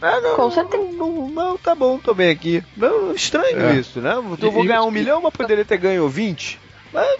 Ah, 0.00 0.20
não, 0.20 0.36
Com 0.36 0.50
certeza. 0.50 0.82
Não, 0.84 0.92
não, 0.92 1.28
não, 1.28 1.56
tá 1.58 1.74
bom, 1.74 1.98
tô 1.98 2.14
bem 2.14 2.30
aqui. 2.30 2.62
Não, 2.76 3.12
estranho 3.12 3.60
é. 3.70 3.76
isso, 3.76 4.00
né? 4.00 4.12
Então 4.32 4.48
eu 4.48 4.52
vou 4.52 4.64
ganhar 4.64 4.82
um 4.84 4.90
milhão, 4.90 5.20
mas 5.22 5.32
poderia 5.32 5.64
ter 5.64 5.76
ganho 5.76 6.08
20. 6.08 6.60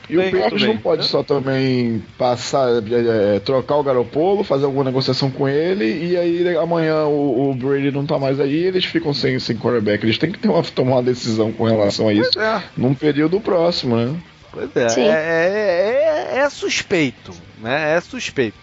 E 0.09 0.17
o 0.17 0.31
Petros 0.31 0.63
não 0.63 0.77
pode 0.79 1.03
né? 1.03 1.09
só 1.09 1.23
também 1.23 2.03
passar, 2.17 2.69
é, 2.71 3.37
é, 3.37 3.41
trocar 3.41 3.77
o 3.77 3.83
Garopolo, 3.83 4.43
fazer 4.43 4.65
alguma 4.65 4.85
negociação 4.85 5.31
com 5.31 5.49
ele, 5.49 5.85
e 5.85 6.17
aí 6.17 6.57
amanhã 6.57 7.05
o, 7.05 7.51
o, 7.51 7.55
Brady 7.55 7.91
não 7.91 8.07
tá 8.07 8.19
mais 8.19 8.41
aí 8.41 8.55
eles 8.55 8.85
ficam 8.85 9.13
sem, 9.13 9.39
sem 9.39 9.57
quarterback. 9.57 10.05
Eles 10.05 10.19
têm 10.19 10.33
que 10.33 10.39
ter 10.39 10.49
uma, 10.49 10.63
tomar 10.63 10.97
uma 10.97 11.03
decisão 11.03 11.53
com 11.53 11.65
relação 11.65 12.09
a 12.09 12.13
isso 12.13 12.41
é. 12.41 12.63
num 12.77 12.95
período 12.95 13.41
próximo, 13.41 13.97
né? 13.97 14.17
Pois 14.51 14.75
é, 14.75 15.01
é, 15.01 15.11
é, 15.11 16.37
é, 16.37 16.39
é 16.39 16.51
suspeito, 16.51 17.33
né? 17.61 17.97
É 17.97 18.01
suspeito. 18.01 18.57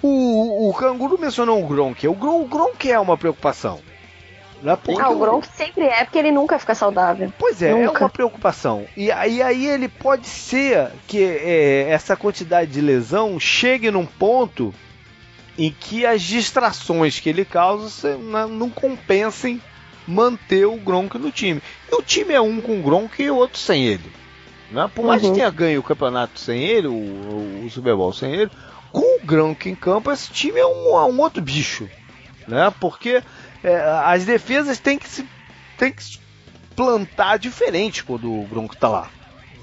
O, 0.00 0.68
o 0.68 0.74
Canguru 0.74 1.18
mencionou 1.18 1.62
o 1.62 1.66
Gronk. 1.66 2.06
O, 2.06 2.14
Gron, 2.14 2.42
o 2.42 2.46
Gronk 2.46 2.90
é 2.90 2.98
uma 2.98 3.16
preocupação. 3.16 3.80
Né? 4.62 4.78
Ah, 5.00 5.10
o 5.10 5.18
Gronk 5.18 5.46
sempre 5.56 5.84
é, 5.84 6.04
porque 6.04 6.18
ele 6.18 6.30
nunca 6.30 6.56
fica 6.58 6.74
saudável. 6.74 7.32
Pois 7.36 7.60
é, 7.60 7.72
nunca. 7.72 7.98
é 7.98 8.02
uma 8.04 8.08
preocupação. 8.08 8.86
E 8.96 9.10
aí, 9.10 9.42
aí 9.42 9.66
ele 9.66 9.88
pode 9.88 10.26
ser 10.26 10.90
que 11.08 11.22
é, 11.22 11.88
essa 11.90 12.16
quantidade 12.16 12.70
de 12.70 12.80
lesão 12.80 13.40
chegue 13.40 13.90
num 13.90 14.06
ponto 14.06 14.72
em 15.58 15.70
que 15.72 16.06
as 16.06 16.22
distrações 16.22 17.18
que 17.18 17.28
ele 17.28 17.44
causa 17.44 18.16
não, 18.16 18.48
não 18.48 18.70
compensem 18.70 19.60
manter 20.06 20.64
o 20.64 20.76
Gronk 20.76 21.18
no 21.18 21.32
time. 21.32 21.60
E 21.90 21.94
o 21.94 22.02
time 22.02 22.32
é 22.32 22.40
um 22.40 22.60
com 22.60 22.78
o 22.78 22.82
Gronk 22.82 23.20
e 23.20 23.30
o 23.30 23.36
outro 23.36 23.58
sem 23.58 23.84
ele. 23.84 24.12
Né? 24.70 24.88
Por 24.94 25.04
mais 25.04 25.22
uhum. 25.22 25.30
que 25.30 25.34
tenha 25.36 25.50
ganho 25.50 25.80
o 25.80 25.84
campeonato 25.84 26.38
sem 26.38 26.62
ele, 26.62 26.86
o, 26.86 27.64
o 27.64 27.68
Super 27.70 27.96
Bowl 27.96 28.12
sem 28.12 28.32
ele, 28.32 28.50
com 28.92 29.18
o 29.18 29.26
Gronk 29.26 29.68
em 29.68 29.74
campo, 29.74 30.10
esse 30.10 30.30
time 30.30 30.60
é 30.60 30.66
um, 30.66 30.94
um 30.94 31.20
outro 31.20 31.42
bicho. 31.42 31.88
Né? 32.46 32.72
Porque 32.80 33.22
é, 33.62 33.76
as 34.04 34.24
defesas 34.24 34.78
têm 34.78 34.98
que 34.98 35.08
se 35.08 35.26
têm 35.78 35.92
que 35.92 36.02
se 36.02 36.20
plantar 36.74 37.38
diferente 37.38 38.04
quando 38.04 38.32
o 38.32 38.46
Gronk 38.46 38.74
está 38.74 38.88
lá. 38.88 39.10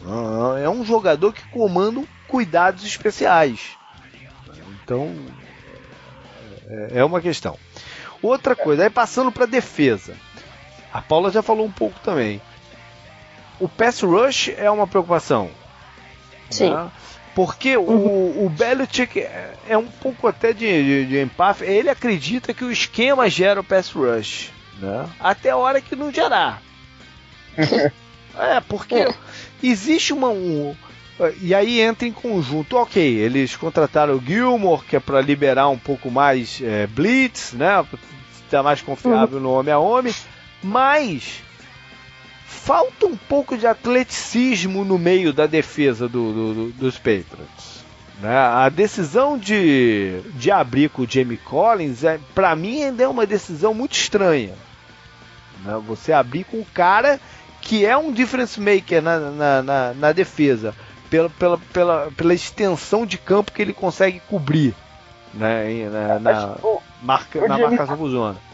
Ah, 0.05 0.59
é 0.59 0.69
um 0.69 0.84
jogador 0.85 1.34
que 1.34 1.45
comanda 1.49 2.03
cuidados 2.27 2.85
especiais. 2.85 3.77
Então 4.84 5.15
é, 6.67 6.99
é 6.99 7.03
uma 7.03 7.21
questão. 7.21 7.57
Outra 8.21 8.55
coisa, 8.55 8.84
aí 8.84 8.89
passando 8.89 9.31
para 9.31 9.45
defesa. 9.45 10.15
A 10.91 11.01
Paula 11.01 11.31
já 11.31 11.41
falou 11.41 11.65
um 11.65 11.71
pouco 11.71 11.99
também. 11.99 12.41
O 13.59 13.67
pass 13.67 14.01
rush 14.01 14.49
é 14.57 14.69
uma 14.71 14.88
preocupação. 14.88 15.49
Sim. 16.49 16.73
Né? 16.73 16.91
Porque 17.35 17.77
o, 17.77 18.45
o 18.45 18.49
Belichick 18.49 19.19
é 19.68 19.77
um 19.77 19.88
pouco 19.88 20.27
até 20.27 20.51
de, 20.51 20.65
de, 20.65 21.06
de 21.06 21.22
empate. 21.22 21.64
Ele 21.64 21.89
acredita 21.89 22.53
que 22.53 22.64
o 22.64 22.72
esquema 22.72 23.30
gera 23.30 23.61
o 23.61 23.64
pass 23.64 23.91
rush. 23.91 24.51
Né? 24.80 25.07
Até 25.19 25.51
a 25.51 25.57
hora 25.57 25.81
que 25.81 25.95
não 25.95 26.11
gerar. 26.11 26.61
é, 27.57 28.60
porque 28.68 28.95
é. 28.95 29.14
existe 29.61 30.14
uma. 30.14 30.30
Um, 30.30 30.76
e 31.41 31.53
aí 31.53 31.81
entra 31.81 32.07
em 32.07 32.11
conjunto. 32.11 32.77
Ok, 32.77 33.01
eles 33.01 33.56
contrataram 33.56 34.15
o 34.15 34.23
Gilmore, 34.23 34.84
que 34.84 34.95
é 34.95 34.99
para 34.99 35.22
liberar 35.22 35.68
um 35.69 35.77
pouco 35.77 36.10
mais 36.10 36.61
é, 36.61 36.88
blitz, 36.88 37.53
né? 37.53 37.85
Estar 38.45 38.64
mais 38.64 38.81
confiável 38.81 39.38
uhum. 39.38 39.43
no 39.43 39.51
homem 39.51 39.73
a 39.73 39.80
homem. 39.80 40.14
Mas 40.64 41.41
falta 42.49 43.05
um 43.05 43.15
pouco 43.15 43.55
de 43.55 43.67
atleticismo 43.67 44.84
no 44.84 44.97
meio 44.97 45.31
da 45.31 45.45
defesa 45.45 46.09
do, 46.09 46.34
do, 46.34 46.53
do, 46.53 46.71
dos 46.71 46.97
Patriots. 46.97 47.85
Né? 48.19 48.35
A 48.35 48.67
decisão 48.69 49.38
de, 49.38 50.21
de 50.34 50.49
abrir 50.49 50.89
com 50.89 51.03
o 51.03 51.09
Jamie 51.09 51.38
Collins, 51.38 52.03
é, 52.03 52.19
para 52.34 52.55
mim, 52.55 52.84
ainda 52.84 53.03
é 53.03 53.07
uma 53.07 53.26
decisão 53.26 53.73
muito 53.73 53.93
estranha. 53.93 54.55
Né? 55.63 55.80
Você 55.88 56.11
abrir 56.11 56.43
com 56.43 56.57
um 56.57 56.65
cara 56.73 57.19
que 57.61 57.85
é 57.85 57.95
um 57.95 58.11
difference 58.11 58.59
maker 58.59 59.01
na, 59.01 59.19
na, 59.19 59.61
na, 59.61 59.93
na 59.93 60.11
defesa, 60.11 60.73
pela, 61.09 61.30
pela, 61.30 61.57
pela, 61.71 62.11
pela 62.17 62.34
extensão 62.34 63.05
de 63.05 63.17
campo 63.17 63.51
que 63.51 63.61
ele 63.61 63.73
consegue 63.73 64.19
cobrir 64.27 64.73
né, 65.34 65.88
na, 65.89 66.19
na, 66.19 66.55
marca, 67.03 67.47
na 67.47 67.57
marcação 67.57 67.95
por 67.95 68.09
zona. 68.09 68.48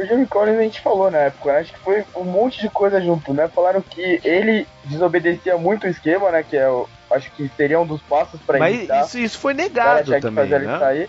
O 0.00 0.06
Jimmy 0.06 0.26
Collins 0.26 0.58
a 0.58 0.62
gente 0.62 0.80
falou 0.80 1.10
na 1.10 1.18
época, 1.18 1.58
acho 1.58 1.74
que 1.74 1.78
foi 1.80 2.02
um 2.16 2.24
monte 2.24 2.58
de 2.60 2.70
coisa 2.70 3.00
junto, 3.02 3.34
né? 3.34 3.48
Falaram 3.48 3.82
que 3.82 4.18
ele 4.24 4.66
desobedecia 4.84 5.58
muito 5.58 5.86
o 5.86 5.90
esquema, 5.90 6.30
né? 6.30 6.42
Que 6.42 6.56
é 6.56 6.68
o, 6.68 6.88
acho 7.10 7.30
que 7.32 7.50
seria 7.54 7.78
um 7.78 7.86
dos 7.86 8.00
passos 8.02 8.40
para 8.40 8.58
Mas 8.58 8.88
isso, 8.88 9.18
isso 9.18 9.38
foi 9.38 9.52
negado 9.52 10.18
também, 10.20 10.48
né? 10.48 11.06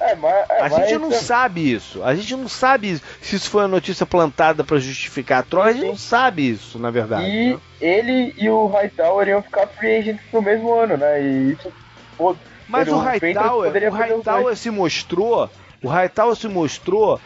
É, 0.00 0.16
mas, 0.16 0.50
é, 0.50 0.62
a 0.62 0.68
gente 0.68 0.98
não 0.98 1.12
é... 1.12 1.14
sabe 1.14 1.72
isso. 1.72 2.02
A 2.02 2.14
gente 2.14 2.34
não 2.34 2.48
sabe 2.48 3.00
se 3.20 3.36
isso 3.36 3.50
foi 3.50 3.62
uma 3.62 3.68
notícia 3.68 4.04
plantada 4.04 4.64
para 4.64 4.78
justificar 4.78 5.40
a 5.40 5.42
troca. 5.42 5.68
A 5.68 5.72
gente 5.72 5.86
não 5.86 5.96
sabe 5.96 6.48
isso, 6.48 6.78
na 6.78 6.90
verdade. 6.90 7.24
E 7.24 7.50
né? 7.52 7.60
ele 7.80 8.34
e 8.36 8.48
o 8.50 8.66
Hightower 8.66 9.28
iam 9.28 9.42
ficar 9.42 9.66
free 9.68 9.98
agents 9.98 10.22
no 10.32 10.42
mesmo 10.42 10.72
ano, 10.74 10.96
né? 10.96 11.22
E 11.22 11.52
isso. 11.52 11.72
Pô, 12.16 12.34
mas 12.66 12.88
o 12.88 12.96
Hightower, 12.96 13.70
o 13.70 13.94
Hightower 13.94 14.56
se 14.56 14.70
mostrou. 14.70 15.50
O 15.82 15.88
Hightower 15.88 16.34
se 16.34 16.48
mostrou 16.48 17.20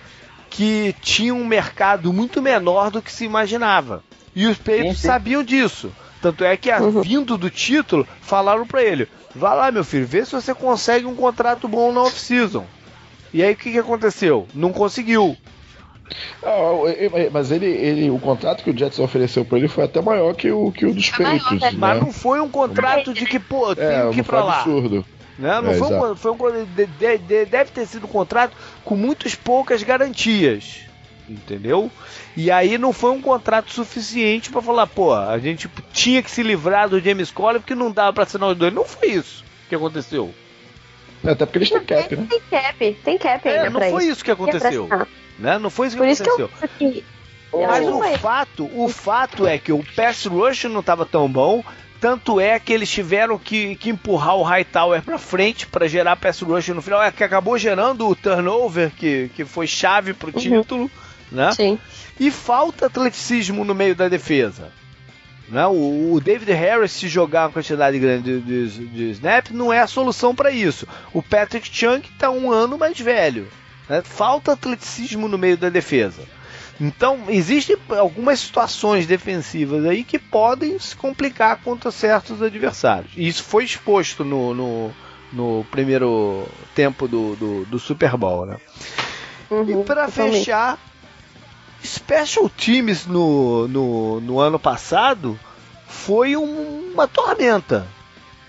que 0.50 0.94
tinha 1.00 1.34
um 1.34 1.44
mercado 1.44 2.12
muito 2.12 2.40
menor 2.40 2.90
do 2.90 3.02
que 3.02 3.12
se 3.12 3.24
imaginava. 3.24 4.02
E 4.34 4.46
os 4.46 4.58
Patriots 4.58 5.00
sabiam 5.00 5.42
disso. 5.42 5.90
Tanto 6.20 6.44
é 6.44 6.56
que, 6.56 6.70
uhum. 6.72 7.02
vindo 7.02 7.38
do 7.38 7.50
título, 7.50 8.06
falaram 8.20 8.66
para 8.66 8.82
ele: 8.82 9.08
vá 9.34 9.54
lá, 9.54 9.70
meu 9.70 9.84
filho, 9.84 10.06
vê 10.06 10.24
se 10.24 10.32
você 10.32 10.54
consegue 10.54 11.06
um 11.06 11.14
contrato 11.14 11.68
bom 11.68 11.92
na 11.92 12.02
off-season. 12.02 12.64
E 13.32 13.42
aí 13.42 13.52
o 13.52 13.56
que, 13.56 13.72
que 13.72 13.78
aconteceu? 13.78 14.46
Não 14.54 14.72
conseguiu. 14.72 15.36
mas 17.32 17.50
ele, 17.50 17.66
ele, 17.66 18.10
o 18.10 18.18
contrato 18.18 18.62
que 18.62 18.70
o 18.70 18.78
Jets 18.78 18.98
ofereceu 18.98 19.44
para 19.44 19.58
ele 19.58 19.68
foi 19.68 19.84
até 19.84 20.00
maior 20.00 20.34
que 20.34 20.50
o, 20.50 20.72
que 20.72 20.86
o 20.86 20.94
dos 20.94 21.10
Patriots. 21.10 21.60
Né? 21.60 21.72
Mas 21.76 22.00
não 22.00 22.12
foi 22.12 22.40
um 22.40 22.48
contrato 22.48 23.12
de 23.12 23.26
que, 23.26 23.38
pô, 23.38 23.74
tem 23.74 23.84
é, 23.84 24.10
que 24.10 24.20
ir 24.20 24.22
pra 24.22 24.44
lá. 24.44 24.60
absurdo. 24.60 25.04
Né? 25.38 25.60
Não 25.60 25.70
é, 25.70 25.74
foi, 25.74 25.94
um, 25.94 26.16
foi 26.16 26.30
um, 26.32 26.64
de, 26.64 26.86
de, 26.86 27.18
de, 27.18 27.44
deve 27.44 27.70
ter 27.70 27.86
sido 27.86 28.06
um 28.06 28.08
contrato 28.08 28.56
com 28.84 28.96
muitas 28.96 29.34
poucas 29.34 29.82
garantias. 29.82 30.86
Entendeu? 31.28 31.90
E 32.36 32.50
aí 32.52 32.78
não 32.78 32.92
foi 32.92 33.10
um 33.10 33.20
contrato 33.20 33.72
suficiente 33.72 34.48
para 34.48 34.62
falar, 34.62 34.86
pô, 34.86 35.12
a 35.12 35.38
gente 35.38 35.68
tinha 35.92 36.22
que 36.22 36.30
se 36.30 36.42
livrar 36.42 36.88
do 36.88 37.00
James 37.00 37.32
Conner 37.32 37.60
porque 37.60 37.74
não 37.74 37.90
dava 37.90 38.12
para 38.12 38.22
assinar 38.22 38.50
os 38.50 38.56
dois. 38.56 38.72
Não 38.72 38.84
foi 38.84 39.08
isso 39.08 39.44
que 39.68 39.74
aconteceu. 39.74 40.32
É, 41.24 41.30
até 41.32 41.44
porque 41.44 41.58
eles 41.58 41.70
têm 41.70 41.84
cap, 41.84 42.16
né? 42.16 42.26
Tem 42.30 42.40
cap, 42.40 42.98
tem 43.04 43.18
cap 43.18 43.48
é, 43.48 43.68
não 43.68 43.80
foi 43.80 44.04
isso 44.04 44.24
que 44.24 44.30
aconteceu. 44.30 44.88
Né? 45.38 45.58
Não 45.58 45.68
foi 45.68 45.88
isso 45.88 45.96
que 45.96 46.02
Por 46.02 46.08
aconteceu. 46.08 46.50
Isso 46.62 46.68
que 46.78 47.04
eu... 47.52 47.66
Mas 47.66 47.88
o 47.88 48.18
fato, 48.18 48.70
o 48.74 48.88
fato 48.88 49.46
é 49.46 49.58
que 49.58 49.72
o 49.72 49.82
pass 49.94 50.26
rush 50.26 50.64
não 50.64 50.80
estava 50.80 51.06
tão 51.06 51.28
bom, 51.28 51.64
tanto 52.00 52.40
é 52.40 52.58
que 52.58 52.72
eles 52.72 52.90
tiveram 52.90 53.38
que, 53.38 53.76
que 53.76 53.90
empurrar 53.90 54.36
o 54.36 54.42
Hightower 54.42 55.02
para 55.02 55.18
frente 55.18 55.66
para 55.66 55.88
gerar 55.88 56.16
pass 56.16 56.40
rush 56.40 56.68
no 56.68 56.82
final, 56.82 57.02
é 57.02 57.10
que 57.10 57.24
acabou 57.24 57.58
gerando 57.58 58.08
o 58.08 58.14
turnover 58.14 58.90
que, 58.90 59.30
que 59.34 59.44
foi 59.44 59.66
chave 59.66 60.12
pro 60.12 60.32
uhum. 60.34 60.40
título, 60.40 60.90
né? 61.30 61.52
Sim. 61.52 61.78
E 62.18 62.30
falta 62.30 62.86
atleticismo 62.86 63.64
no 63.64 63.74
meio 63.74 63.94
da 63.94 64.08
defesa. 64.08 64.70
Né? 65.48 65.66
O, 65.66 66.14
o 66.14 66.20
David 66.20 66.52
Harris, 66.52 66.92
se 66.92 67.08
jogar 67.08 67.46
uma 67.46 67.52
quantidade 67.52 67.98
grande 67.98 68.40
de, 68.40 68.68
de, 68.68 68.86
de 68.86 69.10
snap, 69.10 69.50
não 69.50 69.72
é 69.72 69.80
a 69.80 69.86
solução 69.86 70.34
para 70.34 70.50
isso. 70.50 70.86
O 71.12 71.22
Patrick 71.22 71.68
Chung 71.70 72.00
está 72.00 72.30
um 72.30 72.50
ano 72.50 72.78
mais 72.78 72.98
velho. 72.98 73.48
Né? 73.88 74.02
Falta 74.02 74.52
atleticismo 74.52 75.28
no 75.28 75.38
meio 75.38 75.56
da 75.56 75.68
defesa. 75.68 76.22
Então, 76.80 77.24
existem 77.28 77.76
algumas 77.98 78.40
situações 78.40 79.06
defensivas 79.06 79.84
aí 79.86 80.04
que 80.04 80.18
podem 80.18 80.78
se 80.78 80.94
complicar 80.94 81.58
contra 81.62 81.90
certos 81.90 82.42
adversários. 82.42 83.12
E 83.16 83.26
isso 83.26 83.42
foi 83.42 83.64
exposto 83.64 84.24
no, 84.24 84.54
no, 84.54 84.90
no 85.32 85.64
primeiro 85.70 86.46
tempo 86.74 87.08
do, 87.08 87.34
do, 87.36 87.64
do 87.64 87.78
Super 87.78 88.16
Bowl. 88.16 88.44
Né? 88.44 88.56
Uhum, 89.50 89.82
e 89.82 89.84
para 89.84 90.08
fechar, 90.08 90.78
Special 91.82 92.48
Teams 92.50 93.06
no, 93.06 93.66
no, 93.68 94.20
no 94.20 94.38
ano 94.38 94.58
passado 94.58 95.38
foi 95.88 96.36
um, 96.36 96.92
uma 96.92 97.08
tormenta. 97.08 97.86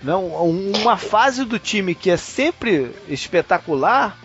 Não, 0.02 0.26
uma 0.26 0.96
fase 0.96 1.44
do 1.44 1.58
time 1.58 1.94
que 1.94 2.10
é 2.10 2.16
sempre 2.16 2.92
espetacular 3.08 4.16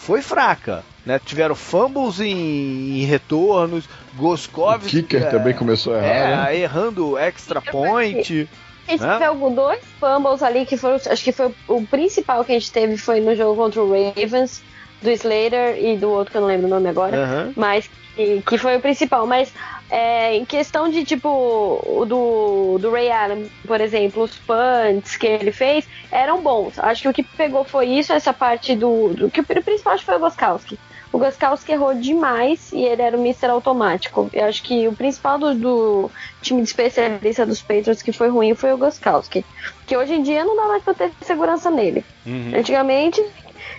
foi 0.00 0.22
fraca. 0.22 0.82
Né? 1.04 1.20
Tiveram 1.24 1.54
fumbles 1.54 2.20
em, 2.20 3.00
em 3.00 3.04
retornos, 3.04 3.88
Goskov. 4.14 4.84
O 4.84 4.88
kicker 4.88 5.22
é, 5.22 5.26
também 5.26 5.54
começou 5.54 5.94
a 5.94 5.98
errar. 5.98 6.08
É, 6.08 6.36
né? 6.36 6.58
errando 6.58 7.18
extra 7.18 7.60
point. 7.60 8.48
A 8.88 8.92
gente 8.92 9.04
né? 9.04 9.18
teve 9.18 9.50
dois 9.54 9.80
fumbles 9.98 10.42
ali 10.42 10.66
que 10.66 10.76
foram. 10.76 10.96
Acho 10.96 11.24
que 11.24 11.32
foi 11.32 11.54
o 11.68 11.86
principal 11.86 12.44
que 12.44 12.52
a 12.52 12.58
gente 12.58 12.72
teve 12.72 12.96
foi 12.96 13.20
no 13.20 13.34
jogo 13.36 13.56
contra 13.56 13.80
o 13.82 13.92
Ravens, 13.92 14.62
do 15.02 15.10
Slater 15.10 15.82
e 15.82 15.96
do 15.96 16.10
outro 16.10 16.30
que 16.30 16.36
eu 16.36 16.42
não 16.42 16.48
lembro 16.48 16.66
o 16.66 16.70
nome 16.70 16.88
agora. 16.88 17.16
Uhum. 17.16 17.52
Mas 17.56 17.88
que, 18.14 18.42
que 18.42 18.58
foi 18.58 18.76
o 18.76 18.80
principal. 18.80 19.26
Mas 19.26 19.52
é, 19.90 20.36
em 20.36 20.44
questão 20.44 20.88
de 20.88 21.04
tipo 21.04 21.28
o 21.28 22.04
do, 22.04 22.78
do 22.78 22.90
Ray 22.90 23.10
Allen, 23.10 23.50
por 23.66 23.80
exemplo, 23.80 24.22
os 24.22 24.36
punts 24.36 25.16
que 25.16 25.26
ele 25.26 25.52
fez 25.52 25.86
eram 26.10 26.42
bons. 26.42 26.78
Acho 26.78 27.02
que 27.02 27.08
o 27.08 27.12
que 27.12 27.22
pegou 27.22 27.64
foi 27.64 27.86
isso, 27.86 28.12
essa 28.12 28.32
parte 28.32 28.74
do. 28.74 29.14
do 29.14 29.30
que 29.30 29.40
o 29.40 29.44
principal 29.44 29.94
acho 29.94 30.02
que 30.02 30.06
foi 30.06 30.16
o 30.16 30.20
Goskowski. 30.20 30.78
O 31.12 31.18
Goskowski 31.18 31.72
errou 31.72 31.92
demais 31.92 32.70
e 32.72 32.84
ele 32.84 33.02
era 33.02 33.16
o 33.16 33.20
Mr. 33.20 33.46
Automático. 33.46 34.30
Eu 34.32 34.44
acho 34.44 34.62
que 34.62 34.86
o 34.86 34.92
principal 34.92 35.38
do, 35.38 35.54
do, 35.54 36.10
time 36.40 36.62
de 36.62 36.68
especialista 36.68 37.44
dos 37.44 37.60
Patriots 37.60 38.00
que 38.00 38.12
foi 38.12 38.28
ruim 38.28 38.54
foi 38.54 38.72
o 38.72 38.78
Goskowski. 38.78 39.44
Que 39.88 39.96
hoje 39.96 40.14
em 40.14 40.22
dia 40.22 40.44
não 40.44 40.54
dá 40.54 40.68
mais 40.68 40.84
pra 40.84 40.94
ter 40.94 41.10
segurança 41.22 41.68
nele. 41.68 42.04
Uhum. 42.24 42.52
Antigamente, 42.56 43.20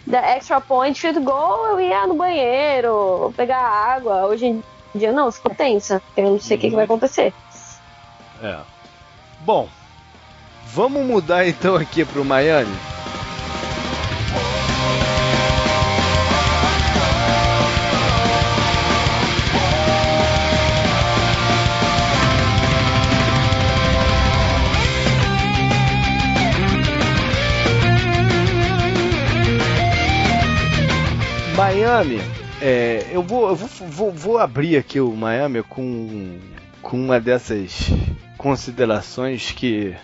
da 0.06 0.20
extra 0.20 0.60
point, 0.62 1.00
field 1.00 1.20
goal, 1.22 1.68
eu 1.68 1.80
ia 1.80 2.08
no 2.08 2.16
banheiro, 2.16 3.34
pegar 3.36 3.60
água. 3.60 4.26
Hoje 4.26 4.48
em 4.48 4.64
dia 4.94 5.12
não, 5.12 5.32
ficou 5.32 5.54
tensa. 5.54 6.02
Eu 6.16 6.32
não 6.32 6.40
sei 6.40 6.56
o 6.56 6.58
uhum. 6.58 6.62
que, 6.62 6.70
que 6.70 6.76
vai 6.76 6.86
acontecer. 6.86 7.34
É. 8.42 8.58
Bom, 9.42 9.68
vamos 10.68 11.06
mudar 11.06 11.46
então 11.48 11.76
aqui 11.76 12.04
pro 12.06 12.26
Miami. 12.26 12.76
Miami, 31.62 32.20
é, 32.60 33.06
eu, 33.12 33.22
vou, 33.22 33.50
eu 33.50 33.56
vou, 33.56 33.88
vou, 33.88 34.12
vou, 34.12 34.38
abrir 34.40 34.78
aqui 34.78 35.00
o 35.00 35.12
Miami 35.16 35.62
com, 35.62 36.40
com 36.82 36.98
uma 36.98 37.20
dessas 37.20 37.88
considerações 38.36 39.52
que 39.52 39.96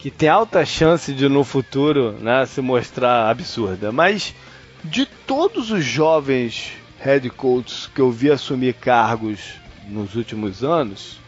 que 0.00 0.10
tem 0.10 0.28
alta 0.28 0.66
chance 0.66 1.14
de 1.14 1.28
no 1.28 1.44
futuro 1.44 2.10
né, 2.20 2.44
se 2.44 2.60
mostrar 2.60 3.30
absurda. 3.30 3.92
Mas 3.92 4.34
de 4.82 5.06
todos 5.06 5.70
os 5.70 5.84
jovens 5.84 6.72
head 6.98 7.30
coaches 7.30 7.88
que 7.94 8.00
eu 8.00 8.10
vi 8.10 8.28
assumir 8.28 8.74
cargos 8.74 9.54
nos 9.86 10.16
últimos 10.16 10.64
anos, 10.64 11.20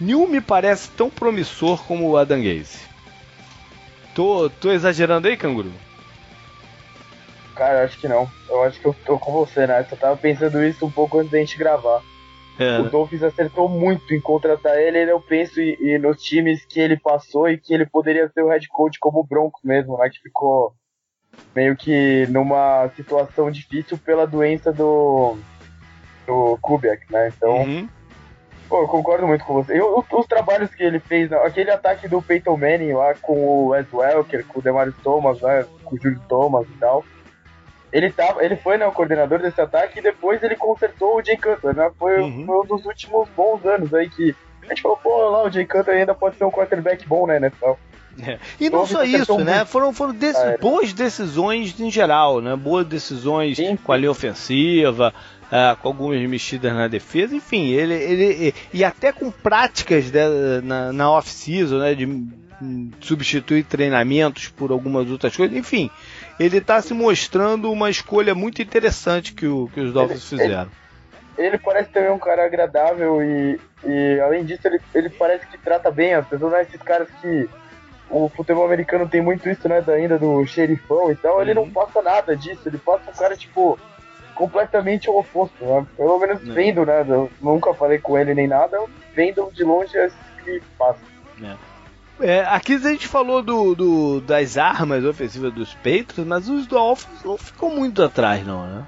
nenhum 0.00 0.26
me 0.26 0.40
parece 0.40 0.88
tão 0.92 1.10
promissor 1.10 1.84
como 1.84 2.08
o 2.08 2.16
Adam 2.16 2.42
Gaze. 2.42 2.78
Tô, 4.14 4.48
tô 4.48 4.72
exagerando 4.72 5.28
aí, 5.28 5.36
canguru? 5.36 5.70
Cara, 7.58 7.82
acho 7.82 7.98
que 7.98 8.06
não. 8.06 8.30
Eu 8.48 8.62
acho 8.62 8.80
que 8.80 8.86
eu 8.86 8.94
tô 9.04 9.18
com 9.18 9.32
você, 9.32 9.66
né? 9.66 9.84
Eu 9.90 9.96
tava 9.96 10.16
pensando 10.16 10.62
isso 10.62 10.86
um 10.86 10.90
pouco 10.90 11.18
antes 11.18 11.32
da 11.32 11.38
gente 11.38 11.58
gravar. 11.58 12.00
É. 12.56 12.78
O 12.78 12.84
Dolphins 12.84 13.24
acertou 13.24 13.68
muito 13.68 14.14
em 14.14 14.20
contratar 14.20 14.78
ele, 14.78 15.10
eu 15.10 15.20
penso 15.20 15.60
e, 15.60 15.76
e, 15.80 15.98
nos 15.98 16.22
times 16.22 16.64
que 16.64 16.78
ele 16.78 16.96
passou 16.96 17.48
e 17.48 17.58
que 17.58 17.74
ele 17.74 17.84
poderia 17.84 18.28
ser 18.28 18.42
o 18.42 18.48
head 18.48 18.66
coach 18.68 18.98
como 19.00 19.20
o 19.20 19.24
Broncos 19.24 19.60
mesmo, 19.64 19.98
né? 19.98 20.08
Que 20.08 20.20
ficou 20.20 20.72
meio 21.54 21.76
que 21.76 22.28
numa 22.28 22.88
situação 22.94 23.50
difícil 23.50 23.98
pela 23.98 24.24
doença 24.24 24.72
do, 24.72 25.36
do 26.28 26.58
Kubiak, 26.62 27.12
né? 27.12 27.32
Então, 27.36 27.56
uhum. 27.56 27.88
pô, 28.68 28.82
eu 28.82 28.88
concordo 28.88 29.26
muito 29.26 29.44
com 29.44 29.54
você. 29.54 29.80
Eu, 29.80 30.04
os 30.12 30.26
trabalhos 30.26 30.72
que 30.72 30.82
ele 30.84 31.00
fez, 31.00 31.32
aquele 31.32 31.72
ataque 31.72 32.06
do 32.06 32.22
Peyton 32.22 32.56
Manning 32.56 32.92
lá 32.92 33.14
com 33.14 33.36
o 33.36 33.68
Wes 33.70 33.92
Welker, 33.92 34.46
com 34.46 34.60
o 34.60 34.62
Demarius 34.62 34.96
Thomas, 35.02 35.40
né? 35.40 35.66
Com 35.82 35.96
o 35.96 35.98
Júlio 36.00 36.20
Thomas 36.28 36.64
e 36.68 36.78
tal 36.78 37.04
ele, 37.92 38.10
tava, 38.10 38.44
ele 38.44 38.56
foi 38.56 38.76
né, 38.76 38.86
o 38.86 38.92
coordenador 38.92 39.38
desse 39.38 39.60
ataque 39.60 39.98
e 39.98 40.02
depois 40.02 40.42
ele 40.42 40.56
consertou 40.56 41.16
o 41.16 41.24
Jay 41.24 41.36
Cutler, 41.36 41.74
né? 41.74 41.90
Foi, 41.98 42.20
uhum. 42.20 42.44
foi 42.46 42.60
um 42.60 42.64
dos 42.64 42.84
últimos 42.86 43.28
bons 43.30 43.64
anos 43.64 43.92
aí 43.94 44.08
que 44.08 44.34
a 44.62 44.66
gente 44.66 44.82
falou, 44.82 44.98
pô, 44.98 45.30
lá 45.30 45.44
o 45.44 45.50
Jay 45.50 45.66
Cutler 45.66 45.96
ainda 45.96 46.14
pode 46.14 46.36
ser 46.36 46.44
um 46.44 46.50
quarterback 46.50 47.06
bom, 47.06 47.26
né, 47.26 47.36
NFL. 47.36 47.72
É. 48.20 48.38
E 48.60 48.68
não 48.68 48.84
só 48.84 49.04
isso, 49.04 49.38
né? 49.38 49.64
Foram, 49.64 49.92
foram 49.92 50.12
dec 50.12 50.36
ah, 50.36 50.50
é. 50.50 50.58
boas 50.58 50.92
decisões 50.92 51.78
em 51.78 51.90
geral, 51.90 52.40
né? 52.40 52.56
Boas 52.56 52.86
decisões 52.86 53.56
sim, 53.56 53.68
sim. 53.68 53.76
com 53.76 53.92
a 53.92 53.96
linha 53.96 54.10
ofensiva, 54.10 55.14
uh, 55.44 55.76
com 55.80 55.88
algumas 55.88 56.20
mexidas 56.28 56.72
na 56.72 56.88
defesa, 56.88 57.34
enfim, 57.36 57.70
ele, 57.70 57.94
ele 57.94 58.48
e, 58.48 58.78
e 58.78 58.84
até 58.84 59.12
com 59.12 59.30
práticas 59.30 60.10
de, 60.10 60.18
na, 60.64 60.92
na 60.92 61.10
off-season, 61.10 61.78
né? 61.78 61.94
De 61.94 62.06
substituir 63.00 63.64
treinamentos 63.64 64.48
por 64.48 64.72
algumas 64.72 65.08
outras 65.08 65.36
coisas. 65.36 65.56
Enfim, 65.56 65.90
ele 66.38 66.58
está 66.58 66.80
se 66.80 66.94
mostrando 66.94 67.70
uma 67.70 67.90
escolha 67.90 68.34
muito 68.34 68.62
interessante 68.62 69.32
que, 69.32 69.46
o, 69.46 69.68
que 69.72 69.80
os 69.80 69.92
Dolphins 69.92 70.32
ele, 70.32 70.42
fizeram. 70.42 70.70
Ele, 71.36 71.48
ele, 71.48 71.58
parece 71.58 71.90
também 71.90 72.10
um 72.10 72.18
cara 72.18 72.44
agradável 72.44 73.22
e, 73.22 73.60
e 73.84 74.20
além 74.20 74.44
disso, 74.44 74.66
ele, 74.66 74.80
ele 74.94 75.10
parece 75.10 75.46
que 75.46 75.58
trata 75.58 75.90
bem 75.90 76.14
as 76.14 76.26
pessoas, 76.26 76.52
né? 76.52 76.62
esses 76.62 76.82
caras 76.82 77.08
que 77.20 77.48
o 78.10 78.28
futebol 78.28 78.64
americano 78.64 79.08
tem 79.08 79.20
muito 79.20 79.48
isso, 79.48 79.68
né? 79.68 79.84
Ainda 79.86 80.18
do 80.18 80.44
xerifão 80.46 81.10
e 81.10 81.16
tal. 81.16 81.36
Uhum. 81.36 81.42
Ele 81.42 81.54
não 81.54 81.62
uhum. 81.64 81.70
passa 81.70 82.00
nada 82.02 82.36
disso. 82.36 82.62
Ele 82.66 82.78
passa 82.78 83.10
um 83.10 83.14
cara, 83.14 83.36
tipo, 83.36 83.78
completamente 84.34 85.10
o 85.10 85.18
oposto. 85.18 85.62
Né? 85.64 85.86
Pelo 85.96 86.18
menos 86.18 86.40
é. 86.48 86.52
vendo, 86.52 86.86
né? 86.86 87.04
Eu 87.06 87.30
nunca 87.40 87.74
falei 87.74 87.98
com 87.98 88.18
ele 88.18 88.34
nem 88.34 88.46
nada. 88.46 88.78
Vendo 89.14 89.50
de 89.52 89.62
longe 89.62 89.96
é 89.96 90.10
que 90.42 90.62
passa. 90.78 91.00
É. 91.42 91.54
É, 92.20 92.40
aqui 92.40 92.74
a 92.74 92.78
gente 92.78 93.06
falou 93.06 93.42
do, 93.42 93.74
do, 93.74 94.20
das 94.20 94.56
armas 94.56 95.04
ofensivas 95.04 95.52
dos 95.52 95.72
Patriots, 95.74 96.24
mas 96.26 96.48
os 96.48 96.66
Dolphins 96.66 97.22
não 97.24 97.36
ficam 97.36 97.74
muito 97.74 98.02
atrás, 98.02 98.44
não, 98.46 98.66
né? 98.66 98.84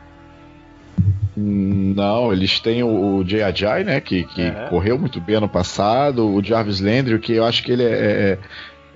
Não, 1.36 2.32
eles 2.32 2.58
têm 2.58 2.82
o, 2.82 3.24
Jay 3.26 3.42
Ajay, 3.42 3.84
né? 3.84 4.00
Que, 4.00 4.24
que 4.24 4.42
é. 4.42 4.66
correu 4.68 4.98
muito 4.98 5.20
bem 5.20 5.36
ano 5.36 5.48
passado, 5.48 6.28
o 6.28 6.42
Jarvis 6.42 6.80
Landry, 6.80 7.18
que 7.18 7.32
eu 7.32 7.44
acho 7.44 7.62
que 7.62 7.72
ele 7.72 7.84
é, 7.84 7.88
é 8.32 8.38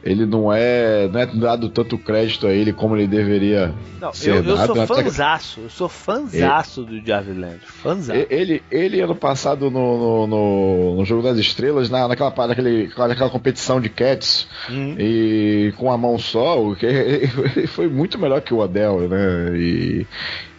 ele 0.05 0.27
não 0.27 0.53
é, 0.53 1.09
não 1.09 1.19
é 1.19 1.27
dado 1.27 1.71
tanto 1.71 1.97
crédito 1.97 2.47
a 2.47 2.53
ele 2.53 2.75
como 2.75 2.95
ele 2.95 3.07
deveria 3.07 3.75
não, 3.99 4.13
ser 4.13 4.31
eu, 4.31 4.37
eu 4.37 4.57
dado. 4.57 4.67
Sou 4.67 4.77
né? 4.77 4.87
fanzaço, 4.87 5.61
eu 5.61 5.71
sou 5.71 5.89
fanzaço 5.89 6.83
ele, 6.83 7.01
do 7.01 7.07
Jarvis 7.07 7.37
Landry. 7.37 7.61
Fanzaço. 7.65 8.27
Ele, 8.29 8.63
ele, 8.71 9.01
ano 9.01 9.15
passado, 9.15 9.71
no, 9.71 9.99
no, 9.99 10.27
no, 10.27 10.97
no 10.97 11.05
Jogo 11.07 11.23
das 11.23 11.39
Estrelas, 11.39 11.89
na, 11.89 12.07
naquela, 12.07 12.47
naquele, 12.47 12.89
naquela 12.95 13.31
competição 13.31 13.81
de 13.81 13.89
Cats, 13.89 14.47
uhum. 14.69 14.95
e 14.99 15.73
com 15.79 15.91
a 15.91 15.97
mão 15.97 16.19
só, 16.19 16.75
que 16.75 16.85
ele 17.57 17.67
foi 17.67 17.89
muito 17.89 18.19
melhor 18.19 18.43
que 18.43 18.53
o 18.53 18.63
Adel, 18.63 19.09
né? 19.09 19.57
E, 19.57 20.07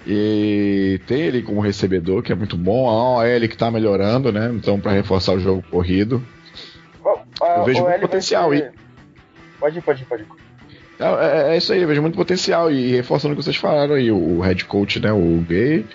e 0.07 0.99
tem 1.05 1.22
ele 1.22 1.43
como 1.43 1.61
recebedor, 1.61 2.23
que 2.23 2.31
é 2.31 2.35
muito 2.35 2.57
bom. 2.57 2.89
A 2.89 3.19
OL 3.19 3.47
que 3.47 3.57
tá 3.57 3.69
melhorando, 3.69 4.31
né? 4.31 4.51
Então, 4.55 4.80
para 4.80 4.91
reforçar 4.91 5.34
o 5.34 5.39
jogo 5.39 5.63
corrido. 5.69 6.23
eu 7.41 7.63
vejo 7.63 7.84
muito 7.84 7.99
potencial. 7.99 8.49
Ser... 8.49 8.73
E, 8.81 8.85
Pode 9.60 9.80
ir, 9.80 9.82
pode 9.82 10.02
ir, 10.03 10.06
pode 10.06 10.23
ir. 10.23 10.27
É, 10.99 11.53
é, 11.53 11.57
isso 11.57 11.73
aí, 11.73 11.82
eu 11.82 11.88
vejo 11.88 12.02
muito 12.02 12.15
potencial. 12.15 12.72
E 12.72 12.95
reforçando 12.95 13.34
o 13.34 13.38
que 13.38 13.44
vocês 13.44 13.56
falaram 13.56 13.95
aí, 13.95 14.11
o 14.11 14.40
head 14.40 14.65
coach, 14.65 14.99
né? 14.99 15.11
O 15.11 15.44
Gay, 15.48 15.86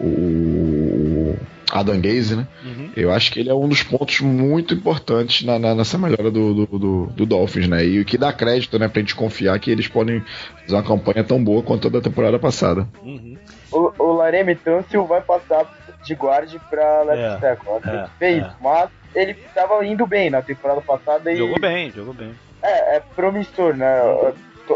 o 0.00 1.36
Adam 1.72 2.00
Gaze, 2.00 2.36
né? 2.36 2.46
Uhum. 2.64 2.90
Eu 2.96 3.12
acho 3.12 3.32
que 3.32 3.40
ele 3.40 3.50
é 3.50 3.54
um 3.54 3.68
dos 3.68 3.82
pontos 3.82 4.20
muito 4.20 4.74
importantes 4.74 5.44
na, 5.44 5.58
na, 5.58 5.74
nessa 5.74 5.98
melhora 5.98 6.30
do, 6.30 6.54
do, 6.54 6.78
do, 6.78 7.06
do, 7.06 7.26
Dolphins, 7.26 7.68
né? 7.68 7.84
E 7.84 8.00
o 8.00 8.04
que 8.04 8.18
dá 8.18 8.32
crédito, 8.32 8.78
né, 8.78 8.86
pra 8.86 9.00
gente 9.00 9.14
confiar 9.14 9.58
que 9.58 9.70
eles 9.70 9.88
podem 9.88 10.22
fazer 10.62 10.76
uma 10.76 10.82
campanha 10.82 11.24
tão 11.24 11.42
boa 11.42 11.62
quanto 11.62 11.88
a 11.88 11.90
da 11.90 12.00
temporada 12.00 12.38
passada. 12.38 12.86
Uhum. 13.02 13.36
O, 13.72 13.92
o 13.98 14.12
Laremy 14.12 14.54
Tunsil 14.54 15.04
vai 15.06 15.20
passar 15.20 15.66
de 16.04 16.14
guard 16.14 16.54
pra 16.70 17.02
left 17.02 17.24
é, 17.24 17.36
tackle. 17.38 17.72
É, 17.84 18.06
fez, 18.18 18.44
é. 18.44 18.50
mas 18.60 18.90
ele 19.14 19.32
estava 19.32 19.84
indo 19.84 20.06
bem 20.06 20.30
na 20.30 20.42
temporada 20.42 20.80
passada 20.80 21.32
e. 21.32 21.36
Jogou 21.36 21.58
bem, 21.58 21.90
jogou 21.90 22.14
bem. 22.14 22.34
É, 22.64 22.96
é 22.96 23.00
promissor, 23.14 23.76
né? 23.76 24.00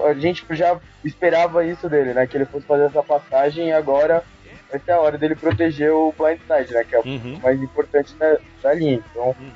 A 0.06 0.12
gente 0.12 0.44
já 0.50 0.78
esperava 1.02 1.64
isso 1.64 1.88
dele, 1.88 2.12
né? 2.12 2.26
Que 2.26 2.36
ele 2.36 2.44
fosse 2.44 2.66
fazer 2.66 2.84
essa 2.84 3.02
passagem 3.02 3.68
e 3.68 3.72
agora 3.72 4.22
vai 4.70 4.78
ser 4.78 4.92
a 4.92 5.00
hora 5.00 5.16
dele 5.16 5.34
proteger 5.34 5.90
o 5.90 6.12
blindside, 6.12 6.74
né? 6.74 6.84
Que 6.84 6.94
é 6.94 7.00
o 7.00 7.06
uhum. 7.06 7.40
mais 7.42 7.62
importante 7.62 8.14
da, 8.16 8.36
da 8.62 8.74
linha. 8.74 9.02
Então, 9.10 9.28
uhum. 9.28 9.50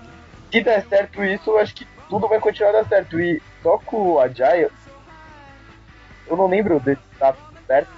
se 0.51 0.63
der 0.63 0.83
certo 0.87 1.23
isso, 1.23 1.51
eu 1.51 1.59
acho 1.59 1.75
que 1.75 1.87
tudo 2.09 2.27
vai 2.27 2.41
continuar 2.41 2.71
a 2.71 2.83
dar 2.83 2.89
certo. 2.89 3.21
E 3.21 3.43
só 3.63 3.77
com 3.79 4.13
o 4.13 4.21
Ajay, 4.21 4.69
eu 6.27 6.37
não 6.37 6.47
lembro 6.47 6.81
desse 6.81 7.03
status 7.15 7.43
certo, 7.67 7.93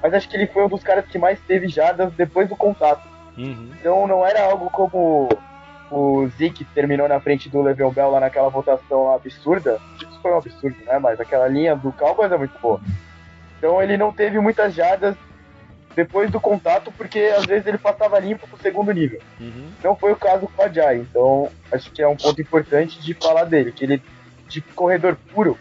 mas 0.00 0.14
acho 0.14 0.28
que 0.28 0.36
ele 0.36 0.46
foi 0.46 0.64
um 0.64 0.68
dos 0.68 0.84
caras 0.84 1.06
que 1.06 1.18
mais 1.18 1.40
teve 1.40 1.66
jardas 1.66 2.12
depois 2.12 2.48
do 2.48 2.56
contato. 2.56 3.08
Uhum. 3.36 3.72
Então 3.80 4.06
não 4.06 4.24
era 4.24 4.44
algo 4.44 4.70
como 4.70 5.28
o 5.92 6.28
Zeke 6.38 6.64
terminou 6.64 7.06
na 7.06 7.20
frente 7.20 7.48
do 7.50 7.60
Level 7.60 7.90
Bell 7.92 8.10
lá 8.10 8.20
naquela 8.20 8.48
votação 8.48 9.12
absurda. 9.12 9.78
Isso 9.96 10.20
foi 10.22 10.32
um 10.32 10.38
absurdo, 10.38 10.76
né? 10.86 10.98
Mas 10.98 11.20
aquela 11.20 11.46
linha 11.46 11.76
do 11.76 11.92
Cowboys 11.92 12.32
é 12.32 12.38
muito 12.38 12.58
boa. 12.58 12.80
Então 13.58 13.82
ele 13.82 13.96
não 13.96 14.10
teve 14.10 14.40
muitas 14.40 14.74
jardas 14.74 15.14
depois 15.94 16.30
do 16.30 16.40
contato, 16.40 16.90
porque 16.96 17.20
às 17.36 17.44
vezes 17.44 17.66
ele 17.66 17.76
passava 17.76 18.18
limpo 18.18 18.48
pro 18.48 18.58
segundo 18.58 18.90
nível. 18.90 19.20
Uhum. 19.38 19.70
Não 19.84 19.94
foi 19.94 20.12
o 20.12 20.16
caso 20.16 20.48
com 20.48 20.62
o 20.62 20.64
Ajay, 20.64 21.00
então 21.00 21.50
acho 21.70 21.90
que 21.92 22.02
é 22.02 22.08
um 22.08 22.16
ponto 22.16 22.40
importante 22.40 22.98
de 23.00 23.12
falar 23.12 23.44
dele, 23.44 23.70
que 23.70 23.84
ele 23.84 24.02
de 24.48 24.60
corredor 24.60 25.16
puro. 25.34 25.58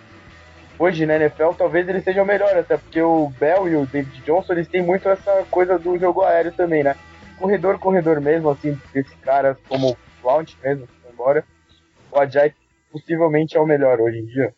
Hoje 0.80 1.06
na 1.06 1.16
NFL 1.16 1.52
talvez 1.58 1.88
ele 1.88 2.02
seja 2.02 2.24
o 2.24 2.26
melhor, 2.26 2.58
até 2.58 2.78
porque 2.78 3.02
o 3.02 3.32
Bell 3.38 3.68
e 3.68 3.76
o 3.76 3.86
David 3.86 4.22
Johnson 4.22 4.54
eles 4.54 4.68
têm 4.70 4.82
muito 4.82 5.08
essa 5.10 5.46
coisa 5.52 5.78
do 5.78 5.98
jogo 6.00 6.24
aéreo 6.24 6.54
também, 6.54 6.84
né? 6.84 6.96
Corredor, 7.38 7.78
corredor 7.78 8.22
mesmo, 8.22 8.50
assim, 8.50 8.80
esses 8.96 9.14
caras 9.22 9.58
como 9.68 9.98
Blount 10.22 10.54
mesmo, 10.64 10.88
embora. 11.12 11.46
O 12.12 12.20
Ajay 12.20 12.54
possivelmente 12.92 13.56
é 13.56 13.60
o 13.60 13.66
melhor 13.66 14.00
hoje 14.00 14.20
em 14.20 14.26
dia. 14.26 14.54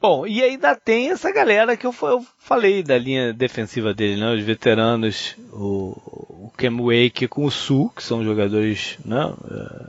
Bom, 0.00 0.26
e 0.26 0.42
ainda 0.42 0.74
tem 0.74 1.10
essa 1.10 1.32
galera 1.32 1.76
que 1.76 1.86
eu, 1.86 1.94
eu 2.02 2.26
falei 2.36 2.82
da 2.82 2.98
linha 2.98 3.32
defensiva 3.32 3.94
dele, 3.94 4.20
né? 4.20 4.34
Os 4.34 4.42
veteranos, 4.42 5.36
o, 5.52 6.46
o 6.46 6.52
Cam 6.56 6.76
Wake 6.78 7.28
com 7.28 7.44
o 7.44 7.50
Sul, 7.50 7.88
que 7.94 8.02
são 8.02 8.24
jogadores 8.24 8.98
né, 9.04 9.32
é, 9.48 9.86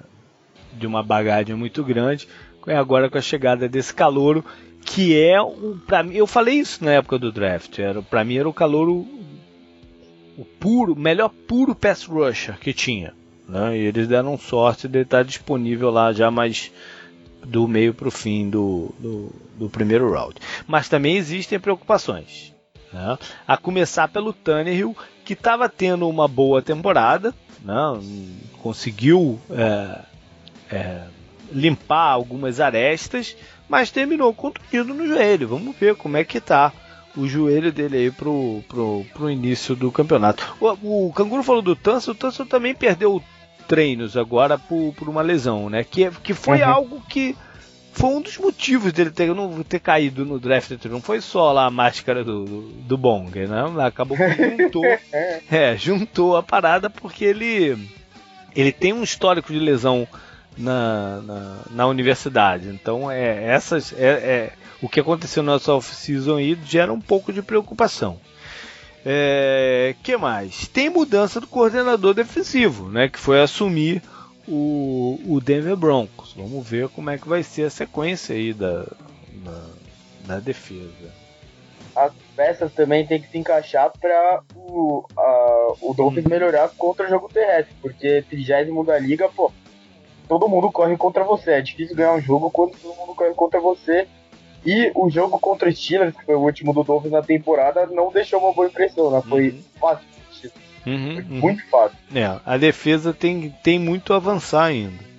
de 0.74 0.86
uma 0.86 1.02
bagagem 1.02 1.56
muito 1.56 1.84
grande. 1.84 2.28
Agora 2.68 3.10
com 3.10 3.18
a 3.18 3.22
chegada 3.22 3.68
desse 3.68 3.92
calouro, 3.92 4.46
que 4.86 5.20
é 5.20 5.42
o 5.42 5.80
para 5.88 6.04
mim, 6.04 6.16
eu 6.16 6.28
falei 6.28 6.60
isso 6.60 6.86
na 6.86 6.92
época 6.92 7.18
do 7.18 7.32
draft, 7.32 7.80
era 7.80 8.02
para 8.02 8.24
mim 8.24 8.38
era 8.38 8.48
o 8.48 8.54
calouro 8.54 9.08
o 10.38 10.46
puro, 10.46 10.96
melhor 10.96 11.30
puro 11.30 11.74
pass 11.74 12.06
rusher 12.06 12.58
que 12.60 12.72
tinha. 12.72 13.14
Né? 13.48 13.78
E 13.78 13.82
eles 13.82 14.08
deram 14.08 14.38
sorte 14.38 14.88
de 14.88 15.02
estar 15.02 15.24
disponível 15.24 15.90
lá 15.90 16.14
já 16.14 16.32
mais 16.32 16.72
do 17.46 17.68
meio 17.68 17.94
para 17.94 18.08
o 18.08 18.12
fim 18.12 18.50
do, 18.50 18.94
do, 19.00 19.36
do, 19.58 19.70
primeiro 19.70 20.12
round. 20.12 20.36
Mas 20.66 20.88
também 20.88 21.18
existem 21.18 21.60
preocupações. 21.60 22.54
Né? 22.92 23.18
A 23.48 23.58
começar 23.58 24.08
pelo 24.08 24.34
Tannehill, 24.34 24.96
que 25.26 25.34
estava 25.34 25.68
tendo 25.68 26.08
uma 26.08 26.28
boa 26.28 26.62
temporada, 26.62 27.34
né? 27.64 28.00
conseguiu 28.62 29.40
é, 29.52 30.00
é, 30.72 31.04
limpar 31.52 32.12
algumas 32.12 32.60
arestas, 32.60 33.36
mas 33.68 33.92
terminou 33.92 34.34
contundido 34.34 34.94
no 34.94 35.08
joelho. 35.08 35.48
Vamos 35.48 35.76
ver 35.76 35.96
como 35.96 36.18
é 36.18 36.24
que 36.24 36.38
está 36.38 36.72
o 37.16 37.28
joelho 37.28 37.72
dele 37.72 37.98
aí 37.98 38.12
pro, 38.12 38.64
pro, 38.68 39.06
pro 39.14 39.30
início 39.30 39.76
do 39.76 39.92
campeonato. 39.92 40.56
O, 40.60 41.08
o 41.08 41.14
Canguru 41.14 41.44
falou 41.44 41.62
do 41.62 41.76
Tanso, 41.76 42.12
o 42.12 42.16
Tanso 42.16 42.46
também 42.46 42.74
perdeu 42.74 43.22
treinos 43.68 44.16
agora 44.16 44.58
por, 44.58 44.94
por 44.94 45.10
uma 45.10 45.22
lesão, 45.22 45.70
né? 45.70 45.84
Que, 45.84 46.10
que 46.12 46.34
foi 46.34 46.62
uhum. 46.62 46.70
algo 46.70 47.02
que 47.08 47.36
foi 47.94 48.10
um 48.10 48.22
dos 48.22 48.38
motivos 48.38 48.92
dele 48.92 49.12
ter, 49.12 49.34
não 49.34 49.62
ter 49.64 49.80
caído 49.80 50.26
no 50.26 50.40
draft 50.40 50.72
Não 50.86 51.00
foi 51.00 51.22
só 51.22 51.52
lá 51.52 51.68
a 51.68 51.72
máscara 51.72 52.24
do, 52.24 52.44
do, 52.44 52.62
do 52.62 52.98
Bong, 52.98 53.32
né? 53.48 53.86
Acabou 53.86 54.18
que 54.18 54.58
juntou, 54.58 54.84
é, 55.52 55.78
juntou 55.78 56.36
a 56.36 56.44
parada 56.44 56.90
porque 56.90 57.24
ele, 57.24 57.78
ele 58.56 58.72
tem 58.72 58.94
um 58.94 59.04
histórico 59.04 59.54
de 59.54 59.60
lesão 59.60 60.08
na, 60.58 61.22
na, 61.22 61.58
na 61.70 61.88
universidade. 61.88 62.68
Então, 62.68 63.10
é, 63.10 63.46
essas, 63.46 63.94
é, 63.94 64.06
é, 64.08 64.54
o 64.82 64.90
que 64.90 65.00
aconteceu 65.00 65.44
na 65.44 65.54
nossa 65.54 65.74
off-season 65.74 66.38
aí 66.38 66.58
gera 66.66 66.92
um 66.92 67.02
pouco 67.02 67.32
de 67.32 67.44
preocupação. 67.44 68.20
É, 69.06 69.96
que 70.02 70.16
mais? 70.16 70.68
Tem 70.68 70.90
mudança 70.90 71.40
do 71.40 71.48
coordenador 71.48 72.14
defensivo, 72.14 72.90
né? 72.90 73.10
Que 73.10 73.20
foi 73.20 73.42
assumir 73.42 74.02
o, 74.48 75.20
o 75.28 75.42
Denver 75.42 75.76
Broncos. 75.76 76.34
Vamos 76.34 76.68
ver 76.68 76.88
como 76.90 77.10
é 77.10 77.18
que 77.18 77.28
vai 77.28 77.44
ser 77.44 77.64
a 77.64 77.70
sequência 77.70 78.36
aí 78.36 78.54
da, 78.54 78.84
da, 79.44 79.66
da 80.26 80.40
defesa. 80.40 81.12
As 81.96 82.14
peças 82.36 82.74
também 82.74 83.06
tem 83.06 83.22
que 83.22 83.30
se 83.30 83.38
encaixar 83.38 83.92
para 84.00 84.42
o, 84.56 85.06
o 85.82 85.94
Dolphins 85.94 86.26
hum. 86.26 86.30
melhorar 86.30 86.70
contra 86.70 87.06
o 87.06 87.10
jogo 87.10 87.30
terrestre, 87.32 87.76
porque 87.82 88.24
trigésimo 88.28 88.84
da 88.84 88.98
liga, 88.98 89.30
pô, 89.30 89.52
todo 90.28 90.48
mundo 90.48 90.72
corre 90.72 90.98
contra 90.98 91.24
você. 91.24 91.52
É 91.52 91.62
difícil 91.62 91.96
ganhar 91.96 92.14
um 92.14 92.22
jogo 92.22 92.50
quando 92.50 92.78
todo 92.78 92.96
mundo 92.96 93.14
corre 93.14 93.34
contra 93.34 93.60
você 93.60 94.08
e 94.66 94.92
o 94.96 95.10
jogo 95.10 95.40
contra 95.40 95.70
o 95.70 95.76
Steelers, 95.76 96.16
que 96.16 96.26
foi 96.26 96.36
o 96.36 96.42
último 96.42 96.74
do 96.74 96.84
Dolphins 96.84 97.12
na 97.12 97.22
temporada, 97.22 97.86
não 97.88 98.12
deixou 98.12 98.40
uma 98.40 98.54
boa 98.54 98.68
impressão, 98.68 99.12
né? 99.12 99.22
Foi 99.28 99.50
uhum. 99.50 99.64
fácil. 99.80 100.08
Uhum, 100.86 101.14
foi 101.14 101.24
uhum. 101.24 101.42
muito 101.42 101.70
fácil. 101.70 101.98
É, 102.14 102.40
a 102.46 102.58
defesa 102.58 103.14
tem, 103.14 103.54
tem 103.64 103.80
muito 103.80 104.14
a 104.14 104.18
avançar 104.18 104.66
ainda. 104.66 105.14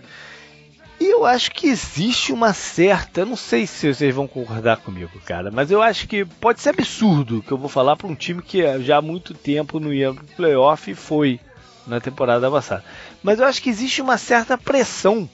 E 1.01 1.11
eu 1.11 1.27
acho 1.27 1.51
que 1.51 1.67
existe 1.67 2.33
uma 2.33 2.53
certa. 2.53 3.21
Eu 3.21 3.27
não 3.27 3.37
sei 3.37 3.67
se 3.67 3.93
vocês 3.93 4.15
vão 4.15 4.27
concordar 4.27 4.79
comigo, 4.79 5.21
cara, 5.25 5.51
mas 5.51 5.71
eu 5.71 5.83
acho 5.83 6.07
que 6.07 6.25
pode 6.25 6.61
ser 6.61 6.71
absurdo 6.71 7.43
que 7.43 7.53
eu 7.53 7.59
vou 7.59 7.69
falar 7.69 7.97
para 7.97 8.07
um 8.07 8.15
time 8.15 8.41
que 8.41 8.63
já 8.81 8.99
há 8.99 9.03
muito 9.03 9.35
tempo 9.35 9.81
não 9.81 9.93
ia 9.93 10.15
pro 10.15 10.25
playoff 10.25 10.91
e 10.91 10.95
foi 10.95 11.41
na 11.87 12.01
temporada 12.01 12.51
passada. 12.51 12.85
Mas 13.23 13.39
eu 13.39 13.47
acho 13.47 13.61
que 13.61 13.69
existe 13.69 14.01
uma 14.01 14.17
certa 14.17 14.57
pressão 14.57 15.29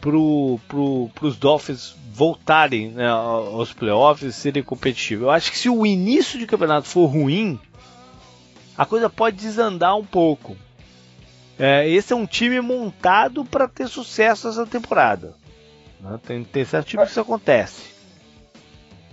pro, 0.00 0.60
pro, 0.68 1.10
pros 1.14 1.36
Dolphins 1.36 1.94
voltarem 2.12 2.88
né, 2.90 3.08
aos 3.08 3.72
playoffs 3.72 4.28
e 4.28 4.32
serem 4.32 4.62
competitivos. 4.62 5.24
Eu 5.24 5.30
acho 5.30 5.50
que 5.50 5.58
se 5.58 5.68
o 5.68 5.86
início 5.86 6.38
de 6.38 6.46
campeonato 6.46 6.88
for 6.88 7.06
ruim, 7.06 7.60
a 8.76 8.84
coisa 8.84 9.08
pode 9.08 9.36
desandar 9.36 9.96
um 9.96 10.04
pouco. 10.04 10.56
É, 11.58 11.88
esse 11.88 12.12
é 12.12 12.16
um 12.16 12.26
time 12.26 12.60
montado 12.60 13.44
para 13.44 13.66
ter 13.66 13.88
sucesso 13.88 14.48
essa 14.48 14.66
temporada. 14.66 15.34
Né? 16.00 16.18
Tem, 16.24 16.44
tem 16.44 16.64
certo 16.64 16.96
que 16.96 17.02
isso 17.02 17.20
acontece. 17.20 17.98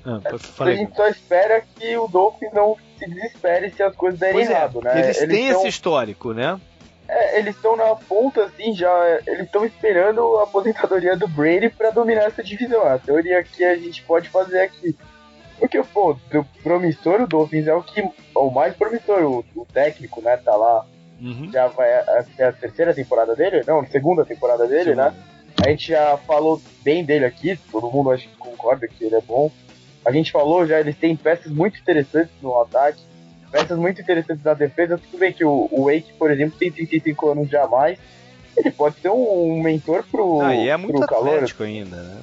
Ah, 0.06 0.22
a 0.60 0.72
gente 0.72 0.96
só 0.96 1.08
espera 1.08 1.64
que 1.76 1.98
o 1.98 2.08
Dolphins 2.08 2.54
não 2.54 2.78
se 3.00 3.10
desespere 3.10 3.72
se 3.72 3.82
as 3.82 3.96
coisas 3.96 4.20
derem 4.20 4.36
pois 4.36 4.50
é, 4.50 4.52
errado, 4.52 4.82
né? 4.84 5.04
Eles, 5.04 5.18
eles 5.20 5.36
têm 5.36 5.48
esse 5.48 5.68
histórico, 5.68 6.32
né? 6.32 6.60
É, 7.08 7.40
eles 7.40 7.56
estão 7.56 7.76
na 7.76 7.96
ponta, 7.96 8.46
assim, 8.46 8.74
já. 8.74 9.22
Eles 9.28 9.46
estão 9.46 9.66
esperando 9.66 10.38
a 10.38 10.44
aposentadoria 10.44 11.16
do 11.16 11.28
Brady 11.28 11.70
para 11.70 11.92
dominar 11.92 12.24
essa 12.24 12.44
divisão. 12.44 12.86
A 12.86 12.98
teoria 12.98 13.44
que 13.44 13.64
a 13.64 13.76
gente 13.78 14.02
pode 14.04 14.30
fazer 14.30 14.62
aqui. 14.62 14.96
Porque, 15.60 15.82
pô, 15.84 16.12
o 16.12 16.46
promissor 16.64 17.22
o 17.22 17.28
Dolphins 17.28 17.68
é 17.68 17.74
o 17.74 17.84
que. 17.84 18.04
O 18.36 18.50
mais 18.50 18.76
promissor, 18.76 19.22
o, 19.24 19.46
o 19.56 19.66
técnico, 19.66 20.22
né? 20.22 20.36
Tá 20.38 20.56
lá. 20.56 20.86
Uhum. 21.22 21.50
Já 21.52 21.68
vai. 21.68 21.90
é 21.90 22.44
a 22.44 22.52
terceira 22.52 22.94
temporada 22.94 23.36
dele? 23.36 23.64
Não, 23.66 23.86
segunda 23.88 24.26
temporada 24.26 24.68
dele, 24.68 24.96
né? 24.96 25.14
A 25.64 25.70
gente 25.70 25.90
já 25.90 26.18
falou 26.18 26.62
bem 26.84 27.06
dele 27.06 27.26
aqui, 27.26 27.58
todo 27.72 27.90
mundo 27.90 28.12
acho 28.12 28.28
que 28.28 28.36
concorda 28.36 28.88
que 28.88 29.06
ele 29.06 29.16
é 29.16 29.22
bom. 29.22 29.50
A 30.04 30.12
gente 30.12 30.32
falou 30.32 30.68
já, 30.68 30.80
eles 30.80 30.98
têm 30.98 31.16
peças 31.16 31.52
muito 31.52 31.80
interessantes 31.80 32.34
no 32.42 32.60
ataque 32.60 33.02
peças 33.56 33.78
muito 33.78 34.02
interessantes 34.02 34.44
na 34.44 34.54
defesa. 34.54 34.98
Tudo 34.98 35.18
bem 35.18 35.32
que 35.32 35.46
o, 35.46 35.70
o 35.72 35.86
Wake, 35.86 36.12
por 36.20 36.30
exemplo, 36.30 36.58
tem 36.60 36.70
35 36.70 37.30
anos 37.30 37.50
jamais. 37.50 37.98
Ele 38.58 38.72
pode 38.72 39.00
ser 39.00 39.10
um, 39.10 39.54
um 39.54 39.62
mentor 39.62 40.04
pro, 40.12 40.42
ah, 40.42 40.54
e 40.54 40.68
é 40.68 40.78
muito 40.78 40.98
pro 40.98 41.08
calor. 41.08 41.46
ainda, 41.60 41.96
né? 41.96 42.22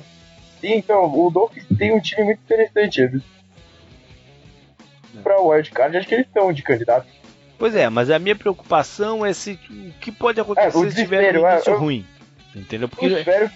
Sim, 0.61 0.75
então, 0.75 1.05
o 1.05 1.31
Dolphins 1.31 1.67
tem 1.77 1.95
um 1.95 2.01
time 2.01 2.25
muito 2.25 2.41
interessante. 2.45 3.01
Eles, 3.01 3.23
é. 5.17 5.21
Pra 5.23 5.41
wildcard, 5.41 5.97
acho 5.97 6.07
que 6.07 6.15
eles 6.15 6.27
estão 6.27 6.53
de 6.53 6.63
candidato. 6.63 7.07
Pois 7.59 7.75
é, 7.75 7.89
mas 7.89 8.11
a 8.11 8.19
minha 8.19 8.37
preocupação 8.37 9.25
é 9.25 9.33
se 9.33 9.59
o 9.71 9.93
que 10.01 10.11
pode 10.11 10.41
acontecer 10.41 10.87
é, 10.87 10.91
se 10.91 10.97
tiver 10.97 11.39
um 11.39 11.49
início 11.49 11.73
é, 11.73 11.77
ruim. 11.77 12.07
Entendeu? 12.55 12.89
Porque 12.89 13.07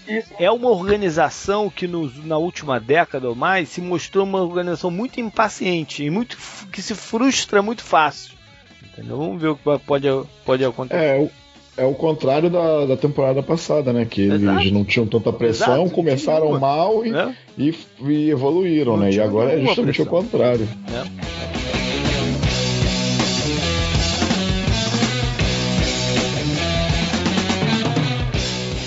isso... 0.09 0.33
é 0.39 0.51
uma 0.51 0.71
organização 0.71 1.69
que 1.69 1.87
nos, 1.87 2.25
na 2.25 2.39
última 2.39 2.81
década 2.81 3.29
ou 3.29 3.35
mais 3.35 3.69
se 3.69 3.81
mostrou 3.81 4.25
uma 4.25 4.41
organização 4.41 4.91
muito 4.91 5.21
impaciente 5.21 6.03
e 6.03 6.11
muito 6.11 6.39
que 6.73 6.81
se 6.81 6.95
frustra 6.95 7.61
muito 7.61 7.85
fácil. 7.85 8.35
Entendeu? 8.83 9.19
Vamos 9.19 9.41
ver 9.41 9.49
o 9.49 9.57
que 9.57 9.79
pode, 9.81 10.09
pode 10.45 10.65
acontecer. 10.65 10.99
É, 10.99 11.31
é 11.77 11.85
o 11.85 11.95
contrário 11.95 12.49
da, 12.49 12.87
da 12.87 12.97
temporada 12.97 13.43
passada, 13.43 13.93
né? 13.93 14.07
Que 14.07 14.23
Exato. 14.23 14.61
eles 14.61 14.73
não 14.73 14.85
tinham 14.85 15.07
tanta 15.07 15.31
pressão, 15.31 15.83
Exato, 15.83 15.91
começaram 15.91 16.59
mal 16.59 17.05
e, 17.05 17.15
é. 17.15 17.35
e, 17.59 17.75
e, 18.01 18.31
evoluíram, 18.31 18.97
não 18.97 19.05
né? 19.05 19.13
E 19.13 19.21
agora 19.21 19.53
é 19.53 19.61
justamente 19.61 19.97
pressão. 19.97 20.07
o 20.07 20.09
contrário. 20.09 20.67
É. 20.89 21.86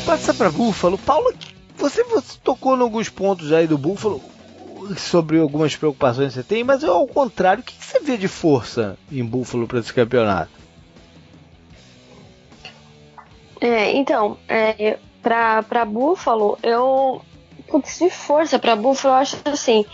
passa 0.09 0.33
para 0.33 0.49
Buffalo. 0.49 0.97
Paulo, 0.97 1.31
você, 1.77 2.03
você 2.03 2.35
tocou 2.43 2.75
em 2.75 2.81
alguns 2.81 3.09
pontos 3.09 3.53
aí 3.53 3.67
do 3.67 3.77
Buffalo 3.77 4.19
sobre 4.97 5.37
algumas 5.37 5.75
preocupações 5.75 6.29
que 6.29 6.33
você 6.33 6.43
tem, 6.43 6.63
mas 6.63 6.81
eu, 6.81 6.93
ao 6.93 7.05
contrário, 7.05 7.61
o 7.61 7.63
que, 7.63 7.75
você 7.75 7.99
vê 7.99 8.17
de 8.17 8.27
força 8.27 8.97
em 9.11 9.23
Buffalo 9.23 9.67
para 9.67 9.77
esse 9.77 9.93
campeonato? 9.93 10.49
É, 13.61 13.91
então, 13.91 14.35
é, 14.47 14.97
para 15.21 15.85
Buffalo, 15.85 16.57
eu. 16.63 17.21
De 17.77 18.09
força 18.09 18.57
para 18.57 18.75
Buffalo, 18.75 19.13
eu 19.13 19.17
acho 19.19 19.37
assim. 19.45 19.85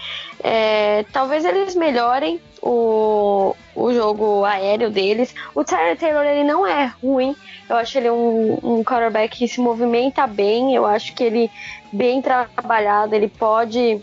É, 0.43 1.03
talvez 1.11 1.43
eles 1.43 1.76
melhorem 1.76 2.39
o, 2.61 3.56
o 3.76 3.93
jogo 3.93 4.43
aéreo 4.45 4.89
deles. 4.89 5.34
O 5.53 5.64
Tyler 5.64 5.97
Taylor 5.97 6.23
ele 6.23 6.43
não 6.43 6.65
é 6.65 6.93
ruim, 7.02 7.35
eu 7.69 7.76
acho 7.76 7.97
ele 7.97 8.10
um, 8.10 8.60
um 8.64 8.84
quarterback 8.84 9.38
que 9.38 9.47
se 9.47 9.60
movimenta 9.60 10.26
bem. 10.27 10.76
Eu 10.76 10.85
acho 10.85 11.14
que 11.14 11.23
ele, 11.23 11.52
bem 11.91 12.22
trabalhado, 12.22 13.15
ele 13.15 13.27
pode 13.27 14.02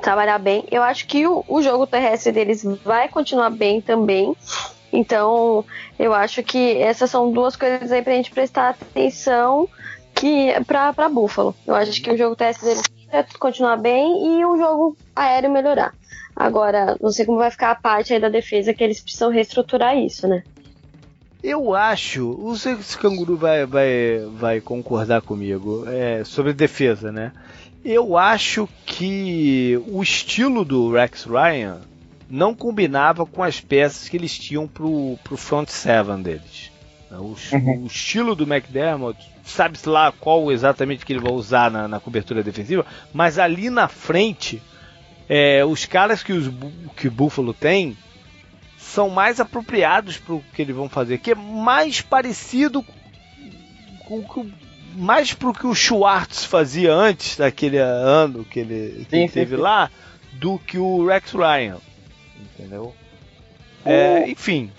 trabalhar 0.00 0.38
bem. 0.38 0.64
Eu 0.70 0.82
acho 0.82 1.06
que 1.06 1.26
o, 1.26 1.44
o 1.48 1.62
jogo 1.62 1.86
terrestre 1.86 2.32
deles 2.32 2.64
vai 2.84 3.08
continuar 3.08 3.50
bem 3.50 3.80
também. 3.80 4.34
Então, 4.92 5.64
eu 5.98 6.12
acho 6.12 6.42
que 6.42 6.76
essas 6.76 7.10
são 7.10 7.32
duas 7.32 7.56
coisas 7.56 7.90
aí 7.90 8.02
pra 8.02 8.12
gente 8.12 8.30
prestar 8.30 8.70
atenção 8.70 9.68
que 10.14 10.52
pra, 10.66 10.92
pra 10.92 11.08
Buffalo. 11.08 11.54
Eu 11.66 11.74
acho 11.74 12.00
que 12.02 12.10
o 12.10 12.16
jogo 12.16 12.36
terrestre 12.36 12.66
deles 12.66 12.82
vai 13.10 13.24
continuar 13.38 13.76
bem 13.76 14.38
e 14.38 14.44
o 14.44 14.56
jogo 14.56 14.96
aéreo 15.14 15.50
melhorar. 15.50 15.94
Agora, 16.34 16.96
não 17.00 17.10
sei 17.10 17.26
como 17.26 17.38
vai 17.38 17.50
ficar 17.50 17.70
a 17.70 17.74
parte 17.74 18.12
aí 18.12 18.20
da 18.20 18.28
defesa 18.28 18.72
que 18.72 18.82
eles 18.82 19.00
precisam 19.00 19.30
reestruturar 19.30 19.96
isso, 19.96 20.26
né? 20.26 20.42
Eu 21.42 21.74
acho, 21.74 22.38
não 22.40 22.54
sei 22.54 22.76
se 22.76 22.96
o 22.96 23.00
Canguru 23.00 23.36
vai, 23.36 23.66
vai, 23.66 24.20
vai 24.36 24.60
concordar 24.60 25.22
comigo, 25.22 25.84
é, 25.88 26.22
sobre 26.24 26.52
defesa, 26.52 27.10
né? 27.10 27.32
Eu 27.84 28.16
acho 28.16 28.68
que 28.86 29.82
o 29.88 30.00
estilo 30.00 30.64
do 30.64 30.92
Rex 30.92 31.24
Ryan 31.24 31.80
não 32.30 32.54
combinava 32.54 33.26
com 33.26 33.42
as 33.42 33.60
peças 33.60 34.08
que 34.08 34.16
eles 34.16 34.38
tinham 34.38 34.68
pro, 34.68 35.18
pro 35.24 35.36
front 35.36 35.68
seven 35.68 36.22
deles. 36.22 36.70
O, 37.10 37.34
uhum. 37.54 37.82
o 37.82 37.86
estilo 37.86 38.36
do 38.36 38.44
McDermott, 38.44 39.18
sabe-se 39.44 39.88
lá 39.88 40.12
qual 40.12 40.50
exatamente 40.52 41.04
que 41.04 41.12
ele 41.12 41.20
vai 41.20 41.32
usar 41.32 41.70
na, 41.70 41.88
na 41.88 42.00
cobertura 42.00 42.42
defensiva, 42.42 42.86
mas 43.12 43.38
ali 43.38 43.70
na 43.70 43.88
frente, 43.88 44.62
é, 45.28 45.64
os 45.64 45.84
caras 45.84 46.22
que, 46.22 46.32
os, 46.32 46.50
que 46.96 47.08
o 47.08 47.10
Buffalo 47.10 47.52
tem 47.52 47.96
são 48.78 49.08
mais 49.08 49.40
apropriados 49.40 50.18
para 50.18 50.34
o 50.34 50.44
que 50.54 50.62
eles 50.62 50.74
vão 50.74 50.88
fazer, 50.88 51.18
que 51.18 51.30
é 51.30 51.34
mais 51.34 52.00
parecido 52.00 52.84
com 54.04 54.18
o 54.18 54.52
mais 54.94 55.32
para 55.32 55.48
o 55.48 55.54
que 55.54 55.66
o 55.66 55.74
Schwartz 55.74 56.44
fazia 56.44 56.92
antes 56.92 57.38
daquele 57.38 57.78
ano 57.78 58.44
que 58.44 58.60
ele, 58.60 59.06
que 59.08 59.20
sim, 59.20 59.28
teve 59.28 59.56
sim. 59.56 59.62
lá 59.62 59.90
do 60.34 60.58
que 60.58 60.76
o 60.76 61.06
Rex 61.06 61.32
Ryan, 61.32 61.78
entendeu? 62.38 62.94
O... 63.84 63.88
É, 63.88 64.28
enfim. 64.28 64.70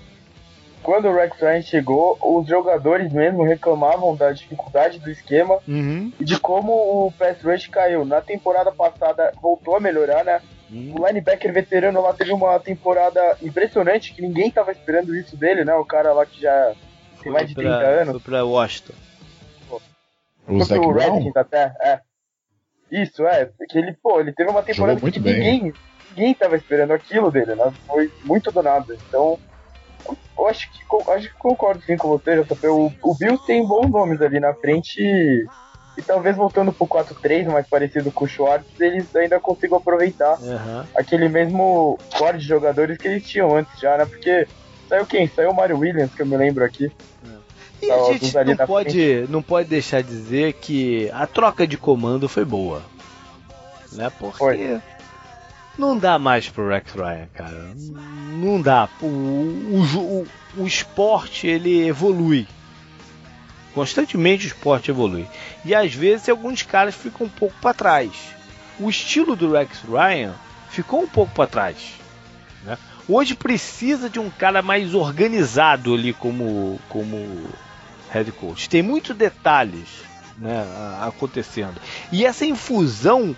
Quando 0.83 1.07
o 1.07 1.15
Rex 1.15 1.39
Ryan 1.39 1.61
chegou, 1.61 2.17
os 2.21 2.45
jogadores 2.47 3.11
mesmo 3.11 3.43
reclamavam 3.43 4.15
da 4.15 4.31
dificuldade 4.31 4.99
do 4.99 5.09
esquema 5.09 5.59
uhum. 5.65 6.11
e 6.19 6.25
de 6.25 6.37
como 6.37 6.73
o 6.73 7.11
pass 7.13 7.41
rush 7.41 7.67
caiu. 7.67 8.03
Na 8.03 8.21
temporada 8.21 8.71
passada 8.71 9.31
voltou 9.41 9.77
a 9.77 9.79
melhorar, 9.79 10.25
né? 10.25 10.41
Hum. 10.69 10.93
O 10.97 11.07
linebacker 11.07 11.53
veterano 11.53 12.01
lá 12.01 12.13
teve 12.13 12.33
uma 12.33 12.59
temporada 12.59 13.37
impressionante, 13.41 14.13
que 14.13 14.21
ninguém 14.21 14.51
tava 14.51 14.71
esperando 14.71 15.15
isso 15.15 15.37
dele, 15.37 15.63
né? 15.63 15.73
O 15.75 15.85
cara 15.85 16.11
lá 16.11 16.25
que 16.25 16.41
já 16.41 16.73
tem 17.21 17.31
mais 17.31 17.47
de 17.47 17.55
30 17.55 17.69
anos. 17.69 18.21
Foi 18.21 18.31
pra 18.31 18.43
Washington. 18.43 18.93
O 20.45 20.65
foi 20.65 20.79
pro 20.79 20.91
Redskins 20.91 21.37
até, 21.37 21.73
é. 21.81 21.99
Isso, 22.91 23.25
é. 23.25 23.49
Que 23.69 23.77
ele, 23.77 23.93
pô, 23.93 24.19
ele 24.19 24.33
teve 24.33 24.49
uma 24.49 24.61
temporada 24.61 24.99
que 24.99 25.19
ninguém, 25.19 25.73
ninguém 26.09 26.33
tava 26.33 26.57
esperando 26.57 26.91
aquilo 26.91 27.31
dele, 27.31 27.55
né? 27.55 27.73
Foi 27.87 28.11
muito 28.25 28.51
do 28.51 28.61
nada. 28.61 28.97
Então, 29.07 29.39
eu 30.37 30.47
acho 30.47 30.69
que, 30.71 31.11
acho 31.11 31.29
que 31.29 31.37
concordo 31.37 31.81
sim 31.83 31.97
com 31.97 32.09
você, 32.09 32.43
JP. 32.43 32.67
O, 32.67 32.91
o 33.01 33.15
Bill 33.15 33.37
tem 33.39 33.65
bons 33.65 33.89
nomes 33.89 34.21
ali 34.21 34.39
na 34.39 34.53
frente 34.53 35.01
e 35.01 35.45
e 35.97 36.01
talvez 36.01 36.35
voltando 36.35 36.73
pro 36.73 36.87
4-3, 36.87 37.45
mais 37.45 37.67
parecido 37.67 38.11
com 38.11 38.25
o 38.25 38.27
Schwartz, 38.27 38.67
eles 38.79 39.15
ainda 39.15 39.39
consigam 39.39 39.77
aproveitar 39.77 40.39
uhum. 40.41 40.83
aquele 40.95 41.29
mesmo 41.29 41.99
core 42.17 42.39
de 42.39 42.45
jogadores 42.45 42.97
que 42.97 43.07
eles 43.07 43.27
tinham 43.27 43.55
antes 43.55 43.79
já, 43.79 43.97
né? 43.97 44.05
Porque 44.05 44.47
saiu 44.89 45.05
quem? 45.05 45.27
Saiu 45.27 45.51
o 45.51 45.55
Mario 45.55 45.77
Williams, 45.77 46.13
que 46.13 46.21
eu 46.21 46.25
me 46.25 46.35
lembro 46.35 46.65
aqui. 46.65 46.91
E 47.79 47.91
a 47.91 48.13
gente 48.13 48.33
não 48.33 48.65
pode, 48.65 49.27
não 49.29 49.41
pode 49.41 49.69
deixar 49.69 50.01
de 50.01 50.07
dizer 50.07 50.53
que 50.53 51.11
a 51.13 51.27
troca 51.27 51.67
de 51.67 51.77
comando 51.77 52.27
foi 52.27 52.45
boa. 52.45 52.81
Né? 53.91 54.11
Porque 54.17 54.37
foi. 54.37 54.81
Não 55.77 55.97
dá 55.97 56.19
mais 56.19 56.47
pro 56.47 56.69
Rex 56.69 56.93
Ryan, 56.93 57.27
cara. 57.33 57.73
Não 58.31 58.61
dá. 58.61 58.87
O, 59.01 59.05
o, 59.05 59.83
o, 59.97 60.27
o 60.63 60.67
esporte 60.67 61.47
ele 61.47 61.87
evolui. 61.87 62.47
Constantemente 63.73 64.45
o 64.45 64.47
esporte 64.47 64.91
evolui. 64.91 65.27
E 65.65 65.73
às 65.73 65.93
vezes 65.93 66.29
alguns 66.29 66.61
caras 66.61 66.93
ficam 66.93 67.25
um 67.25 67.29
pouco 67.29 67.55
para 67.59 67.73
trás. 67.73 68.11
O 68.79 68.89
estilo 68.89 69.35
do 69.35 69.51
Rex 69.51 69.81
Ryan 69.81 70.35
ficou 70.69 71.01
um 71.01 71.07
pouco 71.07 71.33
para 71.33 71.47
trás. 71.47 71.93
Né? 72.63 72.77
Hoje 73.07 73.35
precisa 73.35 74.09
de 74.09 74.19
um 74.19 74.29
cara 74.29 74.61
mais 74.61 74.93
organizado 74.93 75.93
ali 75.93 76.13
como, 76.13 76.79
como 76.87 77.47
head 78.11 78.31
coach. 78.33 78.69
Tem 78.69 78.83
muitos 78.83 79.15
detalhes 79.15 79.87
né, 80.37 80.65
acontecendo. 81.01 81.81
E 82.11 82.25
essa 82.25 82.45
infusão 82.45 83.35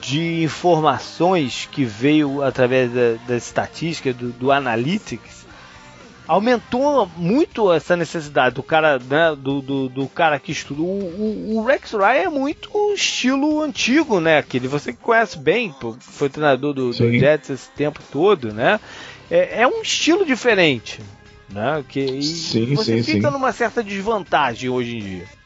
de 0.00 0.42
informações 0.42 1.68
que 1.70 1.84
veio 1.84 2.42
através 2.42 2.92
da, 2.92 3.14
da 3.26 3.36
estatística, 3.36 4.12
do, 4.12 4.32
do 4.32 4.52
analytics, 4.52 5.44
aumentou 6.26 7.10
muito 7.16 7.72
essa 7.72 7.96
necessidade 7.96 8.54
do 8.54 8.62
cara, 8.62 8.98
né, 8.98 9.36
do, 9.36 9.60
do, 9.60 9.88
do 9.88 10.08
cara 10.08 10.38
que 10.38 10.52
estuda. 10.52 10.82
O, 10.82 10.84
o, 10.84 11.56
o, 11.56 11.64
Rex 11.64 11.92
Ryan 11.92 12.22
é 12.22 12.28
muito 12.28 12.70
estilo 12.94 13.62
antigo, 13.62 14.20
né? 14.20 14.38
Aquele 14.38 14.68
você 14.68 14.92
que 14.92 15.00
conhece 15.00 15.38
bem, 15.38 15.74
foi 16.00 16.28
treinador 16.28 16.72
do, 16.72 16.90
do 16.90 17.12
Jets 17.12 17.50
esse 17.50 17.70
tempo 17.70 18.00
todo, 18.10 18.52
né? 18.52 18.80
É, 19.30 19.62
é 19.62 19.66
um 19.66 19.82
estilo 19.82 20.24
diferente, 20.24 21.00
né? 21.50 21.84
Que 21.88 22.00
e 22.00 22.22
sim, 22.22 22.74
você 22.74 23.02
sim, 23.02 23.14
fica 23.14 23.28
sim. 23.28 23.32
numa 23.32 23.52
certa 23.52 23.82
desvantagem 23.82 24.70
hoje 24.70 24.96
em 24.96 25.00
dia. 25.00 25.43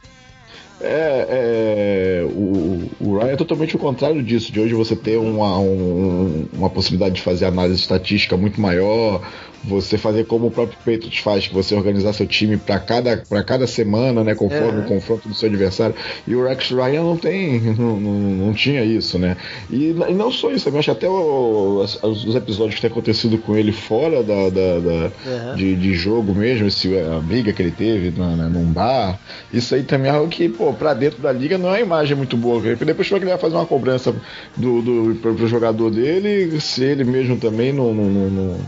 É, 0.80 2.22
é 2.22 2.24
o, 2.24 2.88
o, 3.00 3.18
Ryan 3.18 3.32
é 3.32 3.36
totalmente 3.36 3.74
o 3.74 3.78
contrário 3.78 4.22
disso, 4.22 4.52
de 4.52 4.60
hoje 4.60 4.74
você 4.74 4.94
ter 4.94 5.16
uma, 5.16 5.58
um, 5.58 6.46
uma 6.52 6.70
possibilidade 6.70 7.16
de 7.16 7.22
fazer 7.22 7.46
análise 7.46 7.80
estatística 7.80 8.36
muito 8.36 8.60
maior, 8.60 9.20
você 9.64 9.98
fazer 9.98 10.24
como 10.26 10.46
o 10.46 10.50
próprio 10.50 10.78
Patriots 10.78 11.18
faz, 11.18 11.46
que 11.46 11.54
você 11.54 11.74
organizar 11.74 12.12
seu 12.12 12.26
time 12.26 12.56
para 12.56 12.78
cada, 12.78 13.16
pra 13.28 13.42
cada 13.42 13.66
semana, 13.66 14.22
né, 14.22 14.34
conforme 14.34 14.80
é. 14.80 14.84
o 14.84 14.86
confronto 14.86 15.28
do 15.28 15.34
seu 15.34 15.48
adversário. 15.48 15.94
E 16.26 16.34
o 16.34 16.46
Rex 16.46 16.70
Ryan 16.70 17.02
não 17.02 17.16
tem, 17.16 17.60
não, 17.78 17.98
não, 17.98 18.12
não 18.12 18.54
tinha 18.54 18.84
isso, 18.84 19.18
né? 19.18 19.36
E, 19.70 19.90
e, 19.90 20.14
não 20.14 20.30
só 20.30 20.50
isso, 20.50 20.68
eu 20.68 20.78
acho 20.78 20.90
até 20.90 21.08
o, 21.08 21.80
os, 21.82 22.02
os, 22.02 22.34
episódios 22.34 22.76
que 22.76 22.80
tem 22.80 22.90
acontecido 22.90 23.38
com 23.38 23.56
ele 23.56 23.72
fora 23.72 24.22
da, 24.22 24.48
da, 24.48 24.78
da 24.78 25.54
de, 25.54 25.74
de, 25.74 25.94
jogo 25.94 26.34
mesmo, 26.34 26.66
esse, 26.66 26.96
a 26.98 27.18
briga 27.20 27.52
que 27.52 27.62
ele 27.62 27.72
teve 27.72 28.18
na, 28.18 28.36
na, 28.36 28.48
num 28.48 28.72
bar, 28.72 29.18
isso 29.52 29.74
aí 29.74 29.82
também 29.82 30.10
é 30.10 30.14
algo 30.14 30.28
que, 30.28 30.48
pô, 30.48 30.72
pra 30.72 30.94
dentro 30.94 31.20
da 31.20 31.32
liga 31.32 31.58
não 31.58 31.68
é 31.68 31.72
uma 31.72 31.80
imagem 31.80 32.16
muito 32.16 32.36
boa. 32.36 32.60
Porque 32.60 32.84
depois 32.84 33.08
que 33.08 33.14
ele 33.14 33.26
vai 33.26 33.38
fazer 33.38 33.54
uma 33.54 33.66
cobrança 33.66 34.14
do, 34.56 34.82
do, 34.82 35.14
pro, 35.16 35.34
pro 35.34 35.48
jogador 35.48 35.90
dele, 35.90 36.60
se 36.60 36.82
ele 36.82 37.04
mesmo 37.04 37.36
também 37.36 37.72
não, 37.72 37.92
não, 37.94 38.30
não 38.30 38.60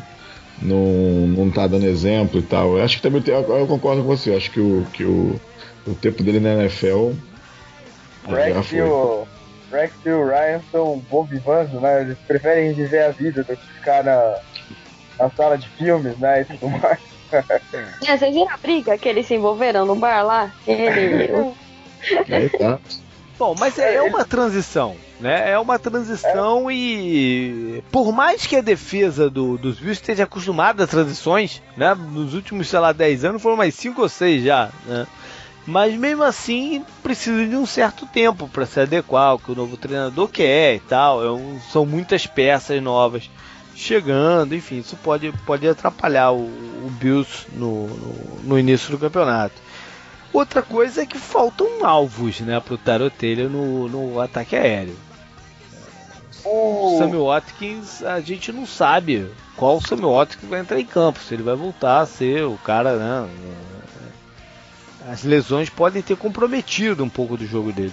não, 0.60 1.26
não 1.26 1.50
tá 1.50 1.66
dando 1.66 1.86
exemplo 1.86 2.38
e 2.38 2.42
tal. 2.42 2.76
Eu 2.76 2.84
acho 2.84 2.96
que 2.96 3.02
também 3.02 3.22
eu, 3.26 3.58
eu 3.58 3.66
concordo 3.66 4.02
com 4.02 4.08
você, 4.08 4.30
eu 4.30 4.36
acho 4.36 4.50
que 4.50 4.60
o, 4.60 4.86
que 4.92 5.04
o, 5.04 5.40
o 5.86 5.94
tempo 5.94 6.22
dele 6.22 6.40
na 6.40 6.54
NFL. 6.54 7.12
Rex 8.28 8.72
e 8.72 8.80
o, 8.82 9.26
Rex 9.72 9.92
e 10.04 10.10
o 10.10 10.26
Ryan 10.26 10.60
são 10.70 11.02
bom 11.10 11.26
né? 11.80 12.02
Eles 12.02 12.18
preferem 12.26 12.72
viver 12.72 13.04
a 13.04 13.10
vida 13.10 13.42
do 13.42 13.56
que 13.56 13.66
ficar 13.74 14.04
na, 14.04 14.38
na 15.18 15.30
sala 15.30 15.56
de 15.56 15.68
filmes, 15.68 16.18
né? 16.18 16.42
E 16.42 16.44
tudo 16.44 16.68
mais. 16.68 17.00
É, 18.06 18.16
vocês 18.16 18.34
viram 18.34 18.50
a 18.50 18.56
briga 18.56 18.98
que 18.98 19.08
eles 19.08 19.26
se 19.26 19.34
envolveram 19.34 19.86
no 19.86 19.94
bar 19.94 20.22
lá? 20.22 20.52
Ele. 20.66 21.54
Aí 22.28 22.48
tá. 22.48 22.78
Bom, 23.40 23.54
mas 23.58 23.78
é, 23.78 23.94
é 23.94 24.02
uma 24.02 24.22
transição, 24.22 24.94
né? 25.18 25.52
É 25.52 25.58
uma 25.58 25.78
transição 25.78 26.68
é. 26.68 26.74
e 26.74 27.82
por 27.90 28.12
mais 28.12 28.46
que 28.46 28.54
a 28.54 28.60
defesa 28.60 29.30
do, 29.30 29.56
dos 29.56 29.78
Bills 29.78 29.98
esteja 29.98 30.24
acostumada 30.24 30.84
a 30.84 30.86
transições, 30.86 31.62
né? 31.74 31.94
Nos 31.94 32.34
últimos, 32.34 32.68
sei 32.68 32.78
lá, 32.78 32.92
10 32.92 33.24
anos 33.24 33.40
foram 33.40 33.56
mais 33.56 33.74
5 33.74 34.02
ou 34.02 34.10
6 34.10 34.44
já, 34.44 34.68
né? 34.84 35.06
Mas 35.66 35.94
mesmo 35.94 36.22
assim 36.22 36.84
precisa 37.02 37.46
de 37.46 37.56
um 37.56 37.64
certo 37.64 38.04
tempo 38.04 38.46
para 38.46 38.66
se 38.66 38.78
adequar 38.78 39.28
ao 39.28 39.38
que 39.38 39.50
o 39.50 39.54
novo 39.54 39.74
treinador 39.78 40.28
quer 40.28 40.74
e 40.74 40.80
tal. 40.80 41.24
É 41.24 41.30
um, 41.30 41.58
são 41.72 41.86
muitas 41.86 42.26
peças 42.26 42.82
novas 42.82 43.30
chegando, 43.74 44.54
enfim, 44.54 44.80
isso 44.80 44.96
pode, 44.96 45.32
pode 45.46 45.66
atrapalhar 45.66 46.32
o, 46.32 46.42
o 46.42 46.90
Bills 47.00 47.46
no, 47.54 47.86
no, 47.86 48.40
no 48.44 48.58
início 48.58 48.90
do 48.90 48.98
campeonato. 48.98 49.54
Outra 50.32 50.62
coisa 50.62 51.02
é 51.02 51.06
que 51.06 51.18
faltam 51.18 51.84
alvos, 51.84 52.40
né, 52.40 52.60
pro 52.60 52.78
Tarotelha 52.78 53.48
no, 53.48 53.88
no 53.88 54.20
ataque 54.20 54.54
aéreo. 54.54 54.96
O 56.44 56.96
Samuel 56.98 57.26
Watkins, 57.26 58.02
a 58.02 58.20
gente 58.20 58.52
não 58.52 58.64
sabe 58.64 59.26
qual 59.56 59.76
o 59.76 59.86
Samuel 59.86 60.14
Watkins 60.14 60.48
vai 60.48 60.60
entrar 60.60 60.80
em 60.80 60.86
campo, 60.86 61.20
se 61.20 61.34
ele 61.34 61.42
vai 61.42 61.54
voltar 61.54 62.00
a 62.00 62.06
ser 62.06 62.44
o 62.44 62.56
cara, 62.64 62.96
né? 62.96 63.28
As 65.10 65.24
lesões 65.24 65.68
podem 65.68 66.00
ter 66.00 66.16
comprometido 66.16 67.02
um 67.04 67.08
pouco 67.08 67.36
do 67.36 67.46
jogo 67.46 67.72
dele. 67.72 67.92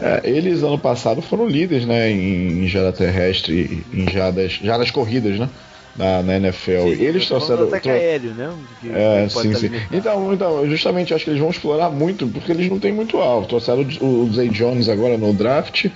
É, 0.00 0.20
eles 0.24 0.62
ano 0.62 0.78
passado 0.78 1.20
foram 1.22 1.46
líderes, 1.46 1.84
né, 1.84 2.10
em, 2.10 2.64
em 2.64 2.68
jada 2.68 2.92
terrestre, 2.92 3.84
em 3.92 4.10
jadas, 4.10 4.52
jadas 4.52 4.90
corridas, 4.90 5.38
né? 5.38 5.48
Na, 5.96 6.22
na 6.22 6.36
NFL. 6.36 6.82
Sim, 6.82 7.02
eles 7.02 7.26
trouxeram. 7.26 7.64
Ataque 7.64 7.88
tro... 7.88 7.92
aéreo, 7.92 8.34
né? 8.34 8.50
Que 8.80 8.90
é, 8.90 9.28
sim, 9.28 9.54
sim. 9.54 9.70
Então, 9.92 10.32
então, 10.32 10.66
justamente 10.68 11.12
acho 11.12 11.24
que 11.24 11.30
eles 11.30 11.40
vão 11.40 11.50
explorar 11.50 11.90
muito, 11.90 12.26
porque 12.26 12.50
eles 12.50 12.68
não 12.68 12.78
têm 12.78 12.92
muito 12.92 13.18
alto. 13.18 13.48
Trouxeram 13.48 13.86
o, 14.00 14.24
o 14.24 14.32
Zay 14.32 14.48
Jones 14.48 14.88
agora 14.88 15.18
no 15.18 15.32
draft, 15.32 15.86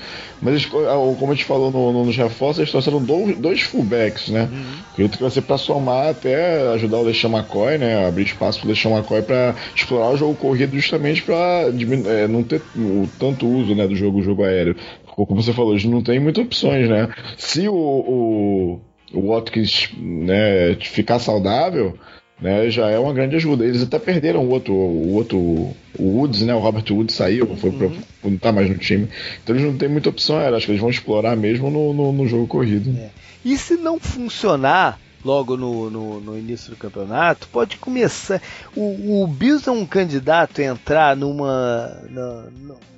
mas 0.41 0.55
eles, 0.55 0.69
ah, 0.87 1.17
como 1.19 1.33
a 1.33 1.35
gente 1.35 1.45
falou 1.45 1.71
no, 1.71 1.93
no, 1.93 2.05
nos 2.05 2.17
reforços, 2.17 2.59
eles 2.59 2.71
trouxeram 2.71 3.03
dois, 3.03 3.37
dois 3.39 3.63
fullbacks, 3.63 4.29
né? 4.29 4.49
Uhum. 4.53 4.65
Acredito 4.93 5.17
que 5.17 5.23
vai 5.23 5.31
ser 5.31 5.43
pra 5.43 5.59
somar 5.59 6.09
até 6.09 6.69
ajudar 6.75 6.99
o 6.99 7.03
LeSean 7.03 7.31
McCoy, 7.31 7.79
né? 7.79 8.07
Abrir 8.07 8.25
espaço 8.25 8.61
pro 8.61 8.69
LeSean 8.69 8.91
McCoy 8.91 9.23
pra 9.23 9.55
explorar 9.75 10.11
o 10.11 10.17
jogo 10.17 10.35
corrido 10.35 10.75
justamente 10.77 11.23
pra 11.23 11.65
é, 12.07 12.29
não 12.29 12.43
ter 12.43 12.61
o 12.77 13.09
tanto 13.19 13.47
uso 13.47 13.75
né, 13.75 13.87
do 13.87 13.97
jogo, 13.97 14.23
jogo 14.23 14.45
aéreo. 14.45 14.77
Como 15.07 15.43
você 15.43 15.55
falou, 15.55 15.73
eles 15.73 15.85
não 15.87 16.03
tem 16.03 16.21
muitas 16.21 16.45
opções, 16.45 16.91
né? 16.91 17.09
Se 17.39 17.67
o, 17.67 17.75
o 17.75 18.81
o 19.13 19.33
Watkins 19.33 19.91
né, 19.97 20.75
ficar 20.81 21.19
saudável, 21.19 21.99
né, 22.41 22.69
já 22.71 22.91
é 22.91 22.99
uma 22.99 23.13
grande 23.13 23.37
ajuda. 23.37 23.65
Eles 23.65 23.83
até 23.83 23.99
perderam 23.99 24.45
o 24.45 24.51
outro, 24.51 24.75
o 24.75 25.15
outro, 25.15 25.39
o 25.39 25.75
Woods, 25.99 26.43
né, 26.43 26.55
o 26.55 26.59
Robert 26.59 26.85
Woods 26.91 27.15
saiu, 27.15 27.57
foi 27.57 27.71
uhum. 27.71 27.79
pra, 27.79 27.91
não 28.25 28.39
tá 28.39 28.53
mais 28.53 28.69
no 28.69 28.77
time. 28.77 29.09
Então 29.43 29.55
eles 29.55 29.67
não 29.67 29.77
têm 29.77 29.89
muita 29.89 30.09
opção, 30.09 30.41
era, 30.41 30.57
acho 30.57 30.67
que 30.67 30.73
eles 30.73 30.81
vão 30.81 30.91
explorar 30.91 31.37
mesmo 31.37 31.71
no, 31.71 31.93
no, 31.93 32.13
no 32.13 32.27
jogo 32.27 32.47
corrido. 32.47 32.97
É. 32.99 33.11
E 33.45 33.57
se 33.57 33.77
não 33.77 33.99
funcionar 33.99 34.99
logo 35.25 35.57
no, 35.57 35.91
no, 35.91 36.21
no, 36.21 36.39
início 36.39 36.71
do 36.71 36.77
campeonato, 36.77 37.49
pode 37.49 37.77
começar. 37.79 38.41
O, 38.77 39.23
o 39.23 39.27
Bills 39.27 39.69
é 39.69 39.73
um 39.73 39.85
candidato 39.85 40.61
a 40.61 40.65
entrar 40.65 41.17
numa, 41.17 42.01
na, 42.09 42.45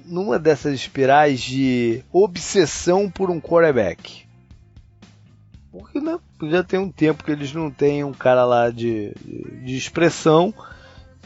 numa 0.04 0.38
dessas 0.38 0.74
espirais 0.74 1.40
de 1.40 2.02
obsessão 2.12 3.10
por 3.10 3.30
um 3.30 3.40
quarterback. 3.40 4.27
Porque 5.70 6.00
né, 6.00 6.18
já 6.44 6.62
tem 6.62 6.78
um 6.78 6.90
tempo 6.90 7.22
que 7.22 7.30
eles 7.30 7.52
não 7.52 7.70
têm 7.70 8.02
um 8.02 8.12
cara 8.12 8.44
lá 8.44 8.70
de, 8.70 9.12
de 9.64 9.76
expressão. 9.76 10.52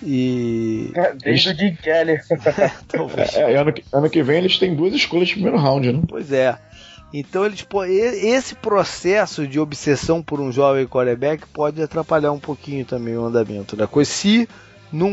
E. 0.03 0.91
É, 0.95 1.15
desde 1.15 1.51
o 1.51 1.55
Jim 1.55 1.77
Kelly. 1.77 2.19
é, 3.37 3.53
é, 3.53 3.57
ano, 3.57 3.73
que, 3.73 3.85
ano 3.93 4.11
que 4.11 4.23
vem 4.23 4.39
eles 4.39 4.59
têm 4.59 4.75
duas 4.75 4.95
escolhas 4.95 5.29
de 5.29 5.35
primeiro 5.35 5.59
round, 5.59 5.93
né? 5.93 6.03
Pois 6.09 6.33
é. 6.33 6.59
Então 7.15 7.45
eles 7.45 7.65
esse 7.89 8.55
processo 8.55 9.47
de 9.47 9.61
obsessão 9.61 10.23
por 10.23 10.41
um 10.41 10.51
jovem 10.51 10.87
quarterback 10.87 11.47
pode 11.47 11.83
atrapalhar 11.83 12.33
um 12.33 12.41
pouquinho 12.41 12.87
também 12.87 13.17
o 13.17 13.25
andamento 13.27 13.77
da 13.77 13.87
coisa 13.87 14.11
se 14.11 14.49
não, 14.91 15.11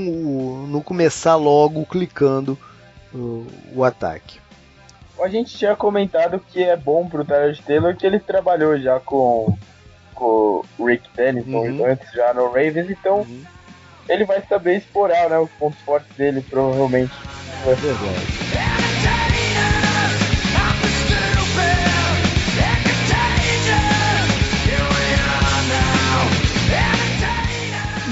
não 0.65 0.81
começar 0.81 1.35
logo 1.35 1.85
clicando 1.85 2.57
o, 3.13 3.45
o 3.75 3.83
ataque 3.83 4.39
a 5.23 5.27
gente 5.27 5.57
tinha 5.57 5.75
comentado 5.75 6.39
que 6.51 6.63
é 6.63 6.75
bom 6.75 7.07
pro 7.07 7.25
Tyler 7.25 7.57
Taylor 7.63 7.95
que 7.95 8.05
ele 8.05 8.19
trabalhou 8.19 8.77
já 8.77 8.99
com, 8.99 9.57
com 10.15 10.63
o 10.77 10.85
Rick 10.85 11.09
Dennison 11.15 11.57
uhum. 11.57 11.85
antes 11.85 12.11
já 12.11 12.33
no 12.33 12.47
Ravens, 12.47 12.89
então 12.89 13.19
uhum. 13.19 13.43
ele 14.07 14.25
vai 14.25 14.41
saber 14.41 14.77
explorar 14.77 15.29
né, 15.29 15.37
os 15.37 15.49
pontos 15.51 15.79
fortes 15.81 16.15
dele, 16.15 16.41
provavelmente. 16.49 17.13
É 17.65 17.73
verdade. 17.75 18.78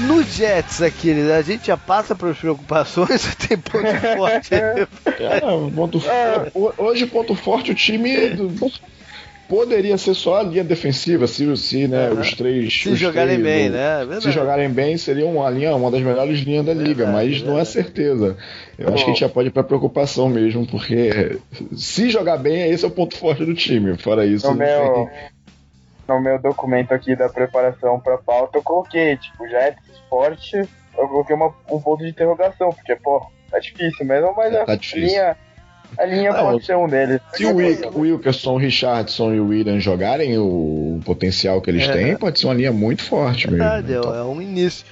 No 0.08 0.22
Jets 0.22 0.80
aqui, 0.80 1.12
a 1.30 1.42
gente 1.42 1.66
já 1.66 1.76
passa 1.76 2.14
para 2.14 2.30
as 2.30 2.38
preocupações 2.38 3.36
tem 3.46 3.58
ponto 3.58 4.16
forte? 4.16 4.54
é, 4.54 4.86
ponto, 5.74 6.02
é, 6.08 6.50
hoje, 6.78 7.06
ponto 7.06 7.34
forte, 7.34 7.72
o 7.72 7.74
time 7.74 8.10
poderia 9.46 9.98
ser 9.98 10.14
só 10.14 10.40
a 10.40 10.42
linha 10.42 10.64
defensiva, 10.64 11.26
se, 11.26 11.54
se 11.58 11.86
né, 11.86 12.10
uhum. 12.10 12.20
os 12.20 12.32
três. 12.32 12.82
Se 12.82 12.88
os 12.88 12.98
jogarem 12.98 13.38
três, 13.38 13.54
bem, 13.56 13.68
né? 13.68 13.98
Verdade. 13.98 14.22
Se 14.22 14.30
jogarem 14.30 14.70
bem, 14.70 14.96
seria 14.96 15.26
uma 15.26 15.48
linha, 15.50 15.76
uma 15.76 15.90
das 15.90 16.00
melhores 16.00 16.40
linhas 16.40 16.64
da 16.64 16.72
liga, 16.72 17.04
verdade, 17.04 17.12
mas 17.12 17.28
verdade. 17.28 17.50
não 17.50 17.58
é 17.58 17.64
certeza. 17.66 18.36
Eu 18.78 18.86
Bom. 18.86 18.94
acho 18.94 19.04
que 19.04 19.10
a 19.10 19.12
gente 19.14 19.20
já 19.20 19.28
pode 19.28 19.48
ir 19.48 19.52
para 19.52 19.62
preocupação 19.62 20.28
mesmo, 20.30 20.66
porque 20.66 21.38
se 21.76 22.08
jogar 22.08 22.38
bem, 22.38 22.70
esse 22.70 22.84
é 22.84 22.88
o 22.88 22.90
ponto 22.90 23.14
forte 23.14 23.44
do 23.44 23.54
time. 23.54 23.96
Fora 23.98 24.24
isso. 24.24 24.46
No 24.46 24.54
meu, 24.54 25.06
no 26.08 26.20
meu 26.20 26.38
documento 26.38 26.92
aqui 26.92 27.14
da 27.14 27.28
preparação 27.28 28.00
para 28.00 28.16
pauta, 28.16 28.58
eu 28.58 28.62
coloquei, 28.62 29.16
tipo, 29.16 29.46
Jets 29.46 29.98
forte, 30.08 30.56
eu 30.56 31.08
coloquei 31.08 31.36
uma, 31.36 31.54
um 31.70 31.80
ponto 31.80 32.02
de 32.02 32.08
interrogação, 32.08 32.70
porque, 32.72 32.96
pô, 32.96 33.24
tá 33.50 33.58
difícil 33.58 34.06
mesmo, 34.06 34.34
mas 34.36 34.54
é, 34.54 34.64
tá 34.64 34.72
a 34.72 34.76
difícil. 34.76 35.08
linha. 35.08 35.36
A 35.96 36.04
linha 36.04 36.32
Não, 36.32 36.52
pode 36.52 36.66
ser 36.66 36.76
um 36.76 36.86
deles. 36.86 37.18
Se 37.32 37.46
o, 37.46 37.54
o 37.54 38.00
Wilkerson, 38.00 38.52
o 38.52 38.56
Richardson 38.58 39.32
e 39.32 39.40
o 39.40 39.48
William 39.48 39.80
jogarem 39.80 40.36
o 40.36 41.00
potencial 41.02 41.62
que 41.62 41.70
eles 41.70 41.88
é. 41.88 41.92
têm, 41.92 42.16
pode 42.16 42.38
ser 42.38 42.46
uma 42.46 42.54
linha 42.54 42.70
muito 42.70 43.02
forte 43.02 43.50
mesmo. 43.50 43.64
Verdade, 43.64 43.94
então. 43.94 44.14
é 44.14 44.22
um 44.22 44.40
início. 44.40 44.84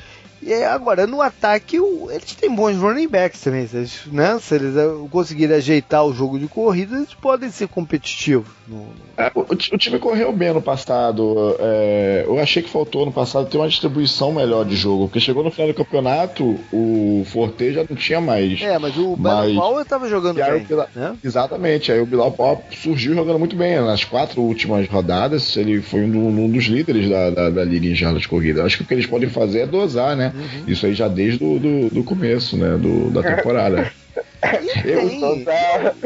E 0.46 0.62
agora, 0.62 1.08
no 1.08 1.20
ataque, 1.20 1.80
o, 1.80 2.08
eles 2.08 2.32
têm 2.36 2.54
bons 2.54 2.76
running 2.76 3.08
backs 3.08 3.40
também. 3.40 3.66
Se 3.66 3.76
eles, 3.78 4.00
né? 4.06 4.38
se 4.40 4.54
eles 4.54 4.76
eh, 4.76 4.88
conseguirem 5.10 5.56
ajeitar 5.56 6.06
o 6.06 6.14
jogo 6.14 6.38
de 6.38 6.46
corrida, 6.46 6.98
eles 6.98 7.12
podem 7.14 7.50
ser 7.50 7.66
competitivos. 7.66 8.46
No... 8.68 8.86
É, 9.16 9.32
o, 9.34 9.40
o, 9.40 9.56
time 9.56 9.98
correu 9.98 10.32
bem 10.32 10.52
no 10.52 10.62
passado. 10.62 11.56
É, 11.58 12.22
eu 12.28 12.38
achei 12.38 12.62
que 12.62 12.70
faltou 12.70 13.04
no 13.04 13.10
passado 13.10 13.48
ter 13.48 13.58
uma 13.58 13.68
distribuição 13.68 14.32
melhor 14.32 14.64
de 14.64 14.76
jogo. 14.76 15.08
Porque 15.08 15.18
chegou 15.18 15.42
no 15.42 15.50
final 15.50 15.66
do 15.66 15.74
campeonato, 15.74 16.60
o 16.72 17.24
Forte 17.26 17.72
já 17.72 17.84
não 17.88 17.96
tinha 17.96 18.20
mais. 18.20 18.62
É, 18.62 18.78
mas 18.78 18.96
o 18.96 19.16
mas... 19.18 19.50
Bilal 19.50 19.80
estava 19.80 20.08
jogando 20.08 20.36
bem. 20.36 20.60
Bilal, 20.60 20.88
né? 20.94 21.16
Exatamente. 21.24 21.90
Aí 21.90 22.00
o 22.00 22.06
Bilal 22.06 22.32
surgiu 22.70 23.16
jogando 23.16 23.40
muito 23.40 23.56
bem. 23.56 23.80
Nas 23.80 24.04
quatro 24.04 24.40
últimas 24.40 24.88
rodadas, 24.88 25.56
ele 25.56 25.82
foi 25.82 26.02
um, 26.02 26.28
um 26.28 26.48
dos 26.48 26.66
líderes 26.66 27.10
da, 27.10 27.30
da, 27.30 27.50
da 27.50 27.64
liga 27.64 27.88
em 27.88 27.96
jardas 27.96 28.22
de 28.22 28.28
corrida. 28.28 28.62
Acho 28.62 28.76
que 28.76 28.82
o 28.84 28.86
que 28.86 28.94
eles 28.94 29.06
podem 29.06 29.28
fazer 29.28 29.62
é 29.62 29.66
dosar, 29.66 30.14
né? 30.14 30.32
Uhum. 30.36 30.64
Isso 30.66 30.86
aí 30.86 30.94
já 30.94 31.08
desde 31.08 31.38
do, 31.38 31.58
do, 31.58 31.90
do 31.90 32.04
começo, 32.04 32.56
né? 32.56 32.76
Do, 32.76 33.10
da 33.10 33.22
temporada. 33.22 33.90
E, 34.46 34.82
tem, 34.82 35.44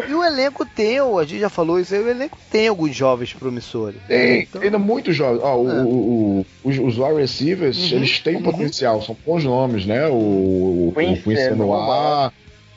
e, 0.08 0.14
o 0.14 0.24
elenco 0.24 0.64
tem, 0.64 0.98
a 0.98 1.24
gente 1.24 1.40
já 1.40 1.48
falou 1.50 1.78
isso 1.78 1.94
aí, 1.94 2.00
o 2.00 2.08
elenco 2.08 2.38
tem 2.50 2.68
alguns 2.68 2.94
jovens 2.96 3.34
promissores. 3.34 4.00
Tem, 4.08 4.42
então... 4.42 4.62
ainda 4.62 4.78
muito 4.78 5.12
jovens. 5.12 5.40
Ó, 5.42 5.68
é. 5.68 5.82
o, 5.82 5.88
o, 5.88 6.46
os, 6.64 6.78
os 6.78 6.98
wide 6.98 7.20
receivers, 7.20 7.90
uhum, 7.90 7.98
eles 7.98 8.18
têm 8.20 8.36
uhum. 8.36 8.42
potencial, 8.42 9.02
são 9.02 9.16
bons 9.26 9.44
nomes, 9.44 9.84
né? 9.84 10.06
O, 10.08 10.92
Quincy, 10.96 11.20
o 11.20 11.22
Quincy 11.22 11.50
Noir, 11.50 12.32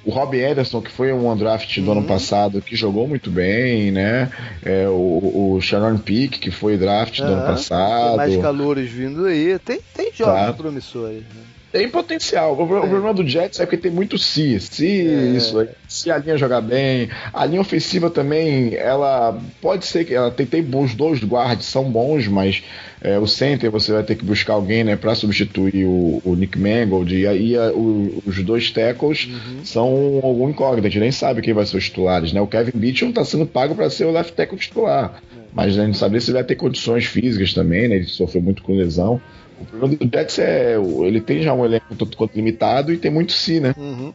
o 0.05 0.11
Rob 0.11 0.43
Anderson, 0.43 0.81
que 0.81 0.91
foi 0.91 1.13
um 1.13 1.35
draft 1.35 1.79
do 1.79 1.85
uhum. 1.85 1.99
ano 1.99 2.07
passado, 2.07 2.61
que 2.61 2.75
jogou 2.75 3.07
muito 3.07 3.31
bem, 3.31 3.91
né? 3.91 4.29
É, 4.63 4.87
o, 4.87 5.55
o 5.55 5.61
Sharon 5.61 5.97
Peak, 5.97 6.39
que 6.39 6.51
foi 6.51 6.77
draft 6.77 7.19
do 7.19 7.25
ano 7.25 7.45
passado. 7.45 8.07
Tem 8.07 8.17
mais 8.17 8.37
calores 8.37 8.89
vindo 8.89 9.25
aí. 9.25 9.57
Tem, 9.59 9.79
tem 9.93 10.11
jovens 10.13 10.47
tá. 10.47 10.53
promissores. 10.53 11.19
Né? 11.21 11.41
Tem 11.73 11.89
potencial. 11.89 12.55
O, 12.55 12.63
é. 12.63 12.79
problema 12.81 13.11
do 13.11 13.27
Jets 13.27 13.59
é 13.59 13.65
que 13.65 13.75
tem 13.75 13.89
muito 13.89 14.15
se. 14.15 14.59
Se 14.59 14.85
é. 14.85 15.35
isso, 15.35 15.67
se 15.87 16.11
a 16.11 16.19
linha 16.19 16.37
jogar 16.37 16.61
bem. 16.61 17.09
A 17.33 17.45
linha 17.47 17.61
ofensiva 17.61 18.11
também, 18.11 18.75
ela 18.75 19.39
pode 19.59 19.87
ser 19.87 20.05
que 20.05 20.13
ela 20.13 20.29
tem, 20.29 20.45
tem 20.45 20.61
bons 20.61 20.93
dois 20.93 21.23
guards, 21.23 21.65
são 21.65 21.85
bons, 21.85 22.27
mas 22.27 22.61
é, 23.03 23.19
o 23.19 23.27
center 23.27 23.69
você 23.69 23.91
vai 23.91 24.01
ter 24.01 24.15
que 24.15 24.23
buscar 24.23 24.53
alguém, 24.53 24.81
né, 24.81 24.95
para 24.95 25.13
substituir 25.13 25.83
o, 25.85 26.21
o, 26.23 26.35
Nick 26.35 26.57
Mangold. 26.57 27.13
E 27.13 27.27
aí 27.27 27.57
a, 27.57 27.73
o, 27.73 28.23
os 28.25 28.41
dois 28.41 28.71
tackles 28.71 29.27
uhum. 29.27 29.65
são 29.65 30.21
algum 30.23 30.49
incógnito. 30.49 30.87
A 30.87 30.89
gente 30.89 31.01
nem 31.01 31.11
sabe 31.11 31.41
quem 31.41 31.53
vai 31.53 31.65
ser 31.65 31.75
os 31.75 31.83
titulares, 31.83 32.31
né? 32.31 32.39
O 32.39 32.47
Kevin 32.47 32.71
Beachum 32.79 33.09
está 33.09 33.25
sendo 33.25 33.45
pago 33.45 33.75
para 33.75 33.89
ser 33.89 34.05
o 34.05 34.11
left 34.11 34.33
tackle 34.33 34.57
titular. 34.57 35.21
Mas 35.53 35.67
a 35.77 35.81
gente 35.81 35.87
não 35.87 35.93
sabe 35.93 36.19
se 36.21 36.31
vai 36.31 36.45
ter 36.45 36.55
condições 36.55 37.05
físicas 37.05 37.53
também, 37.53 37.89
né? 37.89 37.97
Ele 37.97 38.05
sofreu 38.05 38.41
muito 38.41 38.63
com 38.63 38.73
lesão. 38.73 39.21
O 39.59 39.65
problema 39.65 39.97
do 39.97 40.09
Jets 40.09 40.39
é. 40.39 40.77
Ele 40.77 41.19
tem 41.19 41.43
já 41.43 41.53
um 41.53 41.65
elenco 41.65 41.93
tanto 41.95 42.15
quanto 42.15 42.35
limitado 42.35 42.93
e 42.93 42.97
tem 42.97 43.11
muito 43.11 43.33
si, 43.33 43.59
né? 43.59 43.75
Uhum. 43.77 44.13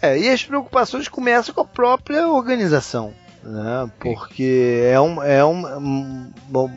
É, 0.00 0.16
e 0.16 0.28
as 0.28 0.44
preocupações 0.44 1.08
começam 1.08 1.52
com 1.52 1.60
a 1.60 1.64
própria 1.64 2.28
organização. 2.28 3.12
Né? 3.42 3.90
Porque 3.98 4.80
é, 4.84 5.00
um, 5.00 5.22
é 5.22 5.44
um, 5.44 6.30
uma, 6.48 6.70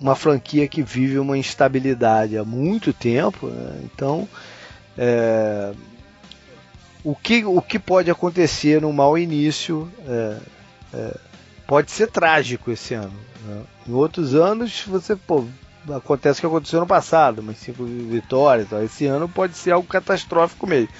uma 0.00 0.16
franquia 0.16 0.66
que 0.66 0.82
vive 0.82 1.18
uma 1.18 1.36
instabilidade 1.36 2.38
há 2.38 2.44
muito 2.44 2.92
tempo. 2.92 3.46
Né? 3.46 3.82
Então. 3.84 4.28
É, 4.98 5.72
o 7.02 7.14
que, 7.14 7.44
o 7.44 7.62
que 7.62 7.78
pode 7.78 8.10
acontecer 8.10 8.80
no 8.80 8.92
mau 8.92 9.16
início 9.16 9.90
é, 10.06 10.36
é, 10.92 11.16
pode 11.66 11.90
ser 11.90 12.08
trágico 12.08 12.70
esse 12.70 12.94
ano. 12.94 13.12
Né? 13.46 13.62
Em 13.88 13.92
outros 13.92 14.34
anos, 14.34 14.84
você 14.86 15.16
pô, 15.16 15.44
acontece 15.94 16.38
o 16.38 16.42
que 16.42 16.46
aconteceu 16.46 16.80
no 16.80 16.86
passado, 16.86 17.42
mas 17.42 17.58
cinco 17.58 17.84
vitórias. 17.84 18.70
Esse 18.84 19.06
ano 19.06 19.28
pode 19.28 19.56
ser 19.56 19.72
algo 19.72 19.88
catastrófico 19.88 20.66
mesmo. 20.66 20.90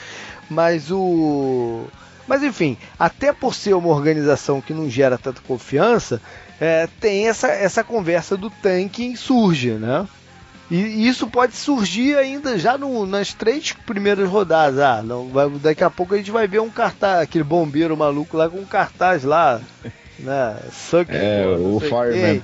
Mas 0.49 0.91
o. 0.91 1.87
Mas 2.27 2.43
enfim, 2.43 2.79
até 2.99 3.33
por 3.33 3.55
ser 3.55 3.75
uma 3.75 3.89
organização 3.89 4.61
que 4.61 4.73
não 4.73 4.89
gera 4.89 5.19
tanta 5.19 5.41
confiança, 5.41 6.21
é, 6.61 6.89
tem 7.01 7.27
essa, 7.27 7.49
essa 7.49 7.83
conversa 7.83 8.37
do 8.37 8.51
tanking 8.51 9.17
surge, 9.17 9.71
né? 9.71 10.07
E 10.71 11.09
isso 11.09 11.27
pode 11.27 11.57
surgir 11.57 12.17
ainda 12.17 12.57
já 12.57 12.79
no, 12.79 13.05
nas 13.05 13.35
três 13.35 13.73
primeiras 13.73 14.29
rodadas. 14.29 14.79
Ah, 14.79 15.03
não, 15.03 15.29
vai, 15.29 15.49
daqui 15.49 15.83
a 15.83 15.91
pouco 15.91 16.15
a 16.15 16.17
gente 16.17 16.31
vai 16.31 16.47
ver 16.47 16.61
um 16.61 16.71
cartaz, 16.71 17.23
aquele 17.23 17.43
bombeiro 17.43 17.97
maluco 17.97 18.37
lá 18.37 18.49
com 18.49 18.59
um 18.59 18.65
cartaz 18.65 19.25
lá, 19.25 19.61
né? 20.19 20.57
Suck, 20.71 21.11
é, 21.11 21.45
o 21.59 21.81
Fireman. 21.81 22.41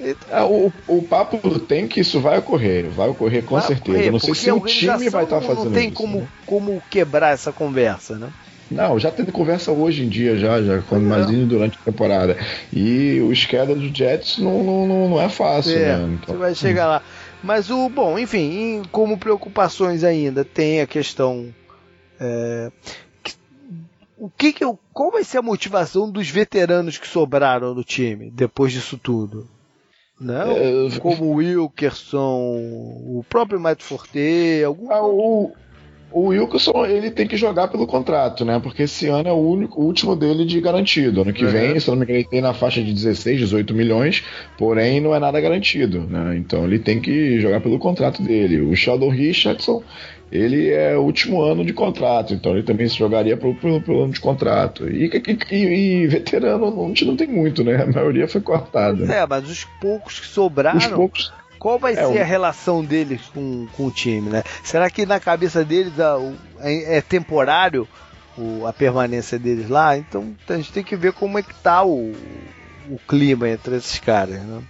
É, 0.00 0.42
o, 0.42 0.72
o 0.86 1.02
papo 1.02 1.58
tem 1.60 1.86
que 1.86 2.00
isso 2.00 2.20
vai 2.20 2.38
ocorrer, 2.38 2.88
vai 2.88 3.08
ocorrer 3.08 3.44
com 3.44 3.56
vai 3.56 3.66
certeza. 3.66 3.98
Ocorrer, 3.98 4.12
não 4.12 4.20
sei 4.20 4.34
se 4.34 4.50
o 4.50 4.60
time 4.60 5.10
vai 5.10 5.24
estar 5.24 5.40
tá 5.40 5.46
fazendo 5.46 5.66
Não 5.66 5.72
tem 5.72 5.88
isso, 5.88 5.96
como, 5.96 6.20
né? 6.20 6.28
como 6.46 6.82
quebrar 6.88 7.32
essa 7.32 7.52
conversa, 7.52 8.16
né? 8.16 8.30
Não, 8.70 8.98
já 8.98 9.10
teve 9.10 9.32
conversa 9.32 9.72
hoje 9.72 10.04
em 10.04 10.08
dia, 10.08 10.36
já, 10.36 10.62
já 10.62 10.82
quando 10.82 11.04
mais 11.04 11.26
durante 11.26 11.78
a 11.78 11.84
temporada. 11.84 12.36
E 12.72 13.20
o 13.20 13.34
schedule 13.34 13.88
do 13.88 13.96
Jets 13.96 14.38
não, 14.38 14.62
não, 14.62 15.08
não 15.08 15.20
é 15.20 15.28
fácil, 15.28 15.78
é, 15.78 15.96
né? 15.96 16.18
Então, 16.20 16.34
você 16.34 16.38
vai 16.38 16.54
chegar 16.54 16.86
lá. 16.86 17.02
Mas 17.42 17.70
o, 17.70 17.88
bom, 17.88 18.18
enfim, 18.18 18.82
como 18.90 19.16
preocupações 19.16 20.04
ainda, 20.04 20.44
tem 20.44 20.80
a 20.80 20.86
questão. 20.86 21.54
É, 22.20 22.70
o 24.18 24.28
que, 24.28 24.52
que 24.52 24.64
qual 24.92 25.12
vai 25.12 25.22
ser 25.22 25.38
a 25.38 25.42
motivação 25.42 26.10
dos 26.10 26.28
veteranos 26.28 26.98
que 26.98 27.06
sobraram 27.06 27.74
no 27.74 27.84
time 27.84 28.30
depois 28.30 28.72
disso 28.72 28.98
tudo? 28.98 29.48
Né? 30.20 30.42
É, 30.88 30.98
Como 30.98 31.26
o 31.26 31.34
Wilkerson, 31.34 32.18
o 32.18 33.24
próprio 33.28 33.60
Matt 33.60 33.82
Forte, 33.82 34.62
algum. 34.66 34.90
Ah, 34.90 35.02
o, 35.02 35.52
o 36.10 36.28
Wilkerson 36.28 36.86
ele 36.86 37.10
tem 37.10 37.26
que 37.26 37.36
jogar 37.36 37.68
pelo 37.68 37.86
contrato, 37.86 38.44
né? 38.44 38.58
Porque 38.62 38.84
esse 38.84 39.08
ano 39.08 39.28
é 39.28 39.32
o, 39.32 39.36
único, 39.36 39.80
o 39.80 39.84
último 39.84 40.16
dele 40.16 40.44
de 40.44 40.60
garantido. 40.60 41.22
Ano 41.22 41.32
que 41.32 41.44
uhum. 41.44 41.50
vem, 41.50 41.80
se 41.80 41.88
não 41.88 41.96
me 41.96 42.04
engano, 42.04 42.18
ele 42.18 42.28
tem 42.28 42.40
na 42.40 42.54
faixa 42.54 42.82
de 42.82 42.92
16, 42.92 43.38
18 43.40 43.74
milhões, 43.74 44.24
porém 44.56 45.00
não 45.00 45.14
é 45.14 45.18
nada 45.18 45.40
garantido, 45.40 46.00
né? 46.08 46.36
Então 46.36 46.64
ele 46.64 46.78
tem 46.78 47.00
que 47.00 47.40
jogar 47.40 47.60
pelo 47.60 47.78
contrato 47.78 48.22
dele. 48.22 48.60
O 48.60 48.74
Sheldon 48.74 49.10
Richardson 49.10 49.82
ele 50.30 50.70
é 50.70 50.96
o 50.96 51.02
último 51.02 51.40
ano 51.42 51.64
de 51.64 51.72
contrato, 51.72 52.34
então 52.34 52.52
ele 52.52 52.62
também 52.62 52.86
se 52.86 52.96
jogaria 52.96 53.36
pelo, 53.36 53.54
pelo, 53.54 53.80
pelo 53.80 54.04
ano 54.04 54.12
de 54.12 54.20
contrato. 54.20 54.88
E, 54.88 55.10
e, 55.50 55.56
e, 55.56 56.06
veterano 56.06 56.70
não, 56.70 56.88
não 56.88 57.16
tem 57.16 57.26
muito, 57.26 57.64
né? 57.64 57.82
A 57.82 57.86
maioria 57.86 58.28
foi 58.28 58.40
cortada. 58.40 59.10
É, 59.10 59.26
mas 59.26 59.48
os 59.48 59.64
poucos 59.80 60.20
que 60.20 60.26
sobraram. 60.26 60.78
Os 60.78 60.86
poucos. 60.86 61.32
Qual 61.58 61.78
vai 61.78 61.94
é, 61.94 62.06
ser 62.06 62.20
a 62.20 62.24
relação 62.24 62.84
deles 62.84 63.22
com, 63.34 63.66
com 63.76 63.86
o 63.86 63.90
time, 63.90 64.30
né? 64.30 64.42
Será 64.62 64.88
que 64.90 65.04
na 65.04 65.18
cabeça 65.18 65.64
deles 65.64 65.98
a, 65.98 66.18
é, 66.60 66.98
é, 66.98 67.00
temporário 67.00 67.86
o, 68.36 68.66
a 68.66 68.72
permanência 68.72 69.38
deles 69.38 69.68
lá? 69.68 69.96
Então 69.96 70.34
a 70.48 70.56
gente 70.56 70.72
tem 70.72 70.84
que 70.84 70.96
ver 70.96 71.12
como 71.12 71.38
é 71.38 71.42
que 71.42 71.54
tá 71.54 71.84
o, 71.84 72.12
o 72.88 72.98
clima 73.08 73.48
entre 73.48 73.76
esses 73.76 73.98
caras, 73.98 74.40
né? 74.42 74.62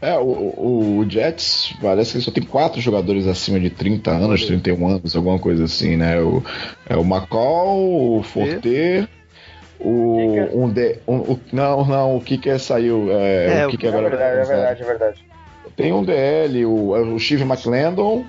É, 0.00 0.16
o, 0.16 0.22
o, 0.22 0.98
o, 0.98 1.10
Jets 1.10 1.74
parece 1.82 2.12
que 2.12 2.20
só 2.20 2.30
tem 2.30 2.44
quatro 2.44 2.80
jogadores 2.80 3.26
acima 3.26 3.58
de 3.58 3.68
30 3.68 4.12
anos, 4.12 4.46
31 4.46 4.88
anos, 4.88 5.16
alguma 5.16 5.40
coisa 5.40 5.64
assim, 5.64 5.96
né? 5.96 6.20
O, 6.20 6.42
é 6.88 6.96
o 6.96 7.02
McCall, 7.02 8.18
o 8.18 8.22
Forte, 8.22 9.08
o. 9.80 10.64
Um 10.64 10.70
de, 10.70 10.98
um, 11.06 11.16
o, 11.16 11.40
não, 11.52 11.84
não, 11.84 12.16
o 12.16 12.20
Kicker 12.20 12.60
saiu. 12.60 13.08
É, 13.10 13.62
é 13.62 13.66
o 13.66 13.70
Kicker 13.70 13.92
é 13.92 13.92
agora. 13.92 14.08
Verdade, 14.08 14.38
é 14.38 14.44
verdade, 14.44 14.82
é 14.82 14.84
verdade. 14.84 15.24
Tem 15.78 15.92
um 15.92 16.02
DL, 16.02 16.66
o, 16.66 16.96
é 16.96 17.00
o 17.00 17.20
Steve 17.20 17.44
McClendon 17.44 18.24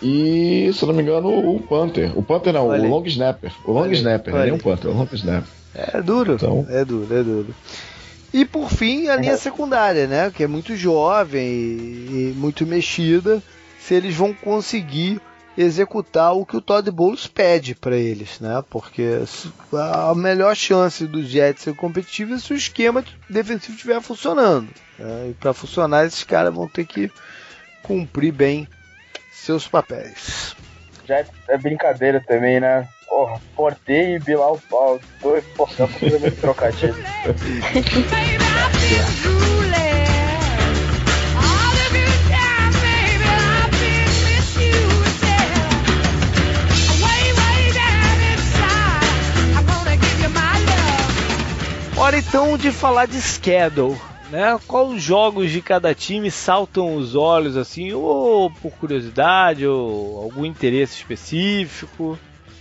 e, 0.00 0.70
se 0.72 0.86
não 0.86 0.94
me 0.94 1.02
engano, 1.02 1.28
o 1.54 1.60
Panther. 1.60 2.18
O 2.18 2.22
Panther 2.22 2.50
não, 2.50 2.68
Olha. 2.68 2.82
o 2.82 2.88
Long 2.88 3.04
Snapper. 3.04 3.52
O 3.66 3.72
Long 3.72 3.82
Olha. 3.82 3.92
Snapper, 3.92 4.34
Olha. 4.34 4.44
nem 4.44 4.54
um 4.54 4.58
Panther, 4.58 4.90
o 4.90 4.94
Long 4.94 5.08
Snapper. 5.12 5.50
É 5.74 6.00
duro, 6.00 6.32
então, 6.32 6.66
é 6.70 6.82
duro, 6.82 7.14
é 7.14 7.22
duro. 7.22 7.54
E 8.32 8.46
por 8.46 8.70
fim, 8.70 9.08
a 9.08 9.16
linha 9.16 9.36
secundária, 9.36 10.06
né? 10.06 10.32
Que 10.34 10.44
é 10.44 10.46
muito 10.46 10.74
jovem 10.74 11.44
e 11.46 12.34
muito 12.34 12.66
mexida. 12.66 13.42
Se 13.78 13.92
eles 13.92 14.14
vão 14.14 14.32
conseguir 14.32 15.20
executar 15.56 16.32
o 16.34 16.46
que 16.46 16.56
o 16.56 16.60
Todd 16.60 16.90
Bowles 16.90 17.26
pede 17.26 17.74
para 17.74 17.96
eles, 17.96 18.40
né? 18.40 18.62
Porque 18.70 19.20
a 19.72 20.14
melhor 20.14 20.54
chance 20.56 21.06
dos 21.06 21.28
Jets 21.28 21.62
ser 21.62 21.74
competitivo 21.74 22.34
é 22.34 22.38
se 22.38 22.52
o 22.52 22.56
esquema 22.56 23.04
defensivo 23.28 23.74
estiver 23.74 24.00
funcionando. 24.00 24.68
Né? 24.98 25.28
E 25.30 25.34
para 25.34 25.52
funcionar, 25.52 26.06
esses 26.06 26.24
caras 26.24 26.54
vão 26.54 26.68
ter 26.68 26.86
que 26.86 27.10
cumprir 27.82 28.32
bem 28.32 28.66
seus 29.30 29.66
papéis. 29.68 30.56
Jets 31.06 31.32
é 31.48 31.58
brincadeira 31.58 32.22
também, 32.26 32.60
né? 32.60 32.88
Porra, 33.08 33.40
Forte 33.54 33.92
e 33.92 34.18
Bilal 34.18 34.58
Paul. 34.70 35.00
Dois, 35.20 35.44
porra, 35.54 35.86
muito 36.00 36.36
trocadilho. 36.40 36.94
Hora 51.96 52.18
então 52.18 52.56
de 52.56 52.70
falar 52.72 53.06
de 53.06 53.20
schedule. 53.20 53.96
né? 54.30 54.58
Quais 54.66 54.90
os 54.90 55.02
jogos 55.02 55.50
de 55.50 55.60
cada 55.60 55.94
time 55.94 56.30
saltam 56.30 56.96
os 56.96 57.14
olhos 57.14 57.56
assim, 57.56 57.92
ou 57.92 58.50
por 58.50 58.72
curiosidade, 58.72 59.66
ou 59.66 60.22
algum 60.22 60.44
interesse 60.44 60.96
específico, 60.96 62.18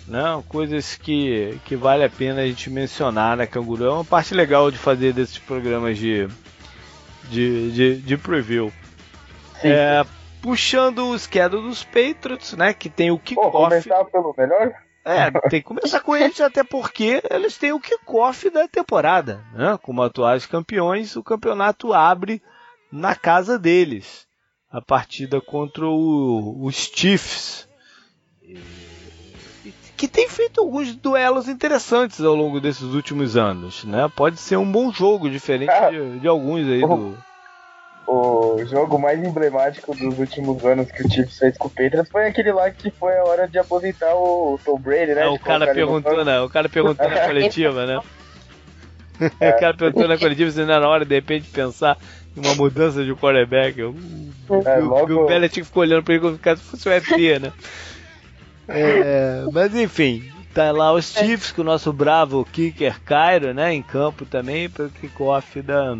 né? 0.07 0.43
Coisas 0.49 0.95
que, 0.95 1.57
que 1.65 1.75
vale 1.75 2.03
a 2.03 2.09
pena 2.09 2.41
a 2.41 2.45
gente 2.45 2.69
mencionar 2.69 3.31
na 3.31 3.43
né, 3.43 3.47
Canguru. 3.47 3.85
É 3.85 3.91
uma 3.91 4.05
parte 4.05 4.33
legal 4.33 4.69
de 4.69 4.77
fazer 4.77 5.13
desses 5.13 5.37
programas 5.37 5.97
de, 5.97 6.27
de, 7.29 7.71
de, 7.71 7.97
de 7.97 8.17
preview. 8.17 8.71
É, 9.63 10.05
puxando 10.41 11.07
o 11.09 11.17
schedule 11.17 11.69
dos 11.69 11.83
Patriots, 11.83 12.53
né? 12.53 12.73
Que 12.73 12.89
tem 12.89 13.11
o 13.11 13.17
kickoff. 13.17 13.51
começar 13.51 14.03
pelo 14.05 14.35
melhor? 14.37 14.73
É, 15.03 15.31
tem 15.49 15.61
que 15.61 15.67
começar 15.67 15.99
com 16.01 16.15
eles, 16.15 16.39
até 16.39 16.63
porque 16.63 17.21
eles 17.29 17.57
têm 17.57 17.73
o 17.73 17.79
kickoff 17.79 18.49
da 18.49 18.67
temporada. 18.67 19.43
Né? 19.53 19.77
Como 19.81 20.01
atuais 20.01 20.45
campeões, 20.45 21.15
o 21.15 21.23
campeonato 21.23 21.93
abre 21.93 22.41
na 22.91 23.15
casa 23.15 23.57
deles. 23.57 24.27
A 24.71 24.81
partida 24.81 25.41
contra 25.41 25.85
o, 25.85 26.63
os 26.63 26.75
Chiefs. 26.75 27.67
Que 29.97 30.07
tem 30.07 30.29
feito 30.29 30.61
alguns 30.61 30.95
duelos 30.95 31.49
interessantes 31.49 32.21
ao 32.21 32.35
longo 32.35 32.61
desses 32.61 32.93
últimos 32.93 33.35
anos. 33.35 33.83
Né? 33.83 34.09
Pode 34.15 34.37
ser 34.37 34.57
um 34.57 34.71
bom 34.71 34.91
jogo, 34.91 35.29
diferente 35.29 35.73
de, 35.91 36.19
de 36.19 36.27
alguns 36.27 36.67
aí 36.67 36.81
do 36.81 37.17
o 38.13 38.65
jogo 38.65 38.99
mais 38.99 39.23
emblemático 39.23 39.95
dos 39.95 40.19
últimos 40.19 40.65
anos 40.65 40.91
que 40.91 41.01
o 41.01 41.09
Chiefs 41.09 41.39
fez 41.39 41.57
com 41.57 41.67
o 41.67 41.69
Patriots 41.69 42.11
foi 42.11 42.27
aquele 42.27 42.51
lá 42.51 42.69
que 42.69 42.91
foi 42.91 43.17
a 43.17 43.23
hora 43.23 43.47
de 43.47 43.57
aposentar 43.57 44.13
o 44.15 44.59
Tom 44.65 44.77
Brady, 44.77 45.15
né? 45.15 45.23
É, 45.23 45.27
o 45.29 45.39
cara 45.39 45.73
perguntou, 45.73 46.25
né? 46.25 46.41
O 46.41 46.49
cara 46.49 46.67
perguntou 46.67 47.09
na 47.09 47.19
coletiva, 47.25 47.85
né? 47.85 48.01
É. 49.39 49.51
O 49.51 49.59
cara 49.59 49.73
perguntou 49.77 50.09
na 50.09 50.17
coletiva 50.17 50.51
se 50.51 50.65
não 50.65 50.73
era 50.73 50.89
hora 50.89 51.05
de 51.05 51.15
repente 51.15 51.47
pensar 51.49 51.97
em 52.35 52.45
uma 52.45 52.53
mudança 52.55 53.01
de 53.01 53.15
quarterback. 53.15 53.81
O, 53.81 53.95
é, 54.65 54.77
logo... 54.79 55.13
o 55.13 55.27
Belichick 55.27 55.65
ficou 55.65 55.83
olhando 55.83 56.03
pra 56.03 56.13
ele 56.13 56.21
como 56.21 56.37
se 56.37 56.63
fosse 56.63 56.89
o 56.89 57.01
FT, 57.01 57.39
né? 57.39 57.53
É, 58.67 59.45
mas 59.53 59.73
enfim, 59.73 60.29
tá 60.53 60.71
lá 60.73 60.91
os 60.91 61.13
Chiefs 61.13 61.53
com 61.53 61.61
o 61.61 61.65
nosso 61.65 61.93
bravo 61.93 62.45
kicker 62.51 62.99
Cairo, 63.05 63.53
né? 63.53 63.73
Em 63.73 63.81
campo 63.81 64.25
também, 64.25 64.69
para 64.69 64.85
o 64.85 64.89
kickoff 64.89 65.61
da, 65.61 65.95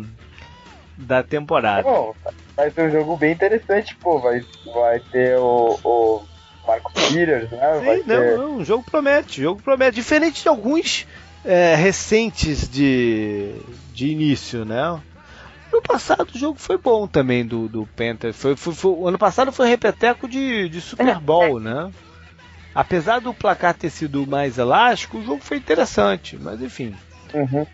da 0.96 1.22
temporada. 1.22 1.82
Bom, 1.82 2.14
vai 2.56 2.70
ser 2.70 2.88
um 2.88 2.90
jogo 2.90 3.16
bem 3.16 3.32
interessante, 3.32 3.94
pô. 3.96 4.18
Vai, 4.18 4.44
vai 4.72 5.00
ter 5.00 5.38
o, 5.38 5.78
o 5.82 6.22
Marcos 6.66 6.92
Peters, 6.92 7.50
né? 7.50 7.78
Sim, 7.78 7.84
vai 7.84 7.96
não, 7.98 8.04
ter... 8.04 8.38
não, 8.38 8.56
o 8.56 8.64
jogo 8.64 8.84
promete, 8.84 9.40
o 9.40 9.44
jogo 9.44 9.62
promete. 9.62 9.94
Diferente 9.94 10.42
de 10.42 10.48
alguns 10.48 11.06
é, 11.44 11.74
recentes 11.74 12.68
de, 12.68 13.54
de 13.92 14.08
início, 14.08 14.64
né? 14.64 15.00
No 15.72 15.80
passado 15.80 16.28
o 16.34 16.38
jogo 16.38 16.58
foi 16.58 16.76
bom 16.76 17.06
também 17.06 17.46
do, 17.46 17.66
do 17.66 17.86
Panthers. 17.96 18.36
Foi, 18.36 18.54
foi, 18.54 18.74
foi, 18.74 18.90
o 18.90 19.08
ano 19.08 19.18
passado 19.18 19.50
foi 19.50 19.68
repeteco 19.68 20.28
de, 20.28 20.68
de 20.68 20.80
Super 20.80 21.18
Bowl, 21.18 21.58
né? 21.58 21.90
Apesar 22.74 23.20
do 23.20 23.34
placar 23.34 23.74
ter 23.74 23.90
sido 23.90 24.26
mais 24.26 24.58
elástico, 24.58 25.18
o 25.18 25.24
jogo 25.24 25.42
foi 25.42 25.56
interessante, 25.56 26.38
mas 26.38 26.60
enfim. 26.60 26.94
Uhum. 27.34 27.66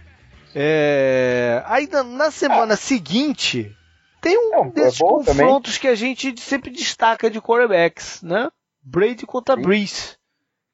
É... 0.55 1.63
Aí 1.67 1.89
na, 1.89 2.31
semana 2.31 2.77
seguinte 2.77 3.75
tem 4.21 4.37
um 4.39 4.67
é, 4.67 4.71
desses 4.71 5.01
é 5.01 5.05
confrontos 5.05 5.75
também. 5.75 5.81
que 5.81 5.89
a 5.89 5.95
gente 5.95 6.41
sempre 6.41 6.71
destaca 6.71 7.31
de 7.31 7.41
quarterbacks, 7.41 8.23
né? 8.23 8.51
Brady 8.83 9.27
contra 9.27 9.57
Sim. 9.57 9.63
Breeze, 9.63 10.17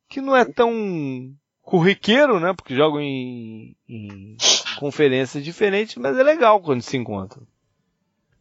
que 0.09 0.21
não 0.21 0.37
é 0.37 0.45
tão 0.45 1.35
corriqueiro, 1.63 2.39
né? 2.39 2.53
Porque 2.55 2.75
jogam 2.75 3.01
em, 3.01 3.77
em 3.89 4.37
conferências 4.79 5.43
diferentes, 5.43 5.97
mas 5.97 6.17
é 6.17 6.23
legal 6.23 6.61
quando 6.61 6.83
se 6.83 6.97
encontram. 6.97 7.47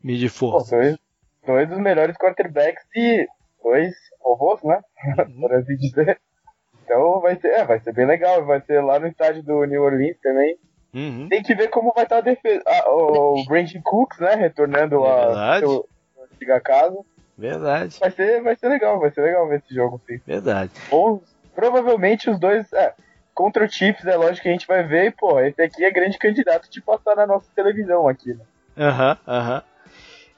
Mid 0.04 0.28
força. 0.30 0.76
Dois, 0.76 0.98
dois 1.46 1.70
dos 1.70 1.80
melhores 1.80 2.18
quarterbacks 2.18 2.84
e 2.96 3.26
dois 3.64 3.94
robôs, 4.22 4.62
né? 4.64 4.82
Uhum. 5.18 5.42
Por 5.42 5.54
assim 5.54 5.76
dizer. 5.78 6.20
Então 6.84 7.22
vai 7.22 7.40
ser, 7.40 7.48
é, 7.48 7.66
vai 7.66 7.80
ser 7.80 7.94
bem 7.94 8.06
legal. 8.06 8.46
Vai 8.46 8.62
ser 8.62 8.82
lá 8.82 9.00
no 9.00 9.08
estádio 9.08 9.42
do 9.44 9.66
New 9.66 9.82
Orleans 9.82 10.18
também. 10.22 10.58
Uhum. 10.94 11.28
Tem 11.28 11.42
que 11.42 11.56
ver 11.56 11.70
como 11.70 11.92
vai 11.94 12.04
estar 12.04 12.18
a 12.18 12.22
defesa. 12.22 12.62
Ah, 12.68 12.90
o 12.90 13.44
Brandon 13.48 13.82
Cooks, 13.82 14.20
né? 14.20 14.36
Retornando 14.36 15.04
é 15.06 15.56
a 15.56 15.60
seu 15.60 15.88
antiga 16.32 16.60
casa. 16.60 16.98
Verdade. 17.38 17.98
Vai 18.00 18.12
ser, 18.12 18.42
vai 18.44 18.56
ser 18.56 18.70
legal, 18.70 19.00
vai 19.00 19.12
ser 19.12 19.22
legal 19.22 19.48
ver 19.48 19.58
esse 19.58 19.74
jogo, 19.74 20.00
sim. 20.08 20.20
Verdade. 20.26 20.72
Ou, 20.92 21.24
provavelmente 21.56 22.30
os 22.30 22.40
dois. 22.40 22.72
É, 22.74 22.94
contra 23.34 23.66
o 23.66 23.70
Chiefs, 23.70 24.06
é 24.06 24.16
lógico 24.16 24.44
que 24.44 24.50
a 24.50 24.52
gente 24.52 24.68
vai 24.68 24.84
ver, 24.84 25.08
e, 25.08 25.12
pô, 25.12 25.40
esse 25.40 25.60
aqui 25.60 25.84
é 25.84 25.92
grande 25.92 26.20
candidato 26.20 26.70
de 26.70 26.80
passar 26.80 27.16
na 27.16 27.26
nossa 27.26 27.48
televisão 27.56 28.08
aqui, 28.08 28.36
né? 28.36 28.46
Aham, 28.78 29.18
uhum, 29.28 29.34
aham. 29.34 29.56
Uhum. 29.56 29.62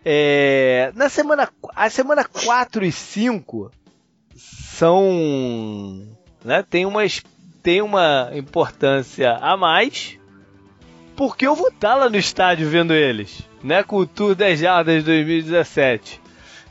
É, 0.07 0.91
na 0.95 1.10
semana. 1.10 1.49
A 1.76 1.90
semana 1.90 2.23
4 2.23 2.86
e 2.86 2.91
5 2.91 3.72
são. 4.36 6.06
Né, 6.44 6.64
tem, 6.69 6.86
uma, 6.86 7.02
tem 7.64 7.82
uma 7.82 8.30
importância 8.34 9.34
a 9.34 9.57
mais 9.57 10.19
porque 11.15 11.47
eu 11.47 11.55
vou 11.55 11.69
estar 11.69 11.95
lá 11.95 12.09
no 12.09 12.17
estádio 12.17 12.69
vendo 12.69 12.93
eles, 12.93 13.41
né? 13.63 13.83
Com 13.83 13.97
o 13.97 14.07
Tour 14.07 14.35
10 14.35 14.59
Jardas 14.59 15.03
2017. 15.03 16.21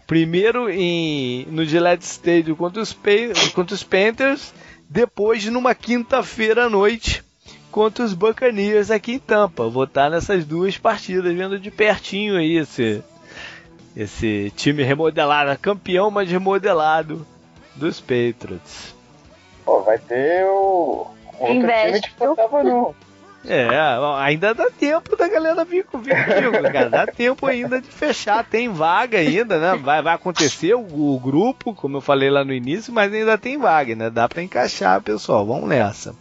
Primeiro 0.06 0.68
em, 0.68 1.46
no 1.46 1.64
Gillette 1.64 2.04
Stadium 2.04 2.54
contra 2.54 2.82
os, 2.82 2.96
contra 3.54 3.74
os 3.74 3.82
Panthers, 3.82 4.52
depois 4.88 5.44
numa 5.46 5.74
quinta-feira 5.74 6.66
à 6.66 6.70
noite 6.70 7.24
contra 7.70 8.04
os 8.04 8.12
Buccaneers 8.12 8.90
aqui 8.90 9.14
em 9.14 9.18
Tampa. 9.18 9.68
Vou 9.68 9.84
estar 9.84 10.10
nessas 10.10 10.44
duas 10.44 10.76
partidas, 10.76 11.34
vendo 11.34 11.58
de 11.58 11.70
pertinho 11.70 12.36
aí 12.36 12.58
esse, 12.58 13.02
esse 13.96 14.52
time 14.54 14.82
remodelado, 14.82 15.58
campeão, 15.58 16.10
mas 16.10 16.30
remodelado 16.30 17.26
dos 17.74 18.00
Patriots. 18.00 18.94
Pô, 19.64 19.80
vai 19.80 19.98
ter 19.98 20.44
o. 20.44 21.06
o 21.40 21.44
outro 21.44 21.66
time 21.66 22.00
que 22.02 22.36
tava 22.36 22.62
no, 22.62 22.94
é, 23.46 23.68
ainda 24.18 24.54
dá 24.54 24.70
tempo 24.70 25.16
da 25.16 25.28
galera 25.28 25.64
vir 25.64 25.84
comigo, 25.84 26.14
cara. 26.72 26.88
Dá 26.88 27.06
tempo 27.06 27.46
ainda 27.46 27.80
de 27.80 27.88
fechar. 27.88 28.44
Tem 28.44 28.68
vaga 28.68 29.18
ainda, 29.18 29.58
né? 29.58 29.76
Vai, 29.76 30.02
vai 30.02 30.14
acontecer 30.14 30.74
o, 30.74 30.80
o, 30.80 31.20
grupo, 31.20 31.74
como 31.74 31.98
eu 31.98 32.00
falei 32.00 32.30
lá 32.30 32.44
no 32.44 32.52
início, 32.52 32.92
mas 32.92 33.12
ainda 33.12 33.36
tem 33.36 33.58
vaga, 33.58 33.94
né? 33.94 34.10
Dá 34.10 34.28
pra 34.28 34.42
encaixar, 34.42 35.00
pessoal. 35.02 35.44
Vamos 35.44 35.68
nessa. 35.68 36.14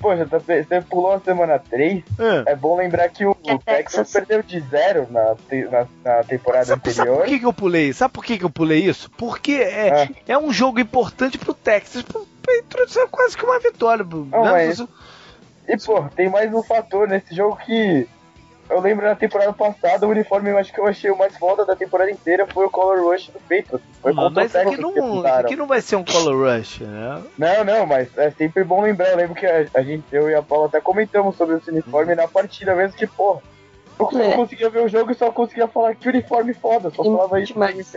Poxa, 0.00 0.26
tá 0.26 0.38
você 0.38 0.80
pulou 0.88 1.12
a 1.12 1.20
semana 1.20 1.58
3. 1.58 2.02
É. 2.18 2.52
é 2.52 2.56
bom 2.56 2.76
lembrar 2.76 3.08
que 3.10 3.24
o, 3.26 3.32
o 3.32 3.58
Texas 3.58 4.10
perdeu 4.10 4.42
de 4.42 4.58
zero 4.60 5.06
na, 5.10 5.36
na, 5.70 5.86
na 6.02 6.24
temporada 6.24 6.64
sabe, 6.64 6.80
anterior. 6.88 7.06
Sabe 7.06 7.18
por 7.18 7.26
que, 7.26 7.38
que 7.38 7.46
eu 7.46 7.52
pulei? 7.52 7.92
Sabe 7.92 8.12
por 8.12 8.24
que, 8.24 8.38
que 8.38 8.44
eu 8.44 8.50
pulei 8.50 8.84
isso? 8.84 9.10
Porque 9.10 9.52
é, 9.52 9.88
é. 9.88 10.08
é 10.28 10.38
um 10.38 10.52
jogo 10.52 10.80
importante 10.80 11.36
pro 11.36 11.52
Texas. 11.52 12.02
Pro, 12.02 12.26
pro, 12.42 13.08
quase 13.10 13.36
que 13.36 13.44
uma 13.44 13.60
vitória. 13.60 14.04
Não, 14.04 14.44
né? 14.44 14.52
mas... 14.52 14.82
E, 15.68 15.76
pô, 15.76 16.02
tem 16.14 16.28
mais 16.28 16.52
um 16.52 16.62
fator 16.62 17.08
nesse 17.08 17.34
jogo 17.34 17.56
que 17.56 18.08
eu 18.70 18.80
lembro 18.80 19.04
na 19.04 19.16
temporada 19.16 19.52
passada, 19.52 20.06
o 20.06 20.10
uniforme 20.10 20.50
eu 20.50 20.58
acho 20.58 20.72
que 20.72 20.78
eu 20.78 20.86
achei 20.86 21.10
o 21.10 21.18
mais 21.18 21.36
foda 21.36 21.64
da 21.64 21.74
temporada 21.74 22.10
inteira 22.10 22.46
foi 22.46 22.64
o 22.64 22.70
Color 22.70 23.02
Rush 23.02 23.28
do 23.28 23.40
Patriots. 23.40 23.82
Foi 24.00 24.12
não, 24.12 24.30
mas 24.30 24.54
aqui 24.54 24.76
não, 24.76 25.26
aqui 25.26 25.56
não 25.56 25.66
vai 25.66 25.80
ser 25.80 25.96
um 25.96 26.04
Color 26.04 26.56
Rush, 26.56 26.80
né? 26.80 27.22
Não, 27.36 27.64
não, 27.64 27.86
mas 27.86 28.16
é 28.16 28.30
sempre 28.30 28.62
bom 28.62 28.80
lembrar. 28.80 29.08
Eu 29.08 29.16
lembro 29.16 29.34
que 29.34 29.44
a, 29.44 29.66
a 29.74 29.82
gente, 29.82 30.04
eu 30.12 30.30
e 30.30 30.34
a 30.34 30.42
Paula 30.42 30.68
até 30.68 30.80
comentamos 30.80 31.36
sobre 31.36 31.56
esse 31.56 31.70
uniforme 31.70 32.12
hum. 32.12 32.16
na 32.16 32.28
partida 32.28 32.74
mesmo, 32.74 32.96
que, 32.96 33.08
pô, 33.08 33.42
eu 33.98 34.10
só 34.10 34.22
é. 34.22 34.36
conseguia 34.36 34.70
ver 34.70 34.84
o 34.84 34.88
jogo 34.88 35.10
e 35.10 35.14
só 35.16 35.32
conseguia 35.32 35.66
falar 35.66 35.96
que 35.96 36.08
uniforme 36.08 36.54
foda, 36.54 36.90
só 36.90 37.02
falava 37.02 37.40
isso. 37.40 37.58
Mas... 37.58 37.96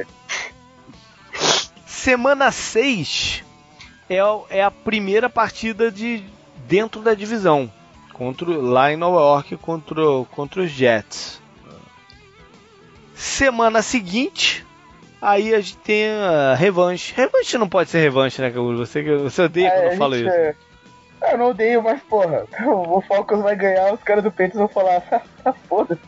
Semana 1.85 2.51
6 2.51 3.43
é, 4.09 4.17
é 4.49 4.63
a 4.63 4.71
primeira 4.71 5.29
partida 5.29 5.91
de 5.91 6.23
dentro 6.67 7.01
da 7.01 7.13
divisão. 7.13 7.71
Contra, 8.13 8.45
lá 8.57 8.91
em 8.91 8.97
Nova 8.97 9.19
York 9.19 9.57
contra, 9.57 10.01
contra 10.31 10.61
os 10.61 10.69
Jets. 10.69 11.41
Semana 13.15 13.81
seguinte, 13.81 14.65
aí 15.21 15.53
a 15.53 15.59
gente 15.59 15.77
tem 15.77 16.11
a 16.11 16.53
revanche. 16.53 17.13
Revanche 17.15 17.57
não 17.57 17.67
pode 17.67 17.89
ser 17.89 17.99
revanche, 17.99 18.41
né? 18.41 18.49
Você, 18.51 19.03
você 19.17 19.41
odeia 19.43 19.67
é, 19.67 19.71
quando 19.71 19.91
eu 19.91 19.97
falo 19.97 20.15
isso. 20.15 20.29
É... 20.29 20.55
Eu 21.31 21.37
não 21.37 21.49
odeio, 21.51 21.81
mas 21.81 22.01
porra, 22.03 22.45
o 22.67 23.01
Falcons 23.01 23.41
vai 23.41 23.55
ganhar, 23.55 23.93
os 23.93 24.03
caras 24.03 24.23
do 24.23 24.31
Peitos 24.31 24.57
vão 24.57 24.67
falar, 24.67 25.01
ah, 25.45 25.53
foda-se. 25.67 26.01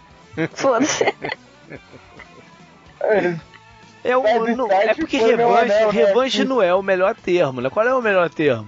Foda-se. 0.54 1.06
É, 4.04 4.16
o, 4.16 4.56
não, 4.56 4.72
é 4.72 4.94
porque 4.94 5.18
revanche, 5.18 5.74
anel, 5.74 5.92
né? 5.92 6.06
revanche 6.06 6.40
né? 6.40 6.46
não 6.46 6.62
é 6.62 6.76
o 6.76 6.84
melhor 6.84 7.16
termo, 7.16 7.62
né? 7.62 7.70
Qual 7.70 7.86
é 7.86 7.96
o 7.96 8.02
melhor 8.02 8.30
termo? 8.30 8.68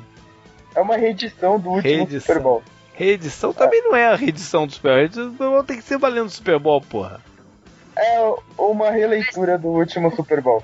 É 0.77 0.81
uma 0.81 0.95
reedição 0.95 1.59
do 1.59 1.71
último 1.71 1.95
reedição. 1.95 2.19
Super 2.19 2.39
Bowl. 2.39 2.63
Reedição 2.93 3.51
também 3.51 3.81
não 3.81 3.95
é 3.95 4.05
a 4.05 4.15
reedição 4.15 4.67
do 4.67 4.73
Super 4.73 4.91
Bowl. 4.91 5.05
A 5.05 5.31
Super 5.31 5.49
Bowl 5.49 5.63
tem 5.63 5.77
que 5.77 5.83
ser 5.83 5.97
valendo 5.97 6.29
Super 6.29 6.59
Bowl, 6.59 6.79
porra. 6.81 7.19
É 7.97 8.33
uma 8.55 8.91
releitura 8.91 9.57
do 9.57 9.69
último 9.69 10.15
Super 10.15 10.39
Bowl. 10.39 10.63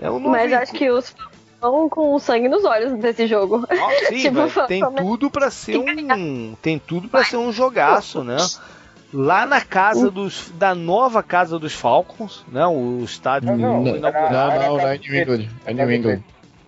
É. 0.00 0.06
é 0.06 0.10
um 0.12 0.20
Mas 0.20 0.52
acho 0.52 0.72
que 0.72 0.88
os 0.88 1.12
vão 1.60 1.88
com 1.88 2.16
sangue 2.20 2.48
nos 2.48 2.64
olhos 2.64 2.96
desse 3.00 3.26
jogo. 3.26 3.66
Ah, 3.68 4.06
sim, 4.08 4.22
tipo, 4.22 4.66
tem 4.68 4.80
tudo 4.94 5.28
para 5.28 5.50
ser 5.50 5.76
um 5.76 6.54
tem 6.62 6.78
tudo 6.78 7.08
para 7.08 7.24
ser 7.24 7.36
um 7.36 7.52
jogaço, 7.52 8.22
né? 8.22 8.36
lá 9.12 9.44
na 9.44 9.60
casa 9.60 10.10
dos 10.10 10.52
da 10.54 10.74
nova 10.74 11.20
casa 11.20 11.58
dos 11.58 11.74
Falcons, 11.74 12.44
né? 12.50 12.64
O 12.66 13.02
estádio 13.04 13.56
não, 13.56 13.82
não, 13.82 13.82
não, 13.82 14.00
não, 14.00 14.78
não, 14.78 14.80
é 14.80 14.98
New 14.98 15.14
England, 15.14 15.48
é 15.66 15.74
New 15.74 15.92
England. 15.92 16.22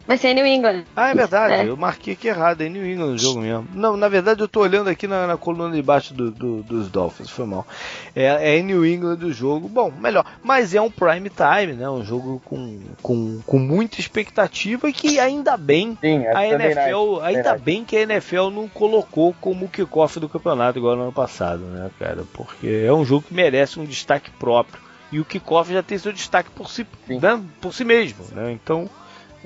Vai 0.07 0.19
ser 0.19 0.35
New 0.35 0.45
England. 0.45 0.85
Ah, 0.95 1.11
é 1.11 1.15
verdade. 1.15 1.55
É. 1.55 1.69
Eu 1.69 1.77
marquei 1.77 2.13
aqui 2.13 2.29
errado. 2.29 2.61
É 2.61 2.69
New 2.69 2.87
England 2.87 3.15
o 3.15 3.19
jogo 3.19 3.41
mesmo. 3.41 3.67
Não, 3.75 3.97
na 3.97 4.09
verdade 4.09 4.41
eu 4.41 4.49
tô 4.49 4.61
olhando 4.61 4.91
aqui 4.91 5.07
na, 5.07 5.27
na 5.27 5.37
coluna 5.37 5.75
de 5.75 5.81
baixo 5.83 6.13
do, 6.13 6.31
do, 6.31 6.63
dos 6.63 6.91
Dolphins. 6.91 7.31
Foi 7.31 7.47
mal. 7.47 7.67
É, 8.15 8.59
é 8.59 8.63
New 8.63 8.85
England 8.85 9.19
o 9.23 9.33
jogo. 9.33 9.67
Bom, 9.67 9.91
melhor. 9.99 10.27
Mas 10.43 10.75
é 10.75 10.81
um 10.81 10.91
prime 10.91 11.31
time, 11.31 11.73
né? 11.73 11.89
Um 11.89 12.05
jogo 12.05 12.43
com, 12.45 12.81
com, 13.01 13.41
com 13.47 13.59
muita 13.59 13.99
expectativa 13.99 14.89
e 14.89 14.93
que 14.93 15.19
ainda 15.19 15.57
bem 15.57 15.97
Sim, 16.01 16.27
a 16.27 16.47
NFL, 16.47 17.21
ainda 17.23 17.57
bem 17.57 17.83
que 17.85 17.97
a 17.97 18.03
NFL 18.03 18.51
não 18.51 18.69
colocou 18.69 19.35
como 19.41 19.69
kickoff 19.69 20.21
do 20.21 20.29
campeonato 20.29 20.79
igual 20.79 20.97
no 20.97 21.03
ano 21.05 21.13
passado, 21.13 21.61
né, 21.61 21.91
cara? 21.99 22.25
Porque 22.35 22.85
é 22.87 22.93
um 22.93 23.05
jogo 23.07 23.25
que 23.29 23.35
merece 23.35 23.81
um 23.81 23.85
destaque 23.85 24.31
próprio. 24.31 24.85
E 25.11 25.21
o 25.21 25.25
kickoff 25.25 25.73
já 25.73 25.83
tem 25.83 25.97
seu 25.97 26.13
destaque 26.13 26.51
por 26.51 26.69
si, 26.69 26.87
né? 27.09 27.41
por 27.61 27.73
si 27.73 27.85
mesmo, 27.85 28.25
né? 28.33 28.53
Então 28.53 28.91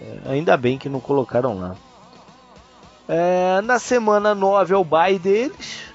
é, 0.00 0.32
ainda 0.32 0.56
bem 0.56 0.78
que 0.78 0.88
não 0.88 1.00
colocaram 1.00 1.58
lá. 1.58 1.76
É, 3.08 3.60
na 3.62 3.78
semana 3.78 4.34
9 4.34 4.74
é 4.74 4.76
o 4.76 4.84
bye 4.84 5.18
deles. 5.18 5.88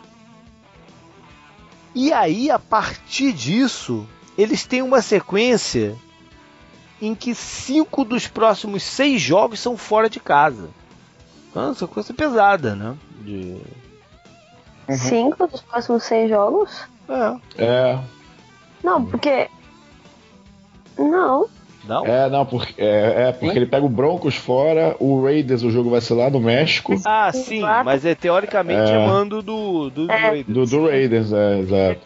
E 1.96 2.12
aí, 2.12 2.50
a 2.50 2.58
partir 2.58 3.32
disso, 3.32 4.08
eles 4.38 4.66
têm 4.66 4.82
uma 4.82 5.02
sequência 5.02 5.96
em 7.00 7.14
que 7.14 7.36
cinco 7.36 8.04
dos 8.04 8.28
próximos 8.28 8.82
seis 8.84 9.22
jogos 9.22 9.60
são 9.60 9.78
fora 9.78 10.10
de 10.10 10.20
casa. 10.20 10.70
Então, 11.50 11.66
uma 11.66 11.76
sequência 11.76 12.14
pesada, 12.14 12.76
né? 12.76 12.98
De... 13.22 13.62
Uhum. 14.90 14.98
Cinco 14.98 15.48
dos 15.48 15.62
próximos 15.62 16.04
seis 16.04 16.30
jogos? 16.30 16.84
É. 17.08 17.64
É. 17.64 18.00
Não, 18.84 19.06
porque. 19.06 19.50
Não. 20.98 21.48
Não? 21.84 22.06
É, 22.06 22.30
não, 22.30 22.46
porque, 22.46 22.82
é, 22.82 23.28
é 23.28 23.32
porque 23.32 23.58
ele 23.58 23.66
pega 23.66 23.86
o 23.86 23.90
Broncos 23.90 24.36
fora, 24.36 24.96
o 25.00 25.24
Raiders, 25.24 25.64
o 25.64 25.70
jogo 25.70 25.90
vai 25.90 26.00
ser 26.00 26.14
lá 26.14 26.30
no 26.30 26.40
México. 26.40 26.96
Ah, 27.06 27.32
sim, 27.34 27.62
mas 27.62 28.06
é 28.06 28.16
teoricamente 28.16 28.92
é, 28.92 28.96
é 28.96 29.08
mando 29.08 29.42
do, 29.42 29.90
do, 29.90 30.12
é. 30.12 30.16
Raiders. 30.16 30.48
Do, 30.48 30.66
do 30.66 30.86
Raiders, 30.88 31.34
é, 31.34 31.60
exato. 31.60 32.02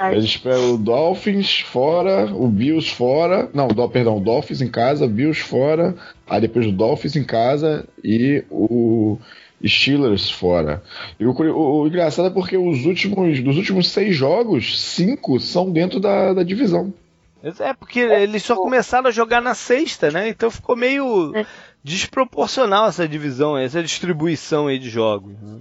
É 0.00 0.12
Eles 0.12 0.36
pegam 0.36 0.74
o 0.74 0.78
Dolphins 0.78 1.60
fora, 1.60 2.26
o 2.34 2.48
Bills 2.48 2.90
fora. 2.90 3.48
Não, 3.54 3.68
do, 3.68 3.88
perdão, 3.88 4.16
o 4.16 4.20
Dolphins 4.20 4.60
em 4.60 4.68
casa, 4.68 5.06
Bills 5.06 5.40
fora. 5.40 5.94
Aí 6.28 6.40
depois 6.40 6.66
o 6.66 6.72
Dolphins 6.72 7.14
em 7.14 7.24
casa 7.24 7.86
e 8.02 8.44
o 8.50 9.16
Steelers 9.64 10.30
fora. 10.30 10.82
E 11.18 11.26
o, 11.26 11.30
o, 11.30 11.82
o, 11.82 11.86
engraçado 11.86 12.28
é 12.28 12.30
porque 12.30 12.56
os 12.56 12.84
últimos, 12.84 13.40
dos 13.40 13.56
últimos 13.56 13.88
seis 13.88 14.16
jogos, 14.16 14.80
cinco 14.80 15.38
são 15.38 15.70
dentro 15.70 16.00
da, 16.00 16.32
da 16.32 16.42
divisão. 16.42 16.92
É, 17.42 17.72
porque 17.72 18.00
eles 18.00 18.42
só 18.42 18.54
começaram 18.54 19.08
a 19.08 19.12
jogar 19.12 19.40
na 19.40 19.54
sexta, 19.54 20.10
né? 20.10 20.28
Então 20.28 20.50
ficou 20.50 20.76
meio 20.76 21.34
é. 21.34 21.46
desproporcional 21.82 22.88
essa 22.88 23.08
divisão, 23.08 23.56
essa 23.56 23.82
distribuição 23.82 24.66
aí 24.66 24.78
de 24.78 24.90
jogos. 24.90 25.32
Né? 25.40 25.60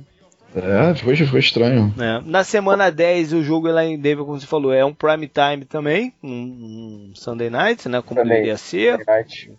É, 0.56 0.96
foi, 0.96 1.16
foi 1.16 1.40
estranho. 1.40 1.94
É. 2.00 2.22
Na 2.26 2.44
semana 2.44 2.90
10, 2.90 3.34
o 3.34 3.44
jogo 3.44 3.70
lá 3.70 3.86
em 3.86 4.00
Denver, 4.00 4.26
como 4.26 4.40
você 4.40 4.48
falou, 4.48 4.74
é 4.74 4.84
um 4.84 4.94
prime 4.94 5.28
time 5.28 5.64
também, 5.64 6.14
um, 6.24 6.32
um 6.32 7.12
Sunday 7.14 7.50
night, 7.50 7.88
né? 7.88 8.02
Como 8.02 8.20
também. 8.20 8.34
deveria 8.34 8.58
ser, 8.58 9.00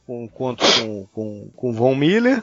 com 0.06 0.28
conto 0.28 0.64
com, 0.64 1.06
com, 1.12 1.50
com 1.56 1.72
Von 1.72 1.94
Miller. 1.94 2.42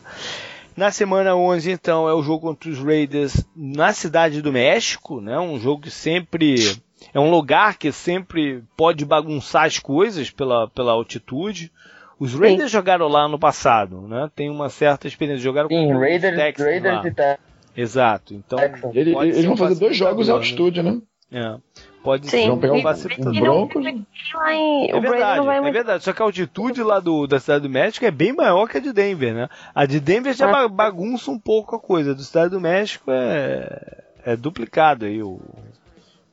Na 0.78 0.92
semana 0.92 1.36
11, 1.36 1.72
então, 1.72 2.08
é 2.08 2.14
o 2.14 2.22
jogo 2.22 2.48
contra 2.48 2.70
os 2.70 2.78
Raiders 2.78 3.44
na 3.56 3.92
cidade 3.94 4.44
do 4.44 4.54
México, 4.54 5.20
né? 5.20 5.38
Um 5.40 5.60
jogo 5.60 5.82
que 5.82 5.92
sempre 5.92 6.78
é 7.14 7.20
um 7.20 7.30
lugar 7.30 7.78
que 7.78 7.92
sempre 7.92 8.64
pode 8.76 9.06
bagunçar 9.06 9.66
as 9.66 9.80
coisas 9.80 10.30
pela, 10.30 10.68
pela 10.68 10.92
altitude. 10.92 11.72
Os 12.20 12.34
Raiders 12.34 12.72
Sim. 12.72 12.78
jogaram 12.78 13.08
lá 13.08 13.28
no 13.28 13.38
passado, 13.38 14.02
né? 14.02 14.30
Tem 14.36 14.50
uma 14.50 14.70
certa 14.70 15.08
experiência. 15.08 15.44
Jogaram 15.44 15.68
Sim, 15.68 15.88
com 15.88 16.00
Raiders, 16.00 16.36
Texans 16.36 16.68
Raiders 16.68 16.96
lá. 16.96 17.08
e 17.08 17.12
Texans. 17.12 17.48
Exato. 17.76 18.34
Então, 18.34 18.58
Ele, 18.94 19.16
eles 19.16 19.46
vão 19.46 19.56
fazer 19.56 19.80
dois 19.80 19.96
jogos 19.96 20.28
em 20.28 20.32
altitude, 20.32 20.82
né? 20.82 21.00
É. 21.32 21.58
Pode 22.04 22.26
Sim. 22.28 22.44
ser. 22.44 22.48
Vão 22.48 22.58
pegar 22.58 22.74
um, 22.74 23.30
um 23.30 23.40
Broncos. 23.40 23.86
É 23.86 25.00
verdade, 25.00 25.48
é 25.48 25.72
verdade. 25.72 26.04
Só 26.04 26.14
que 26.14 26.22
a 26.22 26.26
altitude 26.26 26.82
lá 26.82 27.00
do, 27.00 27.28
da 27.28 27.40
cidade 27.40 27.64
do 27.64 27.70
México 27.70 28.06
é 28.06 28.12
bem 28.12 28.34
maior 28.34 28.68
que 28.68 28.78
a 28.78 28.80
de 28.80 28.92
Denver, 28.92 29.34
né? 29.34 29.50
A 29.76 29.86
de 29.86 30.00
Denver 30.00 30.34
já 30.34 30.50
ah. 30.50 30.68
bagunça 30.68 31.30
um 31.30 31.38
pouco 31.38 31.76
a 31.76 31.80
coisa. 31.80 32.16
Do 32.16 32.24
cidade 32.24 32.50
do 32.50 32.62
México 32.62 33.12
é, 33.12 34.04
é 34.26 34.36
duplicado 34.36 35.06
aí 35.06 35.22
o, 35.22 35.40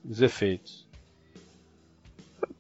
os 0.08 0.20
efeitos. 0.20 0.84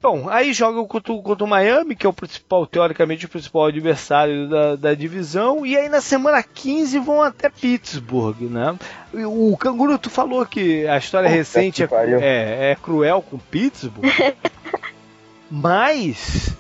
Bom, 0.04 0.28
aí 0.28 0.52
joga 0.52 0.86
contra, 0.86 1.14
contra 1.14 1.44
o 1.44 1.48
Miami, 1.48 1.96
que 1.96 2.06
é 2.06 2.08
o 2.08 2.12
principal, 2.12 2.66
teoricamente, 2.66 3.24
o 3.24 3.28
principal 3.28 3.64
adversário 3.64 4.50
da, 4.50 4.76
da 4.76 4.94
divisão. 4.94 5.64
E 5.64 5.78
aí 5.78 5.88
na 5.88 6.02
semana 6.02 6.42
15 6.42 6.98
vão 6.98 7.22
até 7.22 7.48
Pittsburgh, 7.48 8.42
né? 8.42 8.76
O 9.14 9.56
Canguru, 9.56 9.98
tu 9.98 10.10
falou 10.10 10.44
que 10.44 10.86
a 10.86 10.98
história 10.98 11.26
recente 11.26 11.82
é, 11.82 11.88
é, 12.20 12.70
é, 12.72 12.76
cruel 12.76 13.22
com 13.22 13.38
Pittsburgh. 13.38 14.04
mas. 15.50 16.50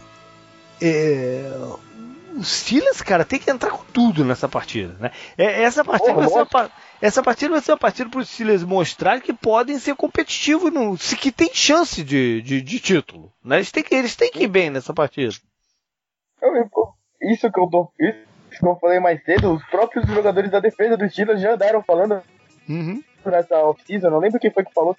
É, 0.80 1.50
o 2.34 2.42
Steelers, 2.42 3.02
cara, 3.02 3.26
tem 3.26 3.38
que 3.38 3.50
entrar 3.50 3.70
com 3.70 3.84
tudo 3.92 4.24
nessa 4.24 4.48
partida, 4.48 4.96
né? 4.98 5.10
É, 5.36 5.62
essa 5.62 5.84
partida 5.84 6.14
vai 6.14 6.28
ser 6.28 6.46
uma, 6.50 6.70
essa 7.04 7.22
partida 7.22 7.50
vai 7.50 7.60
ser 7.60 7.72
uma 7.72 7.78
partida 7.78 8.08
para 8.08 8.20
os 8.20 8.30
Steelers 8.30 8.64
mostrar 8.64 9.20
que 9.20 9.34
podem 9.34 9.78
ser 9.78 9.94
competitivos, 9.94 10.72
no, 10.72 10.96
que 10.96 11.30
tem 11.30 11.50
chance 11.52 12.02
de, 12.02 12.40
de, 12.40 12.62
de 12.62 12.80
título. 12.80 13.30
Né? 13.44 13.56
Eles, 13.56 13.70
têm 13.70 13.82
que, 13.82 13.94
eles 13.94 14.16
têm 14.16 14.30
que 14.30 14.44
ir 14.44 14.48
bem 14.48 14.70
nessa 14.70 14.94
partida. 14.94 15.28
Isso 17.20 17.52
que 17.52 17.60
eu 17.60 17.68
tô. 17.68 17.92
Isso 18.00 18.58
que 18.58 18.66
eu 18.66 18.76
falei 18.76 19.00
mais 19.00 19.22
cedo, 19.22 19.52
os 19.52 19.62
próprios 19.66 20.06
jogadores 20.06 20.50
da 20.50 20.60
defesa 20.60 20.96
dos 20.96 21.12
Steelers 21.12 21.42
já 21.42 21.52
andaram 21.52 21.82
falando 21.82 22.22
uhum. 22.66 23.02
nessa 23.26 23.58
off-season. 23.58 24.08
Não 24.08 24.18
lembro 24.18 24.40
quem 24.40 24.50
foi 24.50 24.64
que 24.64 24.72
falou 24.72 24.96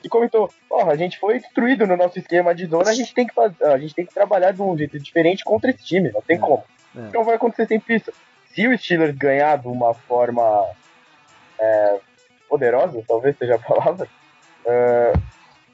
que 0.00 0.08
comentou, 0.08 0.50
ó, 0.70 0.90
a 0.90 0.96
gente 0.96 1.18
foi 1.18 1.40
destruído 1.40 1.86
no 1.86 1.96
nosso 1.96 2.18
esquema 2.18 2.54
de 2.54 2.64
zona, 2.64 2.88
a 2.90 2.94
gente 2.94 3.12
tem 3.12 3.26
que 3.26 3.34
fazer, 3.34 3.62
a 3.64 3.76
gente 3.76 3.94
tem 3.94 4.06
que 4.06 4.14
trabalhar 4.14 4.52
de 4.52 4.62
um 4.62 4.76
jeito 4.76 4.98
diferente 4.98 5.44
contra 5.44 5.70
esse 5.70 5.84
time, 5.84 6.10
não 6.10 6.22
tem 6.22 6.36
é. 6.36 6.40
como. 6.40 6.64
É. 6.96 7.00
Então 7.08 7.22
vai 7.22 7.34
acontecer 7.34 7.66
sempre 7.66 7.96
isso. 7.96 8.10
Se 8.46 8.66
o 8.66 8.78
Steelers 8.78 9.14
ganhar 9.14 9.58
de 9.58 9.68
uma 9.68 9.92
forma 9.92 10.64
é, 11.58 11.98
poderosa, 12.48 13.02
talvez 13.06 13.36
seja 13.36 13.56
a 13.56 13.58
palavra, 13.58 14.06
uh, 14.64 15.22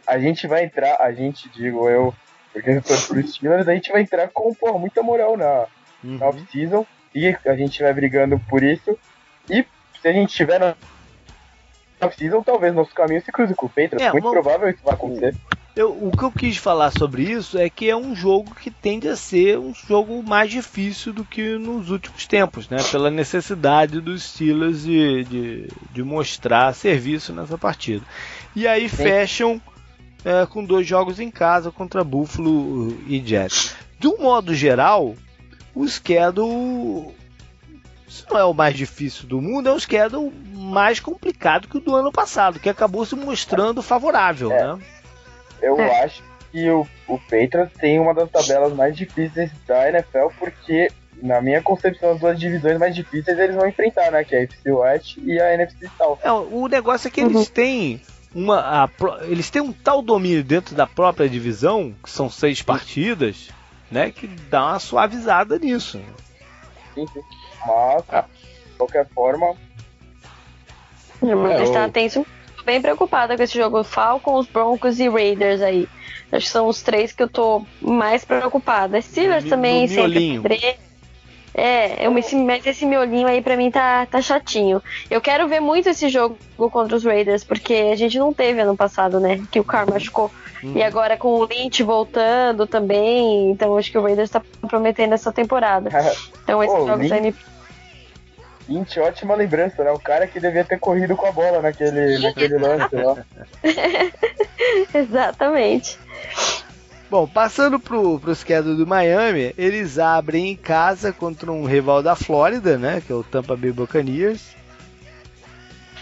a 0.07 0.19
gente 0.19 0.47
vai 0.47 0.65
entrar, 0.65 0.97
a 1.01 1.13
gente, 1.13 1.49
digo 1.51 1.89
eu, 1.89 2.15
porque 2.53 2.71
eu 2.71 2.83
torço 2.83 3.09
pro 3.09 3.27
Steelers, 3.27 3.69
a 3.69 3.75
gente 3.75 3.93
vai 3.93 4.03
entrar 4.03 4.29
com 4.29 4.55
porra, 4.55 4.79
muita 4.79 5.03
moral 5.03 5.37
na, 5.37 5.67
uhum. 6.03 6.19
na 6.19 6.27
off-season 6.27 6.85
e 7.15 7.37
a 7.47 7.55
gente 7.55 7.83
vai 7.83 7.93
brigando 7.93 8.39
por 8.49 8.63
isso. 8.63 8.99
E 9.49 9.65
se 10.01 10.09
a 10.09 10.13
gente 10.13 10.35
tiver 10.35 10.59
na 10.59 10.75
off-season, 12.01 12.43
talvez 12.43 12.75
nosso 12.75 12.95
caminho 12.95 13.23
se 13.23 13.31
cruze 13.31 13.55
com 13.55 13.67
o 13.67 13.69
Patriots. 13.69 14.03
É, 14.03 14.11
Muito 14.13 14.25
uma... 14.25 14.33
provável 14.33 14.69
isso 14.69 14.83
vai 14.83 14.95
acontecer. 14.95 15.35
Eu, 15.75 15.93
o 15.93 16.11
que 16.11 16.25
eu 16.25 16.33
quis 16.33 16.57
falar 16.57 16.91
sobre 16.91 17.23
isso 17.23 17.57
é 17.57 17.71
que 17.71 17.89
é 17.89 17.97
um 17.97 18.15
jogo 18.15 18.55
que 18.55 18.71
tende 18.71 19.09
a 19.09 19.15
ser 19.15 19.59
um 19.59 19.73
jogo 19.73 20.21
mais 20.23 20.51
difícil 20.51 21.13
do 21.13 21.25
que 21.25 21.57
nos 21.59 21.91
últimos 21.91 22.27
tempos, 22.27 22.69
né? 22.69 22.79
Pela 22.91 23.11
necessidade 23.11 24.01
dos 24.01 24.23
Steelers 24.25 24.83
de, 24.83 25.25
de, 25.25 25.69
de 25.93 26.03
mostrar 26.03 26.75
serviço 26.75 27.33
nessa 27.33 27.57
partida. 27.57 28.05
E 28.55 28.67
aí 28.67 28.89
Sim. 28.89 28.97
fecham 28.97 29.63
é, 30.25 30.45
com 30.45 30.65
dois 30.65 30.87
jogos 30.87 31.21
em 31.21 31.31
casa 31.31 31.71
contra 31.71 32.03
Buffalo 32.03 32.97
e 33.07 33.23
Jets. 33.25 33.77
De 33.99 34.09
um 34.09 34.19
modo 34.19 34.53
geral, 34.53 35.15
o 35.75 35.87
schedule 35.87 37.15
se 38.09 38.25
não 38.29 38.37
é 38.37 38.45
o 38.45 38.53
mais 38.53 38.75
difícil 38.75 39.29
do 39.29 39.41
mundo, 39.41 39.69
é 39.69 39.73
um 39.73 39.79
schedule 39.79 40.33
mais 40.53 40.99
complicado 40.99 41.69
que 41.69 41.77
o 41.77 41.81
do 41.81 41.95
ano 41.95 42.11
passado, 42.11 42.59
que 42.59 42.69
acabou 42.69 43.07
se 43.07 43.15
mostrando 43.15 43.81
favorável, 43.81 44.51
é. 44.51 44.67
né? 44.67 44.83
Eu 45.63 45.81
é. 45.81 46.05
acho 46.05 46.23
que 46.51 46.69
o, 46.71 46.87
o 47.07 47.19
Patriots 47.19 47.73
tem 47.79 47.99
uma 47.99 48.13
das 48.13 48.31
tabelas 48.31 48.73
mais 48.73 48.97
difíceis 48.97 49.51
da 49.67 49.89
NFL, 49.89 50.29
porque, 50.39 50.91
na 51.23 51.41
minha 51.41 51.63
concepção, 51.63 52.13
as 52.13 52.21
duas 52.21 52.39
divisões 52.39 52.79
mais 52.79 52.95
difíceis 52.95 53.39
eles 53.39 53.55
vão 53.55 53.69
enfrentar, 53.69 54.11
né? 54.11 54.25
Que 54.25 54.35
é 54.35 54.39
a 54.39 54.43
NFC 54.43 54.73
West 54.73 55.17
e 55.19 55.41
a 55.41 55.55
NFC 55.55 55.91
South. 55.97 56.19
É, 56.23 56.33
o 56.33 56.67
negócio 56.67 57.09
é 57.09 57.11
que 57.11 57.21
eles 57.21 57.37
uhum. 57.37 57.45
têm. 57.45 58.03
Uma, 58.33 58.85
a, 58.85 58.89
eles 59.25 59.51
têm 59.51 59.61
um 59.61 59.73
tal 59.73 60.03
domínio 60.03 60.45
dentro 60.45 60.75
da 60.75 60.87
própria 60.87 61.29
divisão, 61.29 61.93
que 62.03 62.09
são 62.09 62.31
seis 62.31 62.63
partidas, 62.63 63.49
né? 63.91 64.11
Que 64.11 64.27
dá 64.27 64.67
uma 64.67 64.79
suavizada 64.79 65.59
nisso. 65.59 66.01
Sim, 66.95 67.07
sim. 67.09 67.21
Mas, 67.67 68.05
de 68.05 68.77
qualquer 68.77 69.09
forma. 69.09 69.55
Mas 71.21 71.69
é, 71.69 71.73
tá, 71.73 71.89
tem 71.89 72.09
isso 72.61 72.65
bem 72.65 72.81
preocupada 72.81 73.37
com 73.37 73.43
esse 73.43 73.57
jogo. 73.57 73.83
Falcons, 73.83 74.47
Broncos 74.47 75.01
e 75.01 75.09
Raiders 75.09 75.63
aí. 75.63 75.89
Acho 76.31 76.47
que 76.47 76.53
são 76.53 76.69
os 76.69 76.83
três 76.83 77.13
que 77.13 77.23
eu 77.23 77.29
tô 77.29 77.65
mais 77.81 78.25
preocupada. 78.25 79.01
Steelers 79.01 79.45
no, 79.45 79.51
também, 79.51 79.83
no 79.83 79.89
sempre. 79.89 80.79
É, 81.53 82.07
eu, 82.07 82.17
esse, 82.17 82.37
mas 82.37 82.65
esse 82.65 82.87
miolinho 82.87 83.27
aí 83.27 83.43
pra 83.43 83.57
mim 83.57 83.71
tá, 83.71 84.07
tá 84.07 84.23
chatinho. 84.23 84.81
Eu 85.11 85.21
quero 85.21 85.49
ver 85.49 85.59
muito 85.59 85.89
esse 85.89 86.09
jogo 86.09 86.39
contra 86.57 86.97
os 86.97 87.05
Raiders, 87.05 87.43
porque 87.43 87.75
a 87.93 87.97
gente 87.97 88.19
não 88.19 88.33
teve 88.33 88.61
ano 88.61 88.77
passado, 88.77 89.19
né? 89.19 89.43
Que 89.51 89.59
o 89.59 89.65
Carr 89.65 89.91
machucou. 89.91 90.31
Hum. 90.63 90.75
E 90.77 90.83
agora 90.83 91.17
com 91.17 91.35
o 91.35 91.45
Lynch 91.45 91.83
voltando 91.83 92.67
também, 92.67 93.51
então 93.51 93.77
acho 93.77 93.91
que 93.91 93.99
o 93.99 94.03
Raiders 94.03 94.31
tá 94.31 94.41
prometendo 94.69 95.15
essa 95.15 95.33
temporada. 95.33 95.91
Então 96.43 96.65
esses 96.65 96.81
oh, 96.81 96.87
jogos 96.87 97.09
Lynch, 97.09 97.13
aí 97.27 97.35
Lynch, 98.71 99.01
ótima 99.01 99.35
lembrança, 99.35 99.83
né? 99.83 99.91
O 99.91 99.99
cara 99.99 100.29
que 100.29 100.39
devia 100.39 100.65
ter 100.65 100.79
corrido 100.79 101.17
com 101.17 101.27
a 101.27 101.33
bola 101.33 101.61
naquele, 101.61 102.19
naquele 102.23 102.57
lance 102.57 102.95
lá. 102.95 103.25
Exatamente. 104.95 105.99
Bom, 107.11 107.27
passando 107.27 107.81
pro, 107.81 108.21
pro 108.21 108.35
schedule 108.37 108.77
do 108.77 108.87
Miami, 108.87 109.53
eles 109.59 109.99
abrem 109.99 110.51
em 110.51 110.57
casa 110.57 111.13
contra 111.13 111.51
um 111.51 111.65
rival 111.65 112.01
da 112.01 112.15
Flórida, 112.15 112.79
né? 112.79 113.03
Que 113.05 113.11
é 113.11 113.15
o 113.17 113.25
Tampa 113.25 113.57
Bay 113.57 113.73
Buccaneers. 113.73 114.55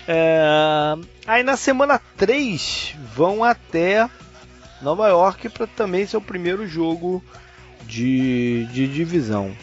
É, 0.06 0.94
aí 1.26 1.42
na 1.42 1.56
semana 1.56 1.98
3 2.16 2.94
vão 3.14 3.42
até 3.42 4.08
Nova 4.82 5.08
York 5.08 5.48
para 5.48 5.66
também 5.66 6.06
ser 6.06 6.18
o 6.18 6.20
primeiro 6.22 6.66
jogo 6.66 7.24
de, 7.86 8.66
de 8.66 8.86
divisão. 8.86 9.54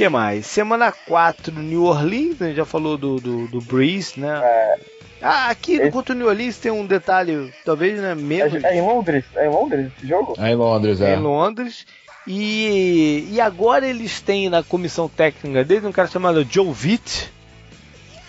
Que 0.00 0.08
mais? 0.08 0.46
Semana 0.46 0.90
4 0.90 1.52
New 1.60 1.84
Orleans, 1.84 2.40
a 2.40 2.46
gente 2.46 2.56
já 2.56 2.64
falou 2.64 2.96
do, 2.96 3.20
do, 3.20 3.46
do 3.48 3.60
Breeze, 3.60 4.18
né? 4.18 4.40
É. 4.42 4.78
Ah, 5.20 5.50
aqui 5.50 5.74
esse... 5.74 5.90
contra 5.90 6.14
o 6.14 6.16
New 6.16 6.26
Orleans 6.26 6.56
tem 6.56 6.72
um 6.72 6.86
detalhe, 6.86 7.52
talvez, 7.66 8.00
né, 8.00 8.14
menos... 8.14 8.64
É, 8.64 8.68
é 8.68 8.78
em 8.78 8.80
Londres? 8.80 9.26
É 9.36 9.44
em 9.44 9.50
Londres 9.50 9.92
esse 9.94 10.08
jogo? 10.08 10.34
É 10.38 10.52
em 10.52 10.54
Londres, 10.54 11.02
é. 11.02 11.10
É 11.10 11.16
em 11.16 11.20
Londres. 11.20 11.84
E, 12.26 13.28
e 13.30 13.38
agora 13.42 13.86
eles 13.86 14.22
têm 14.22 14.48
na 14.48 14.62
comissão 14.62 15.06
técnica 15.06 15.64
deles 15.64 15.84
um 15.84 15.92
cara 15.92 16.08
chamado 16.08 16.46
Joe 16.50 16.68
Witt, 16.68 17.30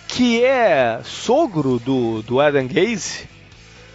que 0.08 0.44
é 0.44 1.00
sogro 1.02 1.78
do, 1.78 2.20
do 2.20 2.38
Adam 2.38 2.68
Gaze, 2.68 3.26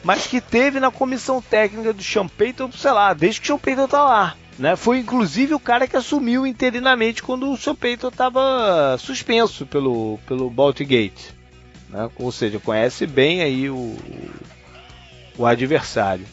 mas 0.03 0.25
que 0.25 0.41
teve 0.41 0.79
na 0.79 0.89
comissão 0.89 1.43
técnica 1.43 1.93
do 1.93 2.01
Sean 2.01 2.27
Payton, 2.27 2.71
sei 2.71 2.91
lá, 2.91 3.13
desde 3.13 3.39
que 3.39 3.45
o 3.45 3.47
Sean 3.49 3.59
Payton 3.59 3.87
tá 3.87 4.03
lá. 4.03 4.35
Né? 4.57 4.75
Foi 4.75 4.99
inclusive 4.99 5.53
o 5.53 5.59
cara 5.59 5.87
que 5.87 5.95
assumiu 5.95 6.45
interinamente 6.45 7.21
quando 7.21 7.51
o 7.51 7.57
Sean 7.57 7.75
Payton 7.75 8.07
estava 8.07 8.97
suspenso 8.97 9.65
pelo, 9.65 10.19
pelo 10.25 10.49
Baltigate. 10.49 11.35
Né? 11.89 12.09
Ou 12.17 12.31
seja, 12.31 12.59
conhece 12.59 13.05
bem 13.05 13.41
aí 13.41 13.69
o, 13.69 13.95
o 15.37 15.45
adversário. 15.45 16.25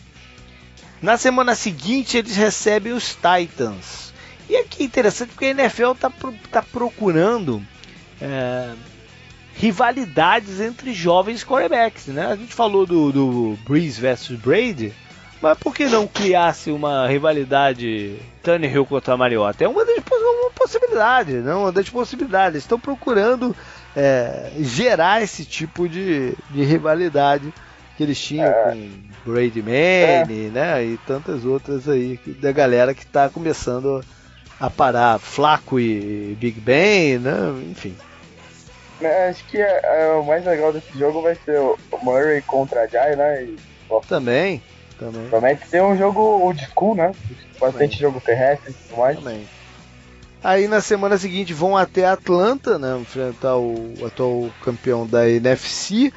Na 1.03 1.19
semana 1.19 1.55
seguinte 1.55 2.17
eles 2.17 2.35
recebem 2.35 2.93
os 2.93 3.15
Titans. 3.15 4.13
E 4.49 4.57
aqui 4.57 4.83
é 4.83 4.87
interessante 4.87 5.31
porque 5.31 5.47
a 5.47 5.51
NFL 5.51 5.93
está 5.93 6.11
tá 6.51 6.63
procurando 6.63 7.63
é, 8.21 8.73
rivalidades 9.55 10.61
entre 10.61 10.95
jovens 10.95 11.45
quarterbacks. 11.45 12.07
Né? 12.07 12.27
A 12.27 12.37
gente 12.37 12.55
falou 12.55 12.87
do, 12.87 13.13
do 13.13 13.59
Breeze 13.67 14.01
versus 14.01 14.39
Brady, 14.39 14.95
mas 15.45 15.59
por 15.59 15.75
que 15.75 15.85
não 15.85 16.07
criasse 16.07 16.71
uma 16.71 17.07
rivalidade 17.07 18.17
Tannehill 18.43 18.87
contra 18.87 19.15
Mariota? 19.15 19.63
É 19.63 19.69
uma 19.69 19.85
das 19.85 19.99
uma 19.99 20.51
possibilidades, 20.53 21.45
não? 21.45 21.65
Uma 21.65 21.73
das 21.73 21.91
possibilidades. 21.91 22.63
Estão 22.63 22.81
procurando 22.81 23.55
é, 23.95 24.53
gerar 24.61 25.23
esse 25.23 25.45
tipo 25.45 25.87
de, 25.87 26.33
de 26.49 26.65
rivalidade 26.65 27.53
que 27.95 28.03
eles 28.03 28.19
tinham 28.19 28.47
é. 28.47 28.73
com 28.73 29.31
Brady 29.31 29.61
Manning, 29.61 30.47
é. 30.47 30.51
né? 30.51 30.83
E 30.83 30.97
tantas 31.07 31.45
outras 31.45 31.91
aí 31.91 32.19
da 32.41 32.51
galera 32.51 32.95
que 32.95 33.05
está 33.05 33.29
começando 33.29 34.03
a 34.59 34.71
parar 34.71 35.19
Flaco 35.19 35.79
e 35.79 36.35
Big 36.41 36.59
Ben, 36.59 37.19
né? 37.19 37.33
Enfim. 37.71 37.95
É, 38.99 39.29
acho 39.29 39.45
que 39.45 39.59
é, 39.59 39.81
é, 39.85 40.13
o 40.15 40.25
mais 40.25 40.43
legal 40.43 40.73
desse 40.73 40.99
jogo 40.99 41.21
vai 41.21 41.35
ser 41.45 41.59
o 41.61 41.77
Murray 42.03 42.41
contra 42.41 42.85
a 42.85 42.87
Jai, 42.87 43.15
né? 43.15 43.45
E, 43.45 43.57
também, 44.09 44.63
também. 44.99 45.29
Promete 45.29 45.67
ser 45.67 45.83
um 45.83 45.97
jogo 45.97 46.21
old 46.21 46.67
school, 46.73 46.95
né? 46.95 47.13
Bastante 47.61 47.73
também. 47.73 47.99
jogo 47.99 48.21
terrestre 48.21 48.71
e 48.71 48.75
tudo 48.75 48.99
mais. 48.99 49.19
Também. 49.19 49.47
Aí 50.45 50.69
na 50.69 50.83
semana 50.83 51.17
seguinte 51.17 51.55
vão 51.55 51.75
até 51.75 52.05
Atlanta, 52.05 52.79
né, 52.79 52.99
enfrentar 53.01 53.57
o 53.57 53.95
atual 54.05 54.51
campeão 54.63 55.07
da 55.07 55.27
NFC 55.27 56.13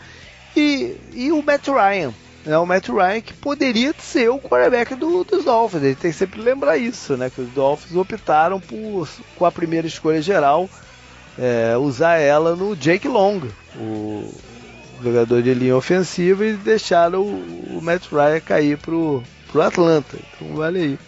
e, 0.54 0.98
e 1.14 1.32
o 1.32 1.42
Matt 1.42 1.68
Ryan. 1.68 2.14
Né, 2.46 2.58
o 2.58 2.66
Matt 2.66 2.90
Ryan 2.90 3.22
que 3.22 3.34
poderia 3.34 3.96
ser 3.98 4.30
o 4.30 4.38
quarterback 4.38 4.96
do, 4.96 5.24
dos 5.24 5.46
Dolphins. 5.46 5.82
A 5.82 5.86
gente 5.88 5.98
tem 6.00 6.12
que 6.12 6.18
sempre 6.18 6.42
lembrar 6.42 6.78
isso, 6.78 7.16
né? 7.16 7.30
Que 7.30 7.40
os 7.40 7.50
Dolphins 7.52 7.96
optaram 7.96 8.60
por, 8.60 9.08
com 9.38 9.46
a 9.46 9.52
primeira 9.52 9.88
escolha 9.88 10.22
geral, 10.22 10.70
é, 11.40 11.78
usar 11.78 12.18
ela 12.18 12.54
no 12.54 12.76
Jake 12.76 13.08
Long, 13.08 13.42
o 13.78 14.30
jogador 15.04 15.42
de 15.42 15.54
linha 15.54 15.76
ofensiva, 15.76 16.46
e 16.46 16.54
deixaram 16.54 17.22
o, 17.22 17.78
o 17.78 17.82
Matt 17.82 18.12
Ryan 18.12 18.40
cair 18.40 18.78
pro, 18.78 19.24
pro 19.52 19.62
Atlanta. 19.62 20.18
Então 20.36 20.56
vale 20.56 20.80
aí. 20.80 21.00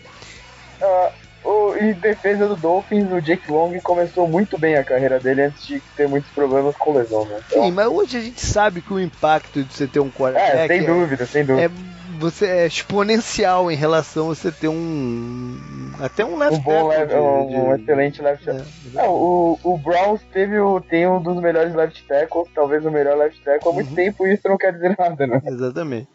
Uh, 0.82 1.20
o, 1.44 1.76
em 1.76 1.94
defesa 1.94 2.48
do 2.48 2.56
Dolphins, 2.56 3.11
o 3.11 3.22
Jake 3.22 3.52
Long 3.52 3.78
começou 3.82 4.28
muito 4.28 4.57
bem 4.57 4.76
a 4.76 4.84
carreira 4.84 5.20
dele 5.20 5.44
antes 5.44 5.66
de 5.66 5.82
ter 5.95 6.07
muitos 6.07 6.30
problemas 6.32 6.76
com 6.76 6.94
lesão, 6.94 7.26
né? 7.26 7.40
Então, 7.48 7.64
Sim, 7.64 7.72
mas 7.72 7.88
hoje 7.88 8.18
a 8.18 8.22
gente 8.22 8.41
sabe 8.41 8.82
que 8.82 8.94
o 8.94 8.99
impacto 8.99 9.64
de 9.64 9.74
você 9.74 9.88
ter 9.88 9.99
um 9.99 10.10
quarterback... 10.10 10.57
É, 10.60 10.68
sem 10.68 10.86
dúvida, 10.86 11.26
sem 11.26 11.45
dúvida. 11.45 11.66
É, 11.66 11.99
você 12.20 12.46
é 12.46 12.68
exponencial 12.68 13.72
em 13.72 13.76
relação 13.76 14.26
a 14.26 14.36
você 14.36 14.52
ter 14.52 14.68
um... 14.68 15.58
Até 16.00 16.24
um 16.24 16.38
left 16.38 16.60
um 16.60 16.62
bom 16.62 16.88
left, 16.88 17.16
um, 17.16 17.48
de... 17.48 17.56
um, 17.56 17.76
excelente 17.76 18.22
left 18.22 18.50
é, 18.50 18.64
Não, 18.94 19.10
o, 19.10 19.60
o 19.64 19.78
Browns 19.78 20.22
teve 20.32 20.60
o, 20.60 20.80
tem 20.80 21.08
um 21.08 21.22
dos 21.22 21.38
melhores 21.41 21.74
left 21.74 22.06
tackles, 22.08 22.50
talvez 22.54 22.86
o 22.86 22.91
melhor 22.91 23.18
left 23.18 23.41
tackle 23.44 23.72
há 23.72 23.74
muito 23.74 23.90
uhum. 23.90 23.96
tempo, 23.96 24.28
e 24.28 24.34
isso 24.34 24.48
não 24.48 24.58
quer 24.58 24.74
dizer 24.74 24.96
nada, 24.98 25.26
né? 25.26 25.41
Exatamente. 25.46 26.08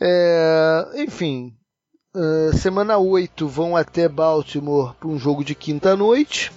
É, 0.00 0.84
enfim, 0.96 1.54
Uh, 2.14 2.54
semana 2.58 2.98
8 2.98 3.48
vão 3.48 3.74
até 3.74 4.06
Baltimore 4.06 4.94
para 5.00 5.08
um 5.08 5.18
jogo 5.18 5.42
de 5.42 5.54
quinta-noite. 5.54 6.52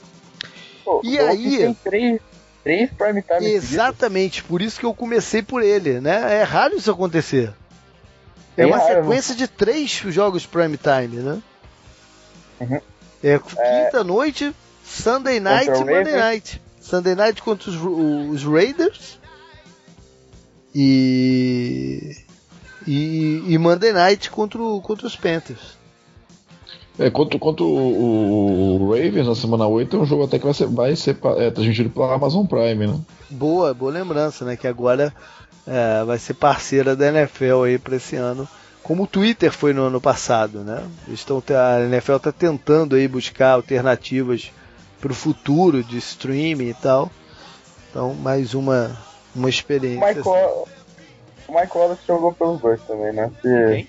E 1.01 1.17
aí. 1.17 1.57
Tem 1.59 1.73
três, 1.73 2.21
três 2.61 2.91
prime 2.91 3.21
time 3.21 3.45
Exatamente, 3.45 4.43
por 4.43 4.61
isso 4.61 4.77
que 4.77 4.85
eu 4.85 4.93
comecei 4.93 5.41
por 5.41 5.63
ele, 5.63 6.01
né? 6.01 6.39
É 6.39 6.43
raro 6.43 6.75
isso 6.75 6.91
acontecer. 6.91 7.53
É, 8.57 8.63
é 8.63 8.65
uma 8.65 8.77
raro, 8.77 9.03
sequência 9.03 9.35
de 9.35 9.47
três 9.47 9.89
jogos 9.91 10.45
prime 10.45 10.77
time, 10.77 11.21
né? 11.21 11.41
Uhum. 12.59 12.81
É 13.23 13.39
quinta-noite, 13.39 14.55
Sunday 14.83 15.39
night 15.39 15.69
e 15.69 15.79
Monday 15.79 16.15
night. 16.15 16.61
Sunday 16.79 17.15
night 17.15 17.41
contra 17.41 17.69
os, 17.69 17.75
os 17.75 18.43
Raiders. 18.43 19.19
E 20.73 22.25
e, 22.87 23.43
e 23.47 23.57
Monday 23.57 23.91
Night 23.91 24.29
contra, 24.29 24.59
contra 24.81 25.07
os 25.07 25.15
Panthers. 25.15 25.75
É, 26.97 27.09
contra, 27.09 27.37
contra 27.37 27.63
o, 27.63 28.79
o, 28.79 28.89
Ravens 28.91 29.27
na 29.27 29.35
semana 29.35 29.67
8 29.67 29.95
é 29.95 29.99
um 29.99 30.05
jogo 30.05 30.23
até 30.23 30.39
que 30.39 30.45
vai 30.45 30.53
ser, 30.53 30.67
vai 30.67 30.95
ser 30.95 31.17
é, 31.37 31.51
transmitido 31.51 31.89
pela 31.89 32.13
Amazon 32.13 32.45
Prime, 32.45 32.87
né? 32.87 32.99
Boa, 33.29 33.73
boa 33.73 33.91
lembrança, 33.91 34.45
né? 34.45 34.55
Que 34.55 34.67
agora 34.67 35.13
é, 35.67 36.03
vai 36.03 36.17
ser 36.17 36.33
parceira 36.35 36.95
da 36.95 37.07
NFL 37.07 37.63
aí 37.63 37.77
para 37.77 37.95
esse 37.95 38.15
ano, 38.15 38.47
como 38.83 39.03
o 39.03 39.07
Twitter 39.07 39.51
foi 39.51 39.73
no 39.73 39.83
ano 39.83 39.99
passado, 39.99 40.59
né? 40.59 40.83
Estão, 41.07 41.41
a 41.49 41.81
NFL 41.81 42.17
está 42.17 42.31
tentando 42.31 42.95
aí 42.95 43.07
buscar 43.07 43.51
alternativas 43.51 44.51
para 45.01 45.11
o 45.11 45.15
futuro 45.15 45.83
de 45.83 45.97
streaming 45.97 46.69
e 46.69 46.73
tal. 46.73 47.11
Então, 47.89 48.13
mais 48.13 48.53
uma, 48.53 48.95
uma 49.35 49.49
experiência. 49.49 50.05
Michael, 50.05 50.65
assim. 50.67 50.75
O 51.47 51.59
Mike 51.59 51.77
Wallace 51.77 52.01
jogou 52.07 52.33
pelos 52.33 52.59
dois 52.59 52.81
também, 52.81 53.13
né? 53.13 53.31
Se... 53.41 53.87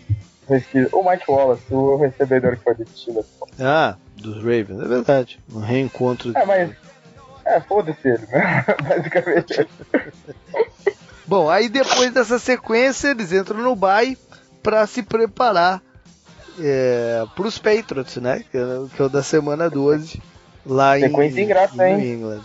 Quem? 0.49 0.89
O 0.93 1.11
Mike 1.11 1.25
Wallace, 1.29 1.63
o 1.71 1.97
recebedor 1.97 2.57
que 2.57 2.63
foi 2.63 2.75
do 2.75 2.89
Steelers. 2.89 3.27
Ah, 3.59 3.97
dos 4.17 4.37
Ravens, 4.37 4.81
é 4.81 4.89
verdade. 4.89 5.41
Um 5.53 5.61
reencontro. 5.61 6.33
É, 6.37 6.45
mas. 6.45 6.71
É, 7.45 7.61
foda-se 7.61 8.09
ele, 8.09 8.27
né? 8.27 8.65
Basicamente. 8.89 9.69
Bom, 11.27 11.51
aí 11.51 11.69
depois 11.69 12.13
dessa 12.13 12.39
sequência, 12.39 13.09
eles 13.09 13.33
entram 13.33 13.61
no 13.61 13.75
bye 13.75 14.17
para 14.63 14.87
se 14.87 15.03
preparar 15.03 15.83
é, 16.61 17.25
para 17.35 17.47
os 17.47 17.59
Patriots, 17.59 18.17
né? 18.17 18.45
Que 18.51 18.57
é, 18.57 18.63
que 18.95 19.03
é 19.03 19.05
o 19.05 19.09
da 19.09 19.23
semana 19.23 19.69
12, 19.69 20.21
lá 20.65 20.99
sequência 20.99 21.41
em, 21.41 21.45
ingrata, 21.45 21.89
em 21.89 21.97
New 21.97 22.15
England. 22.15 22.43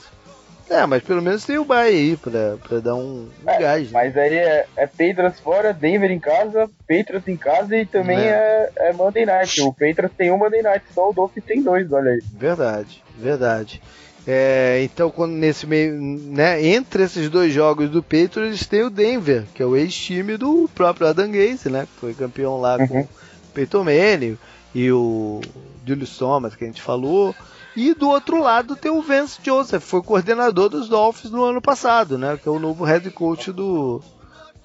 É, 0.71 0.85
mas 0.85 1.03
pelo 1.03 1.21
menos 1.21 1.43
tem 1.43 1.57
o 1.57 1.65
Bahia 1.65 1.91
aí 1.91 2.15
pra, 2.15 2.55
pra 2.65 2.79
dar 2.79 2.95
um, 2.95 3.27
um 3.45 3.49
é, 3.49 3.59
gás. 3.59 3.83
Né? 3.83 3.89
Mas 3.91 4.17
aí 4.17 4.37
é, 4.37 4.65
é 4.77 4.87
Patriots 4.87 5.39
fora, 5.41 5.73
Denver 5.73 6.09
em 6.09 6.19
casa, 6.19 6.69
Patriots 6.87 7.27
em 7.27 7.35
casa 7.35 7.75
e 7.75 7.85
também 7.85 8.17
é, 8.17 8.69
é, 8.77 8.89
é 8.89 8.93
Monday 8.93 9.25
Night. 9.25 9.61
O 9.61 9.73
Patriots 9.73 10.15
tem 10.17 10.31
um 10.31 10.37
Monday 10.37 10.61
Night, 10.61 10.85
só 10.93 11.09
o 11.09 11.13
Dolphins 11.13 11.43
tem 11.43 11.61
dois, 11.61 11.91
olha 11.91 12.11
aí. 12.11 12.21
Verdade, 12.33 13.03
verdade. 13.17 13.81
É, 14.25 14.81
então, 14.83 15.09
quando 15.09 15.31
nesse 15.31 15.65
meio, 15.65 15.99
né, 15.99 16.63
entre 16.63 17.03
esses 17.03 17.29
dois 17.29 17.51
jogos 17.51 17.89
do 17.89 18.03
Patriots 18.03 18.67
tem 18.67 18.83
o 18.83 18.89
Denver, 18.89 19.45
que 19.53 19.63
é 19.63 19.65
o 19.65 19.75
ex-time 19.75 20.37
do 20.37 20.69
próprio 20.75 21.07
Adam 21.07 21.31
Gaze, 21.31 21.69
né, 21.69 21.87
que 21.91 21.99
foi 21.99 22.13
campeão 22.13 22.61
lá 22.61 22.77
uhum. 22.77 22.87
com 22.87 23.01
o 23.01 23.09
Peyton 23.53 23.83
Manning 23.83 24.37
e 24.75 24.91
o 24.91 25.41
Julius 25.85 26.15
Thomas, 26.17 26.55
que 26.55 26.63
a 26.63 26.67
gente 26.67 26.81
falou. 26.81 27.35
E 27.75 27.93
do 27.93 28.09
outro 28.09 28.41
lado 28.41 28.75
tem 28.75 28.91
o 28.91 29.01
Vance 29.01 29.39
Joseph, 29.41 29.83
foi 29.83 30.03
coordenador 30.03 30.69
dos 30.69 30.87
Dolphins 30.87 31.31
no 31.31 31.43
ano 31.43 31.61
passado, 31.61 32.17
né? 32.17 32.37
Que 32.41 32.47
é 32.47 32.51
o 32.51 32.59
novo 32.59 32.83
head 32.83 33.09
coach 33.11 33.51
do, 33.51 34.01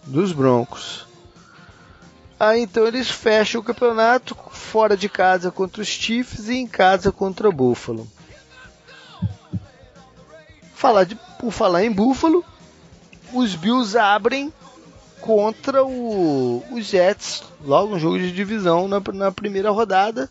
dos 0.05 0.33
Broncos. 0.33 1.07
Aí 2.39 2.61
então 2.61 2.87
eles 2.87 3.09
fecham 3.09 3.61
o 3.61 3.65
campeonato 3.65 4.37
fora 4.51 4.97
de 4.97 5.09
casa 5.09 5.51
contra 5.51 5.81
os 5.81 5.89
Chiefs 5.89 6.49
e 6.49 6.57
em 6.57 6.67
casa 6.67 7.11
contra 7.11 7.49
o 7.49 7.53
Buffalo. 7.53 8.07
Falar 10.77 11.05
de, 11.05 11.17
por 11.39 11.51
falar 11.51 11.85
em 11.85 11.91
Buffalo, 11.91 12.45
os 13.33 13.55
Bills 13.55 13.97
abrem 13.97 14.53
contra 15.23 15.83
o, 15.83 16.63
os 16.71 16.85
Jets, 16.85 17.43
logo 17.65 17.95
um 17.95 17.99
jogo 17.99 18.19
de 18.19 18.31
divisão 18.31 18.87
na, 18.87 19.01
na 19.15 19.33
primeira 19.33 19.71
rodada, 19.71 20.31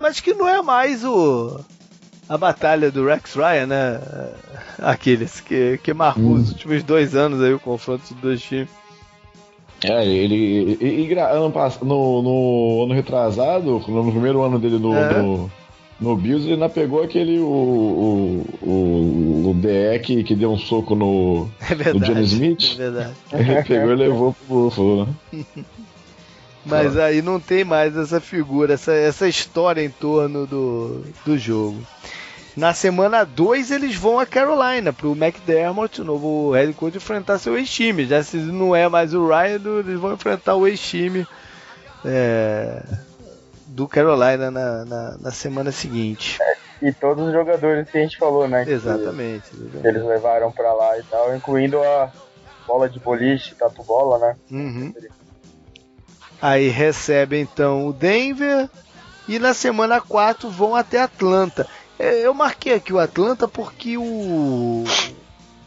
mas 0.00 0.18
que 0.18 0.32
não 0.32 0.48
é 0.48 0.62
mais 0.62 1.04
o 1.04 1.60
a 2.26 2.38
batalha 2.38 2.90
do 2.90 3.04
Rex 3.04 3.34
Ryan, 3.34 3.66
né? 3.66 4.00
Aqueles 4.78 5.40
que, 5.40 5.78
que 5.82 5.92
marcou 5.92 6.24
hum. 6.24 6.34
os 6.34 6.50
últimos 6.50 6.82
dois 6.84 7.14
anos 7.14 7.42
aí 7.42 7.52
o 7.52 7.60
confronto 7.60 8.14
dos 8.14 8.22
dois 8.22 8.40
times. 8.40 8.70
É, 9.82 10.06
ele. 10.06 10.78
E, 10.80 11.10
e, 11.10 11.18
ano, 11.18 11.52
no, 11.82 12.22
no 12.22 12.84
ano 12.84 12.94
retrasado, 12.94 13.82
no 13.86 14.12
primeiro 14.12 14.42
ano 14.42 14.58
dele 14.58 14.78
no, 14.78 14.94
é. 14.94 15.20
no, 15.20 15.50
no, 16.00 16.16
Bills, 16.16 16.44
ele 16.44 16.54
ainda 16.54 16.68
pegou 16.68 17.02
aquele. 17.02 17.38
O, 17.38 17.44
o, 17.44 18.46
o, 18.62 19.50
o 19.50 19.54
DE 19.54 19.98
que, 20.02 20.24
que 20.24 20.34
deu 20.34 20.52
um 20.52 20.58
soco 20.58 20.94
no, 20.94 21.50
é 21.60 21.74
verdade, 21.74 21.98
no 21.98 22.04
Johnny 22.04 22.24
Smith. 22.24 22.72
É 22.72 22.76
verdade. 22.76 23.14
Ele 23.32 23.62
pegou 23.62 23.92
e 23.92 23.96
levou 23.96 24.32
pro 24.34 24.56
Buffalo, 24.56 25.06
né? 25.32 25.44
Mas 26.64 26.96
aí 26.98 27.22
não 27.22 27.40
tem 27.40 27.64
mais 27.64 27.96
essa 27.96 28.20
figura, 28.20 28.74
essa, 28.74 28.92
essa 28.92 29.26
história 29.26 29.82
em 29.82 29.88
torno 29.88 30.46
do, 30.46 31.02
do 31.24 31.38
jogo. 31.38 31.80
Na 32.54 32.74
semana 32.74 33.24
2 33.24 33.70
eles 33.70 33.94
vão 33.94 34.18
a 34.18 34.26
Carolina 34.26 34.92
para 34.92 35.08
o 35.08 35.16
McDermott, 35.16 36.00
o 36.00 36.04
novo 36.04 36.52
head 36.52 36.74
coach, 36.74 36.96
enfrentar 36.96 37.38
seu 37.38 37.56
ex-time. 37.56 38.04
Já 38.04 38.22
se 38.22 38.36
não 38.36 38.76
é 38.76 38.88
mais 38.88 39.14
o 39.14 39.26
Ryan, 39.26 39.60
eles 39.78 39.98
vão 39.98 40.12
enfrentar 40.12 40.56
o 40.56 40.66
ex-time 40.66 41.26
é, 42.04 42.82
do 43.70 43.86
Carolina 43.86 44.50
na, 44.50 44.84
na, 44.84 45.18
na, 45.18 45.30
semana 45.30 45.70
seguinte. 45.70 46.38
É, 46.40 46.88
e 46.88 46.92
todos 46.92 47.26
os 47.26 47.32
jogadores 47.32 47.88
que 47.88 47.98
a 47.98 48.02
gente 48.02 48.18
falou, 48.18 48.48
né? 48.48 48.64
Exatamente. 48.66 49.50
Que, 49.50 49.86
eles 49.86 50.04
levaram 50.04 50.50
para 50.50 50.72
lá 50.72 50.98
e 50.98 51.02
tal, 51.04 51.34
incluindo 51.34 51.80
a 51.82 52.10
bola 52.66 52.88
de 52.88 52.98
boliche, 52.98 53.54
tatu 53.54 53.82
bola, 53.82 54.18
né? 54.18 54.36
Uhum. 54.50 54.94
Aí 56.42 56.68
recebe 56.68 57.38
então 57.38 57.86
o 57.86 57.92
Denver 57.92 58.68
e 59.28 59.38
na 59.38 59.54
semana 59.54 60.00
4 60.00 60.50
vão 60.50 60.74
até 60.74 61.00
Atlanta. 61.00 61.66
É, 61.98 62.26
eu 62.26 62.34
marquei 62.34 62.74
aqui 62.74 62.92
o 62.92 62.98
Atlanta 62.98 63.46
porque 63.46 63.96
o 63.96 64.84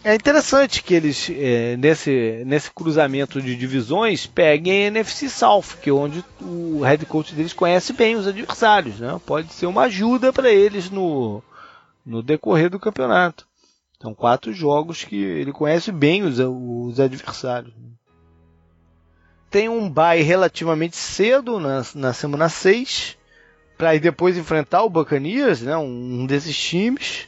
é 0.03 0.13
interessante 0.13 0.83
que 0.83 0.93
eles, 0.93 1.29
é, 1.29 1.77
nesse, 1.77 2.43
nesse 2.45 2.69
cruzamento 2.71 3.41
de 3.41 3.55
divisões, 3.55 4.25
peguem 4.25 4.83
a 4.83 4.87
NFC 4.87 5.29
South, 5.29 5.77
que 5.81 5.89
é 5.89 5.93
onde 5.93 6.23
o 6.41 6.81
head 6.81 7.05
coach 7.05 7.33
deles 7.33 7.53
conhece 7.53 7.93
bem 7.93 8.15
os 8.15 8.27
adversários. 8.27 8.99
Né? 8.99 9.19
Pode 9.25 9.53
ser 9.53 9.65
uma 9.65 9.83
ajuda 9.83 10.33
para 10.33 10.51
eles 10.51 10.89
no, 10.89 11.41
no 12.05 12.21
decorrer 12.21 12.69
do 12.69 12.79
campeonato. 12.79 13.47
São 14.01 14.13
quatro 14.13 14.51
jogos 14.51 15.03
que 15.05 15.15
ele 15.15 15.53
conhece 15.53 15.91
bem 15.91 16.23
os, 16.23 16.37
os 16.39 16.99
adversários. 16.99 17.73
Tem 19.49 19.69
um 19.69 19.89
bye 19.89 20.21
relativamente 20.21 20.97
cedo, 20.97 21.59
na, 21.59 21.81
na 21.95 22.11
semana 22.11 22.49
6 22.49 23.17
para 23.77 23.97
depois 23.97 24.37
enfrentar 24.37 24.83
o 24.83 24.89
Buccaneers, 24.89 25.61
né? 25.61 25.75
Um 25.77 26.25
desses 26.25 26.57
times. 26.57 27.27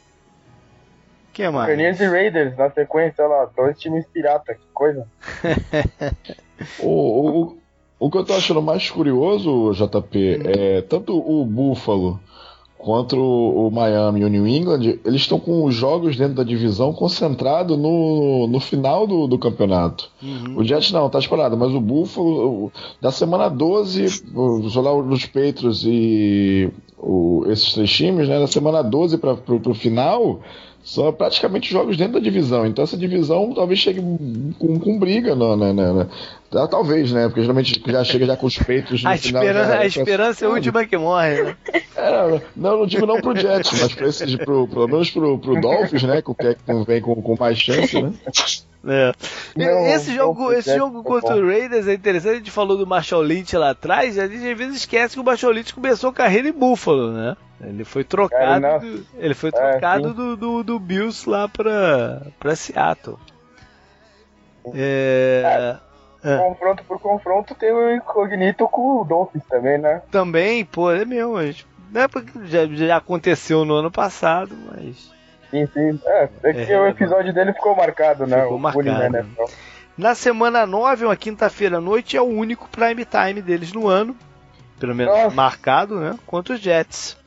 Que 1.36 1.50
mais? 1.50 1.68
Buccaneers 1.68 2.00
e 2.00 2.08
Raiders 2.08 2.58
na 2.58 2.72
sequência, 2.72 3.28
lá, 3.28 3.50
dois 3.56 3.78
times 3.78 4.06
pirata, 4.08 4.54
que 4.54 4.62
coisa. 4.74 5.06
o, 6.80 6.88
o, 6.88 7.58
o 8.00 8.10
que 8.10 8.18
eu 8.18 8.24
tô 8.24 8.34
achando 8.34 8.62
mais 8.62 8.90
curioso, 8.90 9.74
JP, 9.74 10.42
é 10.46 10.82
tanto 10.84 11.18
o 11.18 11.46
Buffalo 11.46 12.20
contra 12.78 13.20
o 13.20 13.70
Miami 13.72 14.22
e 14.22 14.26
o 14.26 14.30
New 14.30 14.48
England, 14.48 15.00
eles 15.04 15.22
estão 15.22 15.40
com 15.40 15.66
os 15.66 15.74
jogos 15.74 16.16
dentro 16.16 16.36
da 16.36 16.44
divisão 16.44 16.94
concentrado 16.94 17.76
no, 17.76 18.46
no 18.48 18.60
final 18.60 19.08
do, 19.08 19.26
do 19.26 19.40
campeonato. 19.40 20.08
Uhum. 20.22 20.58
O 20.58 20.64
Jets 20.64 20.92
não, 20.92 21.10
tá 21.10 21.18
esperado, 21.18 21.58
mas 21.58 21.74
o 21.74 21.82
Buffalo, 21.82 22.72
da 23.02 23.12
semana 23.12 23.50
12, 23.50 24.06
os, 24.36 24.76
os 24.76 25.26
Patriots 25.26 25.84
e 25.84 26.72
o, 27.00 27.44
esses 27.48 27.74
três 27.74 27.90
times, 27.90 28.30
né, 28.30 28.40
da 28.40 28.48
semana 28.48 28.84
12 28.84 29.18
para 29.18 29.34
o 29.34 29.74
final, 29.74 30.42
são 30.86 31.12
praticamente 31.12 31.72
jogos 31.72 31.98
dentro 31.98 32.14
da 32.14 32.20
divisão. 32.20 32.66
Então 32.66 32.84
essa 32.84 32.96
divisão 32.96 33.52
talvez 33.54 33.80
chegue 33.80 34.00
com, 34.60 34.80
com 34.80 35.00
briga, 35.00 35.36
não, 35.36 35.58
né, 35.58 35.74
né, 35.74 36.08
né, 36.52 36.68
Talvez, 36.70 37.12
né? 37.12 37.28
Porque 37.28 37.42
geralmente 37.42 37.82
já 37.86 38.04
chega 38.04 38.26
já 38.26 38.38
com 38.38 38.46
os 38.46 38.58
peitos 38.58 39.04
no 39.04 39.10
a 39.10 39.18
final. 39.18 39.44
Esperança, 39.44 39.72
já, 39.72 39.80
a 39.80 39.86
esperança 39.86 40.46
é 40.46 40.48
a 40.48 40.52
última 40.52 40.86
que 40.86 40.98
morre, 40.98 41.44
né? 41.44 41.58
É, 41.96 42.42
não, 42.56 42.80
não 42.80 42.86
digo 42.86 43.06
não 43.06 43.20
pro 43.20 43.36
Jets, 43.36 43.80
mas 43.80 43.94
pra 43.94 44.08
esses, 44.08 44.36
pro, 44.36 44.68
pelo 44.68 44.88
menos 44.88 45.12
pro, 45.12 45.38
pro 45.40 45.60
Dolphins, 45.60 46.04
né? 46.04 46.22
Que 46.22 46.48
é 46.48 46.54
que 46.54 46.86
vem 46.86 47.02
com, 47.02 47.22
com 47.22 47.36
mais 47.40 47.58
chance, 47.58 48.02
né? 48.02 48.14
É. 48.88 49.12
Não, 49.56 49.88
esse 49.88 50.14
jogo, 50.14 50.54
esse 50.54 50.76
jogo 50.76 51.04
contra 51.04 51.36
o 51.36 51.48
Raiders 51.48 51.88
é 51.88 51.94
interessante. 51.94 52.34
A 52.34 52.38
gente 52.38 52.52
falou 52.52 52.78
do 52.78 52.86
Marshall 52.86 53.22
Lynch 53.22 53.58
lá 53.58 53.72
atrás. 53.72 54.20
A 54.20 54.28
gente 54.28 54.48
às 54.48 54.58
vezes 54.58 54.78
esquece 54.78 55.16
que 55.16 55.20
o 55.20 55.24
Marshall 55.24 55.54
Lynch 55.54 55.74
começou 55.74 56.12
a 56.12 56.14
carreira 56.14 56.48
em 56.48 56.52
Buffalo, 56.52 57.12
né? 57.12 57.36
Ele 57.62 57.84
foi 57.84 58.04
trocado, 58.04 58.66
é, 58.66 58.80
do, 58.80 59.06
ele 59.18 59.34
foi 59.34 59.52
trocado 59.52 60.10
é, 60.10 60.14
do, 60.14 60.36
do, 60.36 60.64
do, 60.64 60.80
Bills 60.80 61.28
lá 61.28 61.48
pra, 61.48 62.28
pra 62.40 62.56
Seattle. 62.56 63.18
É, 64.74 65.78
é. 66.26 66.38
Confronto 66.38 66.84
por 66.84 67.00
confronto 67.00 67.54
tem 67.54 67.72
o 67.72 67.96
incognito 67.96 68.68
com 68.68 69.02
o 69.02 69.06
Dolphins 69.06 69.46
também, 69.46 69.78
né? 69.78 70.02
Também, 70.10 70.66
pô, 70.66 70.92
é 70.92 71.06
mesmo. 71.06 71.36
Não 71.92 72.02
é 72.02 72.08
porque 72.08 72.32
já, 72.46 72.66
já 72.66 72.98
aconteceu 72.98 73.64
no 73.64 73.76
ano 73.76 73.92
passado, 73.92 74.56
mas. 74.66 75.14
Sim, 75.52 75.68
sim. 75.68 76.00
É, 76.06 76.30
é 76.44 76.54
que 76.54 76.74
é, 76.74 76.82
o 76.82 76.88
episódio 76.88 77.32
dele 77.32 77.54
ficou 77.54 77.76
marcado, 77.76 78.26
né? 78.26 78.42
Ficou 78.42 78.58
marcado. 78.58 79.10
Né? 79.10 79.26
Na 79.96 80.16
semana 80.16 80.66
9, 80.66 81.06
uma 81.06 81.16
quinta-feira 81.16 81.78
à 81.78 81.82
noite, 81.82 82.18
é 82.18 82.22
o 82.22 82.26
único 82.26 82.68
prime 82.70 83.06
time 83.06 83.42
deles 83.42 83.72
no 83.72 83.88
ano. 83.88 84.16
Pelo 84.80 84.94
menos 84.94 85.14
Nossa. 85.16 85.36
marcado, 85.36 86.00
né? 86.00 86.18
Contra 86.26 86.56
os 86.56 86.60
Jets. 86.60 87.18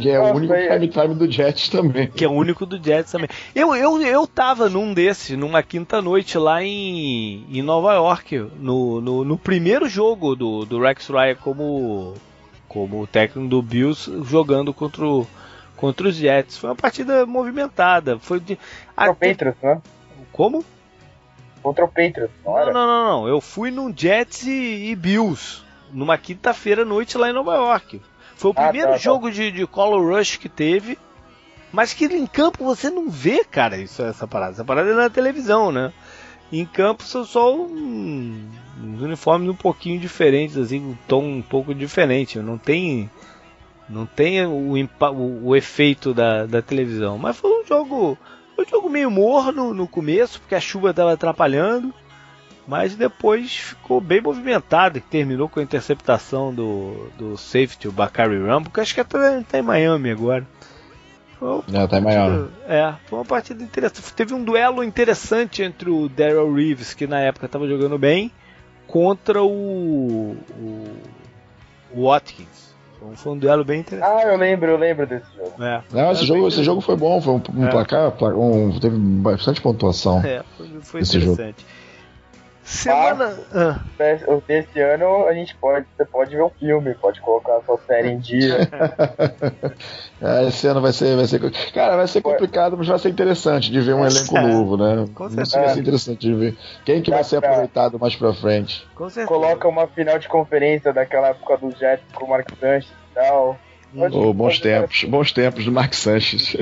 Que 0.00 0.10
é 0.10 0.18
Nossa, 0.18 0.32
o 0.32 0.36
único 0.36 0.52
prime 0.52 0.88
time 0.88 1.14
do 1.14 1.30
Jets 1.30 1.68
também. 1.68 2.08
Que 2.08 2.24
é 2.24 2.28
o 2.28 2.32
único 2.32 2.66
do 2.66 2.82
Jets 2.82 3.12
também. 3.12 3.28
Eu, 3.54 3.74
eu, 3.76 4.02
eu 4.02 4.26
tava 4.26 4.68
num 4.68 4.92
desses, 4.92 5.36
numa 5.38 5.62
quinta 5.62 6.02
noite 6.02 6.36
lá 6.36 6.62
em, 6.62 7.46
em 7.48 7.62
Nova 7.62 7.94
York, 7.94 8.50
no, 8.58 9.00
no, 9.00 9.24
no 9.24 9.38
primeiro 9.38 9.88
jogo 9.88 10.34
do, 10.34 10.64
do 10.64 10.80
Rex 10.80 11.08
Ryan 11.08 11.36
como, 11.36 12.14
como 12.68 13.06
técnico 13.06 13.48
do 13.48 13.62
Bills, 13.62 14.10
jogando 14.24 14.74
contra, 14.74 15.06
o, 15.06 15.26
contra 15.76 16.08
os 16.08 16.16
Jets. 16.16 16.58
Foi 16.58 16.70
uma 16.70 16.76
partida 16.76 17.24
movimentada. 17.24 18.18
Foi 18.18 18.40
de. 18.40 18.58
Contra 18.96 19.12
o 19.12 19.14
Patriots, 19.14 19.62
né? 19.62 19.80
Como? 20.32 20.64
Contra 21.62 21.84
o 21.84 21.88
Patriots, 21.88 22.34
não, 22.44 22.52
não, 22.52 22.72
não, 22.72 22.86
não, 22.86 23.04
não. 23.04 23.28
Eu 23.28 23.40
fui 23.40 23.70
num 23.70 23.96
Jets 23.96 24.44
e, 24.44 24.90
e 24.90 24.96
Bills, 24.96 25.62
numa 25.92 26.18
quinta-feira 26.18 26.82
à 26.82 26.84
noite 26.84 27.16
lá 27.16 27.30
em 27.30 27.32
Nova 27.32 27.54
York. 27.54 28.02
Foi 28.44 28.50
o 28.50 28.54
primeiro 28.54 28.88
ah, 28.88 28.92
tá, 28.92 28.98
jogo 28.98 29.28
tá. 29.28 29.32
de, 29.32 29.50
de 29.50 29.66
Color 29.66 30.06
Rush 30.06 30.36
que 30.36 30.50
teve. 30.50 30.98
Mas 31.72 31.94
que 31.94 32.04
em 32.04 32.26
campo 32.26 32.62
você 32.62 32.90
não 32.90 33.08
vê, 33.08 33.42
cara, 33.42 33.78
isso, 33.78 34.02
essa 34.02 34.28
parada. 34.28 34.52
Essa 34.52 34.64
parada 34.64 34.90
é 34.90 34.94
na 34.94 35.08
televisão, 35.08 35.72
né? 35.72 35.94
Em 36.52 36.66
campo 36.66 37.04
são 37.04 37.24
só 37.24 37.56
um, 37.56 38.46
uns 38.82 39.00
uniformes 39.00 39.48
um 39.48 39.54
pouquinho 39.54 39.98
diferentes, 39.98 40.58
assim, 40.58 40.78
um 40.78 40.94
tom 41.08 41.24
um 41.24 41.40
pouco 41.40 41.74
diferente. 41.74 42.38
Não 42.38 42.58
tem. 42.58 43.10
Não 43.88 44.04
tem 44.04 44.44
o, 44.44 44.74
o, 44.74 45.48
o 45.48 45.56
efeito 45.56 46.12
da, 46.12 46.44
da 46.44 46.60
televisão. 46.60 47.16
Mas 47.16 47.38
foi 47.38 47.50
um 47.50 47.66
jogo. 47.66 48.18
Foi 48.54 48.66
um 48.66 48.68
jogo 48.68 48.90
meio 48.90 49.10
morno 49.10 49.72
no 49.72 49.88
começo, 49.88 50.38
porque 50.38 50.54
a 50.54 50.60
chuva 50.60 50.90
estava 50.90 51.14
atrapalhando 51.14 51.94
mas 52.66 52.94
depois 52.96 53.54
ficou 53.56 54.00
bem 54.00 54.20
movimentado, 54.20 55.00
que 55.00 55.06
terminou 55.06 55.48
com 55.48 55.60
a 55.60 55.62
interceptação 55.62 56.52
do, 56.52 57.10
do 57.16 57.36
safety, 57.36 57.88
o 57.88 57.92
Bakari 57.92 58.38
Rambo, 58.38 58.70
que 58.70 58.80
acho 58.80 58.94
que 58.94 59.00
até 59.00 59.40
tá 59.42 59.58
em 59.58 59.62
Miami 59.62 60.10
agora. 60.10 60.46
Não, 61.68 61.86
tá 61.86 61.98
em 61.98 62.00
Miami. 62.00 62.48
É, 62.66 62.94
foi 63.06 63.18
uma 63.18 63.24
partida 63.24 63.62
interessante. 63.62 64.14
Teve 64.14 64.32
um 64.32 64.42
duelo 64.42 64.82
interessante 64.82 65.62
entre 65.62 65.90
o 65.90 66.08
Daryl 66.08 66.52
Reeves, 66.54 66.94
que 66.94 67.06
na 67.06 67.20
época 67.20 67.44
estava 67.44 67.68
jogando 67.68 67.98
bem, 67.98 68.32
contra 68.86 69.42
o, 69.42 70.36
o, 70.58 70.96
o 71.92 72.08
Watkins. 72.08 72.74
Então 72.96 73.14
foi 73.14 73.32
um 73.32 73.38
duelo 73.38 73.64
bem 73.64 73.80
interessante. 73.80 74.10
Ah, 74.10 74.26
eu 74.26 74.38
lembro, 74.38 74.70
eu 74.70 74.78
lembro 74.78 75.06
desse 75.06 75.26
jogo. 75.36 75.62
É. 75.62 75.82
Não, 75.92 76.12
esse, 76.12 76.24
jogo, 76.24 76.48
esse 76.48 76.64
jogo 76.64 76.80
foi 76.80 76.96
bom, 76.96 77.20
foi 77.20 77.34
um, 77.34 77.42
um 77.54 77.66
é. 77.66 77.70
placar, 77.70 78.14
um, 78.38 78.78
teve 78.80 78.96
bastante 78.96 79.60
pontuação. 79.60 80.20
É, 80.24 80.42
foi, 80.56 80.68
foi 80.80 81.00
interessante. 81.02 81.60
Jogo. 81.60 81.83
Semana. 82.64 83.38
Ah. 83.54 83.78
Desse 84.48 84.80
ano 84.80 85.26
a 85.26 85.34
gente 85.34 85.54
pode. 85.56 85.86
Você 85.96 86.04
pode 86.06 86.34
ver 86.34 86.42
um 86.42 86.48
filme, 86.48 86.94
pode 86.94 87.20
colocar 87.20 87.58
a 87.58 87.62
sua 87.62 87.78
série 87.86 88.08
em 88.08 88.18
dia. 88.18 88.68
é, 90.20 90.44
esse 90.48 90.66
ano 90.66 90.80
vai 90.80 90.92
ser, 90.92 91.14
vai 91.14 91.26
ser. 91.26 91.40
Cara, 91.72 91.96
vai 91.96 92.08
ser 92.08 92.22
complicado, 92.22 92.76
mas 92.78 92.88
vai 92.88 92.98
ser 92.98 93.10
interessante 93.10 93.70
de 93.70 93.80
ver 93.80 93.94
um 93.94 94.04
elenco 94.04 94.38
é. 94.38 94.40
novo, 94.40 94.78
né? 94.78 95.04
Com 95.14 95.28
certeza. 95.28 95.60
Vai 95.60 95.68
ser 95.74 95.80
interessante 95.80 96.20
de 96.20 96.34
ver. 96.34 96.56
Quem 96.86 97.02
que 97.02 97.10
vai 97.10 97.22
ser 97.22 97.36
aproveitado 97.36 97.98
mais 97.98 98.16
pra 98.16 98.32
frente? 98.32 98.86
Com 98.94 99.10
certeza. 99.10 99.28
Coloca 99.28 99.68
uma 99.68 99.86
final 99.86 100.18
de 100.18 100.26
conferência 100.26 100.90
daquela 100.90 101.28
época 101.28 101.58
do 101.58 101.70
Jets 101.70 102.06
com 102.14 102.24
o 102.24 102.30
Mark 102.30 102.48
Sanchez 102.58 102.90
e 102.90 103.14
tal. 103.14 103.58
Oh, 104.12 104.34
bons 104.34 104.58
tempos, 104.58 105.04
bons 105.04 105.32
tempos 105.32 105.64
do 105.64 105.70
Mark 105.70 105.94
Sanches. 105.94 106.56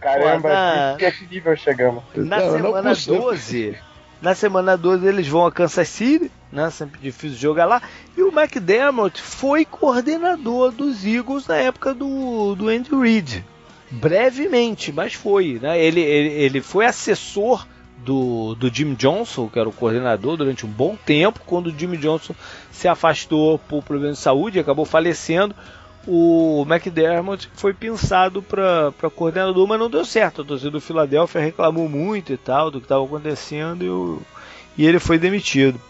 Caramba, 0.00 0.48
na... 0.48 0.96
que, 0.96 1.10
que 1.10 1.26
nível 1.34 1.56
chegamos? 1.56 2.04
Na 2.14 2.38
não, 2.38 2.52
semana 2.52 2.94
não 2.94 3.18
12, 3.18 3.76
na 4.20 4.34
semana 4.34 4.76
12 4.76 5.06
eles 5.06 5.28
vão 5.28 5.46
a 5.46 5.52
Kansas 5.52 5.88
City, 5.88 6.30
né? 6.52 6.70
Sempre 6.70 7.00
difícil 7.00 7.38
jogar 7.38 7.66
lá. 7.66 7.82
E 8.16 8.22
o 8.22 8.32
McDermott 8.36 9.20
foi 9.20 9.64
coordenador 9.64 10.72
dos 10.72 11.04
Eagles 11.04 11.46
na 11.46 11.56
época 11.56 11.94
do, 11.94 12.54
do 12.54 12.68
Andy 12.68 12.94
Reid. 12.94 13.44
Brevemente, 13.90 14.92
mas 14.92 15.14
foi. 15.14 15.58
Né? 15.60 15.80
Ele, 15.82 16.00
ele, 16.00 16.28
ele 16.28 16.60
foi 16.60 16.84
assessor 16.84 17.66
do, 18.04 18.54
do 18.54 18.72
Jim 18.72 18.94
Johnson, 18.94 19.48
que 19.48 19.58
era 19.58 19.68
o 19.68 19.72
coordenador, 19.72 20.36
durante 20.36 20.66
um 20.66 20.68
bom 20.68 20.96
tempo. 20.96 21.40
Quando 21.46 21.68
o 21.68 21.78
Jim 21.78 21.96
Johnson 21.96 22.34
se 22.70 22.88
afastou 22.88 23.58
por 23.58 23.82
problemas 23.82 24.18
de 24.18 24.22
saúde 24.22 24.58
e 24.58 24.60
acabou 24.60 24.84
falecendo, 24.84 25.54
o 26.06 26.64
McDermott 26.68 27.50
foi 27.54 27.74
pensado 27.74 28.42
para 28.42 28.92
coordenador, 29.14 29.66
mas 29.66 29.78
não 29.78 29.90
deu 29.90 30.04
certo. 30.04 30.42
A 30.42 30.44
torcida 30.44 30.70
do 30.70 30.80
Philadelphia 30.80 31.40
reclamou 31.40 31.88
muito 31.88 32.32
e 32.32 32.36
tal 32.36 32.70
do 32.70 32.80
que 32.80 32.84
estava 32.84 33.04
acontecendo 33.04 33.84
e, 33.84 33.88
o, 33.88 34.22
e, 34.76 34.86
ele 34.86 34.98
foi 34.98 35.18
demitido. 35.18 35.80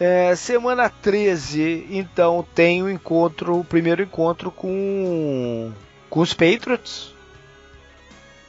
É, 0.00 0.34
semana 0.36 0.88
13, 0.88 1.86
então, 1.90 2.46
tem 2.54 2.82
o 2.82 2.90
encontro, 2.90 3.58
o 3.58 3.64
primeiro 3.64 4.02
encontro 4.02 4.50
com, 4.50 5.72
com 6.08 6.20
os 6.20 6.32
Patriots. 6.32 7.14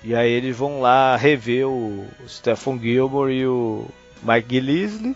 E 0.04 0.16
aí 0.16 0.32
eles 0.32 0.56
vão 0.56 0.80
lá 0.80 1.16
rever 1.16 1.68
o, 1.68 2.06
o 2.24 2.30
Stephon 2.30 2.80
Gilmore 2.80 3.34
e 3.34 3.46
o 3.48 3.86
Mike 4.24 4.56
Gillisley 4.56 5.16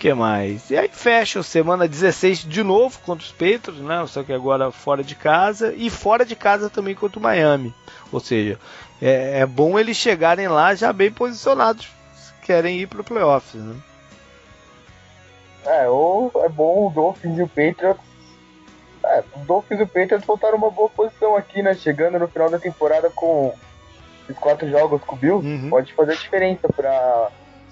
que 0.00 0.14
mais? 0.14 0.70
E 0.70 0.78
aí 0.78 0.88
fecha 0.88 1.42
semana 1.42 1.86
16 1.86 2.38
de 2.38 2.62
novo 2.64 2.98
contra 3.00 3.22
os 3.22 3.32
Patriots, 3.32 3.76
né? 3.82 4.02
Só 4.06 4.22
que 4.22 4.32
agora 4.32 4.72
fora 4.72 5.04
de 5.04 5.14
casa 5.14 5.74
e 5.76 5.90
fora 5.90 6.24
de 6.24 6.34
casa 6.34 6.70
também 6.70 6.94
contra 6.94 7.18
o 7.18 7.22
Miami. 7.22 7.74
Ou 8.10 8.18
seja, 8.18 8.58
é, 9.00 9.40
é 9.40 9.46
bom 9.46 9.78
eles 9.78 9.98
chegarem 9.98 10.48
lá 10.48 10.74
já 10.74 10.90
bem 10.90 11.12
posicionados, 11.12 11.86
se 12.14 12.32
querem 12.46 12.78
ir 12.78 12.86
para 12.86 13.02
o 13.02 13.04
playoffs, 13.04 13.62
né? 13.62 13.76
É, 15.66 15.86
ou 15.86 16.32
é 16.36 16.48
bom 16.48 16.86
o 16.86 16.90
Dolphins 16.90 17.38
e 17.38 17.42
o 17.42 17.48
Patriots. 17.48 18.02
É, 19.04 19.22
o 19.36 19.40
Dolphins 19.40 19.80
e 19.80 19.82
o 19.82 19.86
Patriots 19.86 20.24
voltaram 20.24 20.56
uma 20.56 20.70
boa 20.70 20.88
posição 20.88 21.36
aqui, 21.36 21.62
né? 21.62 21.74
Chegando 21.74 22.18
no 22.18 22.26
final 22.26 22.48
da 22.48 22.58
temporada 22.58 23.10
com 23.10 23.54
os 24.26 24.38
quatro 24.38 24.66
jogos 24.70 25.02
com 25.04 25.14
o 25.14 25.18
Bill, 25.18 25.36
uhum. 25.36 25.68
pode 25.68 25.92
fazer 25.92 26.16
diferença 26.16 26.68
para 26.74 27.30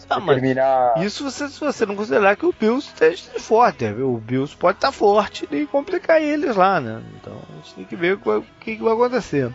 ah, 0.09 0.21
terminar. 0.21 0.95
Isso 1.03 1.25
você, 1.25 1.49
se 1.49 1.61
você 1.61 1.85
não 1.85 1.95
considerar 1.95 2.37
que 2.37 2.47
o 2.47 2.55
Bills 2.59 2.89
esteja 2.89 3.39
forte. 3.39 3.85
Né? 3.85 4.03
O 4.03 4.17
Bills 4.17 4.57
pode 4.57 4.79
estar 4.79 4.89
tá 4.89 4.93
forte 4.93 5.49
e 5.51 5.67
complicar 5.67 6.21
eles 6.23 6.57
lá, 6.57 6.81
né? 6.81 7.03
Então 7.17 7.35
a 7.51 7.57
gente 7.57 7.75
tem 7.75 7.85
que 7.85 7.97
ver 7.97 8.15
o 8.15 8.43
que, 8.61 8.77
que 8.77 8.83
vai 8.83 8.93
acontecer. 8.93 9.53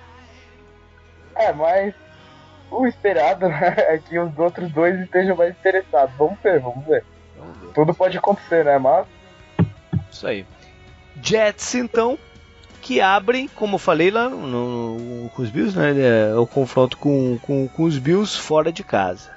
É, 1.35 1.51
mas 1.51 1.93
o 2.69 2.85
esperado 2.85 3.47
né, 3.47 3.75
é 3.89 3.97
que 3.97 4.17
os 4.19 4.37
outros 4.37 4.71
dois 4.71 4.99
estejam 4.99 5.35
mais 5.35 5.51
interessados. 5.51 6.15
Vamos 6.17 6.37
ver, 6.41 6.59
vamos 6.59 6.85
ver. 6.85 7.03
Vamos 7.37 7.57
ver. 7.57 7.73
Tudo 7.73 7.93
pode 7.93 8.17
acontecer, 8.17 8.63
né? 8.65 8.77
Mas. 8.77 9.07
Isso 10.11 10.27
aí. 10.27 10.45
Jets, 11.21 11.75
então, 11.75 12.17
que 12.81 12.99
abrem, 12.99 13.47
como 13.47 13.75
eu 13.75 13.79
falei 13.79 14.11
lá 14.11 14.29
no, 14.29 14.99
no, 14.99 15.29
com 15.29 15.41
os 15.41 15.49
Bills, 15.49 15.77
né? 15.77 15.93
É 16.31 16.35
o 16.35 16.45
confronto 16.45 16.97
com, 16.97 17.39
com, 17.39 17.67
com 17.67 17.83
os 17.83 17.97
Bills 17.97 18.37
fora 18.37 18.71
de 18.71 18.83
casa. 18.83 19.32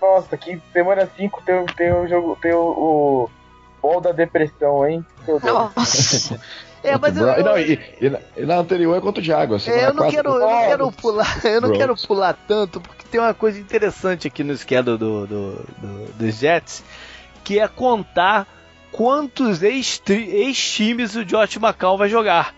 Nossa, 0.00 0.36
que 0.36 0.60
semana 0.72 1.08
5 1.16 1.42
tem, 1.44 1.66
tem 1.66 1.92
o 1.92 2.06
jogo, 2.06 2.38
tem 2.40 2.52
o, 2.52 3.28
o 3.82 4.00
da 4.00 4.12
depressão, 4.12 4.86
hein? 4.86 5.04
Nossa. 5.42 6.40
É, 6.82 6.96
mas 6.96 7.16
eu, 7.16 7.26
não, 7.44 7.58
e, 7.58 7.78
e, 8.00 8.46
na, 8.46 8.58
anterior 8.58 8.96
é 8.96 9.00
contra 9.00 9.20
o 9.20 9.24
Jaguars. 9.24 9.66
É, 9.66 9.86
eu 9.90 9.94
não 9.94 10.08
quero, 10.08 10.30
eu 10.30 10.38
não 10.38 10.60
quero 10.60 10.92
pular, 10.92 11.44
eu 11.44 11.60
não 11.60 11.72
quero 11.72 11.96
pular 11.96 12.38
tanto, 12.46 12.80
porque 12.80 13.04
tem 13.10 13.20
uma 13.20 13.34
coisa 13.34 13.58
interessante 13.58 14.28
aqui 14.28 14.44
no 14.44 14.52
esquema 14.52 14.84
do, 14.84 14.96
do, 14.96 15.26
do, 15.26 16.12
dos 16.14 16.34
Jets, 16.36 16.84
que 17.42 17.58
é 17.58 17.66
contar 17.66 18.46
quantos 18.92 19.62
ex-times 19.62 21.16
o 21.16 21.24
Josh 21.24 21.56
McCall 21.56 21.98
vai 21.98 22.08
jogar. 22.08 22.54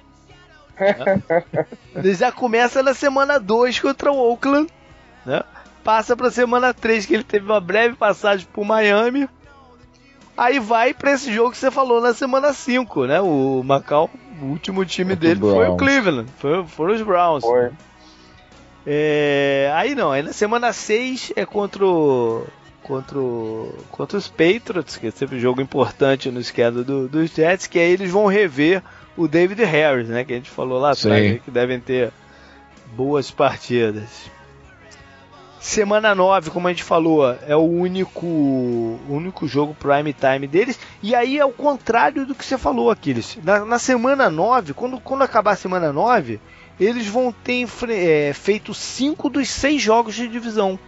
Ele 1.94 2.14
já 2.14 2.30
começa 2.30 2.82
na 2.82 2.94
semana 2.94 3.38
2 3.38 3.80
contra 3.80 4.12
o 4.12 4.18
Oakland, 4.18 4.70
né? 5.24 5.42
Passa 5.85 6.16
pra 6.16 6.31
semana 6.31 6.73
3, 6.73 7.07
que 7.07 7.15
ele 7.15 7.24
teve 7.24 7.44
uma 7.44 7.61
breve 7.61 7.97
passagem 7.97 8.47
pro 8.52 8.65
Miami. 8.65 9.28
Aí 10.36 10.59
vai 10.59 10.94
pra 10.94 11.12
esse 11.12 11.32
jogo 11.32 11.51
que 11.51 11.59
você 11.59 11.70
falou 11.70 12.01
na 12.01 12.15
semana 12.15 12.52
5, 12.52 13.07
né? 13.07 13.20
O 13.20 13.62
Macau, 13.62 14.09
o 14.40 14.47
último 14.47 14.85
time 14.85 15.15
dele 15.15 15.40
foi 15.40 15.69
o 15.69 15.77
Cleveland, 15.77 16.31
foi, 16.39 16.65
foram 16.66 16.94
os 16.94 17.02
Browns. 17.02 17.44
Foi. 17.44 17.70
É, 18.86 19.70
aí 19.74 19.94
não, 19.94 20.11
aí 20.11 20.23
na 20.23 20.32
semana 20.32 20.73
6 20.73 21.35
é 21.36 21.44
contra 21.44 21.85
o, 21.85 22.47
contra, 22.82 23.19
o, 23.19 23.74
contra 23.90 24.16
os 24.16 24.28
Patriots, 24.28 24.97
que 24.97 25.09
é 25.09 25.11
sempre 25.11 25.36
um 25.36 25.40
jogo 25.40 25.61
importante 25.61 26.31
no 26.31 26.40
esquema 26.40 26.82
do, 26.82 27.07
dos 27.07 27.31
Jets, 27.31 27.66
que 27.66 27.78
aí 27.78 27.93
eles 27.93 28.11
vão 28.11 28.27
rever 28.27 28.82
o 29.16 29.28
David 29.28 29.62
Harris, 29.65 30.09
né? 30.09 30.24
Que 30.24 30.32
a 30.32 30.36
gente 30.36 30.51
falou 30.51 30.81
lá 30.81 30.93
atrás, 30.93 31.32
né, 31.32 31.40
que 31.44 31.51
devem 31.51 31.78
ter 31.78 32.11
boas 32.97 33.31
partidas. 33.31 34.31
Semana 35.60 36.14
9, 36.14 36.50
como 36.50 36.68
a 36.68 36.70
gente 36.70 36.82
falou, 36.82 37.36
é 37.46 37.54
o 37.54 37.60
único, 37.60 38.26
único 39.06 39.46
jogo 39.46 39.76
prime 39.78 40.14
time 40.14 40.46
deles. 40.46 40.80
E 41.02 41.14
aí 41.14 41.38
é 41.38 41.44
o 41.44 41.52
contrário 41.52 42.24
do 42.24 42.34
que 42.34 42.42
você 42.42 42.56
falou, 42.56 42.90
Aquiles. 42.90 43.38
Na, 43.44 43.66
na 43.66 43.78
semana 43.78 44.30
9, 44.30 44.72
quando, 44.72 44.98
quando 44.98 45.20
acabar 45.20 45.52
a 45.52 45.56
semana 45.56 45.92
9, 45.92 46.40
eles 46.80 47.06
vão 47.06 47.30
ter 47.30 47.68
é, 47.90 48.32
feito 48.32 48.72
5 48.72 49.28
dos 49.28 49.50
6 49.50 49.82
jogos 49.82 50.14
de 50.14 50.28
divisão. 50.28 50.78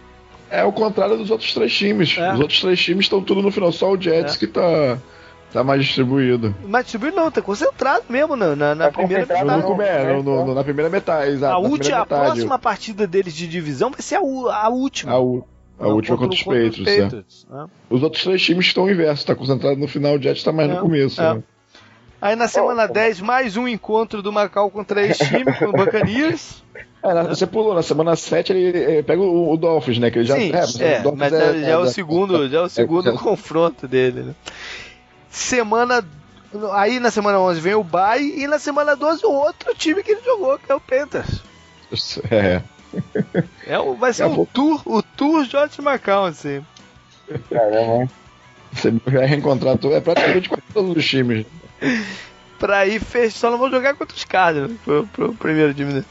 É 0.49 0.63
o 0.63 0.71
contrário 0.71 1.17
dos 1.17 1.29
outros 1.29 1.53
três 1.53 1.71
times. 1.71 2.17
É. 2.17 2.33
Os 2.33 2.39
outros 2.39 2.59
três 2.59 2.81
times 2.81 3.05
estão 3.05 3.21
tudo 3.21 3.43
no 3.43 3.51
final, 3.51 3.71
só 3.71 3.91
o 3.91 4.01
Jets 4.01 4.35
é. 4.35 4.39
que 4.39 4.47
tá 4.47 4.97
Tá 5.53 5.63
mais 5.63 5.85
distribuído. 5.85 6.55
Mais 6.67 6.83
distribuído 6.85 7.15
não, 7.15 7.29
tá 7.29 7.39
concentrado 7.39 8.05
mesmo 8.09 8.35
na, 8.35 8.55
na, 8.55 8.73
na 8.73 8.85
tá 8.85 8.91
primeira 8.91 9.23
metade. 9.23 9.45
No, 9.45 9.61
no, 9.61 10.23
no, 10.23 10.23
no, 10.23 10.47
né? 10.47 10.53
na 10.55 10.63
primeira 10.63 10.89
metade, 10.89 11.31
exato. 11.31 11.53
A, 11.53 11.59
última, 11.59 11.99
a 11.99 12.05
próxima 12.07 12.57
partida 12.57 13.05
deles 13.05 13.35
de 13.35 13.47
divisão 13.47 13.91
vai 13.91 14.01
ser 14.01 14.15
a, 14.15 14.19
a 14.19 14.69
última. 14.69 15.11
A, 15.11 15.21
u, 15.21 15.47
a 15.79 15.83
não, 15.83 15.91
última 15.91 16.17
contra, 16.17 16.43
contra 16.43 16.71
os 16.71 16.71
Patriots. 16.71 17.47
Né? 17.47 17.67
Os 17.87 18.01
outros 18.01 18.23
três 18.23 18.41
times 18.41 18.65
estão 18.65 18.89
inversos, 18.89 19.23
tá 19.23 19.35
concentrado 19.35 19.79
no 19.79 19.87
final, 19.87 20.15
o 20.15 20.21
Jets 20.21 20.43
tá 20.43 20.51
mais 20.51 20.71
é, 20.71 20.73
no 20.73 20.79
começo. 20.81 21.21
É. 21.21 21.35
Né? 21.35 21.43
Aí 22.19 22.35
na 22.35 22.47
semana 22.47 22.85
oh, 22.89 22.91
10, 22.91 23.21
mais 23.21 23.55
um 23.55 23.67
encontro 23.67 24.23
do 24.23 24.31
Macau 24.31 24.71
com 24.71 24.83
três 24.83 25.19
times, 25.19 25.55
com 25.59 25.65
o 25.65 25.71
Bacanias. 25.71 26.63
É, 27.05 27.21
você 27.23 27.45
pulou, 27.45 27.73
na 27.73 27.81
semana 27.81 28.15
7 28.15 28.53
ele, 28.53 28.77
ele 28.77 29.03
pega 29.03 29.21
o, 29.21 29.51
o, 29.51 29.57
Dolphins, 29.57 29.99
né? 29.99 30.09
Que 30.09 30.19
ele 30.19 30.25
já, 30.25 30.35
Sim, 30.35 30.53
é, 30.79 30.93
é 30.93 31.11
mas 31.11 31.33
é, 31.33 31.59
já 31.59 31.67
é, 31.67 31.77
o 31.77 31.85
segundo, 31.87 32.47
já 32.47 32.59
é 32.59 32.61
o 32.61 32.69
segundo 32.69 33.11
confronto 33.19 33.85
dele, 33.89 34.21
né? 34.21 34.35
Semana 35.33 36.05
Aí 36.73 36.99
na 36.99 37.09
semana 37.09 37.39
11 37.39 37.59
vem 37.59 37.73
o 37.73 37.83
Bay 37.83 38.43
e 38.43 38.47
na 38.47 38.59
semana 38.59 38.95
12 38.95 39.25
o 39.25 39.31
outro 39.31 39.73
time 39.73 40.03
que 40.03 40.11
ele 40.11 40.21
jogou, 40.21 40.59
que 40.59 40.71
é 40.71 40.75
o 40.75 40.79
Panthers. 40.79 41.41
É. 42.29 42.61
é 43.65 43.79
o, 43.79 43.95
vai 43.95 44.13
ser 44.13 44.23
é 44.23 44.25
o, 44.27 44.45
tour, 44.45 44.81
o 44.85 45.01
Tour 45.01 45.45
George 45.45 45.81
McCown, 45.81 46.25
assim. 46.25 46.63
Caramba. 47.49 48.07
Você 48.71 48.91
vai 49.05 49.25
reencontrar 49.25 49.77
tudo, 49.77 49.95
é 49.95 50.01
praticamente 50.01 50.49
com 50.49 50.57
todos 50.73 50.97
os 50.97 51.05
times. 51.07 51.45
pra 52.59 52.85
ir 52.85 52.99
fechar, 52.99 53.39
só 53.39 53.51
não 53.51 53.57
vou 53.57 53.71
jogar 53.71 53.95
contra 53.95 54.15
os 54.15 54.23
Cardinals, 54.23 54.73
pro, 54.83 55.07
pro 55.07 55.33
primeiro 55.33 55.73
time. 55.73 55.93
Né? 55.93 56.05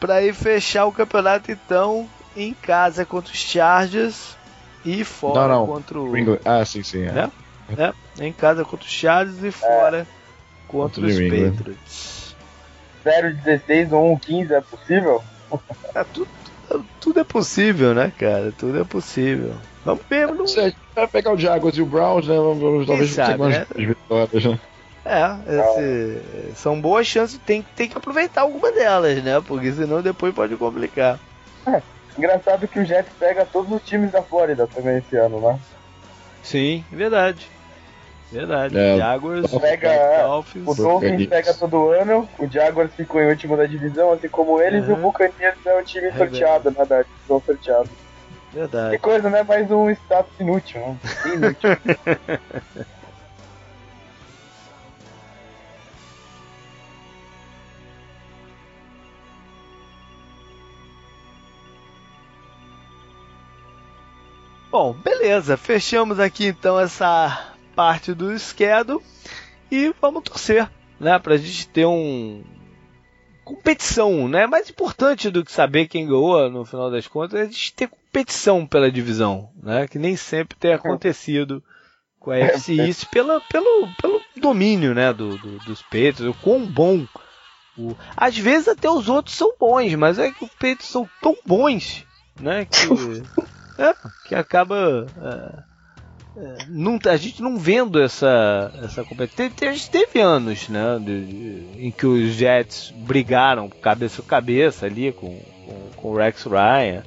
Pra 0.00 0.22
ir 0.22 0.34
fechar 0.34 0.86
o 0.86 0.92
campeonato, 0.92 1.52
então, 1.52 2.08
em 2.36 2.54
casa 2.54 3.04
contra 3.04 3.32
os 3.32 3.38
Chargers 3.38 4.36
e 4.84 5.04
fora 5.04 5.48
não, 5.48 5.60
não. 5.60 5.66
contra 5.66 6.00
o. 6.00 6.12
Ah, 6.44 6.64
sim, 6.64 6.82
sim. 6.82 7.02
É. 7.02 7.12
Né? 7.12 7.30
É, 7.78 8.24
em 8.24 8.32
casa 8.32 8.64
contra 8.64 8.86
os 8.86 8.92
Chargers 8.92 9.42
e 9.42 9.50
fora 9.50 9.98
é. 10.00 10.06
contra 10.68 11.04
os 11.04 11.14
Patriots. 11.14 12.36
0-16 13.04 13.92
ou 13.92 14.16
1-15 14.18 14.50
é 14.50 14.60
possível? 14.60 15.22
É, 15.94 16.04
tudo, 16.04 16.28
tudo 17.00 17.20
é 17.20 17.24
possível, 17.24 17.94
né, 17.94 18.12
cara? 18.18 18.52
Tudo 18.56 18.80
é 18.80 18.84
possível. 18.84 19.54
Vamos 19.84 20.02
ver, 20.08 20.28
não... 20.28 20.46
Você 20.46 20.74
vai 20.94 21.08
pegar 21.08 21.32
o 21.32 21.38
Jaguars 21.38 21.76
e 21.76 21.82
o 21.82 21.86
Browns, 21.86 22.28
né? 22.28 22.36
Vamos, 22.36 22.86
talvez 22.86 23.14
ter 23.14 23.36
umas 23.36 23.58
né? 23.58 23.66
vitórias, 23.74 24.44
né? 24.44 24.60
É, 25.02 25.38
esse, 25.48 26.54
são 26.56 26.78
boas 26.78 27.06
chances, 27.06 27.40
tem, 27.44 27.64
tem 27.74 27.88
que 27.88 27.96
aproveitar 27.96 28.42
alguma 28.42 28.70
delas, 28.70 29.22
né? 29.24 29.40
Porque 29.40 29.72
senão 29.72 30.02
depois 30.02 30.34
pode 30.34 30.54
complicar. 30.56 31.18
É, 31.66 31.80
Engraçado 32.18 32.68
que 32.68 32.78
o 32.78 32.84
Jets 32.84 33.12
pega 33.18 33.46
todos 33.46 33.72
os 33.72 33.82
times 33.82 34.10
da 34.10 34.22
Flórida 34.22 34.66
também 34.66 34.98
esse 34.98 35.16
ano, 35.16 35.40
né? 35.40 35.58
Sim, 36.42 36.84
verdade. 36.90 37.48
Verdade. 38.30 38.78
É, 38.78 38.96
Jaguars, 38.96 39.50
pega, 39.58 40.22
Dolphins. 40.22 40.68
O 40.68 40.74
Dolphins 40.74 41.26
pega 41.26 41.54
todo 41.54 41.90
ano, 41.90 42.28
o 42.38 42.46
Jaguars 42.46 42.94
ficou 42.94 43.20
em 43.20 43.28
último 43.28 43.56
da 43.56 43.66
divisão, 43.66 44.12
assim 44.12 44.28
como 44.28 44.60
eles, 44.60 44.84
uhum. 44.84 44.90
e 44.90 44.92
o 44.92 44.96
Buccaneers 44.96 45.58
é 45.66 45.78
o 45.78 45.84
time 45.84 46.06
é 46.06 46.12
sorteado, 46.12 46.70
né, 46.70 46.84
da 46.84 47.02
divisão 47.02 47.42
sorteada. 47.44 47.88
Verdade. 48.52 48.96
Que 48.96 49.02
coisa, 49.02 49.30
né? 49.30 49.42
Mais 49.42 49.70
um 49.70 49.90
status 49.90 50.32
inútil, 50.38 50.80
né? 50.80 50.96
Inútil. 51.34 51.70
Bom, 64.70 64.92
beleza. 64.92 65.56
Fechamos 65.56 66.20
aqui 66.20 66.46
então 66.46 66.78
essa 66.78 67.49
parte 67.80 68.12
do 68.12 68.38
schedule 68.38 69.02
e 69.70 69.94
vamos 70.02 70.22
torcer, 70.22 70.70
né, 71.00 71.18
pra 71.18 71.38
gente 71.38 71.66
ter 71.66 71.86
um 71.86 72.44
competição, 73.42 74.28
né? 74.28 74.46
Mais 74.46 74.68
importante 74.68 75.30
do 75.30 75.42
que 75.42 75.50
saber 75.50 75.88
quem 75.88 76.04
ganhou 76.04 76.50
no 76.50 76.66
final 76.66 76.90
das 76.90 77.08
contas 77.08 77.40
é 77.40 77.42
a 77.44 77.46
gente 77.46 77.72
ter 77.72 77.88
competição 77.88 78.66
pela 78.66 78.92
divisão, 78.92 79.48
né? 79.62 79.88
Que 79.88 79.98
nem 79.98 80.14
sempre 80.14 80.58
tem 80.58 80.74
acontecido 80.74 81.64
com 82.18 82.30
a 82.30 82.36
FC 82.36 82.74
East 82.74 83.06
pela, 83.10 83.40
pelo, 83.40 83.88
pelo 84.00 84.20
domínio, 84.36 84.94
né, 84.94 85.10
do, 85.10 85.38
do, 85.38 85.58
dos 85.60 85.80
Patriots, 85.80 86.20
o 86.20 86.34
quão 86.34 86.66
bom 86.66 87.06
o... 87.78 87.96
Às 88.14 88.36
vezes 88.36 88.68
até 88.68 88.90
os 88.90 89.08
outros 89.08 89.34
são 89.34 89.54
bons, 89.58 89.94
mas 89.94 90.18
é 90.18 90.30
que 90.30 90.44
os 90.44 90.50
Patriots 90.50 90.86
são 90.86 91.08
tão 91.22 91.34
bons, 91.46 92.04
né, 92.38 92.66
que 92.66 92.76
é, 93.82 93.94
que 94.28 94.34
acaba. 94.34 95.06
É, 95.16 95.66
é, 95.66 95.69
não, 96.68 96.98
a 97.06 97.16
gente 97.16 97.42
não 97.42 97.58
vendo 97.58 98.00
essa, 98.00 98.72
essa 98.82 99.04
competição. 99.04 99.46
A 99.46 99.72
gente 99.72 99.90
teve 99.90 100.20
anos 100.20 100.68
né, 100.68 100.98
de, 101.00 101.24
de, 101.24 101.86
em 101.86 101.90
que 101.90 102.06
os 102.06 102.34
Jets 102.34 102.92
brigaram 102.96 103.68
cabeça 103.68 104.22
a 104.22 104.24
cabeça 104.24 104.86
ali 104.86 105.12
com, 105.12 105.38
com, 105.66 105.74
com 105.96 106.08
o 106.10 106.16
Rex 106.16 106.44
Ryan, 106.44 107.02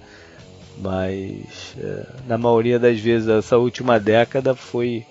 mas 0.78 1.76
é, 1.78 2.06
na 2.28 2.38
maioria 2.38 2.78
das 2.78 3.00
vezes 3.00 3.28
essa 3.28 3.58
última 3.58 4.00
década 4.00 4.56
foi, 4.56 5.06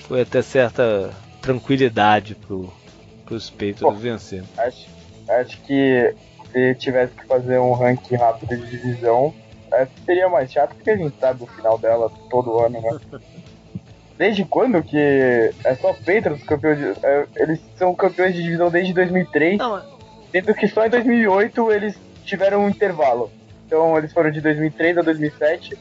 foi 0.00 0.22
até 0.22 0.42
certa 0.42 1.10
tranquilidade 1.40 2.34
para 2.34 3.34
os 3.34 3.50
Patriots 3.50 4.00
vencer. 4.00 4.44
Acho, 4.58 4.86
acho 5.28 5.60
que 5.62 6.14
se 6.52 6.74
tivesse 6.74 7.14
que 7.14 7.26
fazer 7.26 7.58
um 7.58 7.72
ranking 7.72 8.16
rápido 8.16 8.56
de 8.56 8.70
divisão, 8.70 9.34
essa 9.72 9.92
seria 10.04 10.28
mais 10.28 10.50
chato 10.50 10.74
porque 10.74 10.90
a 10.90 10.96
gente 10.96 11.14
sabe 11.18 11.42
o 11.42 11.46
final 11.46 11.78
dela 11.78 12.10
todo 12.30 12.58
ano, 12.58 12.80
né? 12.80 13.20
Desde 14.18 14.44
quando 14.44 14.82
que 14.82 14.96
é 14.98 15.74
só 15.80 15.92
Patriots 15.92 16.44
campeões 16.44 16.78
de, 16.78 16.84
é, 17.04 17.26
eles 17.36 17.60
são 17.76 17.94
campeões 17.94 18.34
de 18.34 18.42
divisão 18.42 18.70
desde 18.70 18.92
2003, 18.92 19.58
Não, 19.58 19.82
sendo 20.30 20.54
que 20.54 20.68
só 20.68 20.86
em 20.86 20.90
2008 20.90 21.72
eles 21.72 21.96
tiveram 22.24 22.64
um 22.64 22.68
intervalo. 22.68 23.30
Então 23.66 23.96
eles 23.96 24.12
foram 24.12 24.30
de 24.30 24.40
2003 24.40 24.98
a 24.98 25.02
2007, 25.02 25.78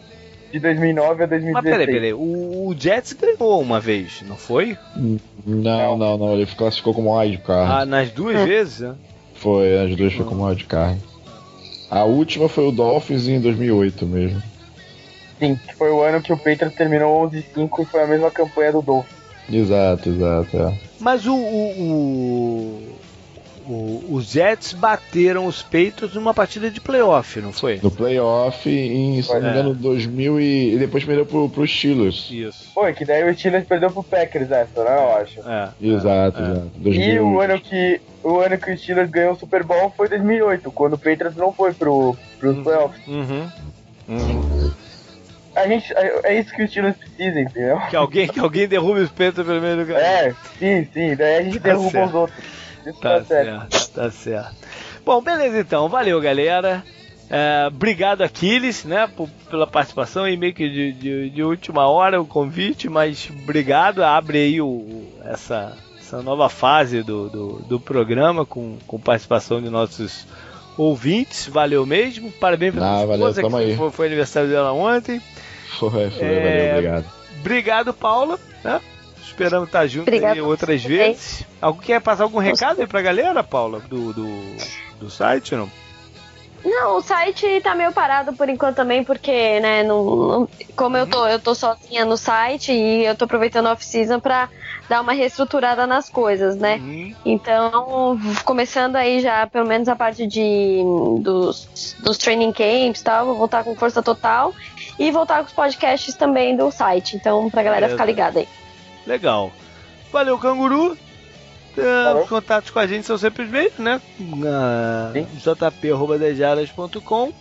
de 0.52 0.60
2009 0.60 1.24
a 1.24 1.28
2016. 1.28 1.54
Mas 1.54 1.64
peraí, 1.64 1.86
peraí, 1.88 2.14
o, 2.14 2.74
Jets 2.78 3.14
ganhou 3.14 3.60
uma 3.60 3.80
vez, 3.80 4.22
não 4.24 4.38
foi? 4.38 4.78
Não, 5.46 5.98
não, 5.98 6.18
não, 6.18 6.34
ele 6.34 6.46
classificou 6.46 6.94
como 6.94 7.18
wildcard. 7.18 7.72
Ah, 7.72 7.86
nas 7.86 8.12
duas 8.12 8.38
hum. 8.38 8.46
vezes? 8.46 8.80
Né? 8.80 8.96
Foi, 9.36 9.78
as 9.78 9.96
duas 9.96 10.14
foi 10.14 10.26
como 10.26 10.46
wildcard. 10.46 11.00
A 11.92 12.06
última 12.06 12.48
foi 12.48 12.66
o 12.66 12.72
Dolphins 12.72 13.28
em 13.28 13.42
2008 13.42 14.06
mesmo. 14.06 14.42
Sim, 15.38 15.60
que 15.68 15.76
foi 15.76 15.92
o 15.92 16.02
ano 16.02 16.22
que 16.22 16.32
o 16.32 16.38
Patriots 16.38 16.74
terminou 16.74 17.30
11-5 17.30 17.80
e 17.82 17.86
foi 17.86 18.02
a 18.02 18.08
mesma 18.08 18.32
campanha 18.32 18.72
do 18.72 18.82
Dolphins. 18.82 19.20
Exato, 19.52 20.08
exato. 20.08 20.58
É. 20.58 20.74
Mas 21.02 21.26
o, 21.26 21.36
o, 21.36 22.98
o, 23.68 24.06
os 24.10 24.32
Jets 24.32 24.72
bateram 24.72 25.46
os 25.46 25.62
Patriots 25.62 26.14
numa 26.14 26.34
partida 26.34 26.72
de 26.72 26.80
playoff, 26.80 27.42
não 27.42 27.52
foi? 27.52 27.82
No 27.84 27.92
playoff 27.92 28.70
em, 28.70 29.22
se 29.22 29.34
não 29.34 29.42
me 29.42 29.50
engano, 29.50 29.74
2000 29.74 30.40
e, 30.40 30.76
e 30.76 30.78
depois 30.78 31.04
perdeu 31.04 31.26
pro, 31.26 31.50
pro 31.50 31.68
Steelers. 31.68 32.30
Isso. 32.32 32.72
Foi, 32.74 32.94
que 32.94 33.04
daí 33.04 33.30
o 33.30 33.38
Steelers 33.38 33.68
perdeu 33.68 33.92
pro 33.92 34.02
Packers 34.02 34.50
essa, 34.50 34.82
né, 34.82 34.96
eu 34.96 35.16
acho. 35.18 35.40
É. 35.42 35.70
Exato, 35.82 36.42
é. 36.42 36.52
exato. 36.52 36.72
2008. 36.78 37.16
E 37.16 37.20
o 37.20 37.42
ano 37.42 37.60
que 37.60 38.02
o 38.24 38.40
ano 38.40 38.58
que 38.58 38.72
o 38.72 38.78
Steelers 38.78 39.10
ganhou 39.10 39.34
o 39.34 39.40
Super 39.40 39.64
Bowl 39.64 39.94
foi 39.96 40.08
2008, 40.08 40.72
quando 40.72 40.94
o 40.94 40.98
Patriots 40.98 41.36
não 41.36 41.52
foi 41.52 41.74
pro, 41.74 42.16
pros 42.40 42.58
uhum. 42.58 42.64
playoffs. 42.64 43.08
Uhum. 43.08 43.50
Uhum. 44.08 44.72
A 45.56 45.68
gente, 45.68 45.94
é, 45.94 46.22
é 46.24 46.40
isso 46.40 46.54
que 46.54 46.64
os 46.64 46.70
Steelers 46.70 46.98
precisam, 46.98 47.42
entendeu? 47.42 47.80
Que 47.90 47.96
alguém, 47.96 48.28
que 48.28 48.40
alguém 48.40 48.68
derrube 48.68 49.02
os 49.02 49.10
Patriots 49.10 49.46
pelo 49.46 49.62
meio 49.62 49.78
do 49.78 49.86
caminho. 49.86 50.06
É, 50.06 50.36
sim, 50.58 50.88
sim, 50.94 51.16
daí 51.16 51.36
a 51.38 51.44
gente 51.44 51.60
tá 51.60 51.70
derruba 51.70 51.92
certo. 51.92 52.08
os 52.08 52.16
outros. 52.16 52.44
Isso 52.86 53.00
tá, 53.00 53.20
tá 53.20 53.26
certo. 53.26 53.78
certo, 53.78 53.94
tá 53.94 54.12
certo. 54.12 54.56
Bom, 55.06 55.22
beleza 55.22 55.60
então, 55.60 55.90
valeu 55.90 56.22
galera. 56.22 56.84
É, 57.30 57.68
obrigado 57.68 58.24
Aquiles, 58.24 58.84
né, 58.84 59.08
por, 59.08 59.30
pela 59.50 59.66
participação 59.66 60.28
e 60.28 60.36
meio 60.36 60.54
que 60.54 60.68
de, 60.68 60.92
de, 60.92 61.30
de, 61.30 61.44
última 61.44 61.88
hora 61.88 62.22
o 62.22 62.26
convite, 62.26 62.90
mas 62.90 63.30
obrigado, 63.30 64.04
abre 64.04 64.38
aí 64.38 64.62
o, 64.62 65.08
essa, 65.24 65.78
essa 66.12 66.22
nova 66.22 66.50
fase 66.50 67.02
do, 67.02 67.30
do, 67.30 67.48
do 67.60 67.80
programa 67.80 68.46
com, 68.46 68.78
com 68.86 69.00
participação 69.00 69.62
de 69.62 69.70
nossos 69.70 70.28
ouvintes. 70.78 71.48
Valeu 71.48 71.86
mesmo. 71.86 72.30
Parabéns 72.34 72.74
pela 72.74 73.02
ah, 73.02 73.06
valeu, 73.06 73.30
esposa, 73.30 73.42
que 73.42 73.76
foi, 73.78 73.92
foi, 73.92 74.08
aniversário 74.08 74.50
dela 74.50 74.74
ontem. 74.74 75.22
Foi, 75.80 76.10
foi, 76.10 76.28
é, 76.28 76.42
valeu, 76.42 76.72
obrigado. 76.72 77.06
Obrigado, 77.40 77.94
Paula. 77.94 78.40
Né? 78.62 78.82
Esperamos 79.24 79.70
estar 79.70 79.88
juntos 79.88 80.14
aí 80.14 80.42
outras 80.42 80.84
vezes. 80.84 81.46
Alguém 81.62 81.82
quer 81.82 82.02
passar 82.02 82.24
algum 82.24 82.40
recado 82.40 82.82
aí 82.82 82.88
pra 82.88 83.02
galera, 83.02 83.42
Paula, 83.42 83.80
do, 83.80 84.12
do, 84.12 84.56
do 85.00 85.10
site 85.10 85.56
não? 85.56 85.72
Não, 86.64 86.98
o 86.98 87.02
site 87.02 87.60
tá 87.62 87.74
meio 87.74 87.92
parado 87.92 88.34
por 88.34 88.48
enquanto 88.48 88.76
também, 88.76 89.04
porque, 89.04 89.60
né, 89.60 89.82
não, 89.82 90.16
não, 90.16 90.50
como 90.76 90.96
eu 90.96 91.08
tô, 91.08 91.26
eu 91.26 91.40
tô 91.40 91.56
sozinha 91.56 92.06
no 92.06 92.16
site 92.16 92.72
e 92.72 93.04
eu 93.04 93.16
tô 93.16 93.26
aproveitando 93.26 93.66
a 93.66 93.72
off-season 93.72 94.20
pra 94.20 94.48
dar 94.90 95.02
uma 95.02 95.14
reestruturada 95.14 95.88
nas 95.88 96.10
coisas, 96.10 96.56
né? 96.56 96.76
Uhum. 96.76 97.16
Então, 97.26 98.20
começando 98.44 98.96
aí 98.96 99.22
já, 99.22 99.48
pelo 99.48 99.68
menos 99.68 99.88
a 99.88 99.96
parte 99.96 100.28
de 100.28 100.82
dos, 101.20 101.96
dos 102.04 102.18
training 102.18 102.52
camps 102.52 103.02
e 103.02 103.04
tal, 103.04 103.26
vou 103.26 103.36
voltar 103.36 103.64
com 103.64 103.76
força 103.76 104.02
total 104.04 104.54
e 105.00 105.12
voltar 105.12 105.40
com 105.40 105.46
os 105.46 105.54
podcasts 105.54 106.16
também 106.16 106.56
do 106.56 106.70
site. 106.72 107.16
Então, 107.16 107.50
pra 107.50 107.64
galera 107.64 107.90
ficar 107.90 108.06
ligada 108.06 108.40
aí. 108.40 108.48
Legal. 109.06 109.52
Valeu, 110.12 110.38
canguru. 110.38 110.98
Uh, 111.78 112.22
os 112.22 112.28
contatos 112.28 112.70
com 112.70 112.80
a 112.80 112.88
gente 112.88 113.08
são 113.08 113.18
sempre 113.18 113.44
os 113.44 113.50
mesmos, 113.50 113.80
né? 113.80 114.02
Uh, 114.20 115.26
jp.dejadas.com 115.40 117.32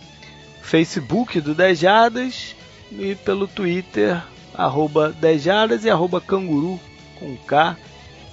Facebook 0.61 1.41
do 1.41 1.53
Dejadas 1.53 2.55
e 2.91 3.13
pelo 3.15 3.45
Twitter 3.45 4.23
arroba 4.53 5.09
Dejadas 5.09 5.83
e 5.83 5.89
arroba 5.89 6.21
canguru 6.21 6.79
com 7.21 7.37
K 7.47 7.77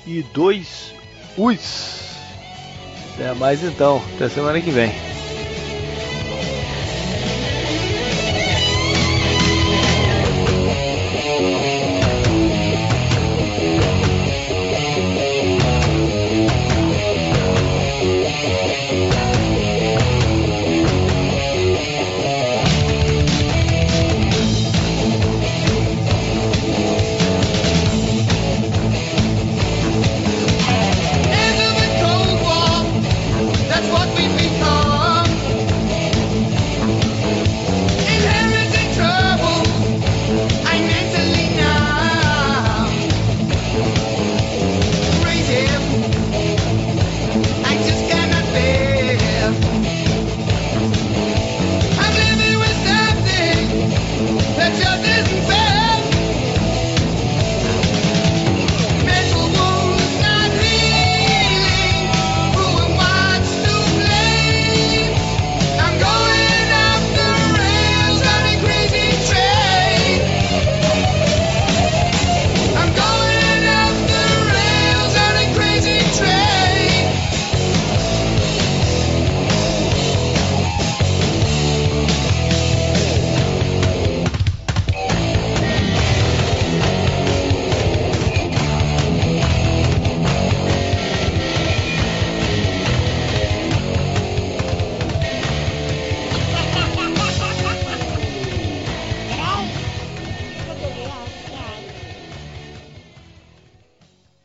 e 0.07 0.23
dois 0.35 0.93
Us. 1.37 2.09
Até 3.15 3.35
mais 3.35 3.63
então, 3.63 4.03
até 4.17 4.29
semana 4.29 4.61
que 4.61 4.71
vem. 4.71 5.18